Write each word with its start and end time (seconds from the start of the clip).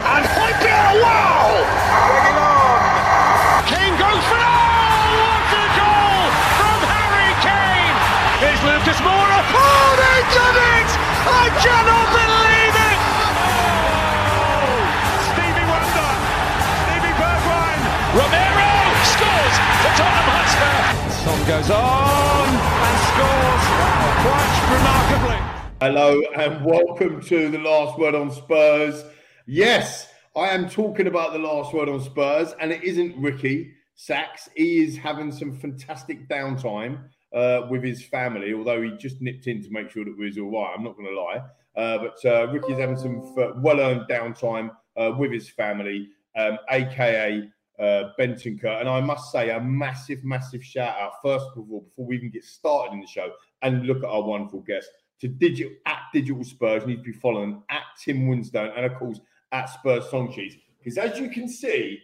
And 0.00 0.24
Højbjerg, 0.24 0.94
wow! 1.02 1.58
Bring 2.22 2.38
on! 2.38 2.78
Kane 3.66 3.96
goes 3.98 4.24
for 4.30 4.38
oh, 4.38 5.10
what 5.18 5.50
a 5.58 5.64
goal 5.74 6.22
from 6.54 6.78
Harry 6.86 7.34
Kane! 7.42 7.98
Here's 8.38 8.62
Lucas 8.62 9.00
Moura. 9.02 9.38
Oh, 9.58 9.90
they 9.98 10.18
done 10.38 10.58
it! 10.78 10.90
I 11.26 11.50
cannot 11.64 12.08
believe 12.14 12.76
it! 12.78 12.98
Oh, 13.42 14.70
Stevie 15.34 15.66
Wonder, 15.66 16.10
Stevie 16.78 17.14
Bergwijn, 17.18 17.80
Romero 18.14 18.70
scores 19.02 19.56
for 19.82 19.92
Tottenham 19.98 20.30
Hotspur. 20.30 20.78
Son 21.26 21.40
goes 21.50 21.70
on 21.74 22.46
and 22.86 22.98
scores 23.10 23.64
quite 24.22 24.54
remarkably. 24.78 25.40
Hello 25.82 26.22
and 26.38 26.64
welcome 26.64 27.20
to 27.22 27.50
the 27.50 27.58
last 27.58 27.98
word 27.98 28.14
on 28.14 28.30
Spurs. 28.30 29.02
Yes, 29.50 30.10
I 30.36 30.48
am 30.50 30.68
talking 30.68 31.06
about 31.06 31.32
the 31.32 31.38
last 31.38 31.72
word 31.72 31.88
on 31.88 32.02
Spurs, 32.02 32.54
and 32.60 32.70
it 32.70 32.84
isn't 32.84 33.16
Ricky 33.16 33.72
Sachs. 33.94 34.46
He 34.54 34.84
is 34.84 34.98
having 34.98 35.32
some 35.32 35.56
fantastic 35.56 36.28
downtime 36.28 37.04
uh, 37.32 37.62
with 37.70 37.82
his 37.82 38.04
family, 38.04 38.52
although 38.52 38.82
he 38.82 38.90
just 38.98 39.22
nipped 39.22 39.46
in 39.46 39.62
to 39.62 39.70
make 39.70 39.88
sure 39.88 40.04
that 40.04 40.18
we 40.18 40.26
was 40.26 40.36
all 40.36 40.50
right. 40.50 40.74
I'm 40.76 40.84
not 40.84 40.98
going 40.98 41.08
to 41.08 41.18
lie. 41.18 41.40
Uh, 41.74 41.96
but 41.96 42.30
uh, 42.30 42.48
Ricky's 42.48 42.76
having 42.76 42.98
some 42.98 43.34
well 43.62 43.80
earned 43.80 44.02
downtime 44.02 44.70
uh, 44.98 45.12
with 45.18 45.32
his 45.32 45.48
family, 45.48 46.10
um, 46.36 46.58
aka 46.70 47.48
uh, 47.78 48.02
Bentancur. 48.20 48.80
And 48.80 48.86
I 48.86 49.00
must 49.00 49.32
say, 49.32 49.48
a 49.48 49.58
massive, 49.58 50.24
massive 50.24 50.62
shout 50.62 50.94
out, 51.00 51.12
first 51.22 51.46
of 51.56 51.70
all, 51.70 51.86
before 51.88 52.04
we 52.04 52.16
even 52.16 52.28
get 52.28 52.44
started 52.44 52.92
in 52.92 53.00
the 53.00 53.06
show, 53.06 53.32
and 53.62 53.86
look 53.86 54.04
at 54.04 54.10
our 54.10 54.22
wonderful 54.22 54.60
guest 54.60 54.90
to 55.22 55.28
digital 55.28 55.72
at 55.86 56.00
Digital 56.12 56.44
Spurs. 56.44 56.82
You 56.82 56.88
need 56.88 56.96
to 56.96 57.02
be 57.02 57.12
following 57.12 57.62
at 57.70 57.82
Tim 57.98 58.28
Winstone, 58.28 58.76
and 58.76 58.84
of 58.84 58.94
course, 58.94 59.20
at 59.52 59.66
Spurs 59.66 60.08
Song 60.10 60.32
Sheets. 60.32 60.56
Because 60.78 60.98
as 60.98 61.18
you 61.18 61.28
can 61.28 61.48
see, 61.48 62.00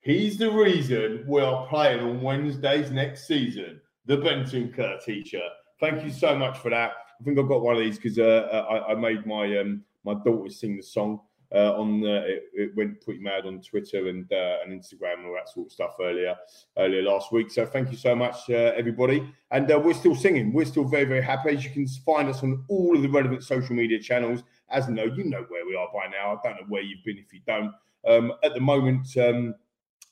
he's 0.00 0.38
the 0.38 0.50
reason 0.50 1.24
we 1.26 1.40
are 1.40 1.66
playing 1.66 2.00
on 2.00 2.20
Wednesdays 2.20 2.90
next 2.90 3.26
season. 3.26 3.80
The 4.06 4.18
Bentancur 4.18 5.02
teacher. 5.04 5.42
Thank 5.80 6.04
you 6.04 6.10
so 6.10 6.36
much 6.36 6.58
for 6.58 6.70
that. 6.70 6.92
I 7.20 7.24
think 7.24 7.38
I've 7.38 7.48
got 7.48 7.62
one 7.62 7.76
of 7.76 7.80
these 7.80 7.96
because 7.96 8.18
uh, 8.18 8.64
I, 8.70 8.92
I, 8.92 8.94
made 8.94 9.24
my 9.26 9.58
um, 9.58 9.82
my 10.04 10.14
daughter 10.14 10.50
sing 10.50 10.76
the 10.76 10.82
song 10.82 11.20
uh, 11.54 11.72
on. 11.74 12.04
Uh, 12.04 12.22
it, 12.26 12.42
it, 12.52 12.76
went 12.76 13.00
pretty 13.00 13.20
mad 13.20 13.46
on 13.46 13.60
Twitter 13.62 14.08
and 14.08 14.30
uh, 14.32 14.56
and 14.64 14.78
Instagram 14.78 15.18
and 15.18 15.26
all 15.26 15.34
that 15.34 15.48
sort 15.48 15.68
of 15.68 15.72
stuff 15.72 15.94
earlier 16.00 16.34
earlier 16.76 17.02
last 17.02 17.32
week. 17.32 17.50
So 17.50 17.64
thank 17.64 17.90
you 17.90 17.96
so 17.96 18.14
much, 18.14 18.50
uh, 18.50 18.72
everybody. 18.76 19.32
And 19.50 19.70
uh, 19.70 19.78
we're 19.78 19.94
still 19.94 20.14
singing. 20.14 20.52
We're 20.52 20.66
still 20.66 20.84
very 20.84 21.04
very 21.04 21.22
happy. 21.22 21.50
As 21.56 21.64
you 21.64 21.70
can 21.70 21.86
find 21.86 22.28
us 22.28 22.42
on 22.42 22.64
all 22.68 22.94
of 22.94 23.02
the 23.02 23.08
relevant 23.08 23.42
social 23.42 23.74
media 23.74 24.00
channels 24.00 24.42
as 24.70 24.88
know, 24.88 25.04
you 25.04 25.24
know 25.24 25.44
where 25.48 25.66
we 25.66 25.76
are 25.76 25.88
by 25.92 26.06
now. 26.10 26.32
I 26.32 26.38
don't 26.42 26.60
know 26.60 26.66
where 26.68 26.82
you've 26.82 27.04
been 27.04 27.18
if 27.18 27.32
you 27.32 27.40
don't. 27.46 27.72
Um, 28.06 28.32
at 28.42 28.54
the 28.54 28.60
moment, 28.60 29.16
um, 29.16 29.54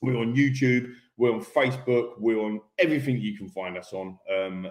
we're 0.00 0.16
on 0.16 0.34
YouTube, 0.34 0.92
we're 1.16 1.32
on 1.32 1.44
Facebook, 1.44 2.14
we're 2.18 2.40
on 2.40 2.60
everything 2.78 3.20
you 3.20 3.36
can 3.36 3.48
find 3.48 3.76
us 3.76 3.92
on, 3.92 4.18
um, 4.34 4.66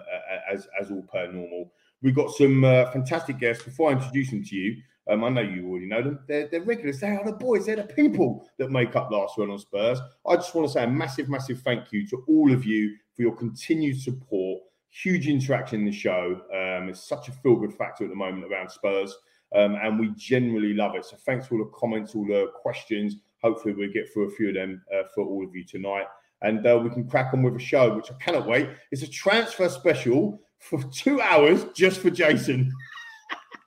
as 0.50 0.68
as 0.80 0.90
all 0.90 1.02
per 1.02 1.30
normal. 1.30 1.72
We've 2.02 2.14
got 2.14 2.32
some 2.32 2.64
uh, 2.64 2.90
fantastic 2.90 3.38
guests. 3.38 3.64
Before 3.64 3.90
I 3.90 3.92
introduce 3.92 4.30
them 4.30 4.44
to 4.44 4.56
you, 4.56 4.82
um, 5.08 5.24
I 5.24 5.28
know 5.28 5.40
you 5.40 5.68
already 5.68 5.86
know 5.86 6.02
them. 6.02 6.18
They're, 6.26 6.48
they're 6.48 6.62
regulars. 6.62 7.00
They 7.00 7.08
are 7.08 7.24
the 7.24 7.32
boys. 7.32 7.66
They're 7.66 7.76
the 7.76 7.84
people 7.84 8.48
that 8.58 8.70
make 8.70 8.94
up 8.96 9.10
Last 9.10 9.38
Word 9.38 9.50
on 9.50 9.58
Spurs. 9.58 10.00
I 10.26 10.36
just 10.36 10.54
want 10.54 10.66
to 10.68 10.72
say 10.72 10.84
a 10.84 10.88
massive, 10.88 11.28
massive 11.28 11.60
thank 11.60 11.92
you 11.92 12.06
to 12.08 12.24
all 12.28 12.52
of 12.52 12.64
you 12.64 12.96
for 13.14 13.22
your 13.22 13.36
continued 13.36 14.00
support. 14.00 14.62
Huge 14.90 15.28
interaction 15.28 15.80
in 15.80 15.86
the 15.86 15.92
show. 15.92 16.42
Um, 16.52 16.88
it's 16.88 17.08
such 17.08 17.28
a 17.28 17.32
feel 17.32 17.56
good 17.56 17.72
factor 17.72 18.04
at 18.04 18.10
the 18.10 18.16
moment 18.16 18.44
around 18.44 18.70
Spurs 18.70 19.16
um, 19.54 19.76
and 19.76 19.98
we 19.98 20.12
generally 20.16 20.74
love 20.74 20.94
it. 20.94 21.04
So 21.04 21.16
thanks 21.24 21.46
for 21.46 21.56
all 21.56 21.64
the 21.64 21.70
comments, 21.70 22.14
all 22.14 22.26
the 22.26 22.50
questions. 22.60 23.16
Hopefully, 23.42 23.74
we'll 23.74 23.92
get 23.92 24.12
through 24.12 24.28
a 24.28 24.30
few 24.30 24.48
of 24.48 24.54
them 24.54 24.82
uh, 24.94 25.02
for 25.14 25.24
all 25.24 25.44
of 25.44 25.54
you 25.54 25.64
tonight. 25.64 26.06
And 26.42 26.66
uh, 26.66 26.80
we 26.82 26.90
can 26.90 27.08
crack 27.08 27.32
on 27.34 27.42
with 27.42 27.54
a 27.54 27.60
show, 27.60 27.94
which 27.94 28.10
I 28.10 28.14
cannot 28.14 28.46
wait. 28.46 28.68
It's 28.90 29.02
a 29.02 29.08
transfer 29.08 29.68
special 29.68 30.40
for 30.58 30.82
two 30.92 31.20
hours 31.20 31.66
just 31.74 32.00
for 32.00 32.10
Jason. 32.10 32.72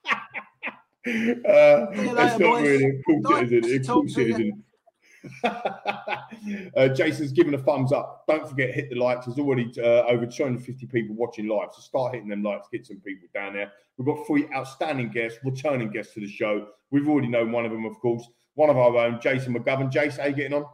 uh, 0.12 0.22
it's 1.06 2.40
not 2.40 2.62
really. 2.62 3.02
Of 3.08 3.24
course 3.24 3.52
it 3.52 3.66
isn't. 3.66 3.82
Of 3.82 3.88
course 3.88 4.18
it 4.18 4.30
isn't. 4.32 4.65
uh, 5.44 6.88
Jason's 6.90 7.32
given 7.32 7.54
a 7.54 7.58
thumbs 7.58 7.92
up. 7.92 8.26
Don't 8.28 8.48
forget, 8.48 8.74
hit 8.74 8.90
the 8.90 8.96
likes. 8.96 9.26
There's 9.26 9.40
already 9.40 9.72
uh, 9.78 10.04
over 10.08 10.26
250 10.26 10.86
people 10.88 11.16
watching 11.16 11.48
live. 11.48 11.70
So 11.74 11.82
start 11.82 12.14
hitting 12.14 12.30
them 12.30 12.44
likes, 12.44 12.68
get 12.72 12.86
some 12.86 12.98
people 12.98 13.28
down 13.34 13.54
there. 13.54 13.72
We've 13.98 14.06
got 14.06 14.26
three 14.28 14.48
outstanding 14.54 15.10
guests, 15.10 15.40
returning 15.44 15.90
guests 15.90 16.14
to 16.16 16.20
the 16.20 16.28
show. 16.28 16.68
We've 16.92 17.08
already 17.08 17.28
known 17.28 17.52
one 17.52 17.66
of 17.66 17.72
them, 17.72 17.86
of 17.86 17.98
course, 18.00 18.28
one 18.56 18.70
of 18.70 18.78
our 18.78 18.96
own, 18.98 19.20
Jason 19.22 19.54
McGovern. 19.54 19.92
Jason, 19.92 20.22
how 20.22 20.28
you 20.28 20.36
getting 20.36 20.54
on? 20.54 20.66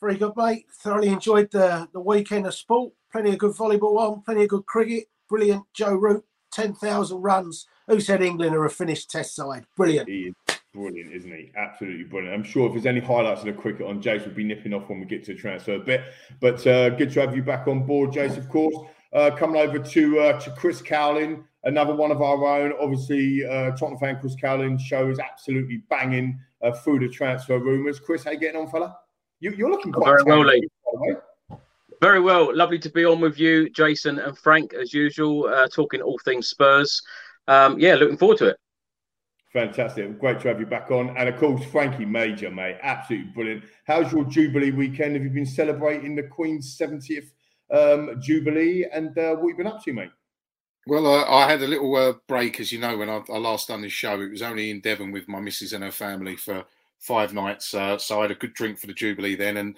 Very 0.00 0.16
good, 0.16 0.32
mate. 0.36 0.66
Thoroughly 0.82 1.08
enjoyed 1.08 1.50
the, 1.50 1.88
the 1.92 2.00
weekend 2.00 2.46
of 2.46 2.54
sport. 2.54 2.92
Plenty 3.12 3.32
of 3.32 3.38
good 3.38 3.54
volleyball 3.54 3.98
on, 3.98 4.22
plenty 4.22 4.44
of 4.44 4.48
good 4.48 4.66
cricket. 4.66 5.04
Brilliant. 5.28 5.64
Joe 5.74 5.94
Root, 5.94 6.24
10,000 6.52 7.20
runs. 7.20 7.66
Who 7.86 8.00
said 8.00 8.22
England 8.22 8.54
are 8.54 8.64
a 8.64 8.70
finished 8.70 9.10
test 9.10 9.34
side? 9.34 9.66
Brilliant. 9.76 10.08
He 10.08 10.28
is 10.28 10.34
brilliant, 10.72 11.12
isn't 11.12 11.30
he? 11.30 11.52
Absolutely 11.56 12.04
brilliant. 12.04 12.34
I'm 12.34 12.44
sure 12.44 12.66
if 12.66 12.72
there's 12.72 12.86
any 12.86 13.00
highlights 13.00 13.40
of 13.40 13.46
the 13.46 13.52
cricket 13.52 13.86
on 13.86 14.02
Jace, 14.02 14.24
we'll 14.26 14.34
be 14.34 14.44
nipping 14.44 14.72
off 14.72 14.88
when 14.88 15.00
we 15.00 15.06
get 15.06 15.24
to 15.24 15.34
the 15.34 15.40
transfer 15.40 15.78
bit. 15.78 16.02
But 16.40 16.66
uh, 16.66 16.90
good 16.90 17.12
to 17.12 17.20
have 17.20 17.34
you 17.34 17.42
back 17.42 17.66
on 17.66 17.84
board, 17.84 18.10
Jace, 18.10 18.36
of 18.36 18.48
course. 18.48 18.76
Uh, 19.12 19.30
coming 19.36 19.60
over 19.60 19.78
to 19.78 20.20
uh, 20.20 20.40
to 20.40 20.50
Chris 20.52 20.80
Cowlin, 20.80 21.42
another 21.64 21.94
one 21.94 22.12
of 22.12 22.22
our 22.22 22.44
own. 22.44 22.72
Obviously, 22.80 23.44
uh, 23.44 23.72
Tottenham 23.72 23.98
fan 23.98 24.20
Chris 24.20 24.36
Cowlin 24.36 24.78
show 24.78 25.10
is 25.10 25.18
absolutely 25.18 25.82
banging 25.90 26.38
uh, 26.62 26.70
through 26.70 27.00
the 27.00 27.08
transfer 27.08 27.58
rumours. 27.58 27.98
Chris, 27.98 28.22
how 28.22 28.30
you 28.30 28.38
getting 28.38 28.60
on, 28.60 28.70
fella? 28.70 28.96
You, 29.40 29.66
are 29.66 29.70
looking 29.70 29.90
quite 29.90 30.06
very 30.06 30.22
well, 30.22 30.44
Lee. 30.44 30.68
Very 32.00 32.20
well. 32.20 32.54
Lovely 32.54 32.78
to 32.78 32.90
be 32.90 33.04
on 33.04 33.20
with 33.20 33.38
you, 33.38 33.68
Jason 33.70 34.18
and 34.18 34.36
Frank, 34.38 34.74
as 34.74 34.94
usual, 34.94 35.46
uh, 35.46 35.66
talking 35.68 36.00
all 36.00 36.18
things 36.24 36.48
Spurs. 36.48 37.02
Um, 37.48 37.78
yeah, 37.78 37.94
looking 37.94 38.16
forward 38.16 38.38
to 38.38 38.46
it. 38.48 38.56
Fantastic. 39.52 40.18
Great 40.20 40.40
to 40.40 40.48
have 40.48 40.60
you 40.60 40.66
back 40.66 40.90
on. 40.92 41.16
And 41.16 41.28
of 41.28 41.36
course, 41.38 41.64
Frankie 41.66 42.04
Major, 42.04 42.50
mate. 42.50 42.76
Absolutely 42.82 43.32
brilliant. 43.32 43.64
How's 43.84 44.12
your 44.12 44.24
Jubilee 44.24 44.70
weekend? 44.70 45.14
Have 45.14 45.24
you 45.24 45.30
been 45.30 45.44
celebrating 45.44 46.14
the 46.14 46.22
Queen's 46.22 46.78
70th 46.78 47.30
um, 47.72 48.20
Jubilee? 48.20 48.86
And 48.92 49.16
uh, 49.18 49.34
what 49.34 49.38
have 49.38 49.48
you 49.48 49.56
been 49.56 49.66
up 49.66 49.82
to, 49.84 49.92
mate? 49.92 50.10
Well, 50.86 51.24
I 51.28 51.50
had 51.50 51.62
a 51.62 51.66
little 51.66 51.94
uh, 51.96 52.14
break, 52.28 52.60
as 52.60 52.70
you 52.70 52.78
know, 52.78 52.96
when 52.96 53.10
I, 53.10 53.22
I, 53.28 53.38
last 53.38 53.68
done 53.68 53.82
this 53.82 53.92
show. 53.92 54.20
It 54.20 54.30
was 54.30 54.42
only 54.42 54.70
in 54.70 54.80
Devon 54.80 55.10
with 55.10 55.28
my 55.28 55.40
missus 55.40 55.72
and 55.72 55.84
her 55.84 55.90
family 55.90 56.36
for 56.36 56.64
five 57.00 57.34
nights. 57.34 57.74
Uh, 57.74 57.98
so 57.98 58.18
I 58.18 58.22
had 58.22 58.30
a 58.30 58.36
good 58.36 58.54
drink 58.54 58.78
for 58.78 58.86
the 58.86 58.94
Jubilee 58.94 59.34
then. 59.34 59.56
And 59.56 59.76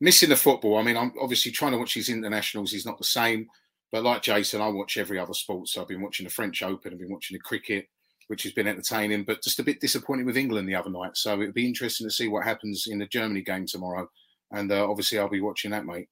missing 0.00 0.30
the 0.30 0.36
football, 0.36 0.78
I 0.78 0.82
mean, 0.82 0.96
I'm 0.96 1.12
obviously 1.20 1.52
trying 1.52 1.72
to 1.72 1.78
watch 1.78 1.94
these 1.94 2.08
internationals. 2.08 2.72
He's 2.72 2.86
not 2.86 2.98
the 2.98 3.04
same. 3.04 3.48
But 3.92 4.02
like 4.02 4.22
Jason, 4.22 4.60
I 4.60 4.68
watch 4.68 4.96
every 4.96 5.18
other 5.18 5.34
sport. 5.34 5.68
So 5.68 5.80
I've 5.80 5.88
been 5.88 6.02
watching 6.02 6.24
the 6.24 6.30
French 6.30 6.62
Open, 6.62 6.92
I've 6.92 6.98
been 6.98 7.12
watching 7.12 7.36
the 7.36 7.42
cricket, 7.42 7.88
which 8.28 8.42
has 8.44 8.52
been 8.52 8.68
entertaining, 8.68 9.24
but 9.24 9.42
just 9.42 9.58
a 9.58 9.64
bit 9.64 9.80
disappointed 9.80 10.26
with 10.26 10.36
England 10.36 10.68
the 10.68 10.74
other 10.74 10.90
night. 10.90 11.16
So 11.16 11.34
it'd 11.40 11.54
be 11.54 11.66
interesting 11.66 12.06
to 12.06 12.14
see 12.14 12.28
what 12.28 12.44
happens 12.44 12.86
in 12.88 12.98
the 12.98 13.06
Germany 13.06 13.42
game 13.42 13.66
tomorrow. 13.66 14.08
And 14.50 14.70
uh, 14.70 14.88
obviously, 14.88 15.18
I'll 15.18 15.28
be 15.28 15.40
watching 15.40 15.70
that, 15.70 15.86
mate. 15.86 16.08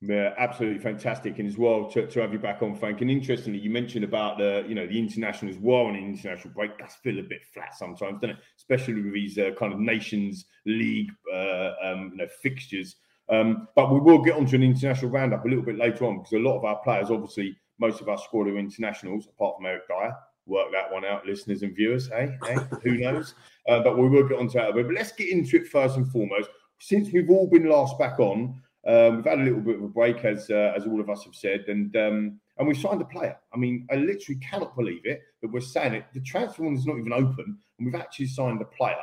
Yeah, 0.00 0.32
absolutely 0.38 0.78
fantastic, 0.78 1.40
and 1.40 1.48
as 1.48 1.58
well 1.58 1.90
to, 1.90 2.06
to 2.06 2.20
have 2.20 2.32
you 2.32 2.38
back 2.38 2.62
on, 2.62 2.76
Frank. 2.76 3.00
And 3.00 3.10
interestingly, 3.10 3.58
you 3.58 3.68
mentioned 3.68 4.04
about 4.04 4.38
the 4.38 4.64
you 4.68 4.76
know 4.76 4.86
the 4.86 4.98
international 4.98 5.50
as 5.50 5.58
well, 5.58 5.88
and 5.88 5.96
the 5.96 6.00
international 6.00 6.54
break 6.54 6.78
does 6.78 6.94
feel 7.02 7.18
a 7.18 7.22
bit 7.22 7.40
flat 7.52 7.74
sometimes, 7.74 8.20
doesn't 8.20 8.36
it? 8.36 8.42
Especially 8.56 9.02
with 9.02 9.12
these 9.12 9.36
uh, 9.38 9.50
kind 9.58 9.72
of 9.72 9.80
Nations 9.80 10.44
League 10.66 11.10
uh, 11.32 11.72
um, 11.82 12.10
you 12.12 12.18
know 12.18 12.28
fixtures. 12.40 12.94
Um, 13.28 13.66
but 13.74 13.92
we 13.92 13.98
will 13.98 14.22
get 14.22 14.36
onto 14.36 14.54
an 14.54 14.62
international 14.62 15.10
roundup 15.10 15.44
a 15.44 15.48
little 15.48 15.64
bit 15.64 15.76
later 15.76 16.06
on 16.06 16.18
because 16.18 16.32
a 16.32 16.38
lot 16.38 16.56
of 16.56 16.64
our 16.64 16.78
players, 16.84 17.10
obviously, 17.10 17.58
most 17.80 18.00
of 18.00 18.08
our 18.08 18.18
squad 18.18 18.46
are 18.46 18.56
internationals, 18.56 19.26
apart 19.26 19.56
from 19.56 19.66
Eric 19.66 19.88
Dier. 19.88 20.14
Work 20.48 20.72
that 20.72 20.90
one 20.90 21.04
out, 21.04 21.26
listeners 21.26 21.62
and 21.62 21.76
viewers. 21.76 22.08
Hey, 22.08 22.36
hey, 22.46 22.56
who 22.82 22.96
knows? 22.96 23.34
Uh, 23.68 23.82
but 23.82 23.98
we 23.98 24.08
will 24.08 24.26
get 24.26 24.38
onto 24.38 24.58
that. 24.58 24.74
But 24.74 24.92
let's 24.92 25.12
get 25.12 25.28
into 25.28 25.58
it 25.58 25.68
first 25.68 25.96
and 25.96 26.10
foremost. 26.10 26.48
Since 26.80 27.12
we've 27.12 27.28
all 27.28 27.46
been 27.46 27.68
last 27.68 27.98
back 27.98 28.18
on, 28.18 28.60
um, 28.86 29.16
we've 29.16 29.24
had 29.26 29.40
a 29.40 29.42
little 29.42 29.60
bit 29.60 29.76
of 29.76 29.82
a 29.82 29.88
break, 29.88 30.24
as 30.24 30.48
uh, 30.48 30.72
as 30.74 30.86
all 30.86 31.00
of 31.00 31.10
us 31.10 31.24
have 31.24 31.34
said, 31.34 31.64
and 31.68 31.94
um, 31.96 32.40
and 32.56 32.66
we 32.66 32.74
signed 32.74 33.02
a 33.02 33.04
player. 33.04 33.36
I 33.52 33.58
mean, 33.58 33.86
I 33.90 33.96
literally 33.96 34.40
cannot 34.40 34.74
believe 34.74 35.04
it 35.04 35.20
that 35.42 35.52
we're 35.52 35.60
saying 35.60 35.92
it. 35.92 36.06
The 36.14 36.20
transfer 36.20 36.62
one 36.62 36.74
is 36.76 36.86
not 36.86 36.98
even 36.98 37.12
open, 37.12 37.58
and 37.78 37.86
we've 37.86 38.00
actually 38.00 38.28
signed 38.28 38.62
a 38.62 38.64
player. 38.64 38.96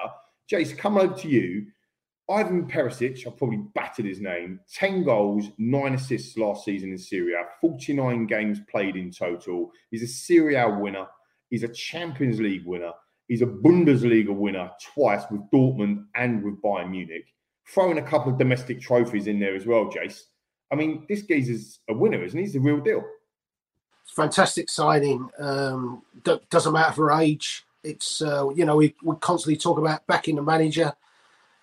Jace, 0.52 0.76
come 0.76 0.98
over 0.98 1.14
to 1.14 1.28
you. 1.28 1.68
Ivan 2.28 2.68
Perisic, 2.68 3.28
I've 3.28 3.38
probably 3.38 3.62
battered 3.76 4.06
his 4.06 4.20
name. 4.20 4.60
Ten 4.74 5.04
goals, 5.04 5.46
nine 5.60 5.94
assists 5.94 6.38
last 6.38 6.66
season 6.66 6.90
in 6.90 6.98
Serie 6.98 7.34
A. 7.34 7.44
Forty-nine 7.62 8.26
games 8.26 8.60
played 8.68 8.96
in 8.96 9.12
total. 9.12 9.72
He's 9.92 10.02
a 10.02 10.08
Serie 10.08 10.56
A 10.56 10.68
winner. 10.68 11.06
He's 11.50 11.64
a 11.64 11.70
Champions 11.70 12.40
League 12.40 12.66
winner. 12.66 12.92
He's 13.28 13.42
a 13.42 13.48
Bundesliga 13.48 14.34
winner 14.34 14.72
twice 14.94 15.24
with 15.32 15.42
Dortmund 15.52 16.06
and 16.16 16.44
with 16.44 16.62
Bayern 16.62 16.92
Munich 16.92 17.26
throwing 17.68 17.98
a 17.98 18.02
couple 18.02 18.32
of 18.32 18.38
domestic 18.38 18.80
trophies 18.80 19.28
in 19.28 19.40
there 19.40 19.56
as 19.56 19.66
well, 19.66 19.86
Jace. 19.86 20.22
I 20.72 20.76
mean, 20.76 21.06
this 21.10 21.24
geezer's 21.24 21.80
a 21.90 21.94
winner, 21.94 22.24
isn't 22.24 22.38
he? 22.38 22.46
He's 22.46 22.54
the 22.54 22.60
real 22.60 22.80
deal. 22.80 23.04
Fantastic 24.16 24.70
signing. 24.70 25.30
Um, 25.40 26.04
doesn't 26.50 26.74
matter 26.74 26.94
for 26.94 27.12
age. 27.12 27.66
It's 27.84 28.22
uh, 28.22 28.50
you 28.50 28.66
know 28.66 28.78
we, 28.78 28.96
we 29.04 29.16
constantly 29.18 29.58
talk 29.58 29.78
about 29.78 30.06
backing 30.08 30.36
the 30.36 30.42
manager, 30.42 30.94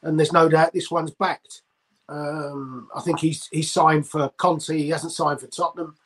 and 0.03 0.19
there's 0.19 0.33
no 0.33 0.49
doubt 0.49 0.73
this 0.73 0.91
one's 0.91 1.11
backed. 1.11 1.63
Um, 2.09 2.89
I 2.95 3.01
think 3.01 3.21
he's 3.21 3.49
he's 3.49 3.71
signed 3.71 4.09
for 4.09 4.29
Conte. 4.37 4.77
He 4.77 4.91
hasn't 4.91 5.13
signed 5.13 5.41
for 5.41 5.47
Tottenham. 5.49 5.97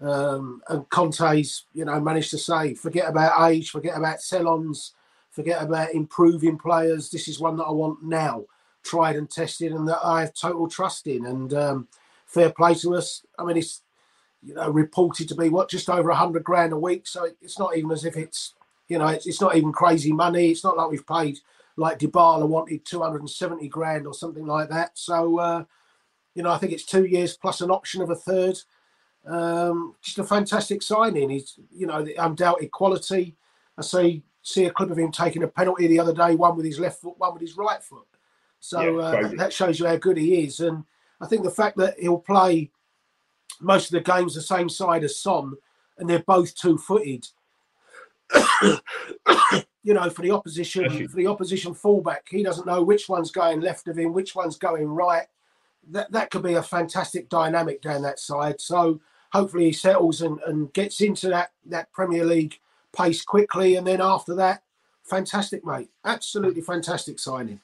Um, 0.00 0.62
and 0.68 0.88
Conte's 0.90 1.64
you 1.74 1.84
know 1.84 2.00
managed 2.00 2.30
to 2.30 2.38
say 2.38 2.74
forget 2.74 3.08
about 3.08 3.50
age, 3.50 3.70
forget 3.70 3.96
about 3.96 4.20
sell-ons, 4.20 4.94
forget 5.30 5.62
about 5.62 5.92
improving 5.92 6.56
players. 6.56 7.10
This 7.10 7.28
is 7.28 7.40
one 7.40 7.56
that 7.56 7.64
I 7.64 7.72
want 7.72 8.02
now 8.02 8.44
tried 8.84 9.16
and 9.16 9.30
tested 9.30 9.72
and 9.72 9.88
that 9.88 10.04
I 10.04 10.20
have 10.20 10.34
total 10.34 10.68
trust 10.68 11.06
in. 11.06 11.26
And 11.26 11.52
um, 11.52 11.88
fair 12.26 12.50
play 12.50 12.74
to 12.74 12.94
us. 12.94 13.24
I 13.38 13.44
mean, 13.44 13.56
it's 13.56 13.82
you 14.42 14.54
know 14.54 14.70
reported 14.70 15.28
to 15.28 15.34
be 15.34 15.48
what 15.48 15.68
just 15.68 15.90
over 15.90 16.10
a 16.10 16.14
hundred 16.14 16.44
grand 16.44 16.72
a 16.72 16.78
week, 16.78 17.06
so 17.06 17.28
it's 17.42 17.58
not 17.58 17.76
even 17.76 17.90
as 17.90 18.04
if 18.04 18.16
it's 18.16 18.54
you 18.88 18.98
know 18.98 19.08
it's, 19.08 19.26
it's 19.26 19.40
not 19.40 19.56
even 19.56 19.72
crazy 19.72 20.12
money. 20.12 20.50
It's 20.50 20.64
not 20.64 20.76
like 20.76 20.90
we've 20.90 21.06
paid 21.06 21.38
like 21.76 21.98
Dybala 21.98 22.46
wanted 22.46 22.84
270 22.84 23.68
grand 23.68 24.06
or 24.06 24.14
something 24.14 24.46
like 24.46 24.68
that. 24.68 24.92
So 24.94 25.38
uh, 25.38 25.64
you 26.34 26.42
know, 26.42 26.50
I 26.50 26.58
think 26.58 26.72
it's 26.72 26.84
two 26.84 27.04
years 27.04 27.36
plus 27.36 27.60
an 27.60 27.70
option 27.70 28.00
of 28.02 28.10
a 28.10 28.14
third. 28.14 28.58
Um, 29.28 29.94
just 30.00 30.18
a 30.18 30.24
fantastic 30.24 30.82
signing. 30.82 31.30
He's 31.30 31.58
you 31.70 31.86
know 31.86 32.02
the 32.02 32.14
undoubted 32.14 32.70
quality. 32.70 33.36
I 33.76 33.82
see 33.82 34.22
see 34.42 34.64
a 34.64 34.70
clip 34.70 34.90
of 34.90 34.98
him 34.98 35.12
taking 35.12 35.42
a 35.42 35.48
penalty 35.48 35.86
the 35.86 36.00
other 36.00 36.14
day, 36.14 36.34
one 36.34 36.56
with 36.56 36.64
his 36.64 36.80
left 36.80 37.02
foot, 37.02 37.18
one 37.18 37.34
with 37.34 37.42
his 37.42 37.56
right 37.56 37.82
foot. 37.82 38.06
So 38.60 38.80
yeah, 38.80 39.04
uh, 39.04 39.28
that 39.36 39.52
shows 39.52 39.78
you 39.78 39.86
how 39.86 39.96
good 39.96 40.16
he 40.16 40.44
is. 40.44 40.60
And 40.60 40.84
I 41.20 41.26
think 41.26 41.44
the 41.44 41.50
fact 41.50 41.76
that 41.76 41.98
he'll 41.98 42.18
play 42.18 42.70
most 43.60 43.86
of 43.86 43.92
the 43.92 44.12
games 44.12 44.34
the 44.34 44.40
same 44.40 44.68
side 44.68 45.04
as 45.04 45.20
Son, 45.20 45.54
and 45.98 46.08
they're 46.08 46.20
both 46.20 46.54
two-footed. 46.54 47.26
you 49.82 49.94
know, 49.94 50.08
for 50.10 50.22
the 50.22 50.30
opposition, 50.30 51.08
for 51.08 51.16
the 51.16 51.26
opposition 51.26 51.74
fullback, 51.74 52.26
he 52.30 52.42
doesn't 52.42 52.66
know 52.66 52.82
which 52.82 53.08
one's 53.08 53.30
going 53.30 53.60
left 53.60 53.88
of 53.88 53.98
him, 53.98 54.12
which 54.12 54.34
one's 54.34 54.56
going 54.56 54.86
right. 54.86 55.26
That 55.90 56.10
that 56.12 56.30
could 56.30 56.42
be 56.42 56.54
a 56.54 56.62
fantastic 56.62 57.28
dynamic 57.28 57.82
down 57.82 58.02
that 58.02 58.20
side. 58.20 58.60
So 58.60 59.00
hopefully 59.32 59.66
he 59.66 59.72
settles 59.72 60.22
and, 60.22 60.38
and 60.46 60.72
gets 60.72 61.00
into 61.00 61.28
that 61.28 61.52
that 61.66 61.92
Premier 61.92 62.24
League 62.24 62.58
pace 62.96 63.24
quickly, 63.24 63.76
and 63.76 63.86
then 63.86 64.00
after 64.00 64.34
that, 64.36 64.62
fantastic, 65.04 65.64
mate. 65.64 65.90
Absolutely 66.04 66.62
fantastic 66.62 67.18
signing. 67.18 67.60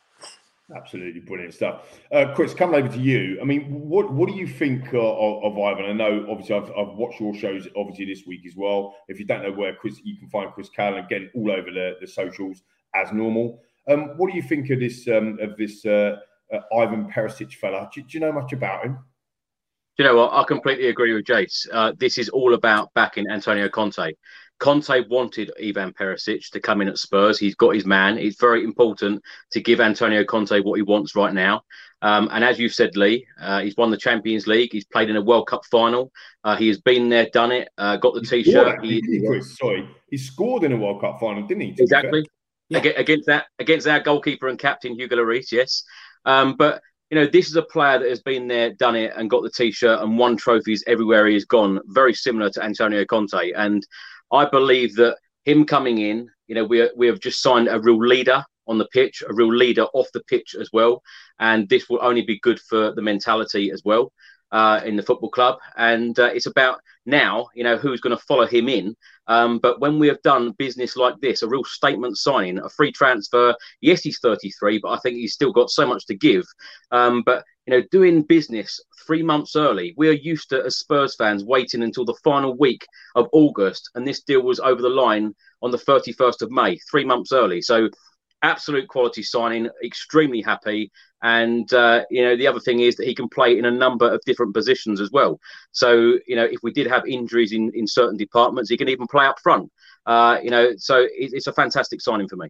Absolutely 0.75 1.21
brilliant 1.21 1.53
stuff. 1.53 2.01
Uh, 2.11 2.33
Chris, 2.35 2.55
coming 2.55 2.77
over 2.77 2.89
to 2.89 2.99
you. 2.99 3.39
I 3.41 3.45
mean, 3.45 3.65
what 3.67 4.11
what 4.11 4.31
do 4.31 4.35
you 4.35 4.47
think 4.47 4.95
uh, 4.95 4.99
of, 4.99 5.45
of, 5.45 5.59
Ivan? 5.59 5.85
I 5.85 5.93
know, 5.93 6.27
obviously, 6.31 6.57
I've, 6.57 6.71
I've, 6.71 6.97
watched 6.97 7.21
your 7.21 7.35
shows, 7.35 7.69
obviously, 7.77 8.07
this 8.07 8.25
week 8.27 8.47
as 8.47 8.57
well. 8.57 8.95
If 9.09 9.19
you 9.19 9.27
don't 9.27 9.43
know 9.43 9.53
where 9.53 9.75
Chris, 9.75 10.01
you 10.03 10.17
can 10.17 10.29
find 10.31 10.51
Chris 10.53 10.71
Cowlin 10.75 11.05
again 11.05 11.31
all 11.35 11.51
over 11.51 11.71
the, 11.71 11.97
the 12.01 12.07
socials 12.07 12.63
as 12.95 13.13
normal. 13.13 13.61
Um, 13.91 14.17
what 14.17 14.31
do 14.31 14.37
you 14.37 14.43
think 14.43 14.71
of 14.71 14.81
this 14.81 15.07
um, 15.07 15.39
of 15.43 15.55
this 15.59 15.85
uh, 15.85 16.17
uh 16.51 16.61
Ivan 16.75 17.11
Perisic 17.11 17.53
fella? 17.53 17.91
Do, 17.93 18.01
do, 18.01 18.09
you 18.11 18.21
know 18.21 18.33
much 18.33 18.55
about 18.55 18.87
him? 18.87 18.99
Do 19.97 20.03
you 20.03 20.09
know 20.09 20.17
what? 20.17 20.33
I 20.33 20.43
completely 20.45 20.89
agree 20.89 21.13
with 21.13 21.25
Jace. 21.25 21.69
Uh, 21.73 21.93
this 21.97 22.19
is 22.19 22.29
all 22.29 22.55
about 22.55 22.93
backing 22.95 23.31
Antonio 23.31 23.69
Conte. 23.69 24.13
Conte 24.59 25.09
wanted 25.09 25.53
Ivan 25.63 25.93
Perisic 25.93 26.51
to 26.51 26.61
come 26.61 26.81
in 26.81 26.89
at 26.89 26.99
Spurs. 26.99 27.39
He's 27.39 27.55
got 27.55 27.75
his 27.75 27.87
man. 27.87 28.19
It's 28.19 28.41
very 28.41 28.65
important 28.65 29.23
to 29.53 29.61
give 29.61 29.81
Antonio 29.81 30.25
Conte 30.25 30.61
what 30.61 30.77
he 30.77 30.83
wants 30.83 31.15
right 31.15 31.33
now. 31.33 31.63
Um, 32.03 32.29
and 32.33 32.45
as 32.45 32.59
you've 32.59 32.75
said, 32.75 32.97
Lee, 32.97 33.27
uh, 33.41 33.61
he's 33.61 33.77
won 33.77 33.91
the 33.91 33.97
Champions 33.97 34.47
League. 34.47 34.71
He's 34.73 34.85
played 34.85 35.11
in 35.11 35.17
a 35.17 35.23
World 35.23 35.47
Cup 35.47 35.65
final. 35.71 36.13
Uh, 36.43 36.57
he 36.57 36.69
has 36.69 36.81
been 36.81 37.09
there, 37.09 37.29
done 37.33 37.53
it, 37.53 37.69
uh, 37.79 37.97
got 37.97 38.15
the 38.15 38.21
he 38.21 38.43
T-shirt. 38.43 38.85
He, 38.85 39.01
he, 39.01 39.41
sorry, 39.43 39.89
he 40.11 40.19
scored 40.19 40.65
in 40.65 40.73
a 40.73 40.77
World 40.77 41.01
Cup 41.01 41.19
final, 41.19 41.47
didn't 41.47 41.63
he? 41.63 41.75
Exactly. 41.79 42.27
Yeah. 42.69 42.79
Against 42.79 43.27
that, 43.27 43.47
against 43.59 43.87
our 43.87 44.01
goalkeeper 44.01 44.49
and 44.49 44.59
captain 44.59 44.99
Hugo 44.99 45.17
Lloris, 45.17 45.53
yes. 45.53 45.85
Um, 46.25 46.57
but 46.57 46.83
you 47.15 47.21
know, 47.21 47.27
this 47.29 47.49
is 47.49 47.55
a 47.55 47.63
player 47.63 48.01
that 48.01 48.09
has 48.09 48.23
been 48.23 48.49
there, 48.49 48.73
done 48.73 48.97
it, 48.97 49.13
and 49.17 49.31
got 49.31 49.45
the 49.45 49.51
T-shirt 49.51 50.01
and 50.01 50.19
won 50.19 50.37
trophies 50.37 50.83
everywhere 50.89 51.29
he 51.29 51.35
has 51.35 51.45
gone. 51.45 51.79
Very 51.87 52.13
similar 52.13 52.51
to 52.51 52.65
Antonio 52.65 53.05
Conte, 53.05 53.53
and 53.53 53.87
I 54.33 54.47
believe 54.47 54.97
that 54.97 55.17
him 55.45 55.65
coming 55.65 55.99
in, 55.99 56.29
you 56.49 56.57
know, 56.57 56.65
we 56.65 56.91
we 56.97 57.07
have 57.07 57.21
just 57.21 57.41
signed 57.41 57.69
a 57.69 57.81
real 57.81 58.05
leader 58.05 58.45
on 58.67 58.79
the 58.79 58.89
pitch, 58.93 59.23
a 59.29 59.33
real 59.33 59.55
leader 59.55 59.85
off 59.95 60.09
the 60.13 60.25
pitch 60.25 60.57
as 60.61 60.71
well, 60.73 61.03
and 61.39 61.69
this 61.69 61.89
will 61.89 62.01
only 62.03 62.23
be 62.23 62.41
good 62.41 62.59
for 62.59 62.93
the 62.93 63.03
mentality 63.03 63.71
as 63.71 63.83
well 63.85 64.11
uh, 64.55 64.81
in 64.85 64.95
the 64.95 65.03
football 65.03 65.31
club. 65.31 65.59
And 65.77 66.19
uh, 66.19 66.31
it's 66.33 66.47
about 66.47 66.81
now, 67.07 67.49
you 67.55 67.65
know, 67.65 67.77
who's 67.77 68.01
going 68.01 68.17
to 68.17 68.23
follow 68.23 68.47
him 68.47 68.69
in. 68.69 68.97
Um, 69.27 69.59
but 69.59 69.81
when 69.81 69.99
we 69.99 70.07
have 70.07 70.23
done 70.23 70.53
business 70.53 70.97
like 70.97 71.21
this, 71.21 71.43
a 71.43 71.49
real 71.49 71.65
statement 71.65 72.17
signing, 72.19 72.59
a 72.61 72.69
free 72.69 72.93
transfer, 72.93 73.55
yes, 73.81 74.03
he's 74.03 74.21
33, 74.21 74.79
but 74.79 74.93
I 74.93 74.99
think 74.99 75.17
he's 75.17 75.35
still 75.35 75.53
got 75.53 75.71
so 75.71 75.87
much 75.87 76.07
to 76.07 76.15
give. 76.15 76.45
Um, 76.93 77.23
but 77.27 77.45
you 77.67 77.73
know, 77.73 77.83
doing 77.91 78.23
business 78.23 78.81
three 79.07 79.23
months 79.23 79.57
early. 79.57 79.95
We 79.97 80.09
are 80.09 80.13
used 80.13 80.51
to, 80.51 80.63
as 80.65 80.79
Spurs 80.79 81.17
fans, 81.17 81.45
waiting 81.45 81.83
until 81.83 82.05
the 82.05 82.19
final 82.23 82.57
week 82.57 82.87
of 83.17 83.27
August, 83.33 83.91
and 83.95 84.07
this 84.07 84.23
deal 84.23 84.43
was 84.43 84.61
over 84.61 84.83
the 84.83 84.89
line 84.89 85.35
on 85.63 85.71
the 85.71 85.79
31st 85.79 86.43
of 86.43 86.51
May, 86.51 86.79
three 86.91 87.05
months 87.05 87.33
early. 87.33 87.63
So, 87.63 87.89
absolute 88.45 88.89
quality 88.89 89.23
signing, 89.23 89.69
extremely 89.83 90.43
happy. 90.43 90.93
And, 91.23 91.73
uh, 91.73 92.05
you 92.11 92.23
know, 92.23 92.37
the 92.37 92.47
other 92.47 92.61
thing 92.61 92.81
is 92.81 92.97
that 92.97 93.07
he 93.07 93.15
can 93.15 93.29
play 93.29 93.59
in 93.59 93.65
a 93.65 93.71
number 93.71 94.09
of 94.13 94.21
different 94.27 94.53
positions 94.53 95.01
as 95.01 95.11
well. 95.11 95.41
So, 95.73 96.19
you 96.27 96.37
know, 96.37 96.45
if 96.45 96.61
we 96.63 96.71
did 96.71 96.87
have 96.87 97.07
injuries 97.07 97.53
in, 97.53 97.73
in 97.75 97.87
certain 97.87 98.19
departments, 98.19 98.69
he 98.69 98.77
can 98.77 98.91
even 98.91 99.07
play 99.07 99.25
up 99.25 99.39
front. 99.43 99.73
Uh, 100.05 100.39
you 100.43 100.51
know, 100.51 100.73
so 100.77 100.99
it, 100.99 101.31
it's 101.33 101.47
a 101.47 101.53
fantastic 101.53 102.03
signing 102.03 102.29
for 102.29 102.37
me. 102.37 102.49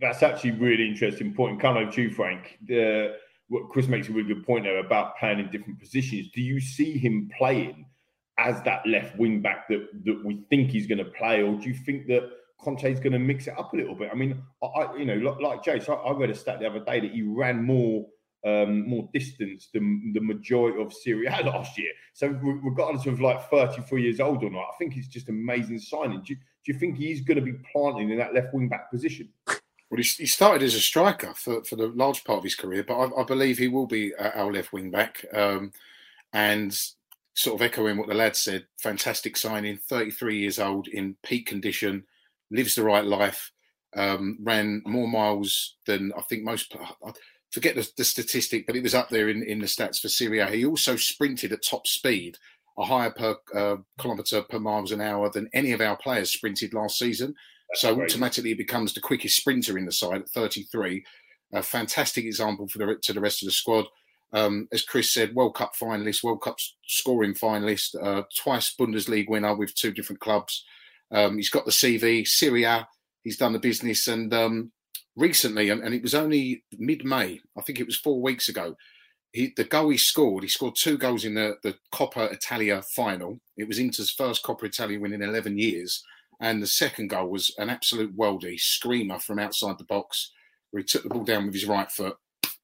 That's 0.00 0.22
actually 0.22 0.52
really 0.52 0.86
interesting 0.86 1.32
point. 1.34 1.60
Come 1.60 1.76
over 1.78 1.90
to 1.90 2.02
you, 2.02 2.10
Frank. 2.10 2.58
The 2.66 3.16
what 3.48 3.70
Chris 3.70 3.88
makes 3.88 4.08
a 4.10 4.12
really 4.12 4.28
good 4.34 4.44
point 4.44 4.64
there 4.64 4.78
about 4.78 5.16
playing 5.18 5.38
in 5.38 5.50
different 5.50 5.80
positions. 5.80 6.28
Do 6.34 6.42
you 6.42 6.60
see 6.60 6.98
him 6.98 7.30
playing 7.38 7.86
as 8.36 8.62
that 8.62 8.86
left 8.86 9.16
wing 9.18 9.40
back 9.40 9.66
that 9.68 9.88
that 10.04 10.24
we 10.24 10.44
think 10.50 10.70
he's 10.70 10.86
going 10.86 10.98
to 10.98 11.10
play, 11.20 11.42
or 11.42 11.58
do 11.58 11.66
you 11.66 11.74
think 11.74 12.06
that 12.08 12.30
Conte's 12.60 13.00
going 13.00 13.12
to 13.12 13.18
mix 13.18 13.46
it 13.46 13.58
up 13.58 13.72
a 13.72 13.76
little 13.76 13.94
bit? 13.94 14.10
I 14.12 14.14
mean, 14.14 14.42
I 14.62 14.94
you 14.96 15.04
know 15.04 15.14
like, 15.14 15.40
like 15.40 15.64
Jace, 15.64 15.88
I, 15.88 15.94
I 15.94 16.16
read 16.16 16.30
a 16.30 16.34
stat 16.34 16.60
the 16.60 16.66
other 16.66 16.80
day 16.80 17.00
that 17.00 17.12
he 17.12 17.22
ran 17.22 17.62
more 17.62 18.06
um, 18.46 18.88
more 18.88 19.08
distance 19.12 19.68
than 19.72 20.12
the 20.12 20.20
majority 20.20 20.80
of 20.80 20.92
Serie 20.92 21.26
A 21.26 21.42
last 21.44 21.78
year. 21.78 21.92
So 22.12 22.28
regardless 22.28 23.06
of 23.06 23.20
like 23.20 23.50
33 23.50 24.02
years 24.02 24.20
old 24.20 24.44
or 24.44 24.50
not, 24.50 24.66
I 24.72 24.76
think 24.78 24.96
it's 24.96 25.08
just 25.08 25.28
amazing 25.28 25.78
signing. 25.78 26.22
Do 26.22 26.34
you, 26.34 26.36
do 26.36 26.72
you 26.72 26.78
think 26.78 26.96
he's 26.96 27.20
going 27.20 27.36
to 27.36 27.42
be 27.42 27.58
planting 27.72 28.10
in 28.10 28.18
that 28.18 28.34
left 28.34 28.54
wing 28.54 28.68
back 28.68 28.90
position? 28.90 29.28
Well, 29.46 29.96
he, 29.96 30.02
started 30.02 30.62
as 30.62 30.74
a 30.74 30.80
striker 30.80 31.32
for, 31.34 31.64
for 31.64 31.76
the 31.76 31.88
large 31.88 32.22
part 32.24 32.38
of 32.38 32.44
his 32.44 32.54
career, 32.54 32.84
but 32.84 32.98
I, 32.98 33.22
I 33.22 33.24
believe 33.24 33.56
he 33.56 33.68
will 33.68 33.86
be 33.86 34.14
our 34.14 34.52
left 34.52 34.72
wing 34.72 34.90
back. 34.90 35.24
Um, 35.32 35.72
and 36.32 36.78
sort 37.34 37.60
of 37.60 37.64
echoing 37.64 37.96
what 37.96 38.08
the 38.08 38.14
lad 38.14 38.36
said, 38.36 38.66
fantastic 38.78 39.36
signing, 39.36 39.78
33 39.78 40.38
years 40.38 40.58
old 40.58 40.88
in 40.88 41.16
peak 41.22 41.46
condition, 41.46 42.04
lives 42.50 42.74
the 42.74 42.84
right 42.84 43.04
life, 43.04 43.52
um, 43.96 44.38
ran 44.40 44.82
more 44.86 45.08
miles 45.08 45.76
than 45.86 46.12
I 46.16 46.22
think 46.22 46.44
most. 46.44 46.74
I 47.04 47.12
forget 47.50 47.74
the, 47.74 47.88
the, 47.96 48.04
statistic, 48.04 48.66
but 48.66 48.76
it 48.76 48.82
was 48.82 48.94
up 48.94 49.08
there 49.08 49.28
in, 49.28 49.42
in 49.42 49.60
the 49.60 49.66
stats 49.66 50.00
for 50.00 50.08
Serie 50.08 50.40
A. 50.40 50.46
He 50.46 50.64
also 50.64 50.96
sprinted 50.96 51.52
at 51.52 51.62
top 51.62 51.86
speed, 51.86 52.36
a 52.78 52.84
higher 52.84 53.10
per 53.10 53.36
uh, 53.54 53.76
kilometre 53.98 54.42
per 54.42 54.58
miles 54.58 54.92
an 54.92 55.00
hour 55.00 55.30
than 55.30 55.48
any 55.52 55.72
of 55.72 55.80
our 55.80 55.96
players 55.96 56.32
sprinted 56.32 56.74
last 56.74 56.98
season. 56.98 57.34
That's 57.70 57.82
so 57.82 58.00
automatically, 58.00 58.52
it 58.52 58.58
becomes 58.58 58.94
the 58.94 59.00
quickest 59.00 59.36
sprinter 59.36 59.76
in 59.76 59.84
the 59.84 59.92
side 59.92 60.22
at 60.22 60.30
33. 60.30 61.04
A 61.54 61.62
fantastic 61.62 62.24
example 62.24 62.68
for 62.68 62.78
the 62.78 62.96
to 63.02 63.12
the 63.12 63.20
rest 63.20 63.42
of 63.42 63.46
the 63.46 63.52
squad. 63.52 63.86
Um, 64.32 64.68
as 64.72 64.82
Chris 64.82 65.12
said, 65.12 65.34
World 65.34 65.54
Cup 65.54 65.72
finalist, 65.74 66.22
World 66.22 66.42
Cup 66.42 66.58
scoring 66.86 67.34
finalist, 67.34 67.94
uh, 68.02 68.24
twice 68.36 68.74
Bundesliga 68.78 69.28
winner 69.28 69.56
with 69.56 69.74
two 69.74 69.90
different 69.90 70.20
clubs. 70.20 70.64
Um, 71.10 71.36
he's 71.36 71.50
got 71.50 71.64
the 71.64 71.70
CV, 71.70 72.26
Serie 72.26 72.64
A. 72.64 72.86
He's 73.24 73.36
done 73.36 73.52
the 73.52 73.58
business, 73.58 74.06
and 74.08 74.32
um, 74.32 74.72
recently, 75.16 75.70
and, 75.70 75.82
and, 75.82 75.94
it 75.94 76.02
was 76.02 76.14
only 76.14 76.64
mid-May. 76.78 77.40
I 77.56 77.62
think 77.62 77.80
it 77.80 77.86
was 77.86 77.96
four 77.96 78.22
weeks 78.22 78.48
ago. 78.48 78.76
He, 79.32 79.52
the 79.56 79.64
goal 79.64 79.90
he 79.90 79.98
scored, 79.98 80.44
he 80.44 80.48
scored 80.48 80.74
two 80.78 80.96
goals 80.96 81.24
in 81.24 81.34
the, 81.34 81.56
the 81.62 81.74
Coppa 81.92 82.32
Italia 82.32 82.82
final. 82.94 83.40
It 83.56 83.68
was 83.68 83.78
Inter's 83.78 84.10
first 84.10 84.42
Coppa 84.42 84.64
Italia 84.64 84.98
win 84.98 85.12
in 85.12 85.22
11 85.22 85.58
years. 85.58 86.02
And 86.40 86.62
the 86.62 86.66
second 86.66 87.08
goal 87.08 87.28
was 87.28 87.52
an 87.58 87.68
absolute 87.68 88.16
worldie, 88.16 88.60
screamer 88.60 89.18
from 89.18 89.38
outside 89.38 89.76
the 89.78 89.84
box, 89.84 90.30
where 90.70 90.80
he 90.80 90.84
took 90.84 91.02
the 91.02 91.08
ball 91.08 91.24
down 91.24 91.46
with 91.46 91.54
his 91.54 91.66
right 91.66 91.90
foot, 91.90 92.16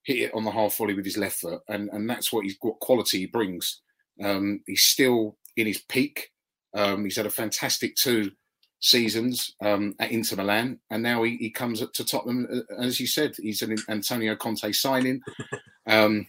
hit 0.04 0.18
it 0.18 0.34
on 0.34 0.44
the 0.44 0.50
half 0.52 0.76
volley 0.76 0.94
with 0.94 1.04
his 1.04 1.18
left 1.18 1.40
foot, 1.40 1.60
and 1.68 1.90
and 1.92 2.08
that's 2.08 2.32
what 2.32 2.44
he's 2.44 2.56
what 2.60 2.78
quality 2.78 3.20
he 3.20 3.26
brings. 3.26 3.80
Um, 4.22 4.60
he's 4.66 4.84
still 4.84 5.36
in 5.56 5.66
his 5.66 5.82
peak. 5.88 6.30
Um, 6.74 7.04
he's 7.04 7.16
had 7.16 7.26
a 7.26 7.30
fantastic 7.30 7.94
two 7.96 8.32
seasons 8.80 9.54
um, 9.62 9.94
at 9.98 10.10
Inter 10.10 10.36
Milan, 10.36 10.78
and 10.90 11.02
now 11.02 11.22
he, 11.22 11.36
he 11.36 11.50
comes 11.50 11.80
to 11.80 12.04
Tottenham. 12.04 12.46
Uh, 12.52 12.82
as 12.82 13.00
you 13.00 13.06
said, 13.06 13.34
he's 13.38 13.62
an 13.62 13.76
Antonio 13.88 14.36
Conte 14.36 14.70
signing. 14.72 15.20
Um, 15.86 16.26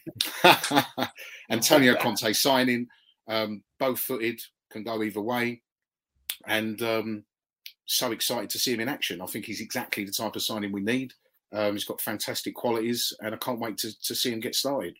Antonio 1.50 1.96
Conte 2.02 2.34
signing, 2.34 2.88
um, 3.30 3.64
both 3.80 4.02
footed, 4.02 4.42
can 4.70 4.84
go 4.84 5.02
either 5.02 5.22
way, 5.22 5.62
and 6.46 6.82
um, 6.82 7.24
so 7.86 8.12
excited 8.12 8.50
to 8.50 8.60
see 8.60 8.74
him 8.74 8.82
in 8.82 8.90
action. 8.90 9.22
I 9.22 9.28
think 9.28 9.46
he's 9.46 9.62
exactly 9.62 10.04
the 10.04 10.12
type 10.12 10.36
of 10.36 10.42
signing 10.42 10.74
we 10.74 10.82
need. 10.82 11.14
Um, 11.54 11.72
he's 11.72 11.86
got 11.86 12.02
fantastic 12.02 12.54
qualities, 12.54 13.14
and 13.22 13.34
I 13.34 13.38
can't 13.38 13.62
wait 13.62 13.78
to, 13.78 13.98
to 13.98 14.14
see 14.14 14.34
him 14.34 14.42
get 14.42 14.56
started. 14.56 14.98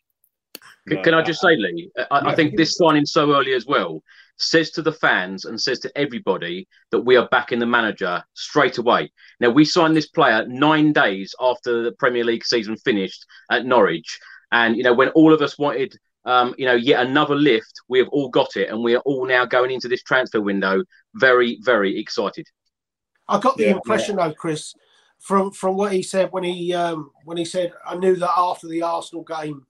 Can, 0.88 1.04
can 1.04 1.14
I 1.14 1.22
just 1.22 1.42
say, 1.42 1.58
Lee? 1.58 1.92
I, 2.10 2.30
I, 2.30 2.36
think 2.36 2.56
this 2.56 2.78
signing 2.78 3.06
so 3.06 3.36
early 3.36 3.56
as 3.56 3.66
well 3.66 4.02
says 4.38 4.72
to 4.72 4.82
the 4.82 4.92
fans 4.92 5.46
and 5.46 5.60
says 5.60 5.80
to 5.80 5.98
everybody 5.98 6.68
that 6.92 7.02
we 7.02 7.16
are 7.16 7.28
backing 7.30 7.60
the 7.60 7.66
manager 7.66 8.24
straight 8.34 8.78
away. 8.78 9.12
Now, 9.40 9.50
we 9.50 9.66
signed 9.66 9.96
this 9.96 10.10
player 10.10 10.46
nine 10.48 10.94
days 10.94 11.34
after 11.40 11.84
the 11.84 11.94
Premier 11.94 12.24
League 12.24 12.46
season 12.46 12.78
finished 12.78 13.26
at 13.50 13.66
Norwich. 13.66 14.20
And, 14.52 14.76
you 14.76 14.84
know, 14.84 14.94
when 14.94 15.10
all 15.10 15.34
of 15.34 15.42
us 15.42 15.58
wanted, 15.58 15.98
um, 16.26 16.56
you 16.58 16.66
know, 16.66 16.76
yet 16.76 17.06
another 17.06 17.36
lift, 17.36 17.74
we 17.88 18.00
have 18.00 18.10
all 18.10 18.30
got 18.30 18.56
it. 18.56 18.70
And 18.70 18.84
we 18.84 18.96
are 18.96 19.02
all 19.06 19.26
now 19.26 19.46
going 19.46 19.72
into 19.72 19.88
this 19.88 20.04
transfer 20.04 20.42
window 20.42 20.84
very, 21.14 21.60
very 21.62 21.98
excited. 22.00 22.48
I 23.28 23.40
got 23.40 23.58
the 23.58 23.66
yeah, 23.66 23.72
impression, 23.72 24.18
yeah. 24.18 24.28
though, 24.28 24.34
Chris, 24.34 24.74
from 25.20 25.52
from 25.52 25.76
what 25.76 25.92
he 25.92 26.04
said 26.04 26.32
when 26.32 26.44
he 26.44 26.74
um, 26.74 27.12
when 27.24 27.38
he 27.38 27.46
said, 27.46 27.74
"I 27.86 27.96
knew 27.96 28.16
that 28.18 28.38
after 28.38 28.68
the 28.68 28.84
Arsenal 28.84 29.24
game 29.24 29.66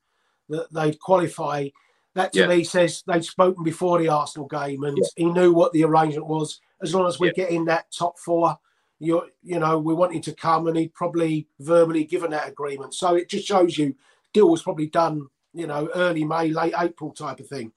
that 0.50 0.74
they'd 0.74 1.00
qualify." 1.00 1.70
That 2.16 2.32
to 2.34 2.40
yeah. 2.40 2.48
me 2.48 2.64
says 2.64 3.04
they'd 3.06 3.24
spoken 3.24 3.64
before 3.64 4.00
the 4.00 4.08
Arsenal 4.08 4.48
game, 4.48 4.84
and 4.84 4.98
yeah. 4.98 5.08
he 5.18 5.26
knew 5.26 5.54
what 5.54 5.74
the 5.74 5.84
arrangement 5.84 6.28
was. 6.28 6.60
As 6.82 6.96
long 6.96 7.08
as 7.08 7.20
we 7.20 7.32
get 7.32 7.50
in 7.50 7.66
that 7.66 7.92
top 7.92 8.18
four, 8.18 8.58
you 9.00 9.30
you 9.44 9.60
know, 9.60 9.78
we 9.78 9.94
wanted 9.94 10.24
to 10.24 10.34
come, 10.34 10.68
and 10.68 10.78
he'd 10.78 10.94
probably 10.94 11.48
verbally 11.60 12.06
given 12.06 12.32
that 12.32 12.48
agreement. 12.48 12.94
So 12.94 13.16
it 13.16 13.30
just 13.30 13.46
shows 13.46 13.78
you, 13.78 13.96
deal 14.34 14.50
was 14.50 14.64
probably 14.64 14.88
done, 14.88 15.28
you 15.54 15.68
know, 15.68 15.90
early 15.94 16.24
May, 16.24 16.50
late 16.50 16.74
April 16.78 17.12
type 17.12 17.42
of 17.42 17.48
thing. 17.48 17.74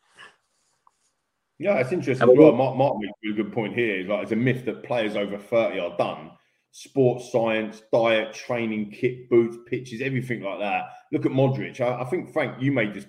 Yeah, 1.58 1.74
it's 1.78 1.90
interesting. 1.90 2.28
Well, 2.36 2.52
Mark, 2.52 2.76
Mark 2.76 2.98
makes 3.00 3.12
a 3.28 3.42
good 3.42 3.52
point 3.52 3.74
here. 3.74 4.06
Like, 4.06 4.22
it's 4.22 4.30
a 4.30 4.36
myth 4.36 4.64
that 4.66 4.84
players 4.84 5.16
over 5.16 5.36
30 5.36 5.80
are 5.80 5.96
done 5.96 6.30
sports 6.78 7.32
science, 7.32 7.82
diet, 7.92 8.32
training 8.32 8.88
kit, 8.92 9.28
boots, 9.28 9.56
pitches, 9.66 10.00
everything 10.00 10.42
like 10.42 10.60
that. 10.60 10.84
Look 11.10 11.26
at 11.26 11.32
Modric. 11.32 11.80
I, 11.80 12.02
I 12.02 12.04
think 12.04 12.32
Frank, 12.32 12.62
you 12.62 12.70
made 12.70 12.94
this. 12.94 13.04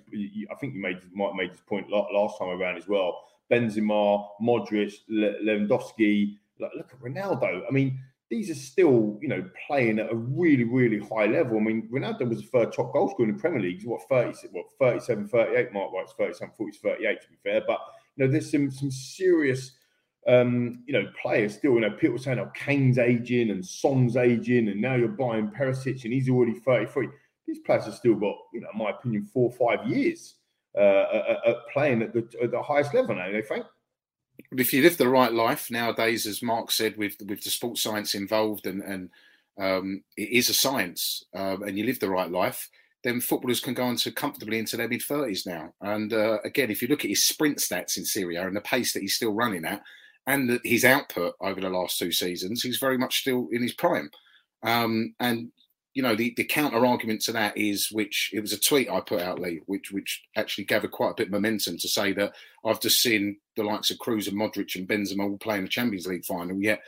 I 0.51 0.55
think 0.55 0.73
you 0.73 0.81
made 0.81 0.97
might 1.13 1.35
made 1.35 1.51
this 1.51 1.61
point 1.67 1.87
last 1.91 2.39
time 2.39 2.49
around 2.49 2.77
as 2.77 2.87
well. 2.87 3.21
Benzema, 3.51 4.25
Modric, 4.41 4.93
Le- 5.07 5.39
Lewandowski. 5.43 6.37
Look 6.59 6.91
at 6.91 6.99
Ronaldo. 6.99 7.61
I 7.67 7.71
mean, 7.71 7.99
these 8.31 8.49
are 8.49 8.55
still, 8.55 9.19
you 9.21 9.27
know, 9.27 9.47
playing 9.67 9.99
at 9.99 10.11
a 10.11 10.15
really, 10.15 10.63
really 10.63 10.99
high 10.99 11.27
level. 11.27 11.57
I 11.57 11.61
mean, 11.61 11.87
Ronaldo 11.91 12.27
was 12.27 12.41
the 12.41 12.47
third 12.47 12.73
top 12.73 12.91
goal 12.91 13.09
scorer 13.09 13.29
in 13.29 13.35
the 13.35 13.41
Premier 13.41 13.61
League. 13.61 13.77
He's 13.77 13.85
what 13.85 14.01
30, 14.09 14.47
what 14.51 14.65
37, 14.79 15.27
38, 15.27 15.73
Mark 15.73 15.93
White's 15.93 16.13
37, 16.13 16.53
40, 16.57 16.77
38 16.77 17.21
to 17.21 17.29
be 17.29 17.35
fair. 17.43 17.61
But 17.67 17.79
you 18.15 18.25
know, 18.25 18.31
there's 18.31 18.49
some 18.49 18.71
some 18.71 18.89
serious 18.89 19.73
um, 20.27 20.83
you 20.85 20.93
know, 20.93 21.09
players 21.21 21.55
still, 21.55 21.73
you 21.73 21.81
know, 21.81 21.91
people 21.91 22.17
saying, 22.17 22.39
oh, 22.39 22.51
Kane's 22.53 22.97
aging 22.97 23.49
and 23.51 23.65
Son's 23.65 24.17
aging, 24.17 24.67
and 24.67 24.81
now 24.81 24.95
you're 24.95 25.07
buying 25.07 25.49
Perisic 25.49 26.03
and 26.03 26.13
he's 26.13 26.29
already 26.29 26.59
33. 26.59 27.07
These 27.47 27.59
players 27.59 27.85
have 27.85 27.95
still 27.95 28.15
got, 28.15 28.35
you 28.53 28.61
know, 28.61 28.67
in 28.71 28.79
my 28.79 28.91
opinion, 28.91 29.25
four 29.25 29.51
or 29.51 29.77
five 29.77 29.87
years 29.87 30.35
uh, 30.77 31.05
at, 31.13 31.47
at 31.47 31.55
playing 31.73 32.01
at 32.01 32.13
the, 32.13 32.27
at 32.41 32.51
the 32.51 32.61
highest 32.61 32.93
level 32.93 33.15
now, 33.15 33.31
they 33.31 33.41
think. 33.41 33.65
If 34.51 34.73
you 34.73 34.81
live 34.81 34.97
the 34.97 35.09
right 35.09 35.33
life 35.33 35.69
nowadays, 35.69 36.25
as 36.25 36.41
Mark 36.41 36.71
said, 36.71 36.97
with 36.97 37.15
with 37.27 37.43
the 37.43 37.49
sports 37.49 37.83
science 37.83 38.15
involved, 38.15 38.67
and 38.67 38.81
and 38.81 39.09
um, 39.59 40.03
it 40.15 40.29
is 40.29 40.49
a 40.49 40.53
science, 40.53 41.25
um, 41.35 41.63
and 41.63 41.77
you 41.77 41.85
live 41.85 41.99
the 41.99 42.09
right 42.09 42.31
life, 42.31 42.69
then 43.03 43.19
footballers 43.19 43.59
can 43.59 43.73
go 43.73 43.83
on 43.83 43.97
to 43.97 44.11
comfortably 44.11 44.57
into 44.57 44.77
their 44.77 44.87
mid 44.87 45.01
thirties 45.01 45.45
now. 45.45 45.73
And 45.81 46.13
uh, 46.13 46.39
again, 46.45 46.71
if 46.71 46.81
you 46.81 46.87
look 46.87 47.03
at 47.03 47.09
his 47.09 47.27
sprint 47.27 47.57
stats 47.57 47.97
in 47.97 48.05
Serie 48.05 48.37
A 48.37 48.47
and 48.47 48.55
the 48.55 48.61
pace 48.61 48.93
that 48.93 49.01
he's 49.01 49.15
still 49.15 49.33
running 49.33 49.65
at, 49.65 49.83
and 50.29 50.59
his 50.63 50.85
output 50.85 51.33
over 51.41 51.59
the 51.59 51.71
last 51.71 51.97
two 51.97 52.11
seasons, 52.11 52.61
he's 52.61 52.77
very 52.77 52.99
much 52.99 53.21
still 53.21 53.47
in 53.51 53.63
his 53.63 53.73
prime. 53.73 54.11
Um, 54.61 55.15
and 55.19 55.51
you 55.95 56.03
know, 56.03 56.15
the, 56.15 56.33
the 56.37 56.43
counter 56.43 56.85
argument 56.85 57.21
to 57.21 57.31
that 57.31 57.57
is, 57.57 57.89
which 57.91 58.29
it 58.31 58.39
was 58.39 58.53
a 58.53 58.59
tweet 58.59 58.91
I 58.91 59.01
put 59.01 59.21
out, 59.21 59.39
Lee, 59.39 59.61
which 59.65 59.91
which 59.91 60.23
actually 60.37 60.65
gathered 60.65 60.91
quite 60.91 61.11
a 61.11 61.15
bit 61.15 61.27
of 61.27 61.33
momentum 61.33 61.77
to 61.79 61.87
say 61.87 62.13
that 62.13 62.33
I've 62.63 62.79
just 62.79 63.01
seen 63.01 63.37
the 63.57 63.63
likes 63.63 63.89
of 63.89 63.97
Kroos 63.97 64.27
and 64.27 64.37
Modric 64.37 64.75
and 64.75 64.87
Benzema 64.87 65.23
all 65.23 65.37
playing 65.39 65.63
the 65.63 65.67
Champions 65.69 66.05
League 66.05 66.25
final, 66.25 66.61
yet 66.61 66.83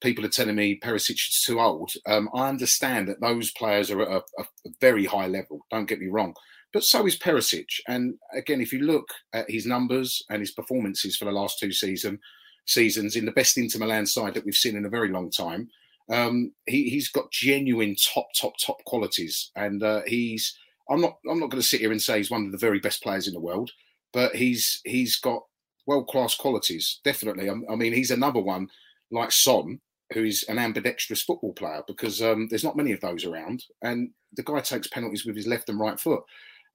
people 0.00 0.24
are 0.24 0.28
telling 0.28 0.54
me 0.54 0.78
Perisic 0.78 1.14
is 1.14 1.42
too 1.44 1.60
old. 1.60 1.90
Um, 2.06 2.30
I 2.32 2.48
understand 2.48 3.08
that 3.08 3.20
those 3.20 3.50
players 3.50 3.90
are 3.90 4.02
at 4.02 4.08
a, 4.08 4.42
a, 4.42 4.44
very 4.80 5.04
high 5.04 5.26
level. 5.26 5.66
Don't 5.70 5.88
get 5.88 5.98
me 5.98 6.06
wrong, 6.06 6.34
but 6.72 6.84
so 6.84 7.04
is 7.06 7.18
Perisic. 7.18 7.66
And 7.88 8.14
again, 8.32 8.60
if 8.60 8.72
you 8.72 8.80
look 8.80 9.08
at 9.32 9.50
his 9.50 9.66
numbers 9.66 10.22
and 10.30 10.40
his 10.40 10.52
performances 10.52 11.16
for 11.16 11.24
the 11.24 11.32
last 11.32 11.58
two 11.58 11.72
seasons 11.72 12.20
seasons 12.66 13.16
in 13.16 13.24
the 13.24 13.32
best 13.32 13.58
Inter 13.58 13.78
Milan 13.78 14.06
side 14.06 14.34
that 14.34 14.44
we've 14.44 14.54
seen 14.54 14.76
in 14.76 14.84
a 14.84 14.90
very 14.90 15.08
long 15.08 15.30
time. 15.30 15.68
Um, 16.10 16.52
he, 16.66 16.94
has 16.96 17.08
got 17.08 17.30
genuine 17.30 17.96
top, 17.96 18.28
top, 18.38 18.54
top 18.58 18.84
qualities, 18.84 19.50
and 19.56 19.82
uh, 19.82 20.02
he's. 20.06 20.56
I'm 20.90 21.00
not. 21.00 21.16
I'm 21.30 21.40
not 21.40 21.50
going 21.50 21.62
to 21.62 21.66
sit 21.66 21.80
here 21.80 21.92
and 21.92 22.02
say 22.02 22.18
he's 22.18 22.30
one 22.30 22.44
of 22.44 22.52
the 22.52 22.58
very 22.58 22.78
best 22.78 23.02
players 23.02 23.26
in 23.26 23.32
the 23.32 23.40
world, 23.40 23.70
but 24.12 24.36
he's 24.36 24.82
he's 24.84 25.16
got 25.16 25.42
world 25.86 26.08
class 26.08 26.34
qualities. 26.34 27.00
Definitely. 27.04 27.48
I, 27.48 27.54
I, 27.70 27.76
mean, 27.76 27.92
he's 27.94 28.10
another 28.10 28.40
one 28.40 28.68
like 29.10 29.32
Son, 29.32 29.80
who 30.12 30.24
is 30.24 30.44
an 30.48 30.58
ambidextrous 30.58 31.22
football 31.22 31.54
player 31.54 31.82
because 31.86 32.20
um, 32.20 32.48
there's 32.48 32.64
not 32.64 32.76
many 32.76 32.92
of 32.92 33.00
those 33.00 33.24
around, 33.24 33.64
and 33.80 34.10
the 34.34 34.42
guy 34.42 34.60
takes 34.60 34.88
penalties 34.88 35.24
with 35.24 35.36
his 35.36 35.46
left 35.46 35.70
and 35.70 35.80
right 35.80 35.98
foot. 35.98 36.22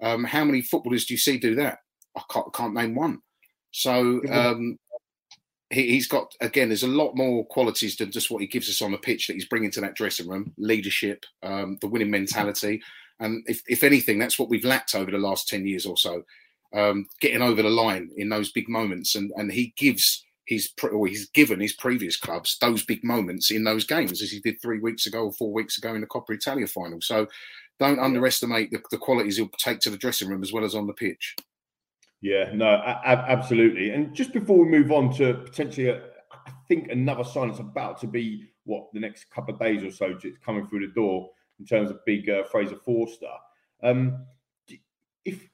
Um, 0.01 0.23
how 0.23 0.43
many 0.43 0.61
footballers 0.61 1.05
do 1.05 1.13
you 1.13 1.17
see 1.17 1.37
do 1.37 1.55
that? 1.55 1.79
I 2.15 2.21
can't, 2.31 2.53
can't 2.53 2.73
name 2.73 2.95
one. 2.95 3.21
So 3.71 4.21
um, 4.31 4.77
he, 5.69 5.95
has 5.95 6.07
got 6.07 6.33
again. 6.41 6.69
There's 6.69 6.83
a 6.83 6.87
lot 6.87 7.15
more 7.15 7.45
qualities 7.45 7.95
than 7.95 8.11
just 8.11 8.31
what 8.31 8.41
he 8.41 8.47
gives 8.47 8.69
us 8.69 8.81
on 8.81 8.91
the 8.91 8.97
pitch 8.97 9.27
that 9.27 9.33
he's 9.33 9.47
bringing 9.47 9.71
to 9.71 9.81
that 9.81 9.95
dressing 9.95 10.27
room: 10.27 10.53
leadership, 10.57 11.25
um, 11.43 11.77
the 11.81 11.87
winning 11.87 12.11
mentality, 12.11 12.81
and 13.19 13.43
if, 13.47 13.61
if 13.67 13.83
anything, 13.83 14.19
that's 14.19 14.39
what 14.39 14.49
we've 14.49 14.65
lacked 14.65 14.95
over 14.95 15.11
the 15.11 15.17
last 15.17 15.47
ten 15.47 15.65
years 15.65 15.85
or 15.85 15.97
so. 15.97 16.23
Um, 16.73 17.07
getting 17.19 17.41
over 17.41 17.61
the 17.63 17.69
line 17.69 18.11
in 18.17 18.29
those 18.29 18.51
big 18.51 18.69
moments, 18.69 19.15
and 19.15 19.31
and 19.35 19.51
he 19.51 19.73
gives 19.77 20.25
he's 20.45 20.73
or 20.91 21.07
he's 21.07 21.29
given 21.29 21.59
his 21.59 21.73
previous 21.73 22.17
clubs 22.17 22.57
those 22.59 22.83
big 22.83 23.03
moments 23.03 23.51
in 23.51 23.63
those 23.63 23.85
games, 23.85 24.21
as 24.21 24.31
he 24.31 24.39
did 24.39 24.61
three 24.61 24.79
weeks 24.79 25.05
ago 25.05 25.25
or 25.25 25.31
four 25.31 25.53
weeks 25.53 25.77
ago 25.77 25.93
in 25.93 26.01
the 26.01 26.07
Coppa 26.07 26.31
Italia 26.31 26.67
final. 26.67 26.99
So 27.01 27.27
don't 27.79 27.99
underestimate 27.99 28.71
the, 28.71 28.79
the 28.91 28.97
qualities 28.97 29.37
he'll 29.37 29.49
take 29.57 29.79
to 29.81 29.89
the 29.89 29.97
dressing 29.97 30.27
room 30.27 30.43
as 30.43 30.51
well 30.51 30.65
as 30.65 30.75
on 30.75 30.87
the 30.87 30.93
pitch. 30.93 31.35
Yeah, 32.21 32.51
no, 32.53 32.67
absolutely. 32.67 33.91
And 33.91 34.13
just 34.13 34.33
before 34.33 34.57
we 34.63 34.69
move 34.69 34.91
on 34.91 35.13
to 35.15 35.35
potentially, 35.35 35.91
I 35.91 36.51
think 36.67 36.89
another 36.89 37.23
sign 37.23 37.47
that's 37.47 37.59
about 37.59 37.99
to 38.01 38.07
be 38.07 38.49
what 38.65 38.87
the 38.93 38.99
next 38.99 39.29
couple 39.31 39.53
of 39.53 39.59
days 39.59 39.83
or 39.83 39.91
so, 39.91 40.17
it's 40.21 40.37
coming 40.39 40.67
through 40.67 40.85
the 40.87 40.93
door 40.93 41.29
in 41.59 41.65
terms 41.65 41.89
of 41.89 42.03
big 42.05 42.29
uh, 42.29 42.43
Fraser 42.43 42.75
Forster. 42.75 43.31
Um, 43.81 44.25
if 45.23 45.47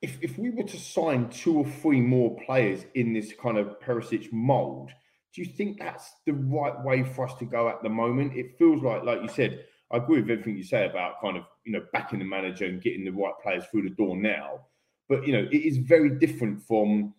if 0.00 0.18
if 0.22 0.38
we 0.38 0.50
were 0.50 0.62
to 0.62 0.78
sign 0.78 1.28
two 1.28 1.58
or 1.58 1.66
three 1.66 2.00
more 2.00 2.36
players 2.46 2.84
in 2.94 3.12
this 3.12 3.32
kind 3.40 3.58
of 3.58 3.80
Perisic 3.80 4.32
mold, 4.32 4.90
do 5.34 5.42
you 5.42 5.48
think 5.48 5.80
that's 5.80 6.12
the 6.24 6.34
right 6.34 6.78
way 6.84 7.02
for 7.02 7.26
us 7.26 7.34
to 7.38 7.44
go 7.44 7.68
at 7.68 7.82
the 7.82 7.88
moment? 7.88 8.36
It 8.36 8.56
feels 8.58 8.82
like, 8.82 9.02
like 9.02 9.22
you 9.22 9.28
said, 9.28 9.64
I 9.90 9.96
agree 9.96 10.20
with 10.20 10.30
everything 10.30 10.56
you 10.56 10.62
say 10.64 10.86
about 10.86 11.20
kind 11.20 11.36
of 11.36 11.44
you 11.64 11.72
know 11.72 11.84
backing 11.92 12.20
the 12.20 12.24
manager 12.24 12.66
and 12.66 12.80
getting 12.80 13.04
the 13.04 13.10
right 13.10 13.34
players 13.42 13.64
through 13.70 13.82
the 13.82 13.94
door 13.96 14.16
now. 14.16 14.60
But 15.08 15.26
you 15.26 15.32
know, 15.32 15.48
it 15.50 15.62
is 15.62 15.78
very 15.78 16.10
different 16.18 16.62
from 16.62 17.14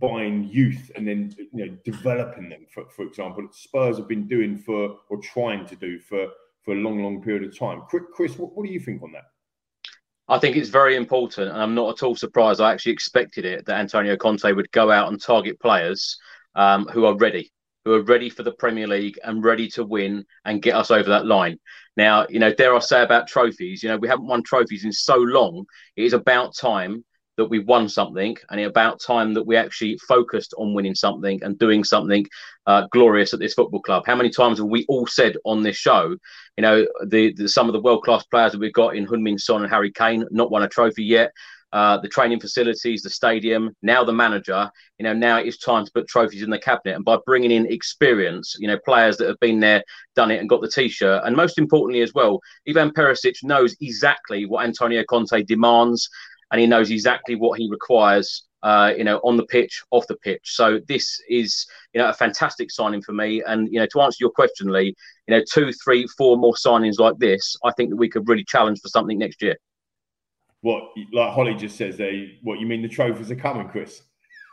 buying 0.00 0.44
youth 0.44 0.90
and 0.96 1.06
then 1.06 1.34
you 1.52 1.66
know 1.66 1.76
developing 1.84 2.48
them. 2.48 2.66
For 2.72 2.88
for 2.90 3.02
example, 3.02 3.48
Spurs 3.52 3.98
have 3.98 4.08
been 4.08 4.26
doing 4.26 4.56
for 4.56 4.96
or 5.10 5.18
trying 5.18 5.66
to 5.66 5.76
do 5.76 5.98
for 5.98 6.28
for 6.64 6.72
a 6.72 6.78
long, 6.78 7.02
long 7.02 7.22
period 7.22 7.44
of 7.44 7.56
time. 7.56 7.82
Chris, 7.88 8.38
what, 8.38 8.56
what 8.56 8.66
do 8.66 8.72
you 8.72 8.80
think 8.80 9.02
on 9.02 9.12
that? 9.12 9.24
I 10.26 10.38
think 10.38 10.56
it's 10.56 10.70
very 10.70 10.96
important, 10.96 11.50
and 11.50 11.60
I'm 11.60 11.74
not 11.74 11.90
at 11.90 12.02
all 12.02 12.16
surprised. 12.16 12.60
I 12.60 12.72
actually 12.72 12.92
expected 12.92 13.44
it 13.44 13.66
that 13.66 13.78
Antonio 13.78 14.16
Conte 14.16 14.50
would 14.50 14.70
go 14.72 14.90
out 14.90 15.08
and 15.08 15.20
target 15.20 15.60
players 15.60 16.16
um, 16.54 16.86
who 16.86 17.04
are 17.04 17.16
ready, 17.16 17.52
who 17.84 17.92
are 17.92 18.02
ready 18.02 18.30
for 18.30 18.42
the 18.42 18.52
Premier 18.52 18.86
League 18.86 19.18
and 19.22 19.44
ready 19.44 19.68
to 19.68 19.84
win 19.84 20.24
and 20.46 20.62
get 20.62 20.74
us 20.74 20.90
over 20.90 21.10
that 21.10 21.26
line. 21.26 21.58
Now, 21.98 22.26
you 22.30 22.38
know, 22.38 22.54
dare 22.54 22.74
I 22.74 22.78
say 22.78 23.02
about 23.02 23.28
trophies, 23.28 23.82
you 23.82 23.90
know, 23.90 23.98
we 23.98 24.08
haven't 24.08 24.26
won 24.26 24.42
trophies 24.42 24.86
in 24.86 24.92
so 24.92 25.16
long. 25.16 25.66
It 25.96 26.04
is 26.04 26.14
about 26.14 26.56
time 26.56 27.04
that 27.36 27.46
we 27.46 27.58
won 27.58 27.88
something, 27.88 28.36
and 28.48 28.60
it's 28.60 28.68
about 28.68 29.00
time 29.00 29.34
that 29.34 29.46
we 29.46 29.56
actually 29.56 29.98
focused 30.08 30.54
on 30.56 30.74
winning 30.74 30.94
something 30.94 31.42
and 31.42 31.58
doing 31.58 31.82
something 31.84 32.26
uh, 32.66 32.86
glorious 32.92 33.34
at 33.34 33.40
this 33.40 33.54
football 33.54 33.82
club. 33.82 34.04
How 34.06 34.16
many 34.16 34.30
times 34.30 34.58
have 34.58 34.68
we 34.68 34.84
all 34.88 35.06
said 35.06 35.36
on 35.44 35.62
this 35.62 35.76
show, 35.76 36.16
you 36.56 36.62
know, 36.62 36.86
the, 37.06 37.32
the 37.34 37.48
some 37.48 37.68
of 37.68 37.72
the 37.72 37.80
world 37.80 38.04
class 38.04 38.24
players 38.24 38.52
that 38.52 38.60
we've 38.60 38.72
got 38.72 38.96
in 38.96 39.06
Heung-min 39.06 39.38
Son 39.38 39.62
and 39.62 39.70
Harry 39.70 39.90
Kane, 39.90 40.24
not 40.30 40.50
won 40.50 40.62
a 40.62 40.68
trophy 40.68 41.04
yet. 41.04 41.32
Uh, 41.72 41.98
the 41.98 42.08
training 42.08 42.38
facilities, 42.38 43.02
the 43.02 43.10
stadium, 43.10 43.74
now 43.82 44.04
the 44.04 44.12
manager. 44.12 44.70
You 45.00 45.02
know, 45.02 45.12
now 45.12 45.38
it's 45.38 45.58
time 45.58 45.84
to 45.84 45.90
put 45.92 46.06
trophies 46.06 46.44
in 46.44 46.50
the 46.50 46.56
cabinet. 46.56 46.94
And 46.94 47.04
by 47.04 47.18
bringing 47.26 47.50
in 47.50 47.66
experience, 47.66 48.54
you 48.60 48.68
know, 48.68 48.78
players 48.84 49.16
that 49.16 49.26
have 49.26 49.40
been 49.40 49.58
there, 49.58 49.82
done 50.14 50.30
it, 50.30 50.38
and 50.38 50.48
got 50.48 50.60
the 50.60 50.68
T-shirt, 50.68 51.22
and 51.24 51.34
most 51.34 51.58
importantly 51.58 52.02
as 52.02 52.14
well, 52.14 52.38
Ivan 52.68 52.92
Perisic 52.92 53.34
knows 53.42 53.74
exactly 53.80 54.46
what 54.46 54.64
Antonio 54.64 55.02
Conte 55.10 55.42
demands 55.42 56.08
and 56.54 56.60
he 56.60 56.68
knows 56.68 56.92
exactly 56.92 57.34
what 57.34 57.58
he 57.58 57.68
requires. 57.68 58.46
Uh, 58.62 58.94
you 58.96 59.02
know, 59.02 59.18
on 59.24 59.36
the 59.36 59.44
pitch, 59.44 59.82
off 59.90 60.06
the 60.06 60.16
pitch. 60.18 60.40
So 60.44 60.80
this 60.86 61.20
is, 61.28 61.66
you 61.92 62.00
know, 62.00 62.08
a 62.08 62.12
fantastic 62.14 62.70
signing 62.70 63.02
for 63.02 63.12
me. 63.12 63.42
And 63.42 63.68
you 63.70 63.80
know, 63.80 63.86
to 63.92 64.00
answer 64.00 64.18
your 64.20 64.30
question, 64.30 64.68
Lee, 64.68 64.94
you 65.26 65.36
know, 65.36 65.42
two, 65.52 65.72
three, 65.84 66.06
four 66.16 66.38
more 66.38 66.54
signings 66.54 67.00
like 67.00 67.18
this, 67.18 67.56
I 67.64 67.72
think 67.72 67.90
that 67.90 67.96
we 67.96 68.08
could 68.08 68.26
really 68.28 68.44
challenge 68.44 68.80
for 68.80 68.88
something 68.88 69.18
next 69.18 69.42
year. 69.42 69.56
What, 70.60 70.84
like 71.12 71.32
Holly 71.32 71.54
just 71.54 71.76
says, 71.76 71.96
they 71.96 72.38
what 72.42 72.60
you 72.60 72.66
mean 72.66 72.80
the 72.82 72.88
trophies 72.88 73.32
are 73.32 73.36
coming, 73.36 73.68
Chris? 73.68 74.02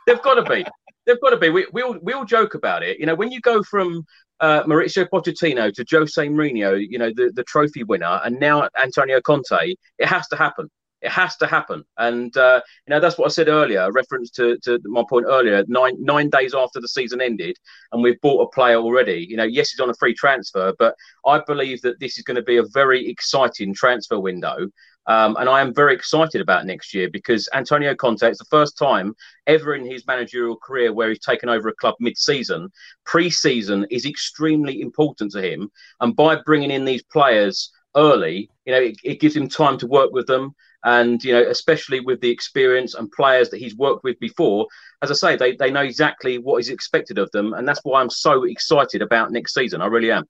They've 0.06 0.20
got 0.20 0.34
to 0.34 0.42
be. 0.42 0.66
They've 1.06 1.20
got 1.20 1.30
to 1.30 1.38
be. 1.38 1.50
We, 1.50 1.68
we 1.72 1.82
all 1.82 1.96
we 2.02 2.12
all 2.12 2.24
joke 2.24 2.54
about 2.54 2.82
it. 2.82 2.98
You 2.98 3.06
know, 3.06 3.14
when 3.14 3.30
you 3.30 3.40
go 3.40 3.62
from 3.62 4.04
uh, 4.40 4.64
Mauricio 4.64 5.08
Pochettino 5.08 5.72
to 5.72 5.86
Jose 5.90 6.26
Mourinho, 6.26 6.84
you 6.86 6.98
know, 6.98 7.12
the, 7.14 7.32
the 7.34 7.44
trophy 7.44 7.84
winner, 7.84 8.20
and 8.24 8.38
now 8.38 8.68
Antonio 8.82 9.22
Conte, 9.22 9.74
it 9.98 10.06
has 10.06 10.28
to 10.28 10.36
happen. 10.36 10.68
It 11.02 11.10
has 11.10 11.36
to 11.38 11.46
happen, 11.46 11.84
and 11.98 12.34
uh, 12.36 12.60
you 12.86 12.94
know 12.94 13.00
that's 13.00 13.18
what 13.18 13.26
I 13.26 13.28
said 13.28 13.48
earlier. 13.48 13.90
Reference 13.90 14.30
to, 14.32 14.56
to 14.64 14.78
my 14.84 15.02
point 15.08 15.26
earlier. 15.28 15.64
Nine 15.66 15.96
nine 15.98 16.30
days 16.30 16.54
after 16.54 16.80
the 16.80 16.88
season 16.88 17.20
ended, 17.20 17.56
and 17.90 18.02
we've 18.02 18.20
bought 18.20 18.42
a 18.42 18.54
player 18.54 18.76
already. 18.76 19.26
You 19.28 19.36
know, 19.36 19.44
yes, 19.44 19.70
he's 19.70 19.80
on 19.80 19.90
a 19.90 19.94
free 19.94 20.14
transfer, 20.14 20.72
but 20.78 20.94
I 21.26 21.40
believe 21.46 21.82
that 21.82 21.98
this 21.98 22.18
is 22.18 22.24
going 22.24 22.36
to 22.36 22.42
be 22.42 22.58
a 22.58 22.64
very 22.72 23.08
exciting 23.08 23.74
transfer 23.74 24.20
window. 24.20 24.68
Um, 25.06 25.36
and 25.38 25.48
I 25.48 25.60
am 25.60 25.74
very 25.74 25.94
excited 25.94 26.40
about 26.40 26.66
next 26.66 26.94
year 26.94 27.08
because 27.10 27.48
Antonio 27.54 27.94
Conte, 27.94 28.22
it's 28.22 28.38
the 28.38 28.44
first 28.44 28.78
time 28.78 29.14
ever 29.46 29.74
in 29.74 29.84
his 29.84 30.06
managerial 30.06 30.56
career 30.56 30.92
where 30.92 31.08
he's 31.08 31.18
taken 31.18 31.48
over 31.48 31.68
a 31.68 31.74
club 31.74 31.94
mid 31.98 32.16
season. 32.16 32.70
Pre 33.04 33.28
season 33.28 33.86
is 33.90 34.06
extremely 34.06 34.80
important 34.80 35.32
to 35.32 35.42
him. 35.42 35.70
And 36.00 36.14
by 36.14 36.36
bringing 36.46 36.70
in 36.70 36.84
these 36.84 37.02
players 37.02 37.72
early, 37.96 38.48
you 38.64 38.72
know, 38.72 38.80
it, 38.80 38.96
it 39.02 39.20
gives 39.20 39.34
him 39.36 39.48
time 39.48 39.76
to 39.78 39.86
work 39.86 40.12
with 40.12 40.26
them 40.26 40.54
and 40.84 41.22
you 41.22 41.32
know 41.32 41.42
especially 41.48 42.00
with 42.00 42.20
the 42.20 42.30
experience 42.30 42.94
and 42.94 43.10
players 43.12 43.50
that 43.50 43.58
he's 43.58 43.76
worked 43.76 44.04
with 44.04 44.18
before 44.18 44.66
as 45.02 45.10
i 45.10 45.14
say 45.14 45.36
they, 45.36 45.54
they 45.56 45.70
know 45.70 45.82
exactly 45.82 46.38
what 46.38 46.58
is 46.58 46.68
expected 46.68 47.18
of 47.18 47.30
them. 47.32 47.52
And 47.54 47.66
that's 47.66 47.80
why 47.82 48.00
i'm 48.00 48.10
so 48.10 48.44
excited 48.44 49.02
about 49.02 49.30
next 49.30 49.54
season. 49.54 49.80
I 49.80 49.86
really 49.86 50.10
am. 50.10 50.24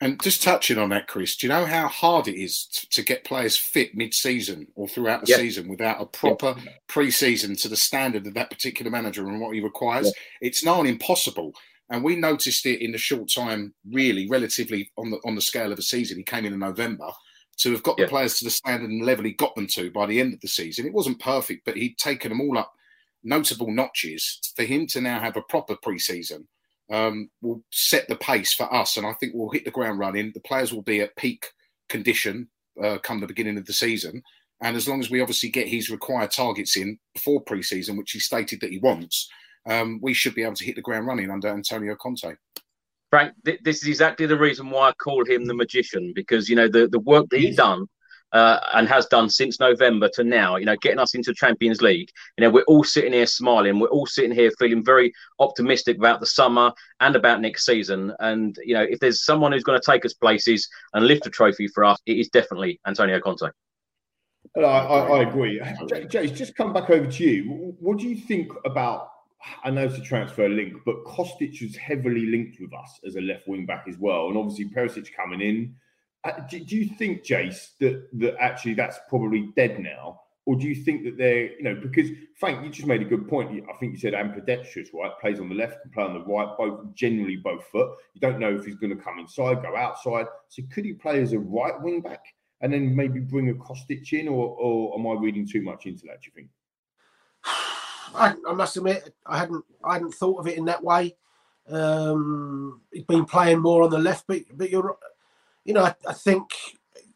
And 0.00 0.22
just 0.22 0.44
touching 0.44 0.78
on 0.78 0.90
that 0.90 1.08
chris 1.08 1.36
do 1.36 1.46
you 1.46 1.52
know 1.52 1.66
how 1.66 1.88
hard 1.88 2.28
it 2.28 2.40
is 2.40 2.66
to, 2.66 2.88
to 2.90 3.02
get 3.02 3.24
players 3.24 3.56
fit 3.56 3.94
mid-season 3.94 4.68
or 4.76 4.86
throughout 4.86 5.24
the 5.24 5.32
season 5.32 5.68
without 5.68 6.00
a 6.00 6.06
proper 6.06 6.54
yeah. 6.64 6.72
pre-season 6.88 7.56
to 7.56 7.68
the 7.68 7.76
standard 7.76 8.26
of 8.26 8.34
that 8.34 8.50
particular 8.50 8.90
manager 8.90 9.26
and 9.26 9.40
what 9.40 9.54
he 9.54 9.60
requires? 9.60 10.06
Yeah. 10.06 10.48
it's 10.48 10.64
not 10.64 10.86
impossible. 10.86 11.52
And 11.90 12.04
we 12.04 12.16
noticed 12.16 12.66
it 12.66 12.82
in 12.82 12.92
the 12.92 12.98
short 12.98 13.30
time 13.34 13.74
really 13.90 14.28
relatively 14.28 14.90
on 14.98 15.10
the 15.10 15.18
on 15.24 15.34
the 15.34 15.40
scale 15.40 15.72
of 15.72 15.78
a 15.78 15.82
season. 15.82 16.18
He 16.18 16.22
came 16.22 16.44
in 16.44 16.52
in 16.52 16.58
november 16.58 17.10
to 17.58 17.72
have 17.72 17.82
got 17.82 17.98
yeah. 17.98 18.04
the 18.04 18.10
players 18.10 18.38
to 18.38 18.44
the 18.44 18.50
standard 18.50 18.90
and 18.90 19.04
level 19.04 19.24
he 19.24 19.32
got 19.32 19.54
them 19.54 19.66
to 19.66 19.90
by 19.90 20.06
the 20.06 20.20
end 20.20 20.32
of 20.32 20.40
the 20.40 20.48
season. 20.48 20.86
It 20.86 20.92
wasn't 20.92 21.20
perfect, 21.20 21.64
but 21.64 21.76
he'd 21.76 21.98
taken 21.98 22.30
them 22.30 22.40
all 22.40 22.58
up 22.58 22.72
notable 23.22 23.70
notches. 23.70 24.40
For 24.56 24.64
him 24.64 24.86
to 24.88 25.00
now 25.00 25.20
have 25.20 25.36
a 25.36 25.42
proper 25.42 25.74
preseason 25.74 26.46
um, 26.90 27.30
will 27.42 27.62
set 27.70 28.08
the 28.08 28.16
pace 28.16 28.54
for 28.54 28.72
us, 28.72 28.96
and 28.96 29.06
I 29.06 29.12
think 29.14 29.32
we'll 29.34 29.50
hit 29.50 29.64
the 29.64 29.70
ground 29.70 29.98
running. 29.98 30.32
The 30.32 30.40
players 30.40 30.72
will 30.72 30.82
be 30.82 31.00
at 31.00 31.16
peak 31.16 31.46
condition 31.88 32.48
uh, 32.82 32.98
come 32.98 33.20
the 33.20 33.26
beginning 33.26 33.58
of 33.58 33.66
the 33.66 33.72
season. 33.72 34.22
And 34.60 34.76
as 34.76 34.88
long 34.88 35.00
as 35.00 35.10
we 35.10 35.20
obviously 35.20 35.50
get 35.50 35.68
his 35.68 35.90
required 35.90 36.30
targets 36.30 36.76
in 36.76 36.98
before 37.14 37.44
preseason, 37.44 37.96
which 37.96 38.12
he 38.12 38.18
stated 38.18 38.60
that 38.60 38.72
he 38.72 38.78
wants, 38.78 39.28
um, 39.66 40.00
we 40.02 40.14
should 40.14 40.34
be 40.34 40.42
able 40.42 40.54
to 40.54 40.64
hit 40.64 40.76
the 40.76 40.82
ground 40.82 41.06
running 41.06 41.30
under 41.30 41.48
Antonio 41.48 41.94
Conte. 41.94 42.34
Frank, 43.10 43.34
th- 43.44 43.60
this 43.62 43.82
is 43.82 43.88
exactly 43.88 44.26
the 44.26 44.38
reason 44.38 44.70
why 44.70 44.88
I 44.88 44.92
call 44.92 45.24
him 45.24 45.46
the 45.46 45.54
magician 45.54 46.12
because 46.14 46.48
you 46.48 46.56
know 46.56 46.68
the 46.68 46.88
the 46.88 47.00
work 47.00 47.28
that 47.30 47.40
he's 47.40 47.56
done 47.56 47.86
uh, 48.32 48.60
and 48.74 48.88
has 48.88 49.06
done 49.06 49.30
since 49.30 49.58
November 49.58 50.08
to 50.14 50.24
now, 50.24 50.56
you 50.56 50.66
know, 50.66 50.76
getting 50.76 50.98
us 50.98 51.14
into 51.14 51.32
Champions 51.32 51.80
League. 51.80 52.10
You 52.36 52.42
know, 52.42 52.50
we're 52.50 52.64
all 52.64 52.84
sitting 52.84 53.12
here 53.12 53.26
smiling. 53.26 53.78
We're 53.78 53.88
all 53.88 54.06
sitting 54.06 54.32
here 54.32 54.50
feeling 54.58 54.84
very 54.84 55.12
optimistic 55.38 55.96
about 55.96 56.20
the 56.20 56.26
summer 56.26 56.72
and 57.00 57.16
about 57.16 57.40
next 57.40 57.64
season. 57.64 58.12
And 58.20 58.56
you 58.64 58.74
know, 58.74 58.82
if 58.88 59.00
there's 59.00 59.24
someone 59.24 59.52
who's 59.52 59.64
going 59.64 59.80
to 59.80 59.90
take 59.90 60.04
us 60.04 60.14
places 60.14 60.68
and 60.92 61.06
lift 61.06 61.26
a 61.26 61.30
trophy 61.30 61.68
for 61.68 61.84
us, 61.84 61.98
it 62.06 62.18
is 62.18 62.28
definitely 62.28 62.80
Antonio 62.86 63.20
Conte. 63.20 63.48
I, 64.56 64.60
I, 64.60 65.18
I 65.18 65.22
agree. 65.22 65.60
Jace, 65.82 66.34
just 66.34 66.54
come 66.54 66.72
back 66.72 66.90
over 66.90 67.06
to 67.06 67.24
you. 67.24 67.74
What 67.80 67.98
do 67.98 68.08
you 68.08 68.16
think 68.16 68.50
about 68.64 69.10
I 69.64 69.70
know 69.70 69.84
it's 69.84 69.98
a 69.98 70.02
transfer 70.02 70.48
link, 70.48 70.74
but 70.84 71.04
Kostic 71.04 71.62
was 71.62 71.76
heavily 71.76 72.26
linked 72.26 72.60
with 72.60 72.72
us 72.74 73.00
as 73.06 73.16
a 73.16 73.20
left 73.20 73.46
wing 73.46 73.66
back 73.66 73.84
as 73.88 73.96
well, 73.98 74.28
and 74.28 74.36
obviously 74.36 74.66
Perisic 74.66 75.14
coming 75.14 75.40
in. 75.40 75.74
Uh, 76.24 76.40
do, 76.50 76.58
do, 76.64 76.76
you 76.76 76.86
think, 76.96 77.24
Jace, 77.24 77.68
that 77.78 78.08
that 78.14 78.36
actually 78.40 78.74
that's 78.74 78.98
probably 79.08 79.50
dead 79.54 79.78
now, 79.78 80.20
or 80.46 80.56
do 80.56 80.66
you 80.66 80.74
think 80.74 81.04
that 81.04 81.16
they're 81.16 81.52
you 81.56 81.62
know 81.62 81.76
because 81.76 82.10
Frank, 82.38 82.64
you 82.64 82.70
just 82.70 82.86
made 82.86 83.02
a 83.02 83.04
good 83.04 83.28
point. 83.28 83.64
I 83.68 83.76
think 83.78 83.92
you 83.92 83.98
said 83.98 84.14
ambidextrous, 84.14 84.90
right? 84.92 85.12
Plays 85.20 85.40
on 85.40 85.48
the 85.48 85.54
left, 85.54 85.82
can 85.82 85.90
play 85.90 86.04
on 86.04 86.14
the 86.14 86.24
right, 86.24 86.56
both 86.56 86.94
generally 86.94 87.36
both 87.36 87.64
foot. 87.64 87.90
You 88.14 88.20
don't 88.20 88.38
know 88.38 88.54
if 88.54 88.64
he's 88.64 88.76
going 88.76 88.96
to 88.96 89.02
come 89.02 89.18
inside, 89.18 89.62
go 89.62 89.76
outside. 89.76 90.26
So 90.48 90.62
could 90.72 90.84
he 90.84 90.92
play 90.92 91.20
as 91.20 91.32
a 91.32 91.38
right 91.38 91.80
wing 91.80 92.00
back 92.00 92.24
and 92.60 92.72
then 92.72 92.94
maybe 92.94 93.20
bring 93.20 93.50
a 93.50 93.54
Kostic 93.54 94.12
in, 94.12 94.28
or, 94.28 94.56
or 94.56 94.98
am 94.98 95.06
I 95.06 95.20
reading 95.20 95.46
too 95.46 95.62
much 95.62 95.86
into 95.86 96.04
that? 96.06 96.22
Do 96.22 96.26
you 96.26 96.32
think? 96.34 96.48
I, 98.14 98.34
I, 98.48 98.52
must 98.52 98.76
admit, 98.76 99.14
I 99.26 99.38
hadn't 99.38 99.64
I 99.84 99.94
hadn't 99.94 100.14
thought 100.14 100.38
of 100.38 100.46
it 100.46 100.58
in 100.58 100.64
that 100.66 100.82
way. 100.82 101.16
Um, 101.68 102.80
he's 102.92 103.04
been 103.04 103.24
playing 103.24 103.60
more 103.60 103.82
on 103.82 103.90
the 103.90 103.98
left, 103.98 104.24
but 104.26 104.40
but 104.54 104.70
you're, 104.70 104.96
you 105.64 105.74
know, 105.74 105.84
I, 105.84 105.94
I 106.06 106.12
think 106.12 106.50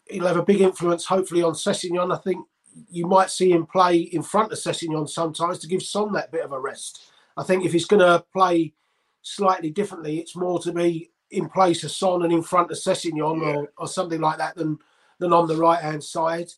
he'll 0.09 0.27
have 0.27 0.37
a 0.37 0.45
big 0.45 0.61
influence, 0.61 1.07
hopefully, 1.07 1.43
on 1.43 1.53
Sessegnon. 1.53 2.15
I 2.15 2.19
think 2.19 2.47
you 2.91 3.07
might 3.07 3.31
see 3.31 3.53
him 3.53 3.67
play 3.67 3.99
in 3.99 4.23
front 4.23 4.53
of 4.53 4.59
Sessegnon 4.59 5.09
sometimes 5.09 5.59
to 5.61 5.69
give 5.69 5.83
Son 5.83 6.13
that 6.13 6.33
bit 6.33 6.45
of 6.45 6.53
a 6.53 6.61
rest. 6.61 7.03
I 7.37 7.43
think 7.43 7.65
if 7.65 7.73
he's 7.73 7.87
going 7.87 8.01
to 8.01 8.25
play 8.33 8.75
slightly 9.23 9.71
differently, 9.71 10.19
it's 10.19 10.37
more 10.37 10.59
to 10.61 10.73
be 10.73 11.11
in 11.31 11.49
place 11.49 11.83
of 11.85 11.91
Son 11.91 12.23
and 12.23 12.33
in 12.33 12.43
front 12.43 12.71
of 12.71 12.77
Sessegnon 12.77 13.41
yeah. 13.41 13.57
or, 13.57 13.73
or 13.79 13.89
something 13.89 14.21
like 14.21 14.39
that 14.39 14.55
than 14.55 14.79
than 15.19 15.33
on 15.33 15.47
the 15.47 15.57
right 15.57 15.81
hand 15.81 16.03
side. 16.03 16.51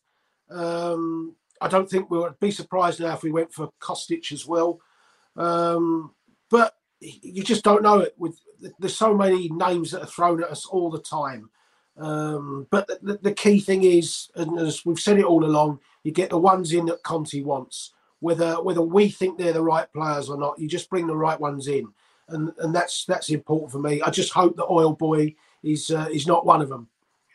Um, 0.49 1.35
I 1.61 1.67
don't 1.67 1.89
think 1.89 2.09
we'll 2.09 2.35
be 2.39 2.51
surprised 2.51 2.99
now 2.99 3.13
if 3.13 3.23
we 3.23 3.31
went 3.31 3.53
for 3.53 3.71
Kostic 3.81 4.31
as 4.31 4.45
well. 4.45 4.79
Um, 5.35 6.13
but 6.49 6.73
you 6.99 7.43
just 7.43 7.63
don't 7.63 7.83
know 7.83 7.99
it. 7.99 8.15
With 8.17 8.39
there's 8.79 8.97
so 8.97 9.15
many 9.15 9.49
names 9.49 9.91
that 9.91 10.01
are 10.01 10.07
thrown 10.07 10.43
at 10.43 10.49
us 10.49 10.65
all 10.65 10.89
the 10.89 11.01
time. 11.01 11.49
Um, 11.97 12.67
but 12.71 12.87
the, 12.87 13.19
the, 13.21 13.33
key 13.33 13.59
thing 13.59 13.83
is, 13.83 14.29
and 14.35 14.59
as 14.59 14.85
we've 14.85 14.99
said 14.99 15.17
it 15.17 15.23
all 15.25 15.45
along, 15.45 15.79
you 16.03 16.11
get 16.11 16.29
the 16.29 16.37
ones 16.37 16.73
in 16.73 16.85
that 16.87 17.03
Conte 17.03 17.41
wants. 17.41 17.93
Whether 18.19 18.55
whether 18.55 18.81
we 18.81 19.09
think 19.09 19.37
they're 19.37 19.53
the 19.53 19.61
right 19.61 19.91
players 19.93 20.29
or 20.29 20.37
not, 20.37 20.59
you 20.59 20.67
just 20.67 20.89
bring 20.89 21.07
the 21.07 21.15
right 21.15 21.39
ones 21.39 21.67
in, 21.67 21.87
and 22.29 22.51
and 22.59 22.73
that's 22.73 23.05
that's 23.05 23.29
important 23.29 23.71
for 23.71 23.79
me. 23.79 24.01
I 24.01 24.09
just 24.09 24.33
hope 24.33 24.55
that 24.57 24.65
Oil 24.65 24.93
Boy 24.93 25.35
is 25.63 25.91
uh, 25.91 26.07
is 26.11 26.27
not 26.27 26.45
one 26.45 26.61
of 26.61 26.69
them. 26.69 26.89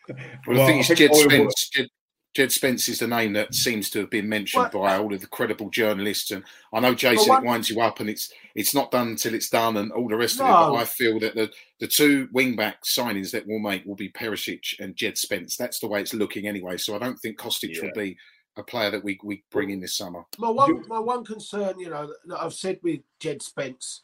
Well, 0.09 0.19
well 0.47 0.63
I 0.63 0.67
think 0.67 0.91
it's 0.91 0.99
Jed 0.99 1.15
Spence. 1.15 1.69
Jed, 1.69 1.89
Jed 2.35 2.53
Spence 2.53 2.89
is 2.89 3.01
the 3.01 3.09
name 3.09 3.33
that 3.33 3.55
seems 3.55 3.91
to 3.91 4.01
have 4.01 4.11
been 4.11 4.29
mentioned 4.29 4.71
by 4.71 4.97
all 4.97 5.13
of 5.13 5.21
the 5.21 5.27
credible 5.27 5.69
journalists, 5.69 6.31
and 6.31 6.45
I 6.73 6.79
know 6.79 6.95
Jason 6.95 7.29
one, 7.29 7.43
it 7.43 7.47
winds 7.47 7.71
you 7.71 7.81
up, 7.81 7.99
and 7.99 8.09
it's 8.09 8.33
it's 8.55 8.73
not 8.73 8.93
done 8.93 9.09
until 9.09 9.35
it's 9.35 9.51
done, 9.51 9.77
and 9.77 9.91
all 9.91 10.09
the 10.09 10.17
rest 10.17 10.39
no. 10.39 10.45
of 10.45 10.51
it. 10.51 10.73
But 10.73 10.81
I 10.81 10.85
feel 10.85 11.19
that 11.21 11.35
the 11.35 11.51
the 11.81 11.89
two 11.89 12.29
wing 12.33 12.55
back 12.55 12.85
signings 12.85 13.33
that 13.33 13.47
we'll 13.49 13.59
make 13.59 13.85
will 13.85 13.97
be 13.97 14.11
Perisic 14.11 14.79
and 14.79 14.95
Jed 14.95 15.19
Spence. 15.19 15.57
That's 15.57 15.81
the 15.81 15.89
way 15.89 16.01
it's 16.01 16.15
looking 16.15 16.47
anyway. 16.47 16.77
So 16.77 16.95
I 16.95 16.99
don't 16.99 17.19
think 17.19 17.37
Kostic 17.37 17.75
yeah. 17.75 17.83
will 17.83 17.93
be 17.95 18.17
a 18.57 18.63
player 18.63 18.93
that 18.93 19.03
we 19.03 19.19
we 19.25 19.43
bring 19.51 19.71
in 19.71 19.81
this 19.81 19.97
summer. 19.97 20.25
My 20.39 20.51
one 20.51 20.87
my 20.87 21.01
one 21.01 21.25
concern, 21.25 21.81
you 21.81 21.91
know, 21.91 22.13
that 22.27 22.41
I've 22.41 22.55
said 22.55 22.79
with 22.85 23.01
Jed 23.19 23.43
Spence, 23.43 24.03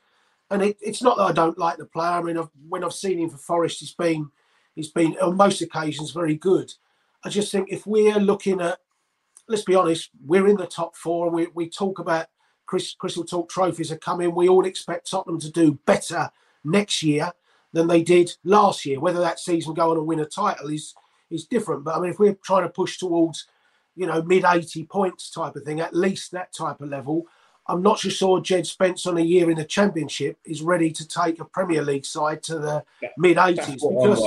and 0.51 0.63
it, 0.63 0.79
it's 0.81 1.03
not 1.03 1.17
that 1.19 1.25
I 1.25 1.33
don't 1.33 1.59
like 1.59 1.77
the 1.77 1.87
player. 1.87 2.11
I 2.11 2.23
mean, 2.23 2.39
I've, 2.39 2.51
when 2.69 2.83
I've 2.83 2.93
seen 2.93 3.21
him 3.21 3.31
for 3.31 3.39
Forest, 3.39 3.79
he's 3.79 3.95
been 3.95 4.31
he's 4.75 4.91
been 4.91 5.17
on 5.19 5.37
most 5.37 5.63
occasions 5.63 6.11
very 6.11 6.35
good 6.35 6.73
I 7.27 7.29
just 7.29 7.51
think 7.51 7.73
if 7.73 7.89
we're 7.89 8.21
looking 8.21 8.61
at, 8.61 8.79
let's 9.49 9.65
be 9.65 9.75
honest, 9.75 10.11
we're 10.25 10.47
in 10.47 10.57
the 10.57 10.67
top 10.67 10.95
four. 10.95 11.29
We, 11.29 11.49
we 11.55 11.69
talk 11.69 11.99
about 11.99 12.29
Chris, 12.67 12.95
Crystal 12.95 13.25
Talk 13.25 13.49
trophies 13.51 13.91
are 13.91 13.99
coming. 13.99 14.33
We 14.33 14.49
all 14.49 14.65
expect 14.65 15.11
Tottenham 15.11 15.41
to 15.41 15.51
do 15.51 15.81
better 15.87 16.31
next 16.63 17.03
year 17.03 17.33
than 17.73 17.89
they 17.89 18.05
did 18.05 18.37
last 18.45 18.87
year. 18.87 19.01
Whether 19.01 19.19
that 19.19 19.41
season 19.41 19.75
go 19.75 19.91
on 19.91 19.97
and 19.97 20.07
win 20.07 20.21
a 20.21 20.25
title 20.25 20.71
is 20.71 20.95
is 21.29 21.47
different. 21.47 21.83
But 21.83 21.97
I 21.97 22.01
mean, 22.01 22.13
if 22.13 22.21
we're 22.21 22.35
trying 22.45 22.63
to 22.63 22.69
push 22.69 22.97
towards, 22.97 23.49
you 23.97 24.07
know, 24.07 24.23
mid 24.23 24.45
80 24.45 24.85
points 24.85 25.29
type 25.29 25.57
of 25.57 25.65
thing, 25.65 25.81
at 25.81 25.97
least 25.97 26.31
that 26.31 26.55
type 26.55 26.81
of 26.81 26.89
level, 26.89 27.27
I'm 27.67 27.83
not 27.83 27.99
so 27.99 28.09
sure 28.09 28.41
Jed 28.41 28.69
Spence 28.69 29.05
on 29.05 29.19
a 29.19 29.21
year 29.21 29.51
in 29.51 29.57
the 29.57 29.65
Championship 29.65 30.39
is 30.45 30.63
ready 30.63 30.93
to 30.93 31.09
take 31.09 31.41
a 31.41 31.45
Premier 31.45 31.83
League 31.83 32.07
side 32.07 32.45
to 32.45 32.61
the 32.61 32.85
yeah, 33.03 33.09
mid 33.19 33.37
80s 33.37 33.81
because 33.81 34.21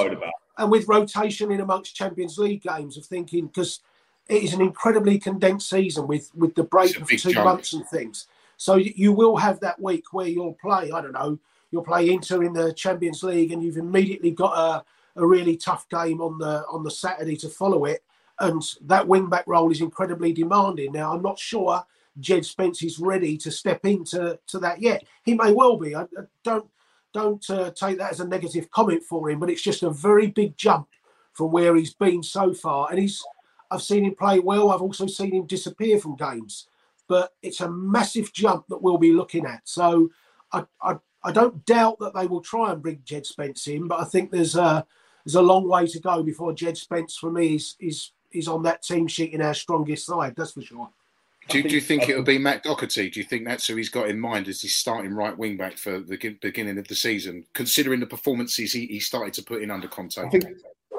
and 0.60 0.70
with 0.70 0.88
rotation 0.88 1.52
in 1.52 1.62
amongst 1.62 1.96
Champions 1.96 2.38
League 2.38 2.62
games 2.62 2.98
of 2.98 3.06
thinking 3.06 3.48
because 3.48 3.80
it 4.28 4.44
is 4.44 4.54
an 4.54 4.62
incredibly 4.62 5.18
condensed 5.18 5.70
season 5.70 6.06
with 6.06 6.30
with 6.36 6.54
the 6.54 6.64
break 6.64 7.00
of 7.00 7.08
two 7.08 7.18
chunk. 7.18 7.46
months 7.46 7.74
and 7.74 7.88
things. 7.88 8.28
So 8.58 8.76
you 8.76 9.14
will 9.14 9.38
have 9.38 9.62
that 9.62 9.82
week 9.82 10.12
where 10.12 10.28
you'll 10.28 10.58
play. 10.62 10.92
I 10.92 11.02
don't 11.02 11.14
know. 11.14 11.40
You'll 11.72 11.84
play 11.84 12.10
Inter 12.10 12.44
in 12.44 12.54
the 12.54 12.74
Champions 12.74 13.24
League, 13.24 13.52
and 13.52 13.64
you've 13.64 13.78
immediately 13.78 14.32
got 14.32 14.54
a, 14.58 15.22
a 15.22 15.26
really 15.26 15.56
tough 15.56 15.88
game 15.90 16.22
on 16.22 16.38
the 16.38 16.66
on 16.70 16.84
the 16.84 16.92
Saturday 16.92 17.38
to 17.38 17.50
follow 17.50 17.86
it. 17.86 18.04
And 18.40 18.62
that 18.82 19.08
wing 19.08 19.30
back 19.30 19.46
role 19.48 19.72
is 19.72 19.82
incredibly 19.82 20.34
demanding. 20.34 20.92
Now 20.92 21.14
I'm 21.14 21.22
not 21.22 21.40
sure 21.40 21.84
Jed 22.20 22.46
Spence 22.46 22.84
is 22.84 23.00
ready 23.00 23.38
to 23.38 23.50
step 23.50 23.86
into 23.86 24.38
to 24.48 24.60
that 24.60 24.82
yet. 24.82 25.06
He 25.24 25.36
may 25.36 25.54
well 25.54 25.78
be. 25.78 25.96
I, 25.96 26.02
I 26.02 26.24
don't 26.44 26.70
don't 27.14 27.48
uh, 27.50 27.72
take 27.72 27.98
that 27.98 28.12
as 28.12 28.20
a 28.20 28.28
negative 28.28 28.70
comment 28.72 29.04
for 29.04 29.30
him, 29.30 29.40
but 29.40 29.50
it's 29.50 29.62
just 29.62 29.84
a 29.84 29.90
very 29.90 30.28
big 30.28 30.56
jump 30.58 30.88
from 31.34 31.52
where 31.52 31.76
he's 31.76 31.94
been 31.94 32.24
so 32.24 32.54
far. 32.54 32.90
And 32.90 33.00
he's, 33.00 33.24
I've 33.72 33.82
seen 33.82 34.06
him 34.06 34.16
play 34.16 34.40
well. 34.40 34.72
I've 34.72 34.82
also 34.82 35.08
seen 35.08 35.34
him 35.34 35.46
disappear 35.46 36.00
from 36.00 36.16
games, 36.16 36.68
but 37.08 37.34
it's 37.42 37.62
a 37.62 37.70
massive 37.70 38.32
jump 38.34 38.66
that 38.70 38.82
we'll 38.82 38.98
be 38.98 39.14
looking 39.14 39.46
at. 39.46 39.62
So 39.64 40.10
I, 40.52 40.66
I, 40.82 40.98
I 41.24 41.32
don't 41.32 41.66
doubt 41.66 42.00
that 42.00 42.14
they 42.14 42.28
will 42.28 42.42
try 42.42 42.72
and 42.72 42.82
bring 42.82 43.02
Jed 43.04 43.26
Spence 43.26 43.68
in, 43.68 43.88
but 43.88 44.00
I 44.00 44.06
think 44.06 44.32
there's 44.32 44.56
a 44.56 44.86
there's 45.26 45.36
a 45.36 45.42
long 45.42 45.68
way 45.68 45.86
to 45.86 46.00
go 46.00 46.24
before 46.24 46.54
Jed 46.54 46.78
Spence 46.78 47.18
for 47.18 47.32
me 47.32 47.56
is 47.56 47.76
is 47.80 48.12
is 48.32 48.48
on 48.48 48.64
that 48.64 48.84
team 48.84 49.08
sheet 49.08 49.34
in 49.34 49.42
our 49.42 49.54
strongest 49.54 50.06
side. 50.06 50.34
That's 50.38 50.54
for 50.54 50.62
sure. 50.62 50.90
Do, 51.50 51.58
you, 51.58 51.64
do 51.64 51.76
you 51.76 51.82
think 51.82 52.08
it'll 52.08 52.24
be 52.24 52.38
Matt 52.38 52.64
Doherty? 52.64 53.10
Do 53.10 53.20
you 53.20 53.26
think 53.26 53.46
that's 53.46 53.68
who 53.68 53.76
he's 53.76 53.90
got 53.90 54.10
in 54.10 54.20
mind 54.20 54.48
as 54.48 54.62
his 54.62 54.76
starting 54.76 55.14
right 55.14 55.38
wing 55.38 55.58
back 55.58 55.78
for 55.78 56.00
the 56.00 56.38
beginning 56.42 56.78
of 56.78 56.88
the 56.88 56.96
season, 56.96 57.46
considering 57.54 58.00
the 58.00 58.06
performances 58.06 58.72
he, 58.72 58.86
he 58.86 59.00
started 59.00 59.34
to 59.34 59.44
put 59.44 59.64
in 59.64 59.72
under 59.72 59.88
Conte? 59.88 60.18
I 60.22 60.30
think, 60.30 60.46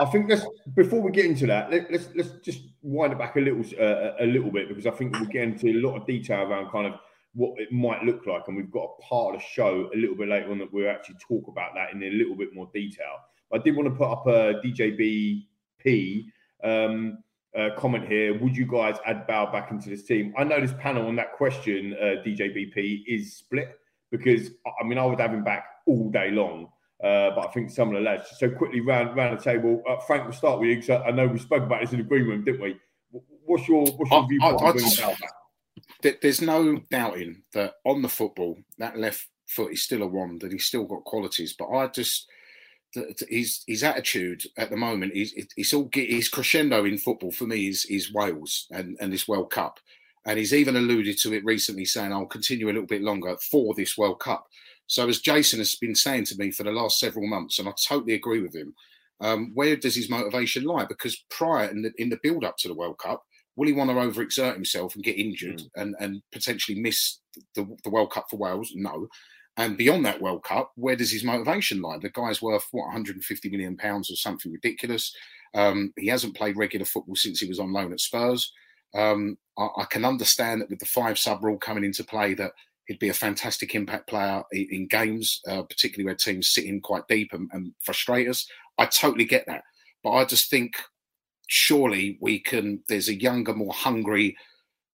I 0.01 0.05
think 0.07 0.29
let's 0.29 0.45
before 0.75 1.01
we 1.01 1.13
get 1.13 1.27
into 1.27 1.47
that, 1.47 1.71
let, 1.71 1.83
us 1.83 1.91
let's, 1.91 2.09
let's 2.17 2.31
just 2.45 2.63
wind 2.83 3.13
it 3.13 3.19
back 3.19 3.37
a 3.37 3.41
little 3.41 3.65
uh, 3.81 4.13
a 4.21 4.27
little 4.27 4.51
bit 4.51 4.69
because 4.69 4.87
I 4.87 4.91
think 4.91 5.19
we'll 5.19 5.29
get 5.29 5.45
into 5.45 5.69
a 5.69 5.81
lot 5.81 5.97
of 5.97 6.07
detail 6.07 6.43
around 6.43 6.71
kind 6.71 6.87
of 6.87 6.95
what 7.35 7.61
it 7.61 7.71
might 7.71 8.03
look 8.03 8.27
like, 8.27 8.43
and 8.49 8.57
we've 8.57 8.71
got 8.71 8.85
a 8.99 9.03
part 9.03 9.35
of 9.35 9.41
the 9.41 9.47
show 9.47 9.89
a 9.95 9.97
little 9.97 10.17
bit 10.17 10.29
later 10.29 10.51
on 10.51 10.59
that 10.59 10.73
we'll 10.73 10.91
actually 10.91 11.17
talk 11.27 11.47
about 11.49 11.75
that 11.75 11.93
in 11.93 12.03
a 12.03 12.11
little 12.11 12.35
bit 12.35 12.55
more 12.55 12.69
detail. 12.75 13.17
I 13.53 13.59
did 13.59 13.77
want 13.77 13.89
to 13.89 13.95
put 13.95 14.11
up 14.11 14.27
a 14.27 14.61
DJBP. 14.65 16.27
Um, 16.63 17.19
uh, 17.59 17.71
comment 17.77 18.07
here. 18.07 18.39
Would 18.39 18.57
you 18.57 18.67
guys 18.67 18.97
add 19.07 19.27
Bale 19.27 19.47
back 19.47 19.71
into 19.71 19.89
this 19.89 20.05
team? 20.05 20.33
I 20.37 20.45
know 20.45 20.61
this 20.61 20.75
panel 20.79 21.07
on 21.07 21.17
that 21.17 21.33
question, 21.33 21.97
uh, 22.01 22.23
DJBP, 22.25 23.05
is 23.07 23.37
split 23.37 23.79
because 24.11 24.51
I 24.81 24.85
mean 24.85 24.99
I 24.99 25.07
would 25.07 25.21
have 25.21 25.33
him 25.33 25.45
back 25.45 25.65
all 25.87 26.11
day 26.11 26.31
long. 26.31 26.69
Uh, 27.03 27.31
but 27.35 27.49
I 27.49 27.51
think 27.53 27.71
some 27.71 27.89
of 27.89 27.95
the 27.95 28.01
lads. 28.01 28.25
So 28.37 28.51
quickly 28.51 28.81
round 28.81 29.17
round 29.17 29.39
the 29.39 29.43
table. 29.43 29.83
Uh, 29.89 29.97
Frank, 30.07 30.25
we'll 30.25 30.33
start 30.33 30.61
with 30.61 30.69
you 30.69 30.77
because 30.77 31.03
I 31.07 31.11
know 31.11 31.27
we 31.27 31.39
spoke 31.39 31.63
about 31.63 31.81
this 31.81 31.93
in 31.93 31.99
the 31.99 32.05
green 32.05 32.27
room, 32.27 32.45
didn't 32.45 32.61
we? 32.61 32.77
What's 33.45 33.67
your 33.67 33.87
what's 33.87 34.11
your 34.11 34.29
view 34.29 34.41
on 34.43 34.77
Bale 34.77 35.17
back? 35.21 36.21
There's 36.21 36.43
no 36.43 36.79
doubting 36.91 37.43
that 37.55 37.75
on 37.85 38.03
the 38.03 38.09
football, 38.09 38.59
that 38.79 38.99
left 38.99 39.27
foot 39.47 39.73
is 39.73 39.83
still 39.83 40.03
a 40.03 40.07
wand 40.07 40.43
and 40.43 40.53
he's 40.53 40.67
still 40.67 40.85
got 40.85 41.05
qualities. 41.05 41.55
But 41.59 41.71
I 41.71 41.89
just 41.89 42.27
his 43.29 43.63
his 43.67 43.83
attitude 43.85 44.43
at 44.57 44.71
the 44.71 44.77
moment 44.77 45.13
is 45.15 45.33
it's 45.57 45.73
all 45.75 45.89
his 45.93 46.29
crescendo 46.29 46.85
in 46.85 46.99
football 46.99 47.31
for 47.31 47.45
me 47.45 47.69
is 47.69 47.85
is 47.87 48.13
Wales 48.13 48.67
and 48.71 48.97
and 49.01 49.13
this 49.13 49.29
World 49.29 49.51
Cup, 49.51 49.79
and 50.27 50.39
he's 50.39 50.55
even 50.55 50.77
alluded 50.77 51.19
to 51.19 51.33
it 51.33 51.45
recently, 51.45 51.85
saying 51.85 52.13
I'll 52.13 52.27
continue 52.27 52.67
a 52.67 52.73
little 52.73 52.87
bit 52.87 53.03
longer 53.03 53.37
for 53.51 53.75
this 53.75 53.97
World 53.97 54.21
Cup. 54.21 54.47
So 54.87 55.09
as 55.09 55.21
Jason 55.21 55.61
has 55.61 55.77
been 55.77 55.95
saying 55.95 56.25
to 56.27 56.37
me 56.37 56.51
for 56.51 56.65
the 56.65 56.73
last 56.73 56.99
several 56.99 57.29
months, 57.29 57.59
and 57.59 57.69
I 57.69 57.73
totally 57.87 58.15
agree 58.15 58.41
with 58.41 58.55
him. 58.55 58.75
Um, 59.23 59.53
where 59.55 59.77
does 59.77 59.95
his 59.95 60.09
motivation 60.09 60.65
lie? 60.65 60.87
Because 60.87 61.23
prior 61.31 61.69
in 61.69 61.83
the 61.83 61.93
in 61.99 62.09
the 62.09 62.19
build 62.23 62.45
up 62.45 62.57
to 62.59 62.69
the 62.69 62.75
World 62.75 62.99
Cup, 62.99 63.23
will 63.55 63.67
he 63.67 63.75
want 63.75 63.91
to 63.91 63.97
overexert 63.97 64.55
himself 64.55 64.95
and 64.95 65.05
get 65.05 65.19
injured 65.19 65.59
mm. 65.59 65.69
and 65.77 65.95
and 66.01 66.23
potentially 66.33 66.81
miss 66.81 67.21
the, 67.55 67.69
the 67.85 67.91
World 67.91 68.11
Cup 68.11 68.27
for 68.31 68.39
Wales? 68.39 68.73
No. 68.75 69.09
And 69.61 69.77
beyond 69.77 70.07
that 70.07 70.23
World 70.23 70.43
Cup, 70.43 70.73
where 70.77 70.97
does 70.97 71.13
his 71.13 71.23
motivation 71.23 71.83
lie? 71.83 71.99
The 71.99 72.09
guy's 72.09 72.41
worth 72.41 72.67
what 72.71 72.87
150 72.87 73.51
million 73.51 73.77
pounds 73.77 74.11
or 74.11 74.17
something 74.17 74.51
ridiculous. 74.51 75.15
Um, 75.53 75.93
he 75.99 76.07
hasn't 76.07 76.35
played 76.35 76.57
regular 76.57 76.87
football 76.87 77.15
since 77.15 77.41
he 77.41 77.47
was 77.47 77.61
on 77.61 77.71
loan 77.71 77.93
at 77.93 78.01
Spurs. 78.01 78.55
Um, 78.95 79.37
I, 79.59 79.69
I, 79.77 79.85
can 79.85 80.07
understand 80.07 80.63
that 80.63 80.71
with 80.71 80.79
the 80.79 80.87
five 80.87 81.19
sub 81.19 81.45
rule 81.45 81.59
coming 81.59 81.85
into 81.85 82.03
play, 82.05 82.33
that 82.35 82.53
he'd 82.87 82.99
be 82.99 83.11
a 83.11 83.15
fantastic 83.15 83.75
impact 83.75 84.09
player 84.09 84.43
in, 84.51 84.67
in 84.71 84.89
games, 84.89 85.43
uh, 85.47 85.61
particularly 85.61 86.07
where 86.07 86.15
teams 86.15 86.53
sit 86.53 86.65
in 86.65 86.81
quite 86.81 87.07
deep 87.07 87.35
and, 87.35 87.51
and 87.53 87.75
frustrate 87.85 88.31
us. 88.31 88.47
I 88.79 88.87
totally 88.87 89.27
get 89.27 89.45
that, 89.47 89.65
but 90.03 90.13
I 90.13 90.25
just 90.25 90.49
think 90.49 90.73
surely 91.49 92.17
we 92.23 92.41
can. 92.41 92.83
There's 92.89 93.11
a 93.11 93.21
younger, 93.21 93.53
more 93.53 93.75
hungry 93.75 94.39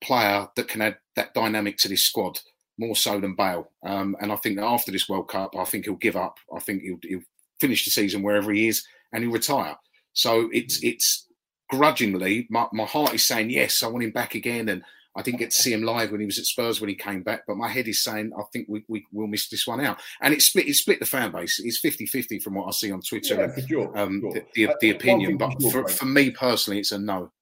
player 0.02 0.48
that 0.56 0.66
can 0.66 0.82
add 0.82 0.96
that 1.14 1.34
dynamic 1.34 1.76
to 1.78 1.88
this 1.88 2.04
squad 2.04 2.40
more 2.78 2.96
so 2.96 3.20
than 3.20 3.34
Bale. 3.34 3.70
Um, 3.84 4.16
and 4.20 4.32
I 4.32 4.36
think 4.36 4.56
that 4.56 4.66
after 4.66 4.92
this 4.92 5.08
World 5.08 5.28
Cup, 5.28 5.56
I 5.56 5.64
think 5.64 5.84
he'll 5.84 5.94
give 5.94 6.16
up. 6.16 6.38
I 6.54 6.60
think 6.60 6.82
he'll, 6.82 6.98
he'll, 7.02 7.22
finish 7.58 7.86
the 7.86 7.90
season 7.90 8.22
wherever 8.22 8.52
he 8.52 8.68
is 8.68 8.86
and 9.14 9.24
he'll 9.24 9.32
retire. 9.32 9.76
So 10.12 10.50
it's 10.52 10.78
it's 10.82 11.26
grudgingly, 11.70 12.46
my, 12.50 12.66
my 12.72 12.84
heart 12.84 13.14
is 13.14 13.26
saying 13.26 13.50
yes, 13.50 13.82
I 13.82 13.88
want 13.88 14.04
him 14.04 14.10
back 14.10 14.34
again. 14.34 14.68
And 14.68 14.82
I 15.16 15.22
didn't 15.22 15.38
get 15.38 15.50
to 15.50 15.56
see 15.56 15.72
him 15.72 15.82
live 15.82 16.10
when 16.10 16.20
he 16.20 16.26
was 16.26 16.38
at 16.38 16.44
Spurs 16.44 16.80
when 16.80 16.90
he 16.90 16.94
came 16.94 17.22
back, 17.22 17.44
but 17.46 17.56
my 17.56 17.68
head 17.68 17.88
is 17.88 18.04
saying 18.04 18.32
I 18.38 18.42
think 18.52 18.66
we, 18.68 18.84
we 18.88 19.06
will 19.12 19.26
miss 19.26 19.48
this 19.48 19.66
one 19.66 19.80
out. 19.80 19.98
And 20.20 20.34
it 20.34 20.42
split, 20.42 20.68
it 20.68 20.74
split 20.74 21.00
the 21.00 21.06
fan 21.06 21.32
base. 21.32 21.58
It's 21.64 21.80
50-50 21.82 22.42
from 22.42 22.54
what 22.54 22.68
I 22.68 22.70
see 22.72 22.92
on 22.92 23.00
Twitter 23.00 23.34
yeah, 23.34 23.44
and 23.44 23.68
sure, 23.68 23.98
um, 23.98 24.20
sure. 24.20 24.32
The, 24.32 24.44
the, 24.54 24.74
the 24.80 24.90
opinion. 24.90 25.38
But 25.38 25.54
for, 25.72 25.88
for 25.88 26.04
me 26.04 26.30
personally, 26.30 26.80
it's 26.80 26.92
a 26.92 26.98
no 26.98 27.32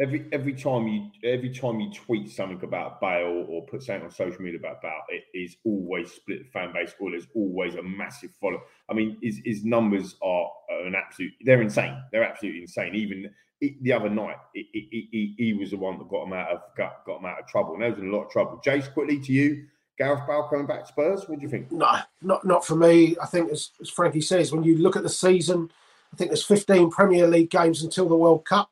every 0.00 0.26
every 0.32 0.54
time 0.54 0.88
you 0.88 1.10
every 1.22 1.50
time 1.50 1.80
you 1.80 1.92
tweet 1.92 2.30
something 2.30 2.62
about 2.62 3.00
Bale 3.00 3.46
or 3.48 3.64
put 3.66 3.82
something 3.82 4.04
on 4.04 4.10
social 4.10 4.40
media 4.40 4.58
about 4.58 4.82
Bale, 4.82 5.02
it 5.08 5.24
is 5.34 5.56
always 5.64 6.10
split 6.10 6.44
the 6.44 6.50
fan 6.50 6.72
base, 6.72 6.94
or 6.98 7.10
there's 7.10 7.26
always 7.34 7.74
a 7.74 7.82
massive 7.82 8.30
follow. 8.40 8.62
I 8.88 8.94
mean, 8.94 9.18
his, 9.22 9.40
his 9.44 9.64
numbers 9.64 10.16
are 10.22 10.48
an 10.84 10.94
absolute. 10.94 11.32
They're 11.44 11.62
insane. 11.62 12.02
They're 12.12 12.24
absolutely 12.24 12.62
insane. 12.62 12.94
Even 12.94 13.30
the 13.60 13.92
other 13.92 14.08
night, 14.08 14.36
he, 14.54 15.34
he, 15.36 15.52
was 15.52 15.70
the 15.70 15.76
one 15.76 15.98
that 15.98 16.08
got 16.08 16.26
him 16.26 16.32
out 16.32 16.50
of 16.50 16.60
got, 16.76 17.04
got 17.04 17.18
him 17.18 17.26
out 17.26 17.40
of 17.40 17.46
trouble, 17.46 17.74
and 17.74 17.82
there 17.82 17.90
was 17.90 17.98
in 17.98 18.08
a 18.08 18.16
lot 18.16 18.24
of 18.24 18.30
trouble. 18.30 18.60
Jace, 18.64 18.92
quickly 18.92 19.20
to 19.20 19.32
you. 19.32 19.66
Gareth 19.98 20.26
Bale 20.26 20.48
coming 20.48 20.66
back 20.66 20.80
to 20.80 20.86
Spurs. 20.86 21.28
What 21.28 21.40
do 21.40 21.42
you 21.42 21.50
think? 21.50 21.70
No, 21.70 21.98
not 22.22 22.46
not 22.46 22.64
for 22.64 22.74
me. 22.74 23.16
I 23.22 23.26
think 23.26 23.50
as, 23.50 23.72
as 23.82 23.90
Frankie 23.90 24.22
says, 24.22 24.50
when 24.50 24.62
you 24.62 24.78
look 24.78 24.96
at 24.96 25.02
the 25.02 25.10
season, 25.10 25.70
I 26.10 26.16
think 26.16 26.30
there's 26.30 26.44
15 26.44 26.90
Premier 26.90 27.26
League 27.26 27.50
games 27.50 27.82
until 27.82 28.08
the 28.08 28.16
World 28.16 28.46
Cup. 28.46 28.70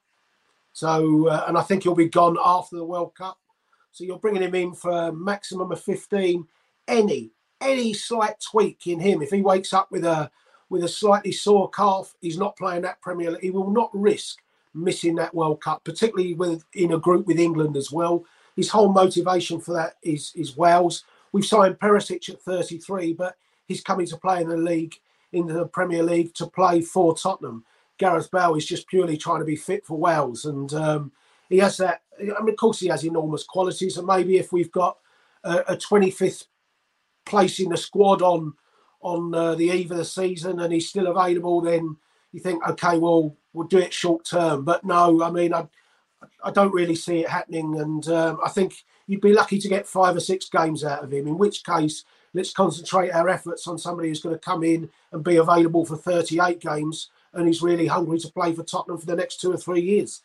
So, 0.79 1.27
uh, 1.27 1.45
and 1.49 1.59
I 1.59 1.63
think 1.63 1.83
he'll 1.83 1.95
be 1.97 2.09
gone 2.09 2.37
after 2.45 2.77
the 2.77 2.85
World 2.85 3.13
Cup. 3.17 3.37
So 3.91 4.05
you're 4.05 4.21
bringing 4.21 4.43
him 4.43 4.55
in 4.55 4.75
for 4.75 5.11
maximum 5.11 5.73
of 5.73 5.81
15. 5.83 6.47
Any, 6.87 7.33
any 7.61 7.93
slight 7.93 8.37
tweak 8.39 8.87
in 8.87 9.01
him, 9.01 9.21
if 9.21 9.31
he 9.31 9.43
wakes 9.43 9.73
up 9.73 9.91
with 9.91 10.05
a 10.05 10.31
with 10.71 10.85
a 10.85 10.89
slightly 10.89 11.33
sore 11.33 11.69
calf, 11.71 12.15
he's 12.21 12.39
not 12.39 12.57
playing 12.57 12.83
that 12.83 13.01
Premier 13.01 13.33
League. 13.33 13.41
He 13.41 13.51
will 13.51 13.73
not 13.73 13.91
risk 13.93 14.39
missing 14.73 15.17
that 15.17 15.35
World 15.35 15.61
Cup, 15.61 15.83
particularly 15.83 16.35
with 16.35 16.65
in 16.75 16.93
a 16.93 16.99
group 16.99 17.27
with 17.27 17.41
England 17.41 17.77
as 17.77 17.91
well. 17.91 18.25
His 18.55 18.69
whole 18.69 18.93
motivation 18.93 19.59
for 19.59 19.73
that 19.73 19.95
is 20.05 20.31
is 20.37 20.57
Wales. 20.57 21.03
We've 21.33 21.45
signed 21.45 21.81
Perisic 21.81 22.31
at 22.31 22.41
33, 22.41 23.15
but 23.15 23.35
he's 23.67 23.83
coming 23.83 24.07
to 24.07 24.17
play 24.17 24.43
in 24.43 24.49
the 24.49 24.57
league, 24.57 24.95
in 25.33 25.49
the 25.49 25.67
Premier 25.67 26.05
League, 26.05 26.35
to 26.35 26.47
play 26.47 26.83
for 26.83 27.17
Tottenham. 27.17 27.65
Gareth 27.99 28.31
Bale 28.31 28.55
is 28.55 28.67
just 28.67 28.87
purely 28.89 29.17
trying 29.17 29.41
to 29.41 29.45
be 29.45 29.57
fit 29.57 29.85
for 29.85 29.99
Wales, 29.99 30.45
and 30.45 30.73
um, 30.75 31.13
he 31.49 31.59
has 31.59 31.77
that. 31.79 32.03
I 32.21 32.41
mean, 32.43 32.51
of 32.51 32.57
course, 32.57 32.81
he 32.81 32.89
has 32.89 33.05
enormous 33.05 33.45
qualities, 33.45 33.97
and 33.97 34.07
maybe 34.07 34.39
if 34.39 34.53
we've 34.53 34.73
got 34.73 34.99
a, 35.45 35.59
a 35.69 35.77
25th 35.77 36.47
place 37.27 37.61
in 37.61 37.69
the 37.71 37.77
squad 37.77 38.23
on 38.23 38.55
on 39.01 39.35
uh, 39.35 39.55
the 39.55 39.67
eve 39.67 39.91
of 39.91 39.97
the 39.97 40.05
season 40.05 40.59
and 40.59 40.73
he's 40.73 40.89
still 40.89 41.07
available, 41.07 41.61
then 41.61 41.97
you 42.33 42.41
think, 42.41 42.67
okay, 42.69 42.99
well, 42.99 43.37
we'll 43.53 43.69
do 43.69 43.79
it 43.79 43.93
short 43.93 44.25
term. 44.25 44.65
But 44.65 44.85
no, 44.85 45.23
I 45.23 45.31
mean, 45.31 45.55
I, 45.55 45.69
I 46.43 46.51
don't 46.51 46.75
really 46.75 46.97
see 46.97 47.21
it 47.21 47.29
happening. 47.29 47.81
And 47.81 48.07
um, 48.09 48.41
I 48.45 48.49
think 48.49 48.85
you'd 49.07 49.21
be 49.21 49.33
lucky 49.33 49.59
to 49.61 49.69
get 49.69 49.87
five 49.87 50.17
or 50.17 50.21
six 50.21 50.49
games 50.49 50.83
out 50.85 51.05
of 51.05 51.13
him, 51.13 51.29
in 51.29 51.39
which 51.39 51.65
case, 51.65 52.05
let's 52.35 52.53
concentrate 52.53 53.11
our 53.11 53.29
efforts 53.29 53.67
on 53.69 53.79
somebody 53.79 54.09
who's 54.09 54.21
going 54.21 54.35
to 54.35 54.41
come 54.41 54.65
in 54.65 54.91
and 55.13 55.23
be 55.23 55.37
available 55.37 55.85
for 55.85 55.97
38 55.97 56.61
games 56.61 57.11
and 57.33 57.47
he's 57.47 57.63
really 57.63 57.87
hungry 57.87 58.19
to 58.19 58.29
play 58.33 58.53
for 58.53 58.63
Tottenham 58.63 58.99
for 58.99 59.07
the 59.07 59.17
next 59.17 59.41
two 59.41 59.53
or 59.53 59.57
three 59.57 59.81
years. 59.81 60.23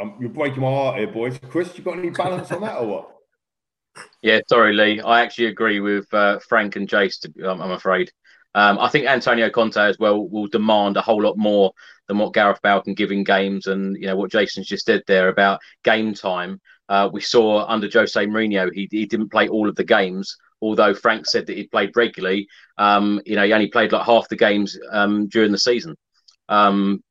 Um, 0.00 0.14
you're 0.20 0.28
breaking 0.28 0.60
my 0.60 0.70
heart 0.70 0.98
here, 0.98 1.06
boys. 1.06 1.38
Chris, 1.48 1.76
you 1.76 1.82
got 1.82 1.98
any 1.98 2.10
balance 2.10 2.52
on 2.52 2.60
that 2.62 2.78
or 2.78 2.86
what? 2.86 3.12
Yeah, 4.20 4.40
sorry, 4.46 4.74
Lee. 4.74 5.00
I 5.00 5.22
actually 5.22 5.46
agree 5.46 5.80
with 5.80 6.12
uh, 6.12 6.38
Frank 6.40 6.76
and 6.76 6.86
Jace. 6.86 7.20
To, 7.20 7.50
um, 7.50 7.62
I'm 7.62 7.70
afraid. 7.70 8.10
Um, 8.54 8.78
I 8.78 8.88
think 8.88 9.06
Antonio 9.06 9.48
Conte 9.48 9.78
as 9.78 9.98
well 9.98 10.28
will 10.28 10.48
demand 10.48 10.98
a 10.98 11.00
whole 11.00 11.22
lot 11.22 11.38
more 11.38 11.72
than 12.06 12.18
what 12.18 12.34
Gareth 12.34 12.60
Bale 12.62 12.82
can 12.82 12.92
give 12.92 13.10
in 13.10 13.24
games, 13.24 13.68
and 13.68 13.96
you 13.96 14.06
know 14.06 14.16
what 14.16 14.30
Jason's 14.30 14.66
just 14.66 14.84
said 14.84 15.02
there 15.06 15.28
about 15.28 15.60
game 15.82 16.12
time. 16.12 16.60
Uh, 16.88 17.08
we 17.10 17.20
saw 17.20 17.66
under 17.66 17.88
Jose 17.90 18.26
Mourinho, 18.26 18.70
he, 18.72 18.88
he 18.90 19.06
didn't 19.06 19.30
play 19.30 19.48
all 19.48 19.68
of 19.68 19.76
the 19.76 19.84
games, 19.84 20.36
although 20.60 20.94
Frank 20.94 21.26
said 21.26 21.46
that 21.46 21.56
he 21.56 21.64
played 21.64 21.96
regularly. 21.96 22.48
Um, 22.78 23.20
you 23.24 23.36
know, 23.36 23.44
he 23.44 23.52
only 23.52 23.68
played 23.68 23.92
like 23.92 24.06
half 24.06 24.28
the 24.28 24.36
games 24.36 24.78
um, 24.90 25.28
during 25.28 25.52
the 25.52 25.58
season. 25.58 25.96
Um, 26.48 27.02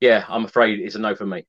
yeah, 0.00 0.24
I'm 0.28 0.44
afraid 0.44 0.80
it's 0.80 0.94
a 0.94 0.98
no 0.98 1.14
for 1.14 1.26
me. 1.26 1.44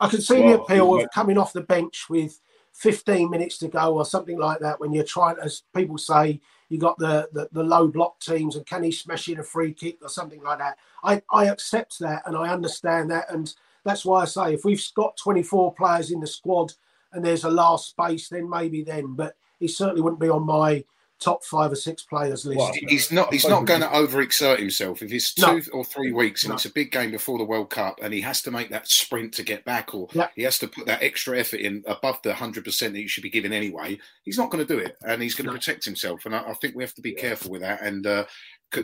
I 0.00 0.08
can 0.08 0.20
see 0.20 0.40
well, 0.40 0.58
the 0.58 0.62
appeal 0.62 1.00
of 1.00 1.10
coming 1.14 1.38
off 1.38 1.52
the 1.52 1.62
bench 1.62 2.06
with 2.10 2.40
15 2.74 3.30
minutes 3.30 3.58
to 3.58 3.68
go 3.68 3.96
or 3.96 4.04
something 4.04 4.38
like 4.38 4.58
that 4.60 4.80
when 4.80 4.92
you're 4.92 5.04
trying, 5.04 5.36
as 5.40 5.62
people 5.74 5.96
say, 5.96 6.40
you 6.68 6.78
got 6.78 6.98
the, 6.98 7.28
the, 7.32 7.48
the 7.52 7.62
low 7.62 7.86
block 7.86 8.18
teams 8.20 8.56
and 8.56 8.66
can 8.66 8.82
he 8.82 8.90
smash 8.90 9.28
in 9.28 9.38
a 9.38 9.44
free 9.44 9.72
kick 9.72 9.98
or 10.02 10.08
something 10.08 10.42
like 10.42 10.58
that. 10.58 10.76
I, 11.02 11.22
I 11.30 11.46
accept 11.46 11.98
that 12.00 12.22
and 12.26 12.36
I 12.36 12.52
understand 12.52 13.10
that. 13.12 13.32
And 13.32 13.52
that's 13.84 14.04
why 14.04 14.22
I 14.22 14.24
say 14.24 14.54
if 14.54 14.64
we've 14.64 14.84
got 14.96 15.16
24 15.16 15.74
players 15.74 16.10
in 16.10 16.20
the 16.20 16.26
squad 16.26 16.72
and 17.12 17.24
there's 17.24 17.44
a 17.44 17.50
last 17.50 17.90
space, 17.90 18.28
then 18.28 18.50
maybe 18.50 18.82
then. 18.82 19.14
But 19.14 19.36
he 19.58 19.68
certainly 19.68 20.02
wouldn't 20.02 20.20
be 20.20 20.28
on 20.28 20.44
my 20.44 20.84
top 21.20 21.44
five 21.44 21.72
or 21.72 21.76
six 21.76 22.02
players 22.02 22.44
list. 22.44 22.58
Well, 22.58 22.72
he's 22.88 23.10
not. 23.10 23.32
He's 23.32 23.46
not 23.46 23.64
going 23.64 23.80
to 23.80 23.86
overexert 23.86 24.58
himself. 24.58 25.02
If 25.02 25.12
it's 25.12 25.32
two 25.32 25.46
no. 25.46 25.62
or 25.72 25.84
three 25.84 26.12
weeks 26.12 26.44
and 26.44 26.50
no. 26.50 26.54
it's 26.56 26.66
a 26.66 26.72
big 26.72 26.92
game 26.92 27.10
before 27.10 27.38
the 27.38 27.44
World 27.44 27.70
Cup, 27.70 27.98
and 28.02 28.12
he 28.12 28.20
has 28.20 28.42
to 28.42 28.50
make 28.50 28.70
that 28.70 28.88
sprint 28.88 29.32
to 29.34 29.42
get 29.42 29.64
back, 29.64 29.94
or 29.94 30.08
yeah. 30.12 30.28
he 30.34 30.42
has 30.42 30.58
to 30.58 30.68
put 30.68 30.86
that 30.86 31.02
extra 31.02 31.38
effort 31.38 31.60
in 31.60 31.82
above 31.86 32.20
the 32.22 32.34
hundred 32.34 32.64
percent 32.64 32.92
that 32.92 33.00
he 33.00 33.08
should 33.08 33.22
be 33.22 33.30
giving 33.30 33.52
anyway, 33.52 33.98
he's 34.24 34.38
not 34.38 34.50
going 34.50 34.64
to 34.64 34.72
do 34.74 34.80
it, 34.80 34.96
and 35.02 35.22
he's 35.22 35.34
going 35.34 35.46
to 35.46 35.52
no. 35.52 35.58
protect 35.58 35.84
himself. 35.84 36.26
And 36.26 36.34
I, 36.34 36.40
I, 36.40 36.54
think 36.54 36.74
we 36.74 36.82
have 36.82 36.94
to 36.94 37.02
be 37.02 37.14
yeah. 37.16 37.20
careful 37.20 37.50
with 37.50 37.62
that. 37.62 37.82
And 37.82 38.06
uh, 38.06 38.24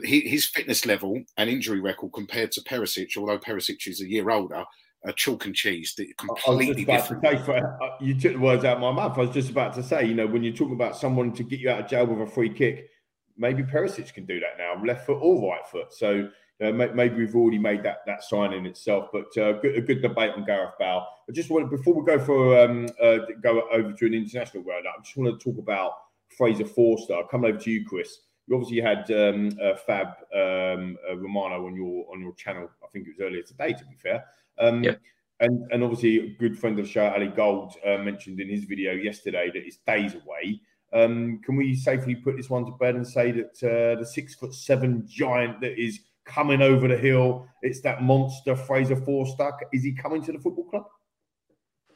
his 0.02 0.46
fitness 0.46 0.86
level 0.86 1.22
and 1.36 1.50
injury 1.50 1.80
record 1.80 2.12
compared 2.12 2.52
to 2.52 2.62
Perisic, 2.62 3.16
although 3.16 3.38
Perisic 3.38 3.86
is 3.86 4.00
a 4.00 4.08
year 4.08 4.30
older, 4.30 4.64
a 5.04 5.12
chalk 5.12 5.46
and 5.46 5.54
cheese. 5.54 5.94
That 5.96 6.16
completely 6.18 6.84
different. 6.84 7.22
To 7.22 7.38
for, 7.44 7.82
uh, 7.82 7.96
you 8.00 8.18
took 8.18 8.34
the 8.34 8.38
words 8.38 8.64
out 8.64 8.76
of 8.76 8.82
my 8.82 8.92
mouth. 8.92 9.16
I 9.16 9.22
was 9.22 9.30
just 9.30 9.50
about 9.50 9.72
to 9.74 9.82
say, 9.82 10.06
you 10.06 10.14
know, 10.14 10.26
when 10.26 10.42
you're 10.42 10.54
talking 10.54 10.74
about 10.74 10.96
someone 10.96 11.32
to 11.32 11.42
get 11.42 11.60
you 11.60 11.70
out 11.70 11.80
of 11.80 11.88
jail 11.88 12.06
with 12.06 12.28
a 12.28 12.30
free 12.30 12.50
kick, 12.50 12.90
maybe 13.36 13.62
Perisic 13.62 14.12
can 14.12 14.26
do 14.26 14.40
that 14.40 14.58
now, 14.58 14.82
left 14.84 15.06
foot 15.06 15.18
or 15.20 15.50
right 15.50 15.66
foot. 15.66 15.92
So 15.92 16.28
uh, 16.62 16.72
maybe 16.72 17.16
we've 17.16 17.34
already 17.34 17.58
made 17.58 17.82
that 17.82 17.98
that 18.06 18.22
sign 18.22 18.52
in 18.52 18.66
itself. 18.66 19.08
But 19.12 19.36
uh, 19.38 19.52
good, 19.60 19.76
a 19.76 19.80
good 19.80 20.02
debate 20.02 20.32
on 20.36 20.44
Gareth 20.44 20.74
Bale. 20.78 21.06
I 21.28 21.32
just 21.32 21.50
want 21.50 21.70
before 21.70 21.94
we 21.94 22.04
go 22.04 22.18
for 22.18 22.58
um, 22.58 22.86
uh, 23.02 23.18
go 23.42 23.62
over 23.72 23.92
to 23.92 24.06
an 24.06 24.14
international 24.14 24.62
round, 24.64 24.84
I 24.86 25.02
just 25.02 25.16
want 25.16 25.38
to 25.38 25.42
talk 25.42 25.58
about 25.58 25.92
Fraser 26.36 26.66
Forster. 26.66 27.14
I'll 27.14 27.24
come 27.24 27.44
over 27.44 27.58
to 27.58 27.70
you, 27.70 27.86
Chris. 27.86 28.18
You 28.50 28.56
obviously 28.56 28.80
had 28.80 29.08
um, 29.12 29.56
uh, 29.62 29.76
Fab 29.76 30.08
um, 30.34 30.98
uh, 31.08 31.16
Romano 31.16 31.66
on 31.66 31.76
your 31.76 32.04
on 32.12 32.20
your 32.20 32.34
channel. 32.34 32.68
I 32.82 32.88
think 32.88 33.06
it 33.06 33.14
was 33.16 33.24
earlier 33.24 33.42
today, 33.42 33.72
to 33.72 33.84
be 33.84 33.94
fair. 33.94 34.24
Um, 34.58 34.82
yeah. 34.82 34.96
And, 35.38 35.70
and 35.70 35.84
obviously, 35.84 36.18
a 36.18 36.28
good 36.36 36.58
friend 36.58 36.76
of 36.78 36.84
the 36.84 36.90
show, 36.90 37.06
Ali 37.06 37.28
Gold, 37.28 37.74
uh, 37.86 37.98
mentioned 37.98 38.40
in 38.40 38.48
his 38.48 38.64
video 38.64 38.92
yesterday 38.92 39.52
that 39.54 39.64
it's 39.64 39.76
days 39.86 40.14
away. 40.14 40.60
Um, 40.92 41.40
can 41.44 41.54
we 41.54 41.76
safely 41.76 42.16
put 42.16 42.36
this 42.36 42.50
one 42.50 42.66
to 42.66 42.72
bed 42.72 42.96
and 42.96 43.06
say 43.06 43.30
that 43.30 43.62
uh, 43.62 44.00
the 44.00 44.04
six 44.04 44.34
foot 44.34 44.52
seven 44.52 45.06
giant 45.08 45.60
that 45.60 45.80
is 45.80 46.00
coming 46.24 46.60
over 46.60 46.88
the 46.88 46.98
hill, 46.98 47.46
it's 47.62 47.80
that 47.82 48.02
monster 48.02 48.56
Fraser 48.56 48.96
Forster. 48.96 49.52
Is 49.72 49.84
he 49.84 49.92
coming 49.92 50.24
to 50.24 50.32
the 50.32 50.40
football 50.40 50.64
club? 50.64 50.86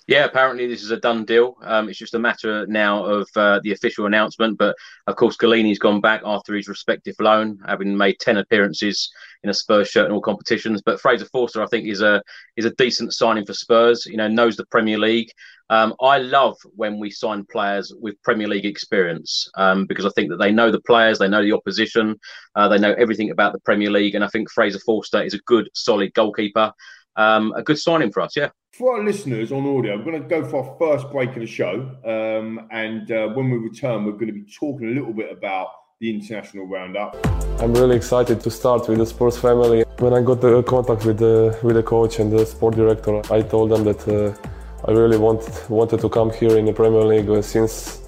Yeah, 0.07 0.27
apparently 0.27 0.67
this 0.67 0.83
is 0.83 0.91
a 0.91 0.99
done 0.99 1.25
deal. 1.25 1.57
Um, 1.63 1.89
it's 1.89 1.99
just 1.99 2.15
a 2.15 2.19
matter 2.19 2.67
now 2.67 3.03
of 3.05 3.27
uh, 3.37 3.61
the 3.63 3.73
official 3.73 4.05
announcement. 4.05 4.59
But 4.59 4.77
of 5.07 5.17
course, 5.17 5.37
Gollini's 5.39 5.79
gone 5.79 6.03
back 6.03 6.21
after 6.27 6.55
his 6.55 6.69
respective 6.69 7.15
loan, 7.21 7.59
having 7.67 7.97
made 7.97 8.19
ten 8.21 8.37
appearances 8.37 9.11
in 9.43 9.51
a 9.51 9.55
Spurs 9.55 9.89
shirt 9.89 10.07
in 10.07 10.13
all 10.13 10.21
competitions. 10.21 10.83
But 10.85 11.01
Fraser 11.01 11.25
Forster, 11.27 11.63
I 11.63 11.67
think, 11.67 11.89
is 11.89 12.03
a 12.03 12.23
is 12.59 12.67
a 12.67 12.75
decent 12.75 13.15
signing 13.15 13.47
for 13.47 13.55
Spurs. 13.55 14.05
You 14.05 14.19
know, 14.19 14.29
knows 14.29 14.57
the 14.57 14.67
Premier 14.67 14.99
League. 14.99 15.31
Um, 15.71 15.95
I 16.03 16.19
love 16.19 16.59
when 16.77 17.01
we 17.01 17.11
sign 17.11 17.47
players 17.51 17.91
with 17.99 18.23
Premier 18.23 18.47
League 18.47 18.67
experience 18.67 19.49
um, 19.57 19.87
because 19.87 20.05
I 20.05 20.11
think 20.11 20.29
that 20.29 20.37
they 20.37 20.53
know 20.53 20.71
the 20.71 20.83
players, 20.83 21.19
they 21.19 21.29
know 21.29 21.43
the 21.43 21.53
opposition, 21.55 22.17
uh, 22.55 22.69
they 22.69 22.79
know 22.79 22.93
everything 22.99 23.31
about 23.31 23.55
the 23.55 23.61
Premier 23.61 23.91
League, 23.91 24.15
and 24.15 24.23
I 24.23 24.29
think 24.29 24.51
Fraser 24.51 24.81
Forster 24.81 25.23
is 25.23 25.33
a 25.33 25.39
good, 25.47 25.71
solid 25.73 26.13
goalkeeper. 26.13 26.71
Um, 27.17 27.55
a 27.57 27.63
good 27.63 27.79
signing 27.79 28.13
for 28.13 28.21
us, 28.21 28.37
yeah. 28.37 28.51
For 28.79 28.97
our 28.97 29.05
listeners 29.05 29.53
on 29.53 29.65
audio, 29.67 29.97
we're 29.97 30.03
going 30.03 30.21
to 30.21 30.29
go 30.29 30.45
for 30.45 30.65
our 30.65 30.77
first 30.81 31.09
break 31.13 31.29
of 31.31 31.37
the 31.37 31.47
show. 31.47 31.75
Um, 32.05 32.67
and 32.73 33.09
uh, 33.09 33.29
when 33.29 33.49
we 33.49 33.57
return, 33.59 34.05
we're 34.05 34.19
going 34.19 34.27
to 34.27 34.33
be 34.33 34.47
talking 34.53 34.89
a 34.89 34.91
little 34.91 35.13
bit 35.13 35.31
about 35.31 35.69
the 36.01 36.13
international 36.13 36.67
roundup. 36.67 37.15
I'm 37.61 37.73
really 37.73 37.95
excited 37.95 38.41
to 38.41 38.51
start 38.51 38.89
with 38.89 38.99
the 38.99 39.07
sports 39.07 39.39
family. 39.39 39.85
When 40.01 40.13
I 40.13 40.23
got 40.23 40.41
the 40.41 40.61
contact 40.65 41.05
with 41.05 41.19
the 41.19 41.57
with 41.63 41.77
the 41.77 41.85
coach 41.85 42.19
and 42.19 42.33
the 42.33 42.45
sport 42.45 42.75
director, 42.75 43.23
I 43.33 43.43
told 43.43 43.71
them 43.71 43.85
that 43.85 44.09
uh, 44.09 44.89
I 44.89 44.91
really 44.91 45.19
want, 45.19 45.71
wanted 45.71 46.01
to 46.01 46.09
come 46.09 46.33
here 46.33 46.59
in 46.59 46.65
the 46.65 46.73
Premier 46.73 47.05
League 47.05 47.31
uh, 47.31 47.43
since 47.43 48.01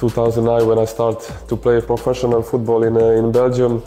2009 0.00 0.66
when 0.66 0.80
I 0.80 0.86
started 0.86 1.22
to 1.46 1.56
play 1.56 1.80
professional 1.80 2.42
football 2.42 2.82
in 2.82 2.96
uh, 2.96 3.20
in 3.20 3.30
Belgium. 3.30 3.84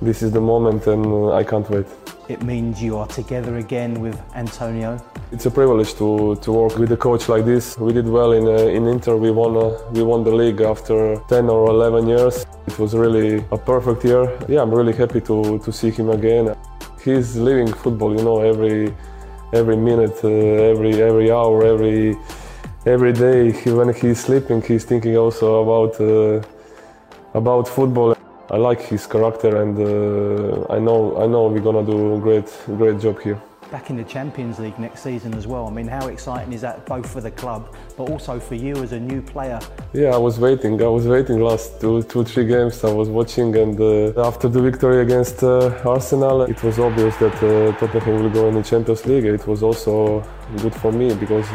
This 0.00 0.22
is 0.22 0.30
the 0.30 0.40
moment, 0.40 0.86
and 0.86 1.04
uh, 1.04 1.32
I 1.32 1.42
can't 1.42 1.68
wait. 1.68 1.86
It 2.26 2.42
means 2.42 2.82
you 2.82 2.96
are 2.96 3.06
together 3.06 3.58
again 3.58 4.00
with 4.00 4.18
Antonio. 4.34 4.98
It's 5.30 5.44
a 5.44 5.50
privilege 5.50 5.92
to, 5.96 6.36
to 6.36 6.52
work 6.52 6.78
with 6.78 6.90
a 6.92 6.96
coach 6.96 7.28
like 7.28 7.44
this. 7.44 7.76
We 7.76 7.92
did 7.92 8.08
well 8.08 8.32
in, 8.32 8.46
uh, 8.46 8.76
in 8.76 8.86
Inter. 8.86 9.16
We 9.16 9.30
won, 9.30 9.54
uh, 9.58 9.78
we 9.92 10.02
won 10.02 10.24
the 10.24 10.30
league 10.30 10.62
after 10.62 11.16
10 11.28 11.50
or 11.50 11.68
11 11.68 12.08
years. 12.08 12.46
It 12.66 12.78
was 12.78 12.94
really 12.94 13.44
a 13.50 13.58
perfect 13.58 14.06
year. 14.06 14.32
Yeah, 14.48 14.62
I'm 14.62 14.74
really 14.74 14.94
happy 14.94 15.20
to, 15.20 15.58
to 15.58 15.70
see 15.70 15.90
him 15.90 16.08
again. 16.08 16.56
He's 17.04 17.36
living 17.36 17.70
football, 17.70 18.16
you 18.16 18.24
know, 18.24 18.40
every, 18.40 18.94
every 19.52 19.76
minute, 19.76 20.18
uh, 20.24 20.28
every, 20.28 21.02
every 21.02 21.30
hour, 21.30 21.62
every, 21.62 22.16
every 22.86 23.12
day. 23.12 23.52
He, 23.52 23.70
when 23.70 23.92
he's 23.92 24.20
sleeping, 24.20 24.62
he's 24.62 24.84
thinking 24.84 25.14
also 25.18 25.62
about, 25.62 26.00
uh, 26.00 26.42
about 27.34 27.68
football. 27.68 28.13
I 28.50 28.56
like 28.58 28.82
his 28.82 29.06
character, 29.06 29.62
and 29.62 29.78
uh, 29.78 30.66
I 30.70 30.78
know 30.78 31.16
I 31.22 31.26
know 31.26 31.46
we're 31.48 31.60
gonna 31.60 31.84
do 31.84 32.16
a 32.16 32.20
great 32.20 32.50
great 32.66 33.00
job 33.00 33.20
here. 33.22 33.40
Back 33.70 33.88
in 33.90 33.96
the 33.96 34.04
Champions 34.04 34.58
League 34.58 34.78
next 34.78 35.02
season 35.02 35.34
as 35.34 35.46
well. 35.46 35.66
I 35.66 35.70
mean, 35.70 35.88
how 35.88 36.08
exciting 36.08 36.52
is 36.52 36.60
that 36.60 36.84
both 36.84 37.10
for 37.10 37.22
the 37.22 37.30
club, 37.30 37.74
but 37.96 38.10
also 38.10 38.38
for 38.38 38.54
you 38.54 38.74
as 38.82 38.92
a 38.92 39.00
new 39.00 39.22
player? 39.22 39.58
Yeah, 39.94 40.14
I 40.14 40.18
was 40.18 40.38
waiting. 40.38 40.80
I 40.82 40.88
was 40.88 41.06
waiting 41.06 41.40
last 41.40 41.80
two, 41.80 42.02
two, 42.02 42.22
three 42.24 42.46
games. 42.46 42.84
I 42.84 42.92
was 42.92 43.08
watching, 43.08 43.56
and 43.56 43.80
uh, 43.80 44.28
after 44.28 44.48
the 44.48 44.60
victory 44.60 45.00
against 45.00 45.42
uh, 45.42 45.72
Arsenal, 45.84 46.42
it 46.42 46.62
was 46.62 46.78
obvious 46.78 47.16
that 47.16 47.36
uh, 47.42 47.72
Tottenham 47.78 48.22
will 48.22 48.30
go 48.30 48.48
in 48.48 48.54
the 48.54 48.62
Champions 48.62 49.06
League. 49.06 49.24
It 49.24 49.46
was 49.46 49.62
also 49.62 50.22
good 50.58 50.74
for 50.74 50.92
me 50.92 51.14
because. 51.14 51.48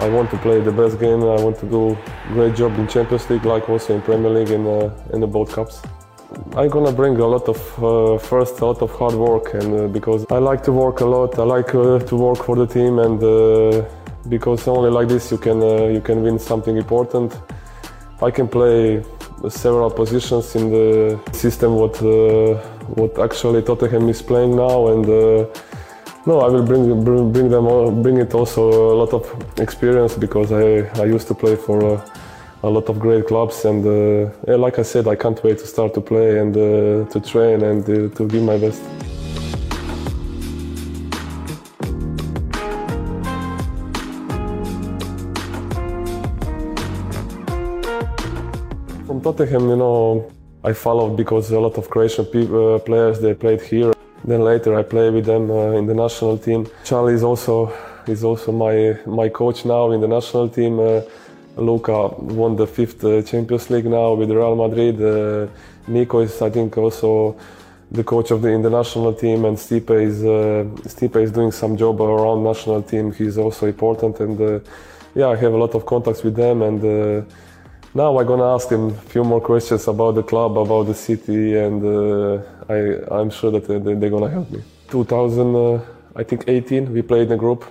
I 0.00 0.08
want 0.08 0.30
to 0.30 0.36
play 0.38 0.60
the 0.60 0.70
best 0.70 1.00
game. 1.00 1.22
I 1.24 1.40
want 1.42 1.58
to 1.58 1.66
do 1.66 1.98
great 2.28 2.54
job 2.54 2.78
in 2.78 2.86
Champions 2.86 3.28
League, 3.30 3.44
like 3.44 3.68
also 3.68 3.96
in 3.96 4.00
Premier 4.02 4.30
League 4.30 4.50
and 4.50 4.66
uh, 4.66 4.90
in 5.12 5.20
the 5.20 5.26
both 5.26 5.52
cups. 5.52 5.82
I'm 6.54 6.68
gonna 6.68 6.92
bring 6.92 7.16
a 7.16 7.26
lot 7.26 7.48
of 7.48 7.58
uh, 7.82 8.18
first 8.18 8.60
a 8.60 8.66
lot 8.66 8.80
of 8.80 8.92
hard 8.92 9.14
work, 9.14 9.54
and 9.54 9.74
uh, 9.74 9.88
because 9.88 10.24
I 10.30 10.38
like 10.38 10.62
to 10.64 10.72
work 10.72 11.00
a 11.00 11.06
lot, 11.06 11.36
I 11.38 11.42
like 11.42 11.74
uh, 11.74 11.98
to 11.98 12.16
work 12.16 12.44
for 12.44 12.54
the 12.54 12.66
team, 12.66 13.00
and 13.00 13.20
uh, 13.22 13.84
because 14.28 14.68
only 14.68 14.90
like 14.90 15.08
this 15.08 15.32
you 15.32 15.38
can 15.38 15.60
uh, 15.62 15.86
you 15.86 16.00
can 16.00 16.22
win 16.22 16.38
something 16.38 16.76
important. 16.76 17.36
I 18.22 18.30
can 18.30 18.46
play 18.46 19.02
several 19.48 19.90
positions 19.90 20.54
in 20.54 20.70
the 20.70 21.18
system 21.32 21.74
what 21.74 21.96
what 22.98 23.18
actually 23.18 23.62
Tottenham 23.62 24.08
is 24.08 24.22
playing 24.22 24.54
now 24.56 24.88
and 24.88 25.06
no 26.28 26.40
I 26.40 26.48
will 26.48 26.62
bring 26.62 26.84
bring, 27.32 27.48
them 27.48 27.66
all, 27.66 27.90
bring 27.90 28.18
it 28.18 28.34
also 28.34 28.62
a 28.92 28.96
lot 29.02 29.12
of 29.14 29.24
experience 29.58 30.14
because 30.14 30.52
I, 30.52 30.64
I 31.02 31.06
used 31.06 31.26
to 31.28 31.34
play 31.34 31.56
for 31.56 31.78
uh, 31.82 32.06
a 32.62 32.68
lot 32.68 32.90
of 32.90 32.98
great 32.98 33.26
clubs 33.26 33.64
and 33.64 33.80
uh, 33.86 34.30
yeah, 34.46 34.56
like 34.56 34.78
I 34.78 34.82
said 34.82 35.08
I 35.08 35.16
can't 35.16 35.42
wait 35.42 35.58
to 35.60 35.66
start 35.66 35.94
to 35.94 36.02
play 36.02 36.38
and 36.38 36.54
uh, 36.54 37.10
to 37.12 37.18
train 37.20 37.62
and 37.62 37.82
uh, 37.82 38.14
to 38.16 38.28
give 38.28 38.42
my 38.42 38.58
best. 38.58 38.82
From 49.06 49.22
Tottenham, 49.22 49.64
you 49.70 49.76
know, 49.76 50.30
I 50.62 50.74
followed 50.74 51.16
because 51.16 51.50
a 51.52 51.58
lot 51.58 51.78
of 51.78 51.88
Croatian 51.88 52.26
uh, 52.26 52.78
players 52.80 53.18
they 53.18 53.32
played 53.32 53.62
here. 53.62 53.92
Then 54.24 54.42
later 54.42 54.74
I 54.74 54.82
play 54.82 55.10
with 55.10 55.24
them 55.24 55.50
uh, 55.50 55.72
in 55.72 55.86
the 55.86 55.94
national 55.94 56.38
team. 56.38 56.66
Charlie 56.84 57.14
is 57.14 57.22
also 57.22 57.72
is 58.06 58.24
also 58.24 58.52
my 58.52 58.98
my 59.06 59.28
coach 59.28 59.64
now 59.64 59.92
in 59.92 60.00
the 60.00 60.08
national 60.08 60.48
team. 60.48 60.78
Uh, 60.80 61.02
Luka 61.56 62.08
won 62.08 62.56
the 62.56 62.66
fifth 62.66 63.04
uh, 63.04 63.22
Champions 63.22 63.68
League 63.70 63.86
now 63.86 64.14
with 64.14 64.30
Real 64.30 64.54
Madrid. 64.54 65.00
Uh, 65.00 65.46
Nico 65.86 66.20
is 66.20 66.40
I 66.42 66.50
think 66.50 66.76
also 66.76 67.36
the 67.90 68.04
coach 68.04 68.30
of 68.30 68.42
the 68.42 68.50
international 68.50 69.14
team, 69.14 69.44
and 69.44 69.56
Stipe 69.56 69.90
is 69.90 70.22
uh, 70.24 70.64
Stipe 70.88 71.16
is 71.22 71.32
doing 71.32 71.52
some 71.52 71.76
job 71.76 72.00
around 72.00 72.44
national 72.44 72.82
team. 72.82 73.12
He's 73.12 73.38
also 73.38 73.66
important, 73.66 74.20
and 74.20 74.62
yeah, 75.14 75.28
I 75.28 75.36
have 75.36 75.52
a 75.52 75.56
lot 75.56 75.74
of 75.74 75.86
contacts 75.86 76.22
with 76.22 76.36
them 76.36 76.62
and. 76.62 77.26
Now 77.94 78.18
I'm 78.18 78.26
gonna 78.26 78.54
ask 78.54 78.68
him 78.68 78.90
a 78.90 78.92
few 78.92 79.24
more 79.24 79.40
questions 79.40 79.88
about 79.88 80.14
the 80.14 80.22
club, 80.22 80.58
about 80.58 80.84
the 80.84 80.94
city, 80.94 81.56
and 81.56 81.82
uh, 81.82 82.42
I, 82.68 83.00
I'm 83.10 83.30
sure 83.30 83.50
that 83.50 83.66
they, 83.66 83.94
they're 83.94 84.10
gonna 84.10 84.30
help 84.30 84.50
me. 84.50 84.62
2000, 84.90 85.54
uh, 85.54 85.80
I 86.16 86.22
think 86.22 86.44
18, 86.46 86.92
we 86.92 87.02
played 87.02 87.28
in 87.28 87.32
a 87.32 87.36
group 87.36 87.64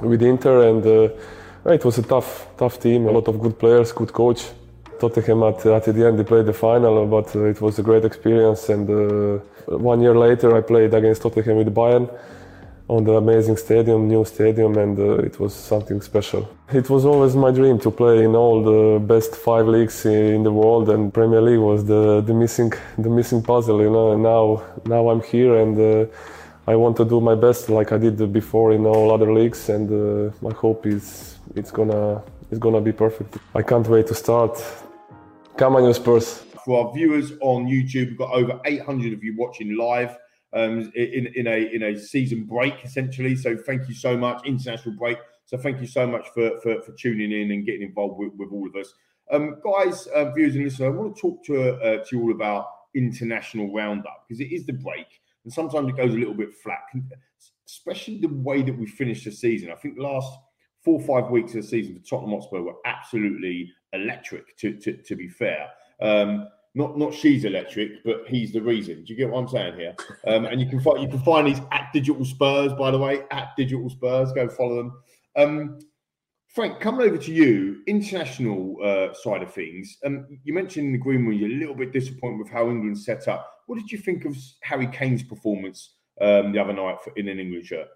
with 0.00 0.22
Inter, 0.22 0.68
and 0.68 0.86
uh, 0.86 1.70
it 1.72 1.84
was 1.84 1.98
a 1.98 2.02
tough, 2.02 2.48
tough 2.56 2.80
team. 2.80 3.06
A 3.06 3.10
lot 3.10 3.28
of 3.28 3.40
good 3.40 3.58
players, 3.58 3.92
good 3.92 4.12
coach. 4.12 4.46
Tottenham 5.00 5.44
at, 5.44 5.64
at 5.64 5.84
the 5.84 6.06
end 6.06 6.18
they 6.18 6.24
played 6.24 6.46
the 6.46 6.52
final, 6.52 7.06
but 7.06 7.34
uh, 7.36 7.44
it 7.44 7.60
was 7.60 7.78
a 7.78 7.82
great 7.82 8.04
experience. 8.04 8.68
And 8.68 8.90
uh, 8.90 9.38
one 9.76 10.00
year 10.00 10.16
later, 10.16 10.56
I 10.56 10.60
played 10.60 10.92
against 10.92 11.22
Tottenham 11.22 11.58
with 11.58 11.72
Bayern 11.74 12.10
on 12.88 13.04
the 13.04 13.12
amazing 13.12 13.56
stadium, 13.56 14.08
new 14.08 14.24
stadium, 14.24 14.76
and 14.78 14.98
uh, 14.98 15.18
it 15.18 15.38
was 15.38 15.54
something 15.54 16.00
special. 16.00 16.48
It 16.72 16.88
was 16.88 17.04
always 17.04 17.36
my 17.36 17.50
dream 17.50 17.78
to 17.80 17.90
play 17.90 18.24
in 18.24 18.34
all 18.34 18.62
the 18.62 18.98
best 18.98 19.36
five 19.36 19.66
leagues 19.66 20.06
in 20.06 20.42
the 20.42 20.52
world, 20.52 20.88
and 20.88 21.12
Premier 21.12 21.42
League 21.42 21.60
was 21.60 21.84
the, 21.84 22.22
the 22.22 22.32
missing 22.32 22.72
the 22.96 23.10
missing 23.10 23.42
puzzle. 23.42 23.80
You 23.82 23.90
know, 23.90 24.12
and 24.12 24.22
now 24.22 24.62
now 24.86 25.10
I'm 25.10 25.22
here, 25.22 25.58
and 25.58 25.78
uh, 25.78 26.06
I 26.66 26.76
want 26.76 26.96
to 26.96 27.04
do 27.04 27.20
my 27.20 27.34
best 27.34 27.68
like 27.68 27.92
I 27.92 27.98
did 27.98 28.32
before 28.32 28.72
in 28.72 28.86
all 28.86 29.12
other 29.12 29.32
leagues, 29.32 29.68
and 29.68 29.86
uh, 29.90 30.32
my 30.40 30.52
hope 30.54 30.86
is 30.86 31.38
it's 31.54 31.70
gonna 31.70 32.22
it's 32.50 32.58
gonna 32.58 32.80
be 32.80 32.92
perfect. 32.92 33.36
I 33.54 33.62
can't 33.62 33.86
wait 33.86 34.06
to 34.06 34.14
start. 34.14 34.62
Come 35.58 35.76
on, 35.76 35.84
you 35.84 35.92
Spurs! 35.92 36.44
For 36.64 36.86
our 36.86 36.94
viewers 36.94 37.32
on 37.40 37.66
YouTube, 37.66 38.08
we've 38.10 38.18
got 38.18 38.32
over 38.32 38.60
800 38.64 39.12
of 39.12 39.24
you 39.24 39.34
watching 39.36 39.76
live 39.76 40.16
um, 40.52 40.90
in 40.94 41.26
in 41.34 41.46
a 41.46 41.74
in 41.74 41.82
a 41.82 41.98
season 41.98 42.44
break 42.44 42.74
essentially. 42.84 43.36
So 43.36 43.56
thank 43.56 43.88
you 43.88 43.94
so 43.94 44.16
much, 44.16 44.46
international 44.46 44.94
break. 44.96 45.18
So 45.44 45.58
thank 45.58 45.80
you 45.80 45.86
so 45.86 46.06
much 46.06 46.28
for 46.34 46.58
for, 46.60 46.80
for 46.82 46.92
tuning 46.92 47.32
in 47.32 47.50
and 47.50 47.66
getting 47.66 47.82
involved 47.82 48.18
with, 48.18 48.32
with 48.34 48.50
all 48.52 48.66
of 48.66 48.74
us, 48.76 48.92
um, 49.30 49.56
guys, 49.62 50.06
uh, 50.08 50.30
viewers 50.32 50.54
and 50.54 50.64
listeners. 50.64 50.86
I 50.86 50.90
want 50.90 51.14
to 51.14 51.20
talk 51.20 51.44
to 51.46 51.74
uh, 51.74 52.04
to 52.04 52.16
you 52.16 52.22
all 52.22 52.32
about 52.32 52.66
international 52.94 53.72
roundup 53.72 54.24
because 54.26 54.40
it 54.40 54.52
is 54.52 54.66
the 54.66 54.72
break, 54.72 55.06
and 55.44 55.52
sometimes 55.52 55.88
it 55.88 55.96
goes 55.96 56.14
a 56.14 56.18
little 56.18 56.34
bit 56.34 56.54
flat, 56.54 56.82
especially 57.66 58.18
the 58.18 58.28
way 58.28 58.62
that 58.62 58.76
we 58.76 58.86
finished 58.86 59.24
the 59.24 59.32
season. 59.32 59.70
I 59.70 59.76
think 59.76 59.98
last 59.98 60.32
four 60.82 61.00
or 61.00 61.22
five 61.22 61.30
weeks 61.30 61.54
of 61.54 61.62
the 61.62 61.68
season 61.68 61.98
for 61.98 62.06
Tottenham 62.06 62.40
Hotspur 62.40 62.62
were 62.62 62.76
absolutely 62.84 63.70
electric. 63.92 64.56
To 64.58 64.74
to, 64.74 64.96
to 64.96 65.16
be 65.16 65.28
fair. 65.28 65.68
Um, 66.00 66.48
not 66.78 66.96
not 66.96 67.12
she's 67.12 67.44
electric, 67.44 68.04
but 68.04 68.22
he's 68.28 68.52
the 68.52 68.62
reason. 68.62 69.02
Do 69.04 69.12
you 69.12 69.16
get 69.16 69.28
what 69.28 69.40
I'm 69.40 69.48
saying 69.48 69.74
here? 69.74 69.96
Um, 70.28 70.46
and 70.46 70.60
you 70.60 70.68
can 70.68 70.80
find 70.80 71.02
you 71.02 71.08
can 71.08 71.18
find 71.18 71.46
these 71.48 71.60
at 71.72 71.90
Digital 71.92 72.24
Spurs, 72.24 72.72
by 72.74 72.92
the 72.92 72.98
way, 72.98 73.22
at 73.32 73.48
Digital 73.56 73.90
Spurs. 73.90 74.32
Go 74.32 74.48
follow 74.48 74.76
them. 74.76 75.02
Um, 75.36 75.78
Frank, 76.46 76.80
coming 76.80 77.06
over 77.06 77.18
to 77.18 77.32
you, 77.32 77.82
international 77.88 78.76
uh, 78.82 79.12
side 79.12 79.42
of 79.42 79.52
things. 79.52 79.98
Um, 80.04 80.26
you 80.44 80.54
mentioned 80.54 80.86
in 80.86 80.92
the 80.92 80.98
green 80.98 81.26
room 81.26 81.36
you're 81.36 81.50
a 81.50 81.54
little 81.54 81.74
bit 81.74 81.92
disappointed 81.92 82.38
with 82.38 82.48
how 82.48 82.70
England 82.70 82.96
set 82.96 83.26
up. 83.26 83.52
What 83.66 83.76
did 83.76 83.90
you 83.90 83.98
think 83.98 84.24
of 84.24 84.36
Harry 84.62 84.86
Kane's 84.86 85.24
performance 85.24 85.94
um, 86.20 86.52
the 86.52 86.60
other 86.60 86.72
night 86.72 86.98
for, 87.02 87.12
in 87.16 87.28
an 87.28 87.40
England 87.40 87.66
shirt? 87.66 87.88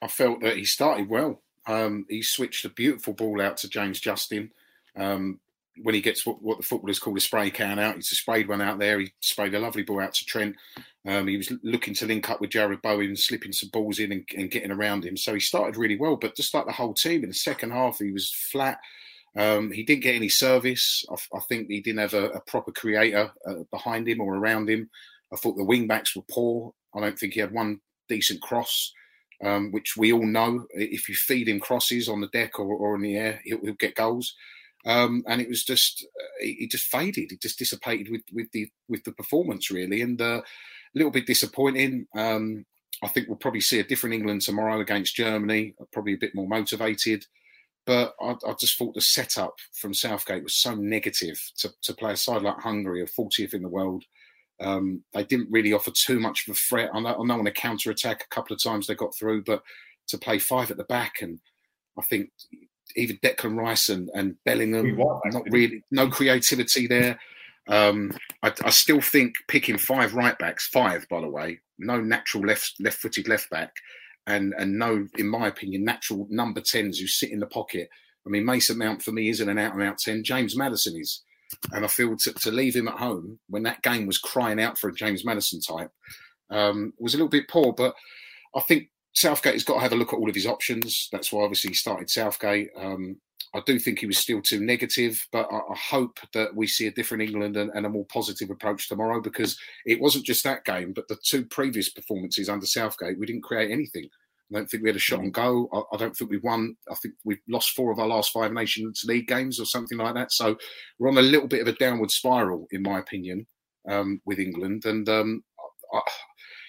I 0.00 0.06
felt 0.06 0.40
that 0.42 0.56
he 0.56 0.64
started 0.64 1.08
well. 1.08 1.42
Um, 1.66 2.06
he 2.08 2.22
switched 2.22 2.64
a 2.64 2.70
beautiful 2.70 3.12
ball 3.12 3.42
out 3.42 3.56
to 3.58 3.68
James 3.68 4.00
Justin. 4.00 4.52
Um, 4.96 5.40
when 5.82 5.94
he 5.94 6.00
gets 6.00 6.26
what, 6.26 6.42
what, 6.42 6.58
the 6.58 6.64
footballers 6.64 6.98
call 6.98 7.16
a 7.16 7.20
spray 7.20 7.50
can 7.50 7.78
out, 7.78 7.96
he's 7.96 8.12
a 8.12 8.14
sprayed 8.14 8.48
one 8.48 8.62
out 8.62 8.78
there. 8.78 8.98
He 9.00 9.12
sprayed 9.20 9.54
a 9.54 9.58
lovely 9.58 9.82
ball 9.82 10.00
out 10.00 10.14
to 10.14 10.24
Trent. 10.24 10.56
Um, 11.06 11.26
he 11.26 11.36
was 11.36 11.52
looking 11.62 11.94
to 11.94 12.06
link 12.06 12.28
up 12.28 12.40
with 12.40 12.50
Jarrod 12.50 12.82
Bowen, 12.82 13.16
slipping 13.16 13.52
some 13.52 13.70
balls 13.70 13.98
in 13.98 14.12
and, 14.12 14.28
and, 14.36 14.50
getting 14.50 14.70
around 14.70 15.04
him. 15.04 15.16
So 15.16 15.32
he 15.34 15.40
started 15.40 15.76
really 15.76 15.96
well, 15.96 16.16
but 16.16 16.36
just 16.36 16.52
like 16.52 16.66
the 16.66 16.72
whole 16.72 16.94
team 16.94 17.22
in 17.22 17.30
the 17.30 17.34
second 17.34 17.70
half, 17.70 17.98
he 17.98 18.12
was 18.12 18.30
flat. 18.30 18.78
Um, 19.36 19.70
he 19.70 19.84
didn't 19.84 20.02
get 20.02 20.16
any 20.16 20.28
service. 20.28 21.04
I, 21.10 21.36
I 21.36 21.40
think 21.48 21.68
he 21.68 21.80
didn't 21.80 22.00
have 22.00 22.14
a, 22.14 22.30
a 22.30 22.40
proper 22.40 22.72
creator 22.72 23.30
uh, 23.46 23.64
behind 23.70 24.08
him 24.08 24.20
or 24.20 24.36
around 24.36 24.68
him. 24.68 24.90
I 25.32 25.36
thought 25.36 25.56
the 25.56 25.64
wing 25.64 25.86
backs 25.86 26.16
were 26.16 26.22
poor. 26.30 26.72
I 26.94 27.00
don't 27.00 27.18
think 27.18 27.34
he 27.34 27.40
had 27.40 27.52
one 27.52 27.80
decent 28.08 28.40
cross, 28.42 28.92
um, 29.44 29.70
which 29.70 29.96
we 29.96 30.12
all 30.12 30.26
know 30.26 30.66
if 30.70 31.08
you 31.08 31.14
feed 31.14 31.48
him 31.48 31.60
crosses 31.60 32.08
on 32.08 32.20
the 32.20 32.28
deck 32.28 32.58
or, 32.58 32.66
or 32.66 32.96
in 32.96 33.02
the 33.02 33.16
air, 33.16 33.40
he'll, 33.44 33.60
he'll 33.60 33.74
get 33.74 33.94
goals. 33.94 34.34
Um, 34.86 35.24
and 35.26 35.40
it 35.40 35.48
was 35.48 35.64
just 35.64 36.06
it, 36.40 36.64
uh, 36.64 36.68
just 36.70 36.86
faded. 36.86 37.32
It 37.32 37.42
just 37.42 37.58
dissipated 37.58 38.10
with 38.10 38.22
with 38.32 38.50
the 38.52 38.70
with 38.88 39.04
the 39.04 39.12
performance 39.12 39.70
really, 39.70 40.02
and 40.02 40.20
uh, 40.20 40.40
a 40.42 40.98
little 40.98 41.10
bit 41.10 41.26
disappointing. 41.26 42.06
Um, 42.14 42.64
I 43.02 43.08
think 43.08 43.28
we'll 43.28 43.36
probably 43.36 43.60
see 43.60 43.80
a 43.80 43.84
different 43.84 44.14
England 44.14 44.42
tomorrow 44.42 44.80
against 44.80 45.14
Germany, 45.16 45.74
probably 45.92 46.14
a 46.14 46.18
bit 46.18 46.34
more 46.34 46.48
motivated. 46.48 47.26
But 47.86 48.14
I, 48.20 48.34
I 48.46 48.52
just 48.58 48.76
thought 48.76 48.94
the 48.94 49.00
setup 49.00 49.54
from 49.72 49.94
Southgate 49.94 50.42
was 50.42 50.56
so 50.56 50.74
negative 50.74 51.40
to, 51.58 51.70
to 51.82 51.94
play 51.94 52.12
a 52.12 52.16
side 52.16 52.42
like 52.42 52.58
Hungary, 52.58 53.02
a 53.02 53.06
40th 53.06 53.54
in 53.54 53.62
the 53.62 53.68
world. 53.68 54.04
Um, 54.60 55.04
they 55.14 55.24
didn't 55.24 55.50
really 55.50 55.72
offer 55.72 55.92
too 55.92 56.20
much 56.20 56.46
of 56.46 56.52
a 56.52 56.58
threat. 56.58 56.90
I 56.92 57.00
know, 57.00 57.16
I 57.18 57.24
know 57.24 57.38
on 57.38 57.46
a 57.46 57.52
counter 57.52 57.90
attack 57.90 58.24
a 58.24 58.34
couple 58.34 58.54
of 58.54 58.62
times 58.62 58.86
they 58.86 58.94
got 58.94 59.16
through, 59.16 59.44
but 59.44 59.62
to 60.08 60.18
play 60.18 60.38
five 60.38 60.70
at 60.70 60.76
the 60.76 60.84
back 60.84 61.22
and 61.22 61.38
I 61.98 62.02
think 62.02 62.30
even 62.96 63.18
Declan 63.18 63.56
Rice 63.56 63.88
and, 63.88 64.10
and 64.14 64.36
Bellingham, 64.44 64.96
not 65.26 65.44
really, 65.50 65.82
no 65.90 66.08
creativity 66.08 66.86
there. 66.86 67.18
Um, 67.68 68.12
I, 68.42 68.52
I, 68.64 68.70
still 68.70 69.00
think 69.00 69.34
picking 69.46 69.76
five 69.76 70.14
right 70.14 70.38
backs, 70.38 70.68
five 70.68 71.06
by 71.10 71.20
the 71.20 71.28
way, 71.28 71.60
no 71.78 72.00
natural 72.00 72.44
left 72.44 72.74
left-footed 72.80 73.28
left 73.28 73.50
back, 73.50 73.72
and 74.26 74.54
and 74.58 74.78
no, 74.78 75.06
in 75.18 75.28
my 75.28 75.48
opinion, 75.48 75.84
natural 75.84 76.26
number 76.30 76.62
tens 76.62 76.98
who 76.98 77.06
sit 77.06 77.30
in 77.30 77.40
the 77.40 77.46
pocket. 77.46 77.90
I 78.26 78.30
mean, 78.30 78.46
Mason 78.46 78.78
Mount 78.78 79.02
for 79.02 79.12
me 79.12 79.28
isn't 79.28 79.48
an 79.48 79.58
out 79.58 79.74
and 79.74 79.82
out 79.82 79.98
ten. 79.98 80.24
James 80.24 80.56
Maddison 80.56 80.98
is, 80.98 81.22
and 81.72 81.84
I 81.84 81.88
feel 81.88 82.16
to, 82.16 82.32
to 82.32 82.50
leave 82.50 82.74
him 82.74 82.88
at 82.88 82.98
home 82.98 83.38
when 83.50 83.64
that 83.64 83.82
game 83.82 84.06
was 84.06 84.16
crying 84.16 84.60
out 84.60 84.78
for 84.78 84.88
a 84.88 84.94
James 84.94 85.24
Maddison 85.24 85.60
type 85.60 85.90
um, 86.50 86.94
was 86.98 87.12
a 87.12 87.16
little 87.18 87.28
bit 87.28 87.48
poor. 87.48 87.74
But 87.74 87.94
I 88.54 88.60
think 88.60 88.88
Southgate 89.18 89.54
has 89.54 89.64
got 89.64 89.74
to 89.74 89.80
have 89.80 89.92
a 89.92 89.96
look 89.96 90.12
at 90.12 90.16
all 90.16 90.28
of 90.28 90.34
his 90.36 90.46
options. 90.46 91.08
That's 91.10 91.32
why 91.32 91.42
obviously 91.42 91.70
he 91.70 91.74
started 91.74 92.08
Southgate. 92.08 92.68
Um, 92.76 93.16
I 93.52 93.60
do 93.66 93.76
think 93.80 93.98
he 93.98 94.06
was 94.06 94.16
still 94.16 94.40
too 94.40 94.60
negative, 94.60 95.26
but 95.32 95.48
I, 95.50 95.56
I 95.56 95.76
hope 95.76 96.20
that 96.34 96.54
we 96.54 96.68
see 96.68 96.86
a 96.86 96.92
different 96.92 97.24
England 97.24 97.56
and, 97.56 97.72
and, 97.74 97.84
a 97.84 97.88
more 97.88 98.06
positive 98.06 98.48
approach 98.50 98.88
tomorrow 98.88 99.20
because 99.20 99.58
it 99.84 100.00
wasn't 100.00 100.24
just 100.24 100.44
that 100.44 100.64
game, 100.64 100.92
but 100.92 101.08
the 101.08 101.16
two 101.24 101.44
previous 101.46 101.88
performances 101.88 102.48
under 102.48 102.64
Southgate, 102.64 103.18
we 103.18 103.26
didn't 103.26 103.42
create 103.42 103.72
anything. 103.72 104.04
I 104.04 104.58
don't 104.58 104.70
think 104.70 104.84
we 104.84 104.88
had 104.88 104.96
a 104.96 105.00
shot 105.00 105.18
on 105.18 105.32
goal. 105.32 105.68
I, 105.72 105.96
I 105.96 105.98
don't 105.98 106.16
think 106.16 106.30
we 106.30 106.38
won. 106.38 106.76
I 106.88 106.94
think 106.94 107.14
we've 107.24 107.42
lost 107.48 107.70
four 107.70 107.90
of 107.90 107.98
our 107.98 108.06
last 108.06 108.30
five 108.30 108.52
Nations 108.52 109.02
League 109.04 109.26
games 109.26 109.58
or 109.58 109.64
something 109.64 109.98
like 109.98 110.14
that. 110.14 110.30
So 110.30 110.56
we're 111.00 111.08
on 111.08 111.18
a 111.18 111.22
little 111.22 111.48
bit 111.48 111.62
of 111.62 111.66
a 111.66 111.76
downward 111.76 112.12
spiral, 112.12 112.68
in 112.70 112.82
my 112.82 113.00
opinion, 113.00 113.48
um, 113.88 114.20
with 114.24 114.38
England. 114.38 114.84
And 114.84 115.08
um, 115.08 115.42
I, 115.92 116.02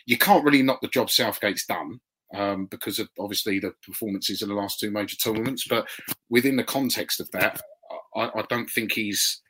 you 0.08 0.18
can't 0.18 0.44
really 0.44 0.64
knock 0.64 0.82
the 0.82 0.88
job 0.88 1.12
Southgate's 1.12 1.68
done 1.68 2.00
um, 2.36 2.66
because 2.66 3.00
of 3.00 3.10
obviously 3.20 3.60
the 3.60 3.74
performances 3.86 4.42
in 4.42 4.50
the 4.50 4.56
last 4.56 4.80
two 4.80 4.92
major 4.92 5.18
tournaments. 5.18 5.66
But 5.68 5.88
within 6.30 6.56
the 6.56 6.64
context 6.64 7.20
of 7.20 7.30
that, 7.32 7.62
I, 8.16 8.30
I 8.36 8.44
don't 8.50 8.70
think 8.70 8.92
he's, 8.92 9.42